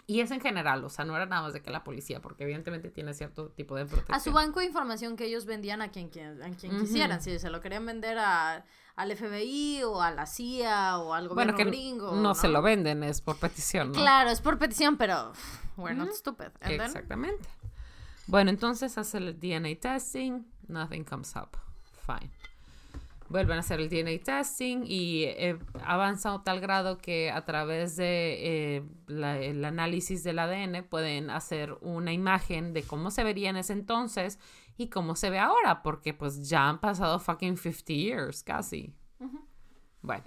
Y 0.07 0.19
es 0.19 0.29
en 0.29 0.39
general, 0.39 0.83
o 0.83 0.89
sea, 0.89 1.03
no 1.03 1.15
era 1.15 1.25
nada 1.25 1.41
más 1.41 1.53
de 1.53 1.61
que 1.63 1.71
la 1.71 1.83
policía, 1.83 2.21
porque 2.21 2.43
evidentemente 2.43 2.91
tiene 2.91 3.13
cierto 3.15 3.49
tipo 3.49 3.75
de 3.75 3.85
protección. 3.85 4.15
A 4.15 4.19
su 4.19 4.31
banco 4.31 4.59
de 4.59 4.67
información 4.67 5.15
que 5.15 5.25
ellos 5.25 5.45
vendían 5.45 5.81
a 5.81 5.89
quien, 5.89 6.09
quien, 6.09 6.43
a 6.43 6.49
quien 6.51 6.79
quisieran. 6.79 7.21
Si 7.21 7.39
se 7.39 7.49
lo 7.49 7.59
querían 7.59 7.85
vender 7.87 8.19
a, 8.19 8.65
al 8.95 9.17
FBI 9.17 9.81
o 9.83 10.01
a 10.01 10.11
la 10.11 10.27
CIA 10.27 10.99
o 10.99 11.13
al 11.13 11.27
gobierno 11.27 11.53
bueno, 11.53 11.57
que 11.57 11.75
gringo. 11.75 12.11
no, 12.11 12.35
se 12.35 12.47
lo 12.47 12.61
venden, 12.61 13.03
es 13.03 13.21
por 13.21 13.39
petición, 13.39 13.87
¿no? 13.91 13.93
Claro, 13.99 14.29
es 14.29 14.41
por 14.41 14.59
petición, 14.59 14.97
pero 14.97 15.33
we're 15.75 15.95
not 15.97 16.11
stupid. 16.11 16.51
And 16.61 16.77
then- 16.77 16.81
Exactamente. 16.81 17.49
Bueno, 18.27 18.51
entonces 18.51 18.97
hace 18.99 19.17
el 19.17 19.39
DNA 19.39 19.79
testing, 19.79 20.45
nothing 20.67 21.03
comes 21.03 21.35
up. 21.35 21.57
Fine. 22.05 22.31
Vuelven 23.27 23.57
a 23.57 23.61
hacer 23.61 23.79
el 23.81 23.89
DNA 23.89 24.23
testing 24.23 24.83
y 24.85 25.23
eh, 25.23 25.57
avanza 25.83 26.31
a 26.33 26.43
tal 26.43 26.59
grado 26.61 26.99
que 26.99 27.31
a 27.31 27.43
través 27.43 27.95
de 27.95 28.75
eh, 28.77 28.83
la- 29.07 29.39
el 29.39 29.65
análisis 29.65 30.23
del 30.23 30.37
ADN 30.37 30.83
pueden 30.83 31.31
hacer 31.31 31.75
una 31.81 32.13
imagen 32.13 32.71
de 32.73 32.83
cómo 32.83 33.09
se 33.09 33.23
vería 33.23 33.49
en 33.49 33.57
ese 33.57 33.73
entonces 33.73 34.37
y 34.77 34.89
cómo 34.89 35.15
se 35.15 35.31
ve 35.31 35.39
ahora, 35.39 35.81
porque 35.81 36.13
pues 36.13 36.47
ya 36.47 36.69
han 36.69 36.79
pasado 36.79 37.17
fucking 37.19 37.57
50 37.57 37.93
years, 37.93 38.43
casi. 38.43 38.93
Bueno, 40.01 40.25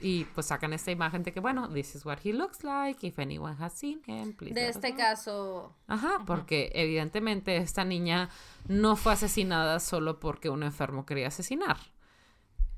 y 0.00 0.24
pues 0.24 0.46
sacan 0.46 0.72
esta 0.72 0.90
imagen 0.90 1.22
de 1.22 1.32
que, 1.32 1.38
bueno, 1.38 1.68
this 1.68 1.94
is 1.94 2.04
what 2.04 2.18
he 2.24 2.32
looks 2.32 2.64
like, 2.64 3.06
if 3.06 3.20
anyone 3.20 3.54
has 3.60 3.72
seen 3.72 4.00
him, 4.06 4.32
please 4.34 4.54
de 4.54 4.68
este 4.68 4.88
know. 4.88 4.98
caso. 4.98 5.76
Ajá, 5.86 6.24
porque 6.26 6.72
evidentemente 6.74 7.56
esta 7.58 7.84
niña 7.84 8.30
no 8.66 8.96
fue 8.96 9.12
asesinada 9.12 9.78
solo 9.78 10.18
porque 10.18 10.50
un 10.50 10.64
enfermo 10.64 11.06
quería 11.06 11.28
asesinar. 11.28 11.76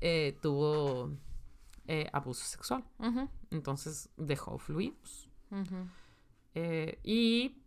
Eh, 0.01 0.37
tuvo 0.41 1.11
eh, 1.87 2.09
abuso 2.13 2.45
sexual. 2.45 2.83
Entonces 3.51 4.09
dejó 4.17 4.57
fluidos. 4.57 5.29
Eh, 6.53 6.99
y 7.03 7.57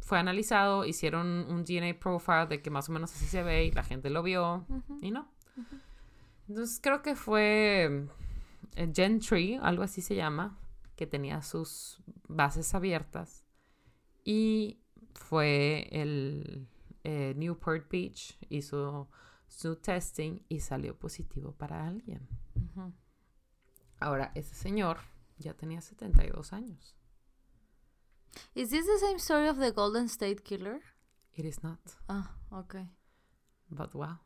fue 0.00 0.18
analizado, 0.18 0.84
hicieron 0.84 1.46
un 1.48 1.64
DNA 1.64 1.98
profile 1.98 2.46
de 2.46 2.62
que 2.62 2.70
más 2.70 2.88
o 2.88 2.92
menos 2.92 3.12
así 3.14 3.26
se 3.26 3.42
ve 3.42 3.66
y 3.66 3.72
la 3.72 3.82
gente 3.82 4.10
lo 4.10 4.22
vio 4.22 4.66
y 5.00 5.10
no. 5.10 5.28
Entonces 6.48 6.80
creo 6.82 7.02
que 7.02 7.14
fue 7.14 8.08
Gentry, 8.74 9.58
algo 9.62 9.82
así 9.82 10.00
se 10.00 10.16
llama, 10.16 10.58
que 10.96 11.06
tenía 11.06 11.42
sus 11.42 12.02
bases 12.28 12.74
abiertas. 12.74 13.44
Y 14.24 14.80
fue 15.14 15.88
el 15.92 16.66
Newport 17.04 17.90
Beach, 17.90 18.38
hizo 18.48 19.08
su 19.50 19.76
testing 19.76 20.40
y 20.48 20.60
salió 20.60 20.96
positivo 20.98 21.52
para 21.52 21.86
alguien. 21.86 22.26
Ahora, 23.98 24.32
ese 24.34 24.54
señor 24.54 24.98
ya 25.38 25.54
tenía 25.54 25.80
72 25.80 26.52
años. 26.52 26.96
Is 28.54 28.70
this 28.70 28.86
the 28.86 28.98
same 28.98 29.16
story 29.18 29.48
of 29.48 29.58
the 29.58 29.72
Golden 29.72 30.06
State 30.06 30.42
Killer? 30.42 30.80
It 31.34 31.44
is 31.44 31.62
not, 31.62 31.80
Ah, 32.08 32.36
ok. 32.50 32.76
but 33.68 33.92
wow. 33.92 34.18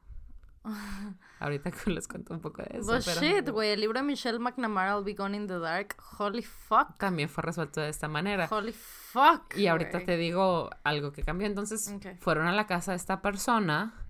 Ahorita 1.40 1.70
les 1.86 2.06
cuento 2.08 2.32
un 2.32 2.40
poco 2.40 2.62
de 2.62 2.78
eso. 2.78 2.92
But 2.92 3.04
pero 3.04 3.20
shit, 3.20 3.48
güey, 3.50 3.70
el 3.72 3.80
libro 3.80 3.98
de 3.98 4.04
Michelle 4.06 4.38
McNamara, 4.38 4.92
I'll 4.96 5.04
Be 5.04 5.14
Gone 5.14 5.36
in 5.36 5.46
the 5.46 5.58
Dark. 5.58 5.96
Holy 6.18 6.42
fuck. 6.42 6.96
También 6.98 7.28
fue 7.28 7.42
resuelto 7.42 7.80
de 7.80 7.88
esta 7.88 8.08
manera. 8.08 8.46
Holy 8.50 8.72
fuck. 8.72 9.56
Y 9.56 9.66
ahorita 9.66 10.04
te 10.04 10.16
digo 10.16 10.70
algo 10.84 11.12
que 11.12 11.22
cambió. 11.22 11.46
Entonces 11.46 11.92
fueron 12.20 12.46
a 12.46 12.52
la 12.52 12.66
casa 12.66 12.92
de 12.92 12.96
esta 12.96 13.20
persona 13.20 14.03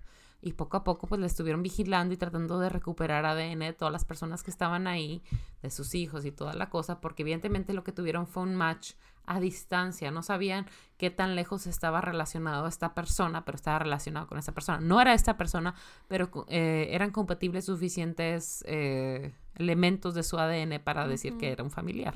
y 0.45 0.53
poco 0.53 0.77
a 0.77 0.83
poco 0.83 1.07
pues 1.07 1.19
le 1.19 1.25
estuvieron 1.25 1.63
vigilando 1.63 2.13
y 2.13 2.17
tratando 2.17 2.59
de 2.59 2.69
recuperar 2.69 3.25
ADN 3.25 3.59
de 3.59 3.73
todas 3.73 3.91
las 3.91 4.05
personas 4.05 4.43
que 4.43 4.51
estaban 4.51 4.85
ahí, 4.85 5.23
de 5.63 5.71
sus 5.71 5.95
hijos 5.95 6.23
y 6.23 6.31
toda 6.31 6.53
la 6.53 6.69
cosa, 6.69 7.01
porque 7.01 7.23
evidentemente 7.23 7.73
lo 7.73 7.83
que 7.83 7.91
tuvieron 7.91 8.27
fue 8.27 8.43
un 8.43 8.55
match 8.55 8.93
a 9.25 9.39
distancia. 9.39 10.11
No 10.11 10.21
sabían 10.21 10.67
qué 10.97 11.09
tan 11.09 11.35
lejos 11.35 11.65
estaba 11.65 11.99
relacionado 11.99 12.67
esta 12.67 12.93
persona, 12.93 13.43
pero 13.43 13.55
estaba 13.55 13.79
relacionado 13.79 14.27
con 14.27 14.37
esta 14.37 14.51
persona. 14.51 14.79
No 14.79 15.01
era 15.01 15.15
esta 15.15 15.35
persona, 15.35 15.73
pero 16.07 16.29
eh, 16.47 16.89
eran 16.91 17.09
compatibles 17.09 17.65
suficientes 17.65 18.63
eh, 18.67 19.33
elementos 19.55 20.13
de 20.13 20.21
su 20.21 20.37
ADN 20.37 20.79
para 20.83 21.07
decir 21.07 21.37
que 21.39 21.51
era 21.51 21.63
un 21.63 21.71
familiar. 21.71 22.15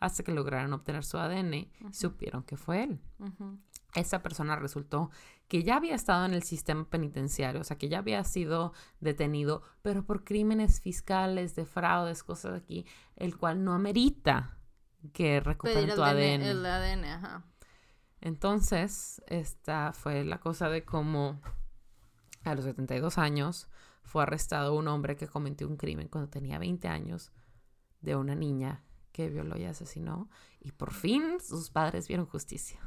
Hasta 0.00 0.24
que 0.24 0.32
lograron 0.32 0.72
obtener 0.72 1.04
su 1.04 1.16
ADN 1.16 1.54
y 1.54 1.70
supieron 1.92 2.42
que 2.42 2.56
fue 2.56 2.82
él. 2.82 3.00
Esa 3.94 4.22
persona 4.22 4.56
resultó 4.56 5.10
que 5.48 5.62
ya 5.62 5.76
había 5.76 5.94
estado 5.94 6.24
en 6.24 6.32
el 6.32 6.42
sistema 6.42 6.88
penitenciario, 6.88 7.60
o 7.60 7.64
sea, 7.64 7.76
que 7.76 7.88
ya 7.88 7.98
había 7.98 8.24
sido 8.24 8.72
detenido, 9.00 9.62
pero 9.82 10.04
por 10.04 10.24
crímenes 10.24 10.80
fiscales, 10.80 11.54
de 11.54 11.66
fraudes, 11.66 12.22
cosas 12.22 12.54
aquí, 12.54 12.86
el 13.16 13.36
cual 13.36 13.64
no 13.64 13.74
amerita 13.74 14.56
que 15.12 15.40
recuperen 15.40 15.84
Pedir 15.84 15.94
tu 15.94 16.02
el 16.02 16.08
ADN. 16.08 16.16
DN 16.16 16.50
el 16.50 16.66
ADN, 16.66 17.04
ajá. 17.04 17.44
Entonces, 18.20 19.20
esta 19.26 19.92
fue 19.92 20.24
la 20.24 20.38
cosa 20.38 20.68
de 20.68 20.84
cómo 20.84 21.40
a 22.44 22.54
los 22.54 22.64
72 22.64 23.18
años 23.18 23.68
fue 24.04 24.22
arrestado 24.22 24.74
un 24.74 24.88
hombre 24.88 25.16
que 25.16 25.28
cometió 25.28 25.68
un 25.68 25.76
crimen 25.76 26.08
cuando 26.08 26.30
tenía 26.30 26.58
20 26.58 26.88
años 26.88 27.32
de 28.00 28.16
una 28.16 28.34
niña 28.34 28.84
que 29.12 29.28
violó 29.28 29.58
y 29.58 29.64
asesinó 29.64 30.30
y 30.60 30.72
por 30.72 30.92
fin 30.92 31.40
sus 31.40 31.70
padres 31.70 32.08
vieron 32.08 32.26
justicia. 32.26 32.80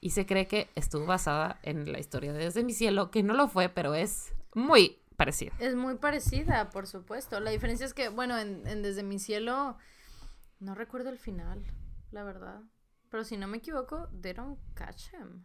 Y 0.00 0.10
se 0.10 0.24
cree 0.26 0.46
que 0.46 0.68
estuvo 0.74 1.04
basada 1.06 1.58
en 1.62 1.92
la 1.92 1.98
historia 1.98 2.32
de 2.32 2.38
Desde 2.44 2.64
mi 2.64 2.72
cielo, 2.72 3.10
que 3.10 3.22
no 3.22 3.34
lo 3.34 3.48
fue, 3.48 3.68
pero 3.68 3.94
es 3.94 4.32
muy 4.54 4.98
parecida. 5.16 5.52
Es 5.58 5.74
muy 5.74 5.96
parecida, 5.96 6.70
por 6.70 6.86
supuesto. 6.86 7.38
La 7.40 7.50
diferencia 7.50 7.84
es 7.84 7.92
que, 7.94 8.08
bueno, 8.08 8.38
en, 8.38 8.66
en 8.66 8.82
Desde 8.82 9.02
mi 9.02 9.18
cielo, 9.18 9.76
no 10.58 10.74
recuerdo 10.74 11.10
el 11.10 11.18
final, 11.18 11.62
la 12.10 12.24
verdad. 12.24 12.62
Pero 13.10 13.24
si 13.24 13.36
no 13.36 13.46
me 13.46 13.58
equivoco, 13.58 14.08
they 14.22 14.32
don't 14.32 14.58
catch 14.74 15.12
him. 15.12 15.44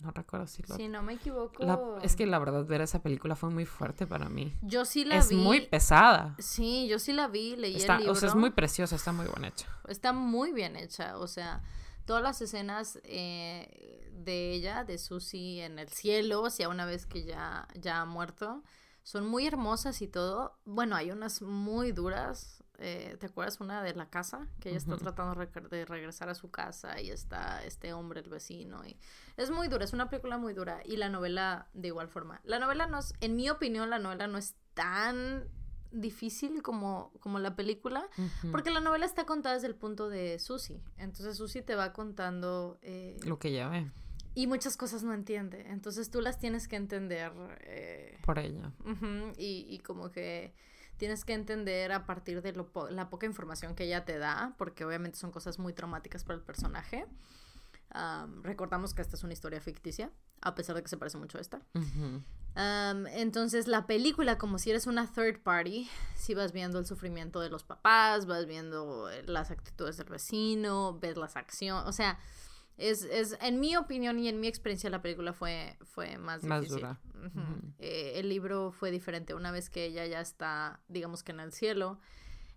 No 0.00 0.10
recuerdo 0.12 0.46
si 0.46 0.62
lo... 0.62 0.76
Si 0.76 0.86
no 0.86 1.02
me 1.02 1.14
equivoco. 1.14 1.64
La- 1.64 1.80
es 2.02 2.14
que 2.14 2.26
la 2.26 2.38
verdad 2.38 2.64
ver 2.66 2.82
esa 2.82 3.02
película 3.02 3.34
fue 3.36 3.50
muy 3.50 3.64
fuerte 3.66 4.06
para 4.06 4.28
mí. 4.28 4.52
Yo 4.62 4.84
sí 4.84 5.04
la 5.04 5.16
Es 5.16 5.30
vi. 5.30 5.36
muy 5.36 5.62
pesada. 5.66 6.36
Sí, 6.38 6.86
yo 6.88 6.98
sí 7.00 7.12
la 7.12 7.26
vi, 7.26 7.56
leí 7.56 7.76
Está, 7.76 7.94
el 7.94 8.00
libro. 8.00 8.12
o 8.12 8.14
sea, 8.16 8.28
es 8.28 8.34
muy 8.36 8.50
preciosa, 8.50 8.94
está 8.94 9.12
muy 9.12 9.26
bien 9.26 9.44
hecha. 9.46 9.66
Está 9.88 10.12
muy 10.12 10.52
bien 10.52 10.76
hecha, 10.76 11.16
o 11.18 11.26
sea, 11.26 11.62
todas 12.08 12.22
las 12.22 12.40
escenas 12.40 12.98
eh, 13.04 14.10
de 14.14 14.52
ella, 14.52 14.82
de 14.82 14.96
Susie 14.96 15.62
en 15.62 15.78
el 15.78 15.90
cielo, 15.90 16.40
o 16.40 16.48
sea, 16.48 16.70
una 16.70 16.86
vez 16.86 17.04
que 17.04 17.22
ya, 17.24 17.68
ya 17.74 18.00
ha 18.00 18.06
muerto, 18.06 18.64
son 19.02 19.26
muy 19.26 19.46
hermosas 19.46 20.00
y 20.00 20.08
todo. 20.08 20.58
Bueno, 20.64 20.96
hay 20.96 21.10
unas 21.10 21.42
muy 21.42 21.92
duras. 21.92 22.64
eh, 22.78 23.18
¿Te 23.20 23.26
acuerdas 23.26 23.60
una 23.60 23.82
de 23.82 23.94
la 23.94 24.08
casa? 24.08 24.48
Que 24.58 24.70
ella 24.70 24.78
está 24.78 24.96
tratando 24.96 25.38
de 25.44 25.84
regresar 25.84 26.30
a 26.30 26.34
su 26.34 26.50
casa 26.50 26.98
y 26.98 27.10
está 27.10 27.62
este 27.64 27.92
hombre, 27.92 28.20
el 28.20 28.30
vecino. 28.30 28.86
Y 28.86 28.98
es 29.36 29.50
muy 29.50 29.68
dura, 29.68 29.84
es 29.84 29.92
una 29.92 30.08
película 30.08 30.38
muy 30.38 30.54
dura. 30.54 30.80
Y 30.86 30.96
la 30.96 31.10
novela 31.10 31.68
de 31.74 31.88
igual 31.88 32.08
forma. 32.08 32.40
La 32.42 32.58
novela 32.58 32.86
no 32.86 33.00
es, 33.00 33.12
en 33.20 33.36
mi 33.36 33.50
opinión, 33.50 33.90
la 33.90 33.98
novela 33.98 34.28
no 34.28 34.38
es 34.38 34.54
tan 34.72 35.46
difícil 35.90 36.62
como, 36.62 37.12
como 37.20 37.38
la 37.38 37.56
película. 37.56 38.06
Porque 38.50 38.70
la 38.70 38.80
novela 38.80 39.06
está 39.06 39.24
contada 39.26 39.54
desde 39.54 39.68
el 39.68 39.74
punto 39.74 40.08
de 40.08 40.38
Susie. 40.38 40.80
Entonces 40.96 41.36
Susie 41.36 41.62
te 41.62 41.74
va 41.74 41.92
contando 41.92 42.78
eh, 42.82 43.16
Lo 43.24 43.38
que 43.38 43.52
ya 43.52 43.68
ve 43.68 43.90
y 44.34 44.46
muchas 44.46 44.76
cosas 44.76 45.02
no 45.02 45.12
entiende. 45.14 45.66
Entonces 45.68 46.10
tú 46.10 46.20
las 46.20 46.38
tienes 46.38 46.68
que 46.68 46.76
entender. 46.76 47.32
eh, 47.62 48.18
por 48.24 48.38
ella. 48.38 48.72
y, 49.36 49.66
y 49.68 49.78
como 49.80 50.10
que 50.12 50.54
tienes 50.96 51.24
que 51.24 51.32
entender 51.32 51.90
a 51.92 52.06
partir 52.06 52.42
de 52.42 52.52
lo 52.52 52.70
po- 52.70 52.88
la 52.88 53.08
poca 53.10 53.26
información 53.26 53.74
que 53.74 53.84
ella 53.84 54.04
te 54.04 54.18
da, 54.18 54.54
porque 54.58 54.84
obviamente 54.84 55.16
son 55.18 55.30
cosas 55.32 55.58
muy 55.58 55.72
traumáticas 55.72 56.22
para 56.24 56.36
el 56.38 56.44
personaje. 56.44 57.06
Am, 57.98 58.42
recordamos 58.44 58.94
que 58.94 59.02
esta 59.02 59.16
es 59.16 59.24
una 59.24 59.32
historia 59.32 59.60
ficticia, 59.60 60.12
a 60.40 60.54
pesar 60.54 60.76
de 60.76 60.82
que 60.82 60.88
se 60.88 60.96
parece 60.96 61.18
mucho 61.18 61.36
a 61.38 61.40
esta. 61.40 61.60
Entonces 62.54 63.66
la 63.68 63.86
película, 63.86 64.38
como 64.38 64.58
si 64.58 64.70
eres 64.70 64.86
una 64.86 65.06
third 65.06 65.40
party, 65.42 65.88
si 66.16 66.34
vas 66.34 66.52
viendo 66.52 66.78
el 66.78 66.86
sufrimiento 66.86 67.40
de 67.40 67.50
los 67.50 67.64
papás, 67.64 68.26
vas 68.26 68.46
viendo 68.46 69.10
eh, 69.10 69.22
las 69.26 69.50
actitudes 69.50 69.96
del 69.96 70.08
vecino, 70.08 70.98
ves 71.00 71.16
las 71.16 71.36
acciones, 71.36 71.88
o 71.88 71.92
sea, 71.92 72.18
es, 72.76 73.02
es, 73.02 73.36
en 73.40 73.58
mi 73.58 73.76
opinión 73.76 74.18
y 74.20 74.28
en 74.28 74.38
mi 74.40 74.46
experiencia 74.46 74.88
la 74.90 75.02
película 75.02 75.32
fue, 75.32 75.76
fue 75.82 76.16
más 76.18 76.44
Más 76.44 76.60
difícil. 76.60 76.80
dura. 76.82 77.00
Eh, 77.78 78.12
el 78.16 78.28
libro 78.28 78.70
fue 78.70 78.90
diferente, 78.92 79.34
una 79.34 79.50
vez 79.50 79.70
que 79.70 79.84
ella 79.84 80.06
ya 80.06 80.20
está, 80.20 80.80
digamos 80.88 81.22
que 81.24 81.32
en 81.32 81.40
el 81.40 81.52
cielo, 81.52 81.98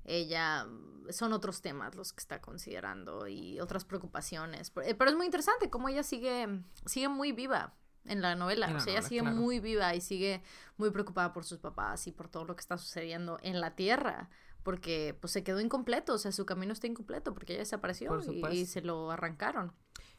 ella 0.06 0.68
son 1.10 1.34
otros 1.34 1.62
temas 1.62 1.96
los 1.96 2.14
que 2.14 2.20
está 2.20 2.42
considerando 2.42 3.28
y 3.28 3.60
otras 3.60 3.86
preocupaciones. 3.86 4.70
Pero, 4.72 4.88
eh, 4.88 4.96
pero 4.96 5.10
es 5.12 5.18
muy 5.18 5.26
interesante 5.26 5.70
cómo 5.70 5.90
ella 5.90 6.04
sigue, 6.04 6.48
sigue 6.86 7.10
muy 7.10 7.32
viva 7.32 7.74
en 8.06 8.22
la 8.22 8.36
novela. 8.36 8.70
En 8.70 8.76
o 8.76 8.80
sea, 8.80 8.94
ella 8.94 9.02
sigue 9.02 9.22
claro. 9.22 9.36
muy 9.36 9.60
viva 9.60 9.94
y 9.96 10.02
sigue 10.02 10.42
muy 10.78 10.92
preocupada 10.92 11.34
por 11.34 11.44
sus 11.44 11.60
papás 11.60 12.08
y 12.08 12.12
por 12.12 12.28
todo 12.28 12.46
lo 12.46 12.56
que 12.56 12.62
está 12.62 12.78
sucediendo 12.78 13.38
en 13.42 13.60
la 13.60 13.76
Tierra. 13.76 14.30
Porque 14.64 15.18
pues 15.20 15.34
se 15.34 15.44
quedó 15.44 15.60
incompleto, 15.60 16.14
o 16.14 16.18
sea, 16.20 16.32
su 16.32 16.46
camino 16.46 16.72
está 16.72 16.86
incompleto 16.86 17.34
porque 17.34 17.54
ella 17.54 17.62
desapareció 17.62 18.20
y, 18.52 18.66
se 18.66 18.82
lo 18.82 19.10
arrancaron. 19.10 19.74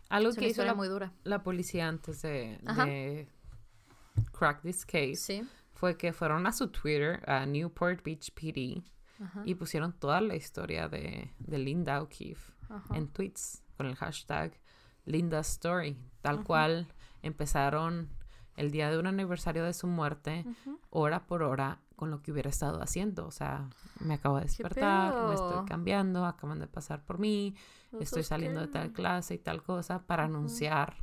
Algo 0.09 0.30
Es 0.30 0.36
que 0.36 0.48
hizo 0.48 0.64
la, 0.64 0.74
muy 0.74 0.88
dura. 0.88 1.12
la 1.22 1.42
policía 1.42 1.86
antes 1.86 2.22
de, 2.22 3.28
crack 4.32 4.60
this 4.62 4.84
case 4.84 5.16
Sí. 5.16 5.48
fue 5.72 5.96
que 5.96 6.12
fueron 6.12 6.46
a 6.46 6.52
su 6.52 6.68
Twitter, 6.68 7.22
a 7.30 7.46
Newport 7.46 8.02
Beach 8.02 8.32
PD, 8.34 8.82
Ajá. 9.23 9.43
y 9.44 9.55
pusieron 9.55 9.93
toda 9.93 10.20
la 10.20 10.35
historia 10.35 10.89
de, 10.89 11.31
de 11.39 11.59
Linda 11.59 12.03
O'Keefe 12.03 12.53
en 12.94 13.09
tweets 13.09 13.62
con 13.77 13.86
el 13.86 13.97
hashtag 13.97 14.53
Linda 15.05 15.40
Story, 15.40 15.99
tal 16.20 16.44
cual 16.44 16.89
empezaron 17.23 18.09
el 18.57 18.70
día 18.70 18.90
de 18.90 18.99
un 18.99 19.07
aniversario 19.07 19.65
de 19.65 19.73
su 19.73 19.86
muerte, 19.86 20.44
hora 20.90 21.27
por 21.27 21.43
hora, 21.43 21.81
con 21.97 22.11
lo 22.11 22.23
que 22.23 22.32
hubiera 22.32 22.51
estado 22.51 22.82
haciendo. 22.82 23.27
O 23.27 23.31
sea, 23.31 23.69
me 24.01 24.15
acabo 24.15 24.36
de 24.36 24.43
despertar, 24.43 25.28
me 25.28 25.35
estoy 25.35 25.65
cambiando, 25.66 26.24
acaban 26.24 26.59
de 26.59 26.66
pasar 26.66 27.05
por 27.05 27.19
mí, 27.19 27.55
estoy 28.01 28.20
es 28.20 28.28
saliendo 28.28 28.61
de 28.61 28.69
tal 28.69 28.93
clase 28.93 29.35
y 29.35 29.39
tal 29.39 29.62
cosa, 29.62 30.03
para 30.07 30.24
anunciar 30.24 30.97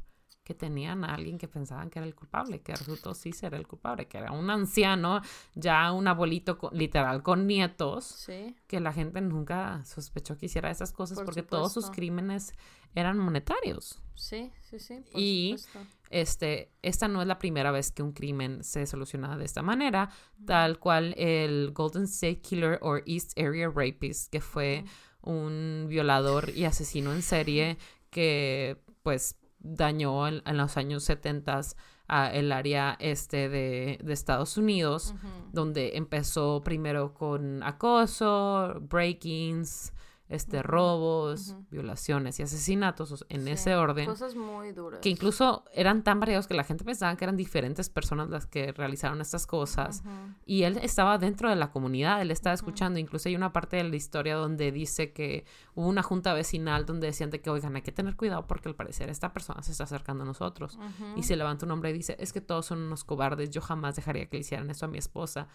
que 0.49 0.55
tenían 0.55 1.03
a 1.03 1.13
alguien 1.13 1.38
que 1.38 1.47
pensaban 1.47 1.91
que 1.91 1.99
era 1.99 2.07
el 2.07 2.15
culpable, 2.15 2.59
que 2.61 2.76
resultó 2.76 3.13
sí 3.13 3.34
ser 3.34 3.53
el 3.53 3.67
culpable, 3.67 4.07
que 4.07 4.17
era 4.17 4.31
un 4.31 4.49
anciano, 4.49 5.21
ya 5.53 5.91
un 5.91 6.07
abuelito 6.07 6.57
co- 6.57 6.71
literal 6.73 7.21
con 7.21 7.45
nietos, 7.45 8.03
Sí. 8.05 8.55
que 8.65 8.80
la 8.80 8.91
gente 8.91 9.21
nunca 9.21 9.85
sospechó 9.85 10.39
que 10.39 10.47
hiciera 10.47 10.71
esas 10.71 10.91
cosas 10.91 11.17
Por 11.19 11.26
porque 11.26 11.43
todos 11.43 11.71
sus 11.71 11.91
crímenes 11.91 12.51
eran 12.95 13.19
monetarios. 13.19 14.01
Sí, 14.15 14.51
sí, 14.61 14.80
sí. 14.80 15.03
por 15.11 15.21
Y- 15.21 15.55
supuesto. 15.59 15.95
Este, 16.09 16.71
esta 16.81 17.07
no 17.07 17.21
es 17.21 17.27
la 17.27 17.38
primera 17.38 17.69
vez 17.69 17.91
que 17.91 18.01
un 18.01 18.13
crimen 18.13 18.63
se 18.63 18.88
soluciona 18.88 19.38
de 19.38 19.45
esta 19.45 19.61
manera, 19.61 20.09
tal 20.47 20.80
cual 20.80 21.13
el 21.15 21.69
Golden 21.73 22.05
State 22.05 22.41
Killer 22.41 22.80
o 22.81 22.97
East 23.05 23.38
Area 23.38 23.69
Rapist, 23.69 24.31
que 24.31 24.41
fue 24.41 24.84
un 25.21 25.85
violador 25.88 26.49
y 26.49 26.65
asesino 26.65 27.13
en 27.13 27.21
serie 27.21 27.77
que 28.09 28.81
pues 29.03 29.35
dañó 29.60 30.27
en, 30.27 30.41
en 30.45 30.57
los 30.57 30.77
años 30.77 31.03
70 31.03 31.61
a 32.07 32.31
el 32.34 32.52
área 32.52 32.98
este 32.99 33.49
de, 33.49 33.99
de 34.03 34.14
Estados 34.14 34.57
Unidos, 34.57 35.14
donde 35.53 35.95
empezó 35.95 36.61
primero 36.64 37.14
con 37.14 37.61
acoso, 37.61 38.80
break-ins, 38.81 39.94
este, 40.30 40.61
robos, 40.61 41.56
violaciones 41.72 42.39
y 42.39 42.43
asesinatos 42.43 43.26
en 43.30 43.45
Sí, 43.45 43.49
ese 43.51 43.76
orden 43.76 44.06
Cosas 44.06 44.35
muy 44.35 44.72
duras. 44.72 44.99
que 45.01 45.10
incluso 45.10 45.65
eran 45.73 46.03
tan 46.03 46.19
variados 46.19 46.45
que 46.45 46.53
la 46.53 46.64
gente 46.64 46.84
pensaba 46.85 47.15
que 47.18 47.26
eran 47.26 47.35
diferentes 47.35 47.89
personas 47.89 48.30
las 48.30 48.45
que 48.45 48.72
realizaron 48.72 49.22
estas 49.22 49.47
cosas. 49.47 50.03
Y 50.45 50.64
él 50.64 50.77
estaba 50.84 51.18
dentro 51.18 51.49
de 51.49 51.56
la 51.56 51.72
comunidad, 51.72 52.22
él 52.22 52.30
estaba 52.30 52.53
escuchando. 52.53 52.99
Incluso 52.99 53.27
hay 53.27 53.35
una 53.35 53.51
parte 53.51 53.77
de 53.77 53.84
la 53.85 53.95
historia 53.95 54.35
donde 54.35 54.72
dice 54.72 55.14
que 55.14 55.45
hubo 55.73 55.88
una 55.88 56.03
junta 56.03 56.34
vecinal 56.34 56.85
donde 56.85 57.07
decían 57.07 57.31
de 57.31 57.41
que, 57.41 57.49
oigan, 57.49 57.76
hay 57.76 57.81
que 57.81 57.91
tener 57.91 58.15
cuidado 58.15 58.45
porque 58.45 58.69
al 58.69 58.76
parecer 58.76 59.10
esta 59.10 59.34
persona 59.34 59.64
se 59.64 59.72
está 59.72 59.85
acercando 59.85 60.23
a 60.23 60.27
nosotros. 60.27 60.77
Y 61.15 61.23
se 61.23 61.35
levanta 61.35 61.65
un 61.65 61.72
hombre 61.72 61.89
y 61.89 61.93
dice, 61.93 62.15
es 62.19 62.34
que 62.34 62.41
todos 62.41 62.68
son 62.68 62.80
unos 62.84 63.03
cobardes, 63.03 63.49
yo 63.49 63.61
jamás 63.61 63.95
dejaría 63.95 64.27
que 64.30 64.38
le 64.38 64.41
hicieran 64.41 64.69
esto 64.69 64.85
a 64.85 64.89
mi 64.89 64.99
esposa. 64.99 65.47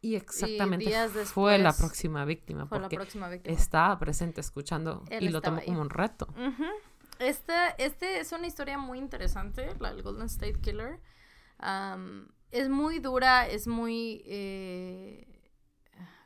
Y 0.00 0.14
exactamente 0.14 0.86
días 0.86 1.10
fue 1.24 1.58
la 1.58 1.72
próxima 1.72 2.24
víctima 2.24 2.66
Fue 2.66 2.78
la 2.78 2.82
porque 2.84 2.96
próxima 2.96 3.28
víctima. 3.28 3.54
estaba 3.56 3.98
presente 3.98 4.40
escuchando 4.40 5.02
Él 5.10 5.24
y 5.24 5.28
lo 5.30 5.40
tomó 5.42 5.58
ahí. 5.58 5.66
como 5.66 5.80
un 5.80 5.90
reto. 5.90 6.28
Ujú. 6.30 6.64
Este, 7.18 7.52
este 7.78 8.20
es 8.20 8.30
una 8.30 8.46
historia 8.46 8.78
muy 8.78 8.98
interesante, 8.98 9.74
la 9.80 9.92
del 9.92 10.02
Golden 10.02 10.26
State 10.26 10.60
Killer. 10.60 11.00
Es 12.50 12.68
muy 12.68 12.98
dura, 13.00 13.46
es 13.48 13.66
muy 13.66 14.22
eh, 14.24 15.26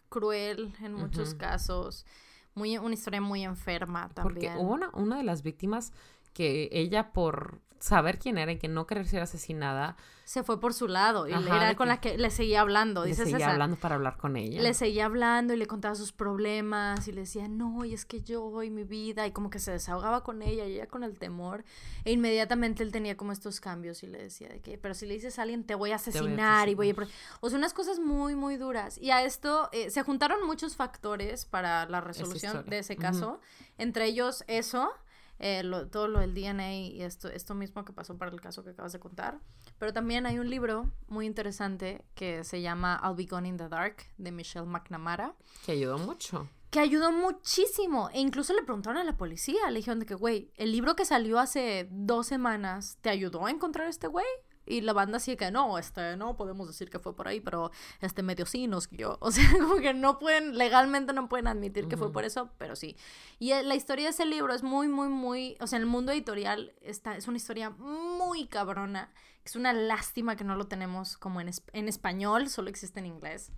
cruel 0.09 0.75
en 0.81 0.95
muchos 0.95 1.35
casos. 1.35 2.07
Muy, 2.55 2.77
una 2.77 2.93
historia 2.95 3.21
muy 3.23 3.43
enferma 3.45 4.11
Porque 4.15 4.49
también. 4.49 4.57
hubo 4.59 4.75
una, 4.75 4.91
una 4.91 5.17
de 5.17 5.23
las 5.25 5.43
víctimas 5.43 5.93
que 6.35 6.69
ella 6.73 7.13
por 7.13 7.61
saber 7.79 8.19
quién 8.19 8.37
era 8.39 8.53
y 8.53 8.59
que 8.59 8.69
no 8.69 8.87
querer 8.87 9.09
ser 9.09 9.23
asesinada, 9.23 9.97
Se 10.33 10.43
fue 10.43 10.59
por 10.59 10.73
su 10.73 10.89
lado 10.89 11.29
y 11.29 11.33
Ajá, 11.35 11.57
era 11.59 11.75
con 11.77 11.85
que- 11.85 11.89
la 11.89 12.01
que 12.01 12.17
le 12.17 12.31
seguía 12.31 12.63
hablando. 12.63 13.03
le 13.03 13.09
Dices 13.11 13.29
seguía 13.29 13.51
hablando 13.51 13.77
para 13.77 13.97
hablar 13.97 14.17
con 14.17 14.39
ella. 14.39 14.63
Le 14.63 14.73
seguía 14.73 15.05
hablando 15.05 15.53
y 15.53 15.59
le 15.59 15.67
contaba 15.67 15.95
sus 15.95 16.11
problemas 16.13 17.07
y 17.07 17.13
le 17.13 17.21
decía, 17.21 17.49
no, 17.49 17.85
y 17.85 17.93
es 17.93 18.07
que 18.07 18.23
yo 18.23 18.63
y 18.63 18.71
mi 18.71 18.85
vida, 18.85 19.27
y 19.27 19.33
como 19.33 19.51
que 19.51 19.59
se 19.59 19.73
desahogaba 19.73 20.23
con 20.25 20.41
ella 20.41 20.65
y 20.65 20.73
ella 20.77 20.87
con 20.87 21.05
el 21.05 21.19
temor. 21.19 21.65
E 22.07 22.13
inmediatamente 22.13 22.83
él 22.83 22.93
tenía 22.93 23.15
como 23.15 23.33
estos 23.33 23.61
cambios 23.61 24.03
y 24.05 24.07
le 24.07 24.23
decía 24.23 24.49
de 24.49 24.61
que, 24.63 24.79
pero 24.79 24.95
si 24.95 25.05
le 25.05 25.13
dices 25.13 25.39
a 25.39 25.43
alguien, 25.43 25.65
te 25.65 25.75
voy 25.75 25.81
a 25.81 25.83
voy 25.83 25.93
a 25.93 25.97
asesinar 25.97 26.69
y 26.71 26.75
voy 26.77 26.89
a... 26.89 26.93
asesinar. 26.93 27.09
pro-". 27.09 27.39
O 27.47 27.51
sea, 27.51 27.59
unas 27.59 27.75
cosas 27.75 27.99
muy, 27.99 28.35
muy 28.35 28.57
duras. 28.57 28.97
Y 28.97 29.11
a 29.11 29.23
esto 29.25 29.69
eh, 29.73 29.91
se 29.91 30.03
juntaron 30.03 30.47
muchos 30.47 30.77
factores 30.77 31.45
para 31.45 31.85
la 31.91 32.01
resolución 32.01 32.65
de 32.71 32.79
ese 32.79 32.97
caso. 32.97 33.39
Entre 33.77 34.07
ellos 34.07 34.45
eso. 34.47 34.91
eh, 35.39 35.65
lo- 35.65 35.89
todo 35.89 36.07
lo 36.07 36.21
del 36.21 36.35
DNA 36.35 36.73
y 36.75 37.03
esto, 37.03 37.27
esto 37.29 37.55
mismo 37.55 37.85
que 37.85 37.93
pasó 37.93 38.17
para 38.17 38.31
el 38.31 38.41
caso 38.41 38.63
que 38.63 38.71
acabas 38.71 38.93
de 38.93 39.01
contar. 39.01 39.41
Pero 39.83 39.93
también 39.93 40.27
hay 40.27 40.39
un 40.39 40.49
libro 40.49 40.93
muy 41.09 41.27
interesante 41.27 42.05
que 42.15 42.45
se 42.45 42.63
llama 42.63 43.01
I'll 43.03 43.17
Be 43.17 43.25
Gone 43.25 43.49
in 43.49 43.57
the 43.57 43.69
Dark 43.69 43.97
de 44.17 44.31
Michelle 44.31 44.65
McNamara 44.65 45.35
Que 45.67 45.73
ayudó 45.73 45.99
mucho. 45.99 46.49
que 46.71 46.79
ayudó 46.79 47.11
muchísimo. 47.11 48.09
E 48.13 48.21
incluso 48.21 48.55
le 48.55 48.63
preguntaron 48.63 49.01
a 49.01 49.03
la 49.03 49.17
policía, 49.17 49.69
le 49.71 49.79
dijeron 49.81 49.99
de 49.99 50.07
que, 50.07 50.15
güey, 50.15 50.53
el 50.55 50.71
libro 50.71 50.95
que 50.95 51.05
salió 51.05 51.41
hace 51.41 51.89
dos 51.91 52.29
semanas, 52.29 52.97
¿te 53.01 53.11
ayudó 53.11 53.45
a 53.45 53.51
encontrar 53.51 53.89
a 53.89 53.91
este 53.91 54.07
güey? 54.07 54.25
Y 54.65 54.81
la 54.81 54.93
banda 54.93 55.19
sí 55.19 55.37
que 55.37 55.51
no, 55.51 55.77
este, 55.79 56.17
no 56.17 56.37
podemos 56.37 56.69
decir 56.69 56.89
que 56.89 56.99
fue 56.99 57.17
por 57.17 57.27
ahí, 57.29 57.41
pero 57.41 57.71
este 58.01 58.23
medio 58.23 58.47
sí 58.47 58.67
nos 58.67 58.89
guió. 58.89 59.19
O 59.21 59.31
sea, 59.33 59.45
como 59.53 59.77
que 59.77 59.95
no 59.95 60.19
pueden, 60.19 60.57
legalmente 60.57 61.13
no 61.13 61.29
pueden 61.29 61.47
admitir 61.47 61.89
que 61.89 61.97
fue 61.97 62.07
Ujú. 62.09 62.15
por 62.15 62.25
eso, 62.25 62.51
pero 62.59 62.77
sí. 62.77 62.97
Y 63.39 63.53
eh, 63.53 63.63
la 63.63 63.75
historia 63.75 64.05
de 64.05 64.11
ese 64.11 64.25
libro 64.25 64.55
es 64.55 64.63
muy, 64.63 64.89
muy, 64.89 65.09
muy, 65.09 65.57
o 65.61 65.67
sea, 65.67 65.77
en 65.79 65.83
el 65.83 65.89
mundo 65.89 66.13
editorial 66.13 66.73
está, 66.81 67.17
es 67.17 67.29
una 67.29 67.37
historia 67.39 67.71
muy 67.71 68.47
cabrona. 68.47 69.13
Es 69.45 69.57
una 69.57 69.73
lástima 69.73 70.37
que 70.37 70.45
no 70.45 70.55
lo 70.55 70.69
tenemos 70.69 71.17
como 71.17 71.41
en, 71.41 71.51
en 71.73 71.89
español, 71.89 72.49
solo 72.49 72.71
existe 72.71 73.01
en 73.01 73.07
inglés. 73.07 73.51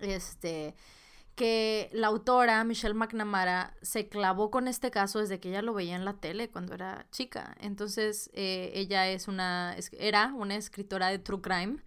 Este, 0.00 0.74
que 1.36 1.88
la 1.92 2.08
autora, 2.08 2.64
Michelle 2.64 2.94
McNamara, 2.94 3.74
se 3.82 4.08
clavó 4.08 4.50
con 4.50 4.66
este 4.66 4.90
caso 4.90 5.20
desde 5.20 5.38
que 5.38 5.50
ella 5.50 5.62
lo 5.62 5.74
veía 5.74 5.94
en 5.94 6.04
la 6.04 6.14
tele 6.14 6.50
cuando 6.50 6.74
era 6.74 7.06
chica. 7.12 7.56
Entonces, 7.60 8.30
eh, 8.34 8.72
ella 8.74 9.08
es 9.08 9.28
una, 9.28 9.76
era 9.92 10.32
una 10.34 10.56
escritora 10.56 11.08
de 11.08 11.20
True 11.20 11.40
Crime 11.40 11.78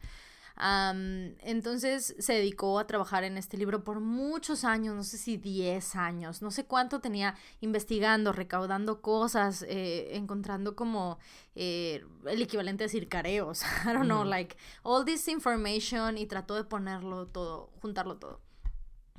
entonces 0.60 2.16
se 2.20 2.34
dedicó 2.34 2.80
a 2.80 2.88
trabajar 2.88 3.24
en 3.24 3.38
este 3.38 3.58
libro 3.58 3.84
por 3.86 4.02
muchos 4.02 4.66
años, 4.66 4.94
no 4.94 5.04
sé 5.04 5.18
si 5.18 5.38
10 5.38 5.96
años, 5.96 6.42
no 6.42 6.52
sé 6.52 6.66
cuánto 6.66 7.00
tenía 7.00 7.36
investigando, 7.62 8.34
recaudando 8.34 9.02
cosas, 9.02 9.64
eh, 9.68 10.18
encontrando 10.18 10.76
como 10.76 11.18
eh, 11.56 12.04
el 12.26 12.42
equivalente 12.42 12.84
a 12.84 12.88
decir 12.88 13.08
careos, 13.08 13.62
I 13.86 13.94
don't 13.94 14.06
know, 14.06 14.26
like 14.26 14.58
all 14.84 15.06
this 15.06 15.30
information 15.30 16.18
y 16.18 16.26
trató 16.26 16.56
de 16.56 16.66
ponerlo 16.66 17.28
todo, 17.28 17.72
juntarlo 17.82 18.18
todo. 18.18 18.42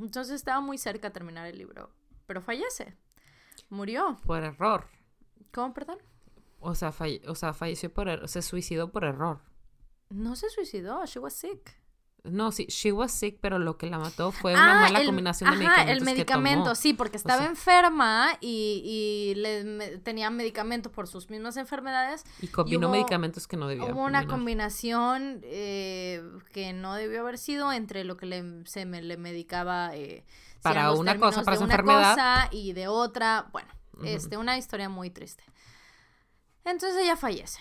Entonces 0.00 0.34
estaba 0.34 0.60
muy 0.60 0.78
cerca 0.78 1.08
de 1.08 1.14
terminar 1.14 1.46
el 1.46 1.58
libro, 1.58 1.90
pero 2.26 2.40
fallece, 2.40 2.96
murió. 3.68 4.18
Por 4.24 4.42
error. 4.42 4.86
¿Cómo, 5.52 5.74
perdón? 5.74 5.98
O 6.60 6.74
sea, 6.74 6.92
o 7.26 7.34
sea 7.34 7.52
falleció 7.54 7.92
por 7.92 8.08
error, 8.08 8.28
se 8.28 8.42
suicidó 8.42 8.90
por 8.90 9.04
error. 9.04 9.40
No 10.10 10.36
se 10.36 10.50
suicidó, 10.50 11.04
she 11.06 11.18
was 11.18 11.34
sick. 11.34 11.79
No, 12.24 12.52
sí, 12.52 12.66
she 12.66 12.92
was 12.92 13.12
sick, 13.12 13.38
pero 13.40 13.58
lo 13.58 13.78
que 13.78 13.88
la 13.88 13.98
mató 13.98 14.30
fue 14.30 14.52
una 14.52 14.78
ah, 14.78 14.90
mala 14.90 15.04
combinación 15.04 15.50
de 15.50 15.56
medicamentos. 15.56 15.96
el 15.96 16.04
medicamento, 16.04 16.74
sí, 16.74 16.92
porque 16.92 17.16
estaba 17.16 17.46
enferma 17.46 18.36
y, 18.40 19.32
le, 19.36 19.98
tenía 19.98 20.28
medicamentos 20.30 20.92
por 20.92 21.06
sus 21.08 21.30
mismas 21.30 21.56
enfermedades. 21.56 22.24
Y 22.42 22.48
combinó 22.48 22.90
medicamentos 22.90 23.46
que 23.46 23.56
no 23.56 23.68
debía 23.68 23.86
Hubo 23.86 24.04
una 24.04 24.26
combinación 24.26 25.40
eh, 25.44 26.22
que 26.52 26.72
no 26.72 26.94
debió 26.94 27.20
haber 27.20 27.38
sido 27.38 27.72
entre 27.72 28.04
lo 28.04 28.16
que 28.16 28.26
le, 28.26 28.66
se 28.66 28.84
me, 28.84 29.00
le 29.00 29.16
medicaba. 29.16 29.94
Eh, 29.94 30.24
para 30.62 30.92
una 30.92 31.18
cosa, 31.18 31.42
para 31.42 31.56
su 31.56 31.64
una 31.64 31.74
enfermedad. 31.74 32.14
Cosa 32.14 32.48
y 32.50 32.74
de 32.74 32.88
otra. 32.88 33.48
Bueno, 33.52 33.70
este, 34.04 34.36
una 34.36 34.58
historia 34.58 34.88
muy 34.88 35.08
triste. 35.08 35.42
Entonces 36.64 37.02
ella 37.02 37.16
fallece. 37.16 37.60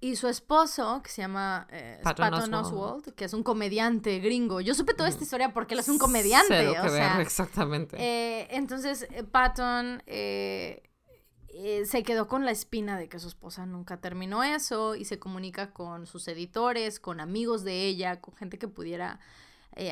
Y 0.00 0.16
su 0.16 0.28
esposo, 0.28 1.00
que 1.02 1.10
se 1.10 1.22
llama 1.22 1.66
eh, 1.70 2.00
Patton, 2.02 2.54
Oswald. 2.54 3.14
que 3.14 3.24
es 3.24 3.32
un 3.32 3.42
comediante 3.42 4.18
gringo. 4.20 4.60
Yo 4.60 4.74
supe 4.74 4.94
toda 4.94 5.08
esta 5.08 5.24
historia 5.24 5.52
porque 5.52 5.74
él 5.74 5.80
es 5.80 5.88
un 5.88 5.98
comediante. 5.98 6.68
o 6.68 6.88
sea, 6.88 7.20
exactamente. 7.20 7.96
Eh, 7.98 8.48
entonces, 8.50 9.08
eh, 9.10 9.24
Patton 9.24 10.02
eh, 10.06 10.82
se 11.86 12.02
quedó 12.04 12.28
con 12.28 12.44
la 12.44 12.52
espina 12.52 12.96
de 12.96 13.08
que 13.08 13.18
su 13.18 13.26
esposa 13.26 13.66
nunca 13.66 14.00
terminó 14.00 14.44
eso 14.44 14.94
y 14.94 15.04
se 15.04 15.18
comunica 15.18 15.72
con 15.72 16.06
sus 16.06 16.28
editores, 16.28 17.00
con 17.00 17.20
amigos 17.20 17.64
de 17.64 17.86
ella, 17.86 18.20
con 18.20 18.36
gente 18.36 18.58
que 18.58 18.68
pudiera 18.68 19.18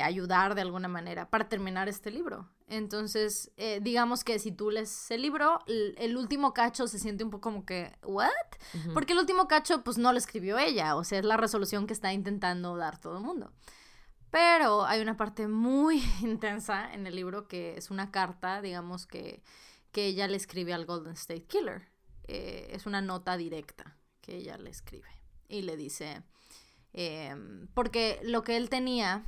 ayudar 0.03 0.53
de 0.53 0.61
alguna 0.61 0.87
manera 0.87 1.29
para 1.29 1.47
terminar 1.47 1.87
este 1.87 2.11
libro. 2.11 2.49
Entonces, 2.67 3.51
eh, 3.55 3.79
digamos 3.81 4.25
que 4.25 4.39
si 4.39 4.51
tú 4.51 4.69
lees 4.69 5.09
el 5.11 5.21
libro, 5.21 5.59
el, 5.67 6.17
último 6.17 6.53
cacho 6.53 6.87
se 6.87 6.99
siente 6.99 7.23
un 7.23 7.29
poco 7.29 7.49
como 7.49 7.65
que, 7.65 7.93
¿what? 8.03 8.29
Porque 8.93 9.13
el 9.13 9.19
último 9.19 9.47
cacho, 9.47 9.83
pues 9.83 9.97
no 9.97 10.11
lo 10.11 10.17
escribió 10.17 10.57
ella, 10.57 10.97
o 10.97 11.05
sea, 11.05 11.19
es 11.19 11.25
la 11.25 11.37
resolución 11.37 11.87
que 11.87 11.93
está 11.93 12.11
intentando 12.11 12.75
dar 12.75 12.99
todo 12.99 13.17
el 13.17 13.23
mundo. 13.23 13.53
Pero 14.29 14.85
hay 14.85 15.01
una 15.01 15.15
parte 15.15 15.47
muy 15.47 16.03
intensa 16.21 16.93
en 16.93 17.07
el 17.07 17.15
libro 17.15 17.47
que 17.47 17.77
es 17.77 17.89
una 17.89 18.11
carta, 18.11 18.61
digamos, 18.61 19.07
que, 19.07 19.41
que 19.91 20.07
ella 20.07 20.27
le 20.27 20.35
escribe 20.35 20.73
al 20.73 20.85
Golden 20.85 21.13
State 21.13 21.45
Killer. 21.45 21.87
Eh, 22.27 22.67
es 22.71 22.85
una 22.85 23.01
nota 23.01 23.37
directa 23.37 23.97
que 24.19 24.35
ella 24.35 24.57
le 24.57 24.69
escribe 24.69 25.07
y 25.47 25.61
le 25.61 25.77
dice, 25.77 26.23
em, 26.91 27.67
porque 27.73 28.19
lo 28.23 28.43
que 28.43 28.57
él 28.57 28.69
tenía 28.69 29.23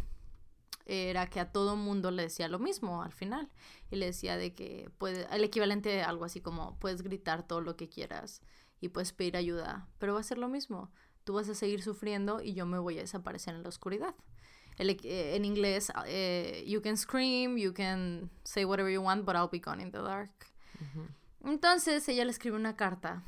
era 0.86 1.28
que 1.30 1.40
a 1.40 1.52
todo 1.52 1.76
mundo 1.76 2.12
le 2.12 2.24
decía 2.24 2.48
lo 2.48 2.60
mismo 2.60 3.04
al 3.04 3.14
final. 3.14 3.50
Y 3.92 3.96
le 3.98 4.08
decía 4.08 4.38
de 4.38 4.54
que 4.54 4.90
puede, 4.98 5.28
el 5.32 5.44
equivalente 5.44 6.02
a 6.02 6.10
algo 6.10 6.26
así 6.26 6.42
como 6.42 6.78
puedes 6.80 7.02
gritar 7.02 7.48
todo 7.48 7.62
lo 7.62 7.76
que 7.76 7.90
quieras 7.90 8.42
y 8.82 8.90
puedes 8.90 9.14
pedir 9.14 9.36
ayuda, 9.38 9.88
pero 9.98 10.14
va 10.14 10.20
a 10.20 10.24
ser 10.24 10.38
lo 10.38 10.48
mismo. 10.48 10.92
Tú 11.24 11.34
vas 11.34 11.50
a 11.50 11.56
seguir 11.56 11.82
sufriendo 11.82 12.42
y 12.42 12.54
yo 12.54 12.66
me 12.66 12.80
voy 12.80 12.98
a 12.98 13.02
desaparecer 13.02 13.56
en 13.56 13.64
la 13.64 13.70
oscuridad. 13.70 14.16
Eh, 14.78 15.36
en 15.36 15.44
inglés, 15.44 15.92
eh, 16.06 16.64
you 16.66 16.82
can 16.82 16.96
scream, 16.96 17.58
you 17.58 17.74
can 17.74 18.30
say 18.44 18.64
whatever 18.64 18.92
you 18.92 19.02
want, 19.02 19.26
but 19.26 19.36
I'll 19.36 19.50
be 19.50 19.60
gone 19.60 19.82
in 19.82 19.92
the 19.92 20.00
dark. 20.00 20.32
Entonces 21.44 22.08
ella 22.08 22.24
le 22.24 22.32
escribe 22.32 22.56
una 22.56 22.76
carta 22.78 23.24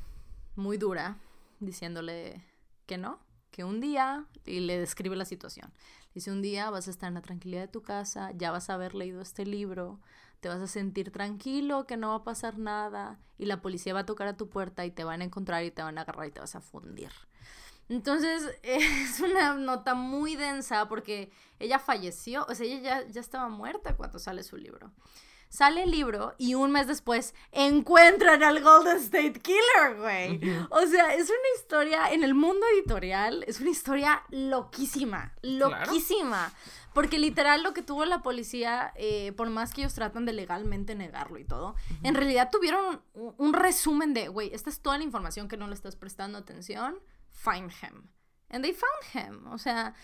muy 0.56 0.78
dura 0.78 1.18
diciéndole 1.60 2.42
que 2.86 2.96
no, 2.96 3.20
que 3.50 3.64
un 3.64 3.80
día, 3.80 4.26
y 4.46 4.60
le 4.60 4.78
describe 4.78 5.14
la 5.14 5.26
situación. 5.26 5.72
Dice, 6.14 6.30
un 6.30 6.42
día 6.42 6.70
vas 6.70 6.88
a 6.88 6.90
estar 6.90 7.08
en 7.08 7.14
la 7.14 7.22
tranquilidad 7.22 7.62
de 7.62 7.68
tu 7.68 7.82
casa, 7.82 8.32
ya 8.32 8.50
vas 8.50 8.70
a 8.70 8.74
haber 8.74 8.94
leído 8.94 9.20
este 9.20 9.46
libro, 9.46 10.00
te 10.40 10.48
vas 10.48 10.60
a 10.60 10.66
sentir 10.66 11.10
tranquilo, 11.10 11.86
que 11.86 11.96
no 11.96 12.10
va 12.10 12.16
a 12.16 12.24
pasar 12.24 12.58
nada, 12.58 13.18
y 13.38 13.46
la 13.46 13.62
policía 13.62 13.94
va 13.94 14.00
a 14.00 14.06
tocar 14.06 14.28
a 14.28 14.36
tu 14.36 14.48
puerta 14.48 14.84
y 14.84 14.90
te 14.90 15.04
van 15.04 15.20
a 15.20 15.24
encontrar 15.24 15.64
y 15.64 15.70
te 15.70 15.82
van 15.82 15.98
a 15.98 16.02
agarrar 16.02 16.26
y 16.26 16.32
te 16.32 16.40
vas 16.40 16.54
a 16.54 16.60
fundir. 16.60 17.10
Entonces 17.88 18.42
es 18.62 19.20
una 19.20 19.54
nota 19.54 19.94
muy 19.94 20.36
densa 20.36 20.88
porque 20.88 21.30
ella 21.58 21.78
falleció, 21.78 22.46
o 22.48 22.54
sea, 22.54 22.66
ella 22.66 22.80
ya, 22.80 23.08
ya 23.08 23.20
estaba 23.20 23.48
muerta 23.48 23.96
cuando 23.96 24.18
sale 24.18 24.42
su 24.42 24.56
libro. 24.56 24.92
Sale 25.52 25.82
el 25.82 25.90
libro 25.90 26.34
y 26.38 26.54
un 26.54 26.72
mes 26.72 26.86
después 26.86 27.34
encuentran 27.50 28.42
al 28.42 28.62
Golden 28.62 28.96
State 28.96 29.34
Killer, 29.34 29.98
güey. 29.98 30.40
O 30.70 30.86
sea, 30.86 31.14
es 31.14 31.28
una 31.28 31.48
historia 31.58 32.10
en 32.10 32.24
el 32.24 32.32
mundo 32.32 32.64
editorial, 32.72 33.44
es 33.46 33.60
una 33.60 33.68
historia 33.68 34.22
loquísima, 34.30 35.34
loquísima. 35.42 36.50
Porque 36.94 37.18
literal 37.18 37.62
lo 37.62 37.74
que 37.74 37.82
tuvo 37.82 38.06
la 38.06 38.22
policía, 38.22 38.94
eh, 38.96 39.32
por 39.32 39.50
más 39.50 39.74
que 39.74 39.82
ellos 39.82 39.92
tratan 39.92 40.24
de 40.24 40.32
legalmente 40.32 40.94
negarlo 40.94 41.38
y 41.38 41.44
todo, 41.44 41.74
en 42.02 42.14
realidad 42.14 42.48
tuvieron 42.50 43.02
un, 43.12 43.34
un 43.36 43.52
resumen 43.52 44.14
de, 44.14 44.28
güey, 44.28 44.54
esta 44.54 44.70
es 44.70 44.80
toda 44.80 44.96
la 44.96 45.04
información 45.04 45.48
que 45.48 45.58
no 45.58 45.68
le 45.68 45.74
estás 45.74 45.96
prestando 45.96 46.38
atención, 46.38 46.98
find 47.30 47.70
him. 47.82 48.08
And 48.48 48.64
they 48.64 48.72
found 48.72 49.28
him. 49.28 49.46
O 49.48 49.58
sea, 49.58 49.94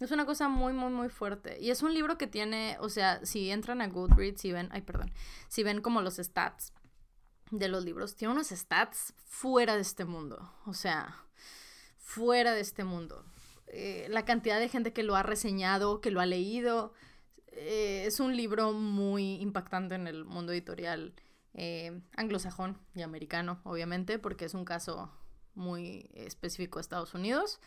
es 0.00 0.10
una 0.10 0.26
cosa 0.26 0.48
muy, 0.48 0.72
muy, 0.72 0.90
muy 0.90 1.08
fuerte. 1.08 1.58
Y 1.60 1.70
es 1.70 1.82
un 1.82 1.94
libro 1.94 2.18
que 2.18 2.26
tiene, 2.26 2.76
o 2.80 2.88
sea, 2.88 3.24
si 3.24 3.50
entran 3.50 3.80
a 3.80 3.88
Goodreads 3.88 4.44
y 4.44 4.52
ven, 4.52 4.68
ay, 4.72 4.82
perdón, 4.82 5.12
si 5.48 5.62
ven 5.62 5.80
como 5.80 6.00
los 6.02 6.16
stats 6.16 6.72
de 7.50 7.68
los 7.68 7.84
libros, 7.84 8.16
tiene 8.16 8.32
unos 8.32 8.48
stats 8.48 9.14
fuera 9.24 9.76
de 9.76 9.82
este 9.82 10.04
mundo. 10.04 10.52
O 10.66 10.74
sea, 10.74 11.24
fuera 11.98 12.52
de 12.52 12.60
este 12.60 12.84
mundo. 12.84 13.24
Eh, 13.68 14.06
la 14.10 14.24
cantidad 14.24 14.58
de 14.58 14.68
gente 14.68 14.92
que 14.92 15.02
lo 15.02 15.16
ha 15.16 15.22
reseñado, 15.22 16.00
que 16.00 16.10
lo 16.10 16.20
ha 16.20 16.26
leído. 16.26 16.92
Eh, 17.48 18.04
es 18.06 18.20
un 18.20 18.36
libro 18.36 18.72
muy 18.72 19.36
impactante 19.36 19.94
en 19.94 20.06
el 20.06 20.24
mundo 20.24 20.52
editorial 20.52 21.14
eh, 21.54 22.00
anglosajón 22.16 22.78
y 22.94 23.02
americano, 23.02 23.60
obviamente, 23.64 24.18
porque 24.18 24.46
es 24.46 24.54
un 24.54 24.64
caso 24.64 25.10
muy 25.54 26.10
específico 26.14 26.78
de 26.78 26.82
Estados 26.82 27.14
Unidos. 27.14 27.60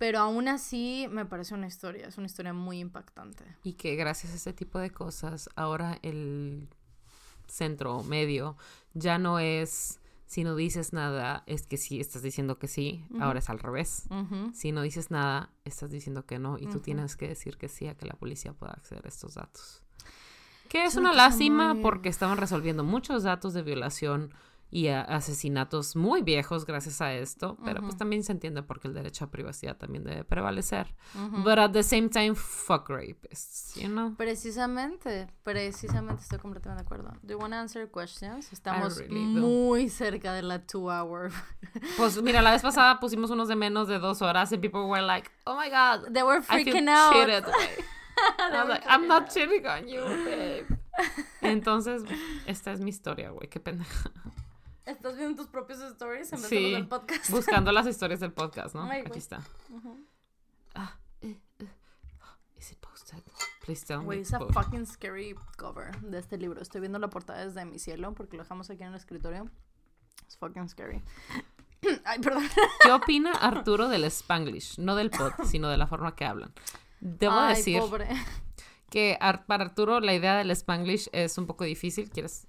Pero 0.00 0.18
aún 0.20 0.48
así 0.48 1.08
me 1.10 1.26
parece 1.26 1.52
una 1.52 1.66
historia, 1.66 2.08
es 2.08 2.16
una 2.16 2.26
historia 2.26 2.54
muy 2.54 2.78
impactante. 2.78 3.44
Y 3.62 3.74
que 3.74 3.96
gracias 3.96 4.32
a 4.32 4.36
este 4.36 4.54
tipo 4.54 4.78
de 4.78 4.88
cosas, 4.88 5.50
ahora 5.56 5.98
el 6.00 6.70
centro 7.46 8.02
medio 8.02 8.56
ya 8.94 9.18
no 9.18 9.38
es 9.40 10.00
si 10.24 10.42
no 10.42 10.56
dices 10.56 10.94
nada, 10.94 11.42
es 11.44 11.66
que 11.66 11.76
sí, 11.76 12.00
estás 12.00 12.22
diciendo 12.22 12.58
que 12.58 12.66
sí, 12.66 13.04
ahora 13.20 13.40
es 13.40 13.50
al 13.50 13.58
revés. 13.58 14.04
Si 14.54 14.72
no 14.72 14.80
dices 14.80 15.10
nada, 15.10 15.50
estás 15.66 15.90
diciendo 15.90 16.24
que 16.24 16.38
no 16.38 16.56
y 16.56 16.66
tú 16.66 16.80
tienes 16.80 17.14
que 17.16 17.28
decir 17.28 17.58
que 17.58 17.68
sí 17.68 17.86
a 17.86 17.94
que 17.94 18.06
la 18.06 18.14
policía 18.14 18.54
pueda 18.54 18.72
acceder 18.72 19.04
a 19.04 19.08
estos 19.08 19.34
datos. 19.34 19.82
Que 20.70 20.84
es, 20.84 20.96
una, 20.96 21.12
lástima 21.12 21.76
porque 21.82 22.08
estaban 22.08 22.38
resolviendo 22.38 22.84
muchos 22.84 23.24
datos 23.24 23.52
de 23.52 23.60
violación 23.60 24.32
y 24.70 24.88
asesinatos 24.88 25.96
muy 25.96 26.22
viejos 26.22 26.64
gracias 26.64 27.00
a 27.00 27.12
esto, 27.12 27.56
pero 27.64 27.82
pues 27.82 27.96
también 27.96 28.22
se 28.22 28.32
entiende 28.32 28.62
porque 28.62 28.88
el 28.88 28.94
derecho 28.94 29.24
a 29.24 29.30
privacidad 29.30 29.76
también 29.76 30.04
debe 30.04 30.24
prevalecer. 30.24 30.94
Pero 31.12 31.42
But 31.42 31.58
at 31.58 31.72
the 31.72 31.82
same 31.82 32.08
time, 32.08 32.34
fuck 32.34 32.88
rapists, 32.88 33.74
you 33.74 33.88
know? 33.88 34.14
Precisamente, 34.14 35.28
precisamente 35.42 36.22
estoy 36.22 36.38
completamente 36.38 36.82
de 36.82 36.86
acuerdo. 36.86 37.18
Do 37.22 37.34
you 37.34 37.38
want 37.38 37.52
to 37.52 37.58
answer 37.58 37.90
questions? 37.90 38.52
Estamos 38.52 39.02
muy 39.10 39.88
cerca 39.88 40.32
de 40.32 40.42
la 40.42 40.60
two 40.60 40.88
hour. 40.88 41.32
pues 41.96 42.22
mira, 42.22 42.40
la 42.40 42.52
vez 42.52 42.62
pasada 42.70 43.00
pusimos 43.00 43.30
unos 43.30 43.48
de 43.48 43.56
menos 43.56 43.88
de 43.88 43.98
dos 43.98 44.22
horas 44.22 44.52
y 44.52 44.58
people 44.58 44.82
were 44.82 45.02
like, 45.02 45.30
oh 45.46 45.56
my 45.56 45.68
god, 45.68 46.12
they 46.12 46.22
were 46.22 46.40
freaking 46.40 46.88
out. 46.88 47.12
Cheated. 47.12 47.44
I 48.38 48.60
was 48.60 48.68
like, 48.68 48.84
I'm 48.86 49.08
not 49.08 49.32
cheating 49.32 49.66
on 49.66 49.88
you, 49.88 50.00
babe. 50.24 50.78
Entonces, 51.42 52.02
esta 52.46 52.72
es 52.72 52.80
mi 52.80 52.90
historia, 52.90 53.30
güey, 53.30 53.48
qué 53.48 53.60
pendeja. 53.60 54.10
Estás 54.86 55.16
viendo 55.16 55.36
tus 55.42 55.46
propios 55.50 55.80
stories 55.80 56.32
en 56.32 56.40
vez 56.40 56.48
sí, 56.48 56.72
del 56.72 56.88
podcast. 56.88 57.30
buscando 57.30 57.70
las 57.72 57.86
historias 57.88 58.20
del 58.20 58.32
podcast, 58.32 58.74
¿no? 58.74 58.90
Aquí 58.90 59.18
está. 59.18 59.40
Ah, 60.74 60.96
eh, 61.20 61.38
eh. 61.58 61.68
Is 62.56 62.72
it 62.72 62.78
posted? 62.78 63.22
Please 63.64 63.86
tell 63.86 64.00
me. 64.02 64.20
es 64.20 64.32
a 64.34 64.40
fucking 64.40 64.86
scary 64.86 65.34
cover 65.56 65.98
de 66.00 66.18
este 66.18 66.36
libro. 66.38 66.60
Estoy 66.60 66.80
viendo 66.80 66.98
la 66.98 67.08
portada 67.08 67.44
desde 67.44 67.64
mi 67.64 67.78
cielo 67.78 68.12
porque 68.14 68.36
lo 68.36 68.42
dejamos 68.42 68.68
aquí 68.70 68.82
en 68.82 68.90
el 68.90 68.94
escritorio. 68.96 69.50
Es 70.28 70.36
fucking 70.36 70.68
scary. 70.68 71.02
Ay, 72.04 72.18
perdón. 72.20 72.44
¿Qué 72.82 72.92
opina 72.92 73.32
Arturo 73.32 73.88
del 73.88 74.04
Spanglish? 74.04 74.78
No 74.78 74.96
del 74.96 75.10
pod, 75.10 75.32
sino 75.46 75.68
de 75.68 75.76
la 75.76 75.86
forma 75.86 76.14
que 76.14 76.24
hablan. 76.24 76.52
Debo 77.00 77.40
decir 77.42 77.80
que 78.90 79.16
Ar- 79.20 79.46
para 79.46 79.64
Arturo 79.64 80.00
la 80.00 80.14
idea 80.14 80.36
del 80.36 80.50
Spanglish 80.50 81.08
es 81.12 81.38
un 81.38 81.46
poco 81.46 81.64
difícil. 81.64 82.10
¿Quieres 82.10 82.46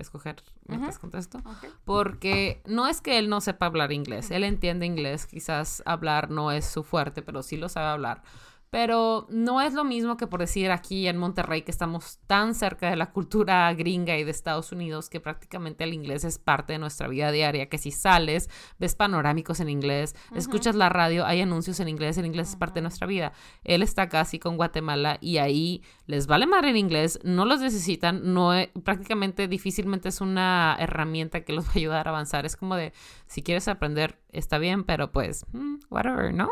escoger 0.00 0.36
mientras 0.66 0.98
contesto? 0.98 1.42
Porque 1.84 2.62
no 2.66 2.86
es 2.86 3.00
que 3.00 3.18
él 3.18 3.28
no 3.28 3.40
sepa 3.40 3.66
hablar 3.66 3.92
inglés, 3.92 4.30
él 4.30 4.44
entiende 4.44 4.86
inglés, 4.86 5.26
quizás 5.26 5.82
hablar 5.86 6.30
no 6.30 6.52
es 6.52 6.64
su 6.64 6.82
fuerte, 6.82 7.22
pero 7.22 7.42
sí 7.42 7.56
lo 7.56 7.68
sabe 7.68 7.88
hablar. 7.88 8.22
Pero 8.70 9.26
no 9.30 9.60
es 9.60 9.74
lo 9.74 9.82
mismo 9.82 10.16
que 10.16 10.28
por 10.28 10.38
decir 10.40 10.70
aquí 10.70 11.08
en 11.08 11.16
Monterrey 11.16 11.62
que 11.62 11.72
estamos 11.72 12.18
tan 12.28 12.54
cerca 12.54 12.88
de 12.88 12.94
la 12.94 13.10
cultura 13.10 13.72
gringa 13.74 14.16
y 14.16 14.22
de 14.22 14.30
Estados 14.30 14.70
Unidos 14.70 15.10
que 15.10 15.20
prácticamente 15.20 15.82
el 15.82 15.92
inglés 15.92 16.22
es 16.22 16.38
parte 16.38 16.74
de 16.74 16.78
nuestra 16.78 17.08
vida 17.08 17.32
diaria, 17.32 17.68
que 17.68 17.78
si 17.78 17.90
sales, 17.90 18.48
ves 18.78 18.94
panorámicos 18.94 19.58
en 19.58 19.68
inglés, 19.68 20.14
escuchas 20.36 20.76
la 20.76 20.88
radio, 20.88 21.26
hay 21.26 21.40
anuncios 21.40 21.80
en 21.80 21.88
inglés, 21.88 22.16
el 22.18 22.26
inglés 22.26 22.50
es 22.50 22.56
parte 22.56 22.76
de 22.76 22.82
nuestra 22.82 23.08
vida. 23.08 23.32
Él 23.64 23.82
está 23.82 24.08
casi 24.08 24.38
con 24.38 24.56
Guatemala 24.56 25.18
y 25.20 25.38
ahí 25.38 25.82
les 26.06 26.26
vale 26.26 26.46
más 26.46 26.62
en 26.64 26.76
inglés, 26.76 27.18
no 27.24 27.44
los 27.44 27.60
necesitan, 27.60 28.34
no 28.34 28.54
e- 28.54 28.70
prácticamente 28.84 29.48
difícilmente 29.48 30.10
es 30.10 30.20
una 30.20 30.76
herramienta 30.78 31.40
que 31.42 31.52
los 31.52 31.66
va 31.66 31.72
a 31.74 31.78
ayudar 31.78 32.06
a 32.06 32.10
avanzar. 32.10 32.46
Es 32.46 32.56
como 32.56 32.76
de, 32.76 32.92
si 33.26 33.42
quieres 33.42 33.66
aprender, 33.66 34.20
está 34.30 34.58
bien, 34.58 34.84
pero 34.84 35.10
pues, 35.10 35.44
mm, 35.52 35.76
whatever, 35.90 36.32
¿no? 36.32 36.50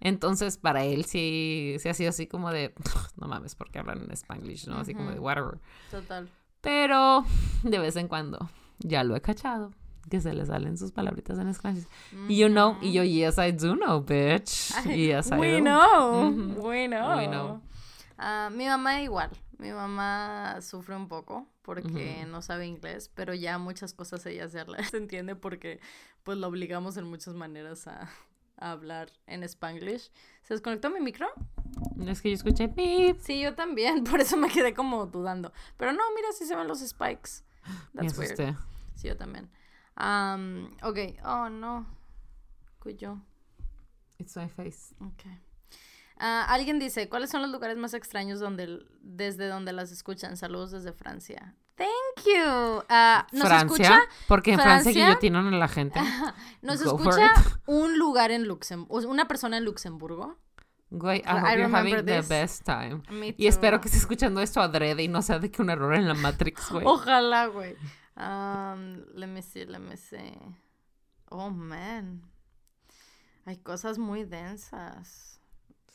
Entonces, 0.00 0.56
para 0.56 0.84
él 0.84 1.04
sí, 1.04 1.76
sí 1.78 1.88
ha 1.88 1.94
sido 1.94 2.10
así 2.10 2.26
como 2.26 2.50
de, 2.50 2.74
no 3.16 3.28
mames, 3.28 3.54
porque 3.54 3.78
hablan 3.78 4.02
en 4.02 4.10
Spanglish, 4.12 4.66
¿no? 4.68 4.78
Así 4.78 4.94
como 4.94 5.10
de, 5.10 5.18
whatever. 5.18 5.58
Total. 5.90 6.28
Pero 6.60 7.24
de 7.62 7.78
vez 7.78 7.96
en 7.96 8.08
cuando 8.08 8.50
ya 8.78 9.04
lo 9.04 9.16
he 9.16 9.20
cachado, 9.20 9.72
que 10.10 10.20
se 10.20 10.32
le 10.32 10.44
salen 10.46 10.76
sus 10.78 10.92
palabritas 10.92 11.38
en 11.38 11.48
Spanglish. 11.48 11.86
Y 12.28 12.36
you 12.38 12.48
know, 12.48 12.76
y 12.80 12.92
yo, 12.92 13.02
yes, 13.04 13.38
I 13.38 13.52
do 13.52 13.74
know, 13.76 14.04
bitch. 14.04 14.72
Yes, 14.86 15.30
I 15.30 15.38
We 15.38 15.52
do. 15.52 15.60
know, 15.60 16.30
we 16.62 16.86
know. 16.88 17.16
We 17.16 17.26
know. 17.28 17.60
Ah, 18.18 18.50
mi 18.52 18.66
mamá 18.66 19.00
igual. 19.02 19.30
Mi 19.58 19.70
mamá 19.70 20.60
sufre 20.60 20.96
un 20.96 21.08
poco 21.08 21.46
porque 21.62 22.26
no 22.28 22.42
sabe 22.42 22.66
inglés, 22.66 23.10
pero 23.14 23.32
ya 23.34 23.58
muchas 23.58 23.94
cosas 23.94 24.26
ella 24.26 24.48
se 24.48 24.64
entiende 24.96 25.36
porque 25.36 25.80
pues 26.24 26.38
la 26.38 26.48
obligamos 26.48 26.96
en 26.96 27.04
muchas 27.04 27.34
maneras 27.34 27.86
a, 27.86 28.08
a 28.56 28.72
hablar 28.72 29.10
en 29.26 29.42
Spanglish. 29.44 30.10
¿Se 30.42 30.54
desconectó 30.54 30.90
mi 30.90 31.00
micro? 31.00 31.28
Es 32.06 32.20
que 32.20 32.30
yo 32.30 32.34
escuché 32.34 32.66
beep. 32.68 33.18
Sí, 33.20 33.40
yo 33.40 33.54
también, 33.54 34.04
por 34.10 34.20
eso 34.20 34.36
me 34.36 34.48
quedé 34.48 34.74
como 34.74 35.06
dudando. 35.06 35.52
Pero 35.76 35.92
no, 35.92 36.02
mira, 36.14 36.32
sí 36.32 36.44
se 36.44 36.56
ven 36.56 36.68
los 36.68 36.80
spikes. 36.80 37.44
Me 37.92 38.02
That's 38.02 38.18
weird. 38.18 38.32
asusté. 38.32 38.56
Sí, 38.94 39.08
yo 39.08 39.16
también. 39.16 39.50
Um, 39.96 40.66
ok, 40.82 40.98
oh 41.24 41.48
no. 41.48 41.86
Cuyo. 42.78 43.20
It's 44.18 44.36
my 44.36 44.48
face. 44.48 44.94
Ok. 45.00 45.24
Ah, 46.18 46.44
alguien 46.48 46.78
dice, 46.78 47.08
¿cuáles 47.08 47.30
son 47.30 47.42
los 47.42 47.50
lugares 47.50 47.76
más 47.76 47.94
extraños 47.94 48.38
donde, 48.38 48.86
desde 49.00 49.48
donde 49.48 49.72
las 49.72 49.90
escuchan? 49.90 50.36
Saludos 50.36 50.70
desde 50.70 50.92
Francia. 50.92 51.56
Thank 51.76 52.26
you. 52.26 52.82
Ah, 52.88 53.26
nos 53.32 53.48
Francia, 53.48 53.84
escucha, 53.84 54.00
porque 54.28 54.52
en 54.52 54.60
Francia, 54.60 54.82
Francia. 54.92 55.06
guillotinan 55.06 55.52
a 55.52 55.56
la 55.56 55.68
gente. 55.68 56.00
nos 56.62 56.82
Go 56.82 56.96
escucha 56.96 57.32
un 57.66 57.98
lugar 57.98 58.30
en 58.30 58.46
Luxemburgo, 58.46 59.10
una 59.10 59.26
persona 59.26 59.56
en 59.56 59.64
Luxemburgo. 59.64 60.36
Güey, 60.90 61.20
I 61.20 61.22
I 61.22 61.30
hope 61.30 61.56
you're 61.56 61.74
having 61.74 62.04
the 62.04 62.20
best 62.20 62.64
time. 62.66 63.02
Me 63.10 63.34
Y 63.38 63.46
espero 63.46 63.80
que 63.80 63.88
esté 63.88 63.98
escuchando 63.98 64.42
esto 64.42 64.60
adrede 64.60 65.02
y 65.02 65.08
no 65.08 65.22
sea 65.22 65.38
de 65.38 65.50
que 65.50 65.62
un 65.62 65.70
error 65.70 65.94
en 65.94 66.06
la 66.06 66.14
Matrix, 66.14 66.68
güey. 66.70 66.84
Ojalá, 66.86 67.46
güey. 67.46 67.74
Um, 68.14 69.02
let 69.14 69.26
me 69.26 69.40
see, 69.40 69.64
let 69.64 69.78
me 69.78 69.96
see. 69.96 70.38
Oh, 71.30 71.48
man. 71.48 72.22
Hay 73.46 73.56
cosas 73.56 73.96
muy 73.96 74.24
densas. 74.24 75.40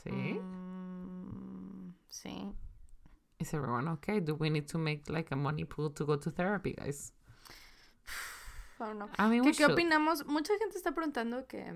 ¿Sí? 0.04 0.10
Mm, 0.10 1.94
sí. 2.10 2.52
Is 3.40 3.54
everyone 3.54 3.88
okay? 3.88 4.20
Do 4.20 4.34
we 4.36 4.50
need 4.50 4.68
to 4.70 4.78
make 4.80 5.04
like 5.10 5.32
a 5.32 5.36
money 5.36 5.64
pool 5.64 5.92
to 5.92 6.06
go 6.06 6.16
to 6.18 6.32
therapy, 6.32 6.74
guys? 6.74 7.14
I 8.80 8.86
don't 8.86 8.98
know. 9.00 9.10
I 9.20 9.28
mean, 9.30 9.44
¿Qué, 9.44 9.52
qué 9.54 9.66
opinamos? 9.68 10.26
Mucha 10.26 10.54
gente 10.58 10.76
está 10.78 10.94
preguntando 10.96 11.46
que, 11.48 11.72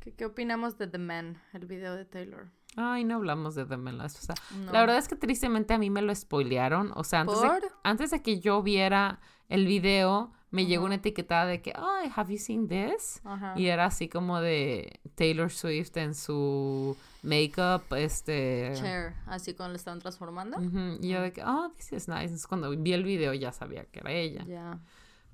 que 0.00 0.12
qué 0.14 0.26
opinamos 0.26 0.76
de 0.76 0.86
The 0.86 0.98
Man, 0.98 1.40
el 1.54 1.64
video 1.66 1.94
de 1.96 2.04
Taylor. 2.04 2.50
Ay, 2.76 3.04
no 3.04 3.14
hablamos 3.16 3.54
de 3.54 3.64
The 3.64 3.78
Man. 3.78 3.98
O 4.00 4.08
sea, 4.10 4.34
No. 4.66 4.72
la 4.72 4.80
verdad 4.80 4.98
es 4.98 5.08
que 5.08 5.16
tristemente 5.16 5.72
a 5.72 5.78
mí 5.78 5.88
me 5.88 6.02
lo 6.02 6.14
spoilearon. 6.14 6.92
O 6.96 7.02
sea, 7.02 7.20
antes, 7.20 7.40
de, 7.40 7.48
¿Por? 7.48 7.62
antes 7.82 8.10
de 8.10 8.22
que 8.22 8.38
yo 8.40 8.62
viera 8.62 9.20
el 9.48 9.66
video, 9.66 10.32
me 10.50 10.66
llegó 10.66 10.86
una 10.86 10.96
etiquetada 10.96 11.46
de 11.46 11.60
que, 11.60 11.72
ay, 11.76 12.10
have 12.14 12.32
you 12.32 12.38
seen 12.38 12.68
this? 12.68 13.20
Ajá. 13.24 13.54
Y 13.56 13.66
era 13.66 13.86
así 13.86 14.08
como 14.08 14.40
de 14.40 15.00
Taylor 15.14 15.50
Swift 15.50 15.96
en 15.96 16.14
su 16.14 16.96
makeup, 17.22 17.82
este... 17.94 18.72
Cher, 18.74 19.14
así 19.26 19.54
cuando 19.54 19.72
le 19.72 19.78
estaban 19.78 19.98
transformando. 20.00 20.58
Y 21.00 21.08
yo 21.08 21.20
de 21.20 21.32
que, 21.32 21.42
oh, 21.44 21.70
this 21.76 21.92
is 21.92 22.08
nice. 22.08 22.22
Entonces, 22.22 22.46
cuando 22.46 22.70
vi 22.70 22.92
el 22.92 23.04
video 23.04 23.34
ya 23.34 23.52
sabía 23.52 23.84
que 23.84 24.00
era 24.00 24.12
ella. 24.12 24.78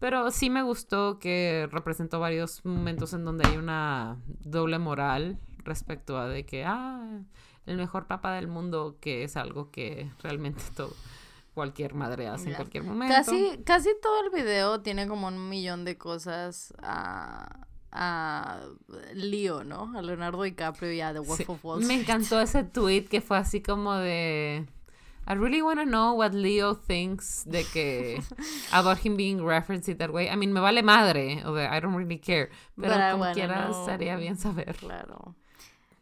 Pero 0.01 0.31
sí 0.31 0.51
me 0.51 0.63
gustó 0.63 1.19
que 1.19 1.69
representó 1.71 2.21
varios 2.21 2.65
momentos 2.65 3.13
en 3.15 3.25
donde 3.25 3.47
hay 3.47 3.57
una 3.57 4.19
doble 4.41 4.79
moral 4.79 5.39
respecto 5.59 6.19
a 6.19 6.29
de 6.29 6.45
que, 6.45 6.65
ah, 6.65 7.21
el 7.67 7.77
mejor 7.77 8.07
papá 8.07 8.35
del 8.35 8.49
mundo, 8.49 8.99
que 9.01 9.25
es 9.25 9.37
algo 9.37 9.71
que 9.71 10.11
realmente 10.23 10.63
todo, 10.77 10.95
cualquier 11.55 11.95
madre 11.95 12.27
hace 12.29 12.51
en 12.51 12.57
cualquier 12.57 12.85
momento. 12.85 13.15
Casi, 13.15 13.59
casi 13.65 13.91
todo 14.03 14.25
el 14.25 14.31
video 14.31 14.81
tiene 14.83 15.07
como 15.09 15.29
un 15.29 15.49
millón 15.49 15.85
de 15.85 15.97
cosas 15.97 16.75
a, 16.83 17.67
a 17.93 18.61
Leo, 19.15 19.65
¿no? 19.65 19.97
A 19.97 20.03
Leonardo 20.03 20.43
DiCaprio 20.43 20.93
y 20.93 21.01
a 21.01 21.13
The 21.13 21.21
Wolf 21.21 21.39
Sí. 21.39 21.45
of 21.49 21.65
Wall 21.65 21.79
Me 21.79 21.85
Street. 21.85 22.01
encantó 22.01 22.41
ese 22.41 22.65
tweet 22.65 23.05
que 23.05 23.21
fue 23.21 23.39
así 23.39 23.63
como 23.63 23.95
de... 23.95 24.67
I 25.27 25.33
really 25.37 25.63
want 25.63 25.79
to 25.81 25.87
know 25.87 26.13
what 26.19 26.33
Leo 26.33 26.75
thinks 26.75 27.45
de 27.47 27.65
que 27.65 28.21
about 28.73 28.99
him 29.07 29.17
being 29.17 29.43
referenced 29.43 29.97
that 29.97 30.11
way. 30.11 30.29
I 30.29 30.37
mean, 30.37 30.53
me 30.53 30.61
vale 30.61 30.83
madre, 30.83 31.43
o 31.47 31.55
sea, 31.57 31.75
I 31.75 31.81
don't 31.81 31.97
really 31.97 32.19
care. 32.19 32.51
Pero 32.79 32.95
como 33.13 33.33
quiera 33.33 33.69
know. 33.69 33.81
estaría 33.81 34.17
bien 34.17 34.37
saber. 34.37 34.75
Claro. 34.77 35.35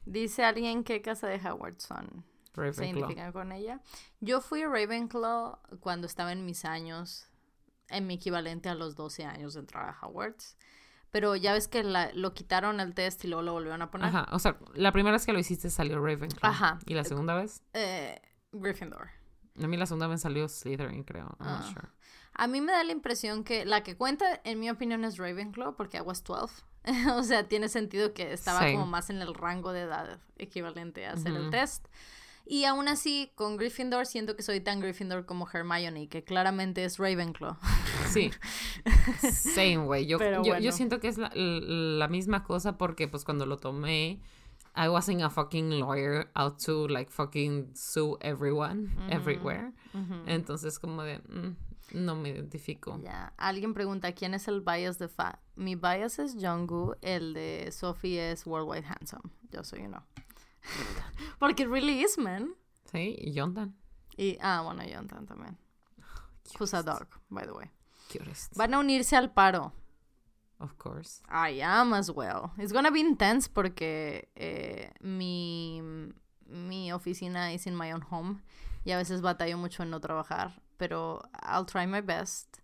Dice 0.06 0.42
alguien 0.44 0.82
que 0.82 1.00
casa 1.02 1.28
de 1.28 1.36
Howard 1.48 1.76
son. 1.78 2.24
Se 2.54 2.60
Ravenclaw. 2.60 2.86
identifican 2.98 3.32
con 3.32 3.52
ella. 3.52 3.80
Yo 4.20 4.40
fui 4.40 4.62
a 4.62 4.68
Ravenclaw 4.68 5.58
cuando 5.80 6.06
estaba 6.06 6.32
en 6.32 6.44
mis 6.44 6.64
años, 6.64 7.26
en 7.88 8.06
mi 8.06 8.14
equivalente 8.14 8.68
a 8.68 8.74
los 8.74 8.94
12 8.94 9.24
años 9.24 9.54
de 9.54 9.60
entrar 9.60 9.88
a 9.88 9.98
Hogwarts. 10.06 10.56
Pero 11.10 11.36
ya 11.36 11.52
ves 11.52 11.68
que 11.68 11.82
la- 11.82 12.10
lo 12.14 12.32
quitaron 12.32 12.80
el 12.80 12.94
test 12.94 13.22
y 13.24 13.28
luego 13.28 13.42
lo 13.42 13.52
volvieron 13.52 13.82
a 13.82 13.90
poner. 13.90 14.08
Ajá, 14.08 14.26
o 14.32 14.38
sea, 14.38 14.56
la 14.74 14.92
primera 14.92 15.12
vez 15.12 15.26
que 15.26 15.32
lo 15.34 15.38
hiciste 15.38 15.68
salió 15.68 15.96
Ravenclaw. 16.00 16.50
Ajá. 16.50 16.78
¿Y 16.86 16.94
la 16.94 17.04
segunda 17.04 17.34
vez? 17.34 17.62
Eh, 17.74 18.20
Gryffindor. 18.52 19.10
A 19.62 19.66
mí 19.66 19.76
la 19.76 19.84
segunda 19.84 20.06
vez 20.06 20.22
salió 20.22 20.48
Slytherin, 20.48 21.04
creo. 21.04 21.36
I'm 21.38 21.46
not 21.50 21.60
Ah. 21.64 21.70
sure. 21.72 21.88
A 22.34 22.46
mí 22.46 22.62
me 22.62 22.72
da 22.72 22.82
la 22.82 22.92
impresión 22.92 23.44
que 23.44 23.66
la 23.66 23.82
que 23.82 23.94
cuenta, 23.98 24.40
en 24.44 24.58
mi 24.58 24.70
opinión, 24.70 25.04
es 25.04 25.18
Ravenclaw 25.18 25.76
porque 25.76 25.98
I 25.98 26.00
was 26.00 26.24
12. 26.24 26.62
o 27.14 27.22
sea, 27.22 27.46
tiene 27.46 27.68
sentido 27.68 28.14
que 28.14 28.32
estaba 28.32 28.60
como 28.72 28.86
más 28.86 29.10
en 29.10 29.20
el 29.20 29.34
rango 29.34 29.72
de 29.72 29.82
edad 29.82 30.18
equivalente 30.38 31.06
a 31.06 31.12
hacer 31.12 31.32
el 31.34 31.50
test. 31.50 31.86
Y 32.44 32.64
aún 32.64 32.88
así, 32.88 33.32
con 33.34 33.56
Gryffindor 33.56 34.06
siento 34.06 34.36
que 34.36 34.42
soy 34.42 34.60
tan 34.60 34.80
Gryffindor 34.80 35.26
como 35.26 35.48
Hermione, 35.50 36.08
que 36.08 36.24
claramente 36.24 36.84
es 36.84 36.98
Ravenclaw. 36.98 37.56
Sí. 38.10 38.30
Same, 39.32 39.78
güey. 39.78 40.06
Yo, 40.06 40.18
Pero 40.18 40.42
yo, 40.42 40.52
bueno. 40.52 40.60
yo 40.64 40.72
siento 40.72 41.00
que 41.00 41.08
es 41.08 41.18
la, 41.18 41.30
la 41.34 42.08
misma 42.08 42.44
cosa 42.44 42.76
porque, 42.76 43.08
pues, 43.08 43.24
cuando 43.24 43.46
lo 43.46 43.58
tomé, 43.58 44.20
I 44.74 44.88
wasn't 44.88 45.22
a 45.22 45.30
fucking 45.30 45.78
lawyer 45.80 46.30
out 46.34 46.58
to, 46.64 46.88
like, 46.88 47.10
fucking 47.10 47.72
sue 47.74 48.16
everyone, 48.20 48.90
everywhere. 49.10 49.72
Entonces, 50.26 50.78
como 50.78 51.02
de, 51.02 51.18
mm, 51.18 51.56
no 51.94 52.16
me 52.16 52.30
identifico. 52.30 52.98
Ya, 53.02 53.34
alguien 53.36 53.74
pregunta 53.74 54.12
quién 54.12 54.34
es 54.34 54.48
el 54.48 54.62
bias 54.62 54.98
de 54.98 55.08
Fa. 55.08 55.40
Mi 55.56 55.74
bias 55.74 56.18
es 56.18 56.36
Jungkook, 56.40 56.96
el 57.02 57.34
de 57.34 57.70
Sophie 57.70 58.32
es 58.32 58.46
Worldwide 58.46 58.86
Handsome. 58.86 59.30
Yo 59.50 59.62
soy 59.62 59.80
uno. 59.80 60.04
Porque 61.38 61.66
really 61.66 62.02
is, 62.02 62.18
man. 62.18 62.54
Sí, 62.90 63.16
y 63.18 63.32
Jonathan. 63.32 63.74
Y, 64.16 64.38
ah, 64.40 64.62
bueno, 64.62 64.82
Jonathan 64.84 65.26
también. 65.26 65.56
Who's 66.58 66.74
a 66.74 66.82
dog, 66.82 67.06
by 67.30 67.44
the 67.44 67.52
way. 67.52 67.70
Cutest. 68.10 68.54
Van 68.56 68.74
a 68.74 68.78
unirse 68.78 69.16
al 69.16 69.32
paro. 69.32 69.72
Of 70.60 70.76
course. 70.78 71.22
I 71.28 71.60
am 71.60 71.92
as 71.92 72.10
well. 72.10 72.52
It's 72.58 72.72
gonna 72.72 72.90
be 72.90 73.00
intense 73.00 73.48
porque 73.48 74.28
eh, 74.36 74.90
mi, 75.00 75.82
mi 76.46 76.92
oficina 76.92 77.52
is 77.52 77.66
in 77.66 77.74
my 77.74 77.92
own 77.92 78.02
home 78.02 78.42
y 78.84 78.92
a 78.92 78.96
veces 78.96 79.22
batallo 79.22 79.58
mucho 79.58 79.82
en 79.82 79.90
no 79.90 80.00
trabajar, 80.00 80.60
pero 80.76 81.22
I'll 81.42 81.66
try 81.66 81.86
my 81.86 82.00
best 82.00 82.61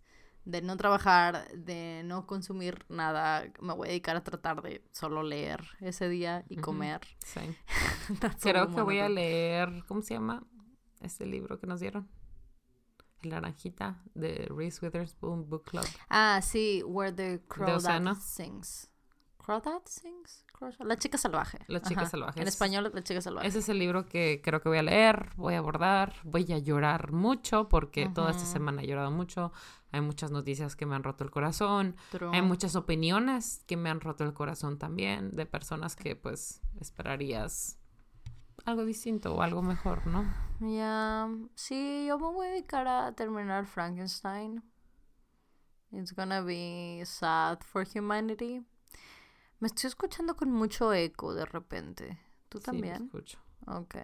de 0.48 0.62
no 0.62 0.78
trabajar, 0.78 1.46
de 1.52 2.00
no 2.06 2.26
consumir 2.26 2.86
nada. 2.88 3.44
Me 3.60 3.74
voy 3.74 3.88
a 3.88 3.90
dedicar 3.90 4.16
a 4.16 4.24
tratar 4.24 4.62
de 4.62 4.82
solo 4.92 5.22
leer 5.22 5.60
ese 5.80 6.08
día 6.08 6.44
y 6.48 6.56
comer. 6.56 7.00
Sí. 7.18 7.40
Creo 8.40 8.74
que 8.74 8.80
voy 8.80 8.98
a 8.98 9.10
leer, 9.10 9.84
¿cómo 9.86 10.00
se 10.00 10.14
llama? 10.14 10.42
Este 11.00 11.26
libro 11.26 11.60
que 11.60 11.66
nos 11.66 11.80
dieron. 11.80 12.08
El 13.20 13.30
naranjita 13.30 14.02
de 14.14 14.48
Reese 14.48 14.84
Witherspoon 14.86 15.50
Book 15.50 15.64
Club. 15.64 15.84
Ah, 16.08 16.40
sí, 16.42 16.82
Where 16.86 17.12
the 17.12 17.44
Crow 17.46 17.78
That. 17.80 18.14
Sings. 18.16 18.90
Crawdad 19.48 19.82
Sings? 19.86 20.44
La 20.80 20.96
chica 20.96 21.16
salvaje. 21.16 21.58
La 21.68 21.80
chica 21.80 22.02
Ajá. 22.02 22.10
salvaje. 22.10 22.40
En 22.40 22.48
Es- 22.48 22.54
español 22.54 22.84
es 22.86 22.92
La 22.94 23.02
chica 23.02 23.20
salvaje. 23.22 23.46
Ese 23.48 23.60
es 23.60 23.68
el 23.70 23.78
libro 23.78 24.06
que 24.06 24.42
creo 24.44 24.60
que 24.60 24.68
voy 24.68 24.76
a 24.76 24.82
leer, 24.82 25.30
voy 25.36 25.54
a 25.54 25.58
abordar, 25.58 26.12
voy 26.24 26.52
a 26.52 26.58
llorar 26.58 27.12
mucho 27.12 27.66
porque 27.68 28.10
toda 28.10 28.32
esta 28.32 28.44
semana 28.44 28.82
he 28.82 28.86
llorado 28.86 29.10
mucho. 29.10 29.52
Hay 29.90 30.01
muchas 30.02 30.31
noticias 30.31 30.77
que 30.77 30.85
me 30.86 30.94
han 30.94 31.02
roto 31.02 31.24
el 31.24 31.31
corazón. 31.31 31.97
True. 32.10 32.31
Hay 32.35 32.43
muchas 32.43 32.77
opiniones 32.77 33.62
que 33.66 33.77
me 33.77 33.89
han 33.90 34.01
roto 34.01 34.24
el 34.24 34.35
corazón 34.35 34.78
también 34.78 35.31
de 35.35 35.47
personas 35.47 35.97
que 35.97 36.15
pues 36.16 36.60
esperarías 36.81 37.78
algo 38.65 38.85
distinto 38.85 39.35
o 39.35 39.40
algo 39.40 39.62
mejor, 39.62 40.06
¿no? 40.06 40.24
Ya, 40.60 41.28
sí, 41.55 42.05
yo 42.06 42.19
me 42.19 42.27
voy 42.27 42.48
a 42.48 42.51
dedicar 42.51 42.86
a 42.86 43.12
terminar 43.12 43.65
Frankenstein. 43.66 44.62
It's 45.90 46.12
gonna 46.15 46.43
be 46.43 47.02
sad 47.06 47.60
for 47.60 47.86
humanity. 47.94 48.62
Me 49.60 49.69
estoy 49.69 49.89
escuchando 49.89 50.36
con 50.36 50.51
mucho 50.52 50.93
eco 50.93 51.32
de 51.35 51.47
repente. 51.47 52.19
¿Tú 52.51 52.59
Sí, 52.59 52.62
lo 52.66 52.73
también? 52.73 53.05
escucho. 53.05 53.39
Ok. 53.70 53.97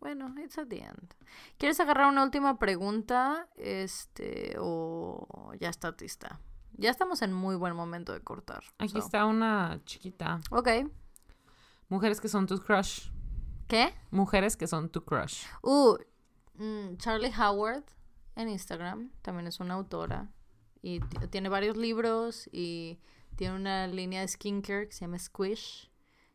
Bueno, 0.00 0.34
it's 0.42 0.58
at 0.58 0.68
the 0.68 0.80
end. 0.80 1.14
¿Quieres 1.58 1.78
agarrar 1.80 2.08
una 2.08 2.24
última 2.24 2.58
pregunta? 2.58 3.48
Este, 3.56 4.56
o 4.58 5.52
ya 5.60 5.68
está 5.68 5.94
lista. 5.98 6.40
Ya 6.72 6.90
estamos 6.90 7.22
en 7.22 7.32
muy 7.32 7.54
buen 7.56 7.76
momento 7.76 8.12
de 8.12 8.20
cortar. 8.20 8.64
Aquí 8.78 8.92
so. 8.92 8.98
está 8.98 9.26
una 9.26 9.80
chiquita. 9.84 10.40
Ok. 10.50 10.68
Mujeres 11.88 12.20
que 12.20 12.28
son 12.28 12.46
tu 12.46 12.58
crush. 12.58 13.10
¿Qué? 13.68 13.94
Mujeres 14.10 14.56
que 14.56 14.66
son 14.66 14.88
tu 14.88 15.04
crush. 15.04 15.44
Uh, 15.62 15.96
mm, 16.54 16.96
Charlie 16.96 17.32
Howard 17.38 17.84
en 18.34 18.48
Instagram 18.48 19.10
también 19.22 19.46
es 19.46 19.60
una 19.60 19.74
autora 19.74 20.32
y 20.80 21.00
tiene 21.30 21.48
varios 21.48 21.76
libros 21.76 22.48
y 22.52 22.98
tiene 23.36 23.54
una 23.54 23.86
línea 23.86 24.20
de 24.22 24.28
skincare 24.28 24.88
que 24.88 24.92
se 24.92 25.00
llama 25.02 25.18
Squish 25.18 25.90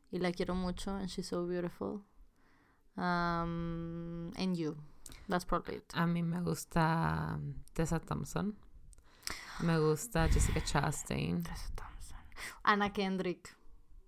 y 0.10 0.20
la 0.20 0.32
quiero 0.32 0.56
mucho 0.56 0.92
and 0.92 1.08
she's 1.08 1.28
so 1.28 1.46
beautiful. 1.46 2.04
Um, 2.98 4.32
and 4.38 4.58
you. 4.58 4.76
That's 5.30 5.46
probably 5.46 5.76
it. 5.76 5.94
A 5.94 6.06
mí 6.08 6.24
me 6.24 6.42
gusta 6.42 7.40
Tessa 7.74 8.00
Thompson. 8.00 8.54
Me 9.62 9.78
gusta 9.78 10.28
Jessica 10.28 10.62
Chastain. 10.62 11.44
Tessa 11.44 11.72
Thompson. 11.76 12.18
Anna 12.64 12.90
Kendrick. 12.90 13.50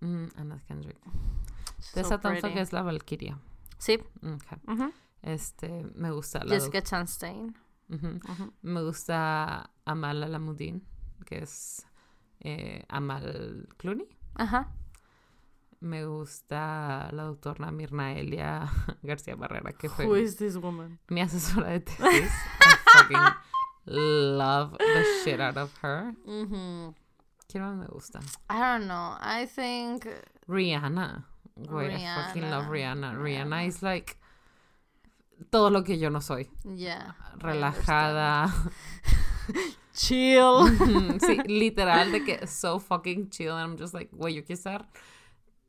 Mm, 0.00 0.28
Anna 0.38 0.60
Kendrick. 0.66 0.98
Tessa 1.94 2.08
so 2.08 2.18
Thompson 2.18 2.40
pretty. 2.40 2.54
que 2.54 2.60
es 2.60 2.72
la 2.72 2.82
Valkyria. 2.82 3.38
Sí. 3.78 3.98
Ok. 4.22 4.58
ujú. 4.68 4.92
Este, 5.22 5.68
me 5.94 6.10
gusta 6.10 6.44
la 6.44 6.54
Jessica 6.54 6.82
Chastain. 6.82 7.54
Me 8.62 8.82
gusta 8.82 9.70
Amal 9.84 10.22
Alamudin, 10.22 10.82
que 11.26 11.38
es 11.42 11.84
eh, 12.40 12.84
Amal 12.88 13.68
Clooney. 13.76 14.08
Ajá. 14.36 14.68
Me 15.80 16.04
gusta 16.04 17.08
la 17.12 17.22
doctora 17.24 17.70
Mirna 17.70 18.12
Elia 18.12 18.68
García 19.02 19.34
Barrera, 19.34 19.72
que 19.72 19.88
fue 19.88 20.06
Who 20.06 20.16
is 20.16 20.36
this 20.36 20.56
woman? 20.56 20.98
mi 21.08 21.22
asesora 21.22 21.68
de 21.70 21.80
tesis. 21.80 22.30
I 22.60 22.76
fucking 22.92 23.34
love 23.86 24.76
the 24.78 25.04
shit 25.24 25.40
out 25.40 25.56
of 25.56 25.72
her. 25.82 26.12
Ujú. 26.26 26.94
¿Quién 27.48 27.62
más 27.64 27.76
me 27.76 27.86
gusta? 27.86 28.20
I 28.50 28.60
don't 28.60 28.86
know. 28.86 29.16
I 29.20 29.46
think 29.46 30.06
Rihanna. 30.46 31.24
Güey, 31.56 31.94
I 31.96 32.26
fucking 32.26 32.50
love 32.50 32.66
Rihanna. 32.68 33.14
Rihanna. 33.14 33.66
Is 33.66 33.82
like 33.82 34.16
todo 35.50 35.70
lo 35.70 35.82
que 35.82 35.96
yo 35.98 36.10
no 36.10 36.20
soy. 36.20 36.48
yeah. 36.76 37.14
Relajada. 37.38 38.52
Chill. 39.94 40.68
sí, 41.20 41.38
literal, 41.48 42.12
de 42.12 42.20
que 42.24 42.46
so 42.46 42.78
fucking 42.78 43.30
chill. 43.30 43.56
And 43.56 43.72
I'm 43.72 43.76
just 43.78 43.92
like, 43.94 44.10
güey, 44.12 44.34
yo 44.34 44.42
quiero 44.44 44.58
estar 44.60 44.86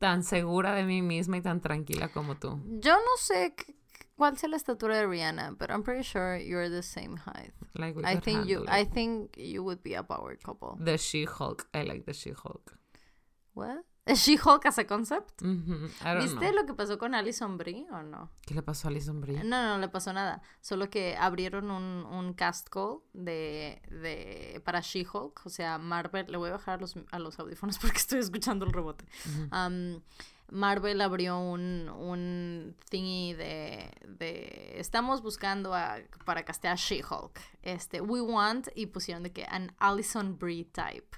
tan 0.02 0.24
segura 0.24 0.74
de 0.74 0.82
mí 0.82 1.00
misma 1.00 1.36
y 1.36 1.42
tan 1.42 1.60
tranquila 1.60 2.08
como 2.08 2.34
tú. 2.36 2.60
Yo 2.80 2.94
no 2.96 3.16
sé 3.18 3.54
cuál 4.16 4.36
sea 4.36 4.48
la 4.48 4.56
estatura 4.56 4.96
de 4.96 5.06
Rihanna, 5.06 5.52
but 5.52 5.70
I'm 5.70 5.84
pretty 5.84 6.02
sure 6.02 6.36
you're 6.36 6.68
the 6.68 6.82
same 6.82 7.16
height. 7.18 7.52
Like, 7.74 7.96
we 7.96 8.02
I 8.04 8.16
think 8.18 8.46
you 8.48 8.56
handle 8.58 8.68
I 8.68 8.80
it. 8.82 8.92
think 8.92 9.36
you 9.36 9.62
would 9.62 9.80
be 9.84 9.94
a 9.94 10.02
power 10.02 10.36
couple. 10.36 10.76
The 10.84 10.98
She-Hulk. 10.98 11.68
I 11.72 11.84
like 11.84 12.04
the 12.04 12.12
She-Hulk. 12.14 12.76
What? 13.54 13.84
¿Es 14.04 14.18
She-Hulk 14.26 14.66
as 14.66 14.78
a 14.78 14.86
concept? 14.86 15.42
¿Viste 15.42 16.36
know. 16.38 16.52
lo 16.52 16.66
que 16.66 16.74
pasó 16.74 16.98
con 16.98 17.14
Alison 17.14 17.56
Brie 17.56 17.86
o 17.92 18.02
no? 18.02 18.30
¿Qué 18.44 18.54
le 18.54 18.62
pasó 18.62 18.88
a 18.88 18.90
Alison 18.90 19.20
Brie? 19.20 19.44
No, 19.44 19.62
no 19.68 19.78
le 19.78 19.88
pasó 19.88 20.12
nada. 20.12 20.42
Solo 20.60 20.90
que 20.90 21.16
abrieron 21.16 21.70
un, 21.70 22.04
un 22.06 22.34
cast 22.34 22.68
call 22.68 22.98
de, 23.12 23.80
de 23.90 24.60
para 24.64 24.80
She-Hulk. 24.80 25.42
O 25.46 25.48
sea, 25.50 25.78
Marvel. 25.78 26.26
Le 26.28 26.36
voy 26.36 26.48
a 26.48 26.52
bajar 26.54 26.78
a 26.78 26.80
los, 26.80 26.96
a 27.12 27.18
los 27.20 27.38
audífonos 27.38 27.78
porque 27.80 27.98
estoy 27.98 28.18
escuchando 28.18 28.64
el 28.64 28.72
rebote. 28.72 29.04
Um, 29.52 30.00
Marvel 30.50 31.00
abrió 31.00 31.38
un, 31.38 31.88
un 31.88 32.76
thingy 32.90 33.32
de, 33.34 33.90
de 34.06 34.74
estamos 34.78 35.22
buscando 35.22 35.72
a- 35.74 35.98
para 36.26 36.44
castear 36.44 36.76
She-Hulk. 36.76 37.40
Este, 37.62 38.00
we 38.00 38.20
want 38.20 38.66
y 38.74 38.86
pusieron 38.86 39.22
de 39.22 39.32
que 39.32 39.44
an 39.48 39.72
Alison 39.78 40.36
Brie 40.38 40.64
type. 40.64 41.16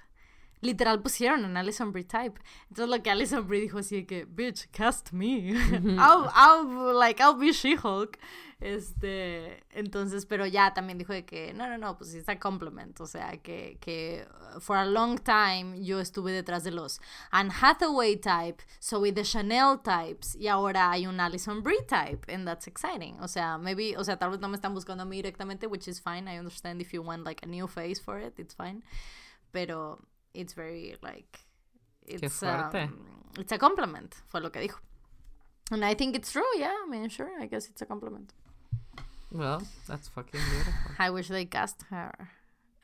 Literal 0.64 1.02
pusieron 1.02 1.44
an 1.44 1.56
Alison 1.56 1.92
Brie 1.92 2.04
type. 2.04 2.40
Entonces 2.68 2.88
lo 2.88 3.02
que 3.02 3.10
Alison 3.10 3.46
Brie 3.46 3.60
dijo 3.60 3.78
así 3.78 3.96
de 3.96 4.06
que, 4.06 4.24
bitch, 4.24 4.68
cast 4.70 5.12
me. 5.12 5.50
I'll, 5.98 6.30
I'll, 6.34 6.98
like, 6.98 7.22
I'll 7.22 7.36
be 7.38 7.52
She-Hulk. 7.52 8.18
Este, 8.60 9.62
entonces, 9.78 10.24
pero 10.24 10.46
ya 10.46 10.72
también 10.72 10.96
dijo 10.96 11.12
de 11.12 11.26
que, 11.26 11.52
no, 11.52 11.68
no, 11.68 11.76
no, 11.76 11.98
pues 11.98 12.14
está 12.14 12.38
compliment. 12.38 12.98
O 12.98 13.06
sea, 13.06 13.36
que, 13.42 13.76
que 13.78 14.26
uh, 14.56 14.58
for 14.58 14.78
a 14.78 14.86
long 14.86 15.18
time 15.18 15.84
yo 15.84 16.00
estuve 16.00 16.32
detrás 16.32 16.64
de 16.64 16.70
los 16.70 16.98
Anne 17.30 17.50
Hathaway 17.60 18.16
type, 18.16 18.64
Zoe 18.80 19.12
de 19.12 19.22
Chanel 19.22 19.80
types, 19.82 20.34
y 20.36 20.48
ahora 20.48 20.90
hay 20.90 21.06
un 21.06 21.20
Alison 21.20 21.62
Brie 21.62 21.82
type, 21.86 22.32
and 22.32 22.46
that's 22.46 22.66
exciting. 22.66 23.20
O 23.20 23.28
sea, 23.28 23.58
maybe, 23.58 23.98
o 23.98 24.04
sea, 24.04 24.16
tal 24.16 24.30
vez 24.30 24.40
no 24.40 24.48
me 24.48 24.56
están 24.56 24.72
buscando 24.72 25.02
a 25.02 25.06
mí 25.06 25.16
directamente, 25.16 25.66
which 25.66 25.86
is 25.86 26.00
fine. 26.00 26.26
I 26.26 26.38
understand 26.38 26.80
if 26.80 26.94
you 26.94 27.02
want 27.02 27.24
like 27.24 27.44
a 27.44 27.46
new 27.46 27.66
face 27.66 28.00
for 28.00 28.18
it, 28.18 28.38
it's 28.38 28.54
fine. 28.54 28.82
Pero 29.52 30.00
it's 30.34 30.54
very 30.54 30.96
like 31.02 31.40
it's 32.06 32.22
fuerte. 32.40 32.84
um, 32.84 33.06
it's 33.38 33.52
a 33.52 33.58
compliment, 33.58 34.14
fue 34.28 34.40
lo 34.40 34.50
que 34.50 34.60
dijo. 34.60 34.78
And 35.70 35.84
I 35.84 35.94
think 35.94 36.14
it's 36.14 36.30
true, 36.32 36.44
yeah. 36.58 36.72
I 36.86 36.90
mean, 36.90 37.08
sure, 37.08 37.30
I 37.40 37.46
guess 37.46 37.68
it's 37.70 37.80
a 37.82 37.86
compliment. 37.86 38.32
Well, 39.32 39.62
that's 39.88 40.08
fucking 40.08 40.40
beautiful. 40.50 40.72
I 40.98 41.10
wish 41.10 41.28
they 41.28 41.46
cast 41.46 41.82
her. 41.90 42.12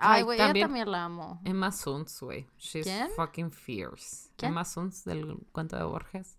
Ay, 0.01 0.21
Ay, 0.21 0.23
güey, 0.23 0.37
ella 0.39 0.47
también- 0.49 0.67
también 0.69 0.87
la 0.91 1.05
amo. 1.05 1.39
Emma 1.45 1.71
Suns, 1.71 2.19
güey. 2.21 2.47
She's 2.59 2.87
¿Quién? 2.87 3.11
fucking 3.15 3.51
fierce. 3.51 4.31
¿Quién? 4.39 4.53
Emma 4.53 4.65
Suns 4.65 5.05
del 5.05 5.37
cuento 5.53 5.77
de 5.77 5.85
Borges. 5.85 6.39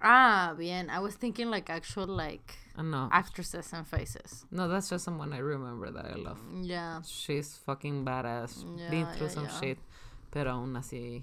Ah, 0.00 0.54
bien. 0.56 0.90
I 0.90 0.98
was 1.00 1.14
thinking 1.14 1.50
like 1.50 1.70
actual 1.70 2.06
like 2.06 2.54
Ah, 2.76 2.82
no. 2.82 3.08
actresses 3.12 3.72
and 3.72 3.86
faces. 3.86 4.44
No, 4.50 4.68
that's 4.68 4.90
just 4.90 5.04
someone 5.04 5.32
I 5.32 5.38
remember 5.38 5.90
that 5.90 6.04
I 6.06 6.14
love. 6.16 6.38
Yeah. 6.62 7.00
She's 7.06 7.56
fucking 7.64 8.04
badass. 8.04 8.62
Ya, 8.78 8.90
Been 8.90 9.06
through 9.16 9.28
ya, 9.28 9.32
some 9.32 9.44
ya. 9.46 9.60
shit. 9.60 9.78
Pero 10.30 10.50
aún 10.52 10.76
así, 10.76 11.22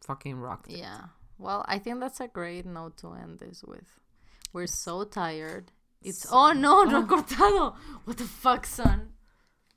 fucking 0.00 0.36
rocked. 0.40 0.68
it. 0.70 0.78
Yeah. 0.78 1.02
Well, 1.38 1.64
I 1.68 1.78
think 1.78 2.00
that's 2.00 2.20
a 2.20 2.26
great 2.26 2.66
note 2.66 2.96
to 2.98 3.12
end 3.12 3.38
this 3.38 3.62
with. 3.66 3.86
We're 4.52 4.66
so 4.66 5.04
tired. 5.04 5.70
It's 6.02 6.26
Oh 6.32 6.52
no, 6.52 6.84
no 6.84 7.02
cortado. 7.06 7.74
What 8.04 8.16
the 8.16 8.24
fuck, 8.24 8.66
son? 8.66 9.10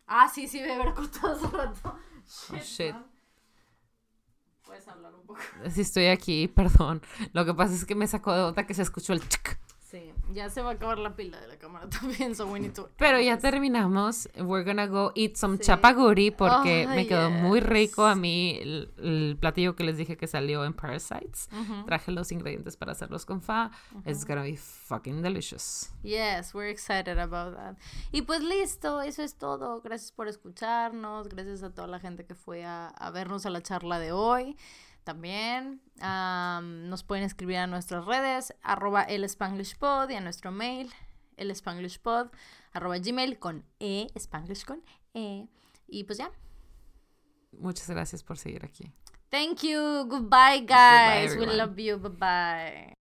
Ah, 0.08 0.30
sí, 0.34 0.48
sí, 0.48 0.60
debe 0.60 0.74
haber 0.80 0.94
cortado 0.94 1.36
hace 1.36 1.52
rato. 1.52 1.96
Shit. 2.28 2.56
Oh, 2.56 2.64
shit. 2.64 2.94
son. 2.94 3.04
Puedes 4.72 4.88
hablar 4.88 5.14
un 5.14 5.26
poco. 5.26 5.42
Si 5.70 5.82
estoy 5.82 6.06
aquí, 6.06 6.48
perdón. 6.56 7.02
Lo 7.34 7.44
que 7.44 7.54
pasa 7.54 7.74
es 7.74 7.84
que 7.84 7.94
me 7.94 8.08
sacó 8.08 8.34
de 8.34 8.42
otra 8.44 8.66
que 8.66 8.74
se 8.74 8.82
escuchó 8.82 9.12
el 9.12 9.28
chic. 9.28 9.60
Sí, 9.92 10.14
ya 10.32 10.50
se 10.50 10.62
va 10.62 10.70
a 10.70 10.74
acabar 10.76 10.98
la 11.00 11.18
pila 11.18 11.38
de 11.42 11.48
la 11.50 11.58
cámara 11.58 11.90
también, 12.00 12.34
so 12.34 12.48
we 12.48 12.62
need 12.62 12.72
to. 12.72 12.90
Pero 12.98 13.20
ya 13.20 13.38
terminamos. 13.38 14.30
We're 14.38 14.64
gonna 14.64 14.88
go 14.88 15.12
eat 15.16 15.36
some 15.36 15.58
Sí. 15.58 15.64
chapaguri 15.66 16.32
porque 16.32 16.86
Oh, 16.88 16.96
me 16.96 17.06
quedó 17.06 17.30
muy 17.30 17.60
rico 17.60 18.06
a 18.06 18.16
mí 18.16 18.58
el, 18.62 18.90
el 19.00 19.38
platillo 19.38 19.76
que 19.76 19.84
les 19.84 19.98
dije 19.98 20.16
que 20.16 20.28
salió 20.28 20.64
en 20.64 20.74
Parasites. 20.74 21.50
Traje 21.86 22.12
los 22.14 22.32
ingredientes 22.32 22.78
para 22.78 22.94
hacerlos 22.94 23.26
con 23.26 23.42
fa. 23.42 23.72
It's 24.06 24.26
gonna 24.26 24.44
be 24.44 24.56
fucking 24.56 25.22
delicious. 25.22 25.92
Yes, 26.04 26.54
we're 26.54 26.70
excited 26.72 27.20
about 27.20 27.56
that. 27.58 27.76
Y 28.14 28.22
pues 28.22 28.42
listo, 28.44 29.02
eso 29.02 29.24
es 29.24 29.36
todo. 29.36 29.82
Gracias 29.82 30.14
por 30.14 30.30
escucharnos. 30.30 31.28
Gracias 31.28 31.64
a 31.64 31.70
toda 31.74 31.88
la 31.88 32.00
gente 32.00 32.26
que 32.26 32.36
fue 32.36 32.64
a, 32.64 32.88
a 32.88 33.12
vernos 33.12 33.46
a 33.46 33.50
la 33.50 33.62
charla 33.62 34.00
de 34.00 34.14
hoy. 34.14 34.56
También 35.04 35.82
am, 36.00 36.90
nos 36.90 37.04
pueden 37.04 37.24
escribir 37.24 37.58
a 37.58 37.68
nuestras 37.68 38.06
redes, 38.06 38.54
arroba 38.62 39.04
el 39.04 39.24
Spanglish 39.24 39.78
Pod 39.78 40.10
y 40.10 40.16
a 40.16 40.22
nuestro 40.22 40.52
mail, 40.52 40.92
el 41.38 41.50
Spanglish 41.52 42.00
Pod, 42.00 42.30
arroba 42.72 42.98
gmail 43.00 43.40
con 43.40 43.66
E, 43.80 44.08
Spanglish 44.16 44.66
con 44.66 44.84
E. 45.14 45.48
Y 45.88 46.04
pues 46.04 46.20
ya. 46.20 46.32
Muchas 47.52 47.90
gracias 47.90 48.24
por 48.24 48.38
seguir 48.38 48.64
aquí. 48.64 48.92
Thank 49.30 49.64
you. 49.64 50.06
Goodbye, 50.08 50.66
guys. 50.66 51.36
we 51.38 51.46
love 51.46 51.78
you. 51.78 51.98
Bye 51.98 52.10
bye. 52.10 53.01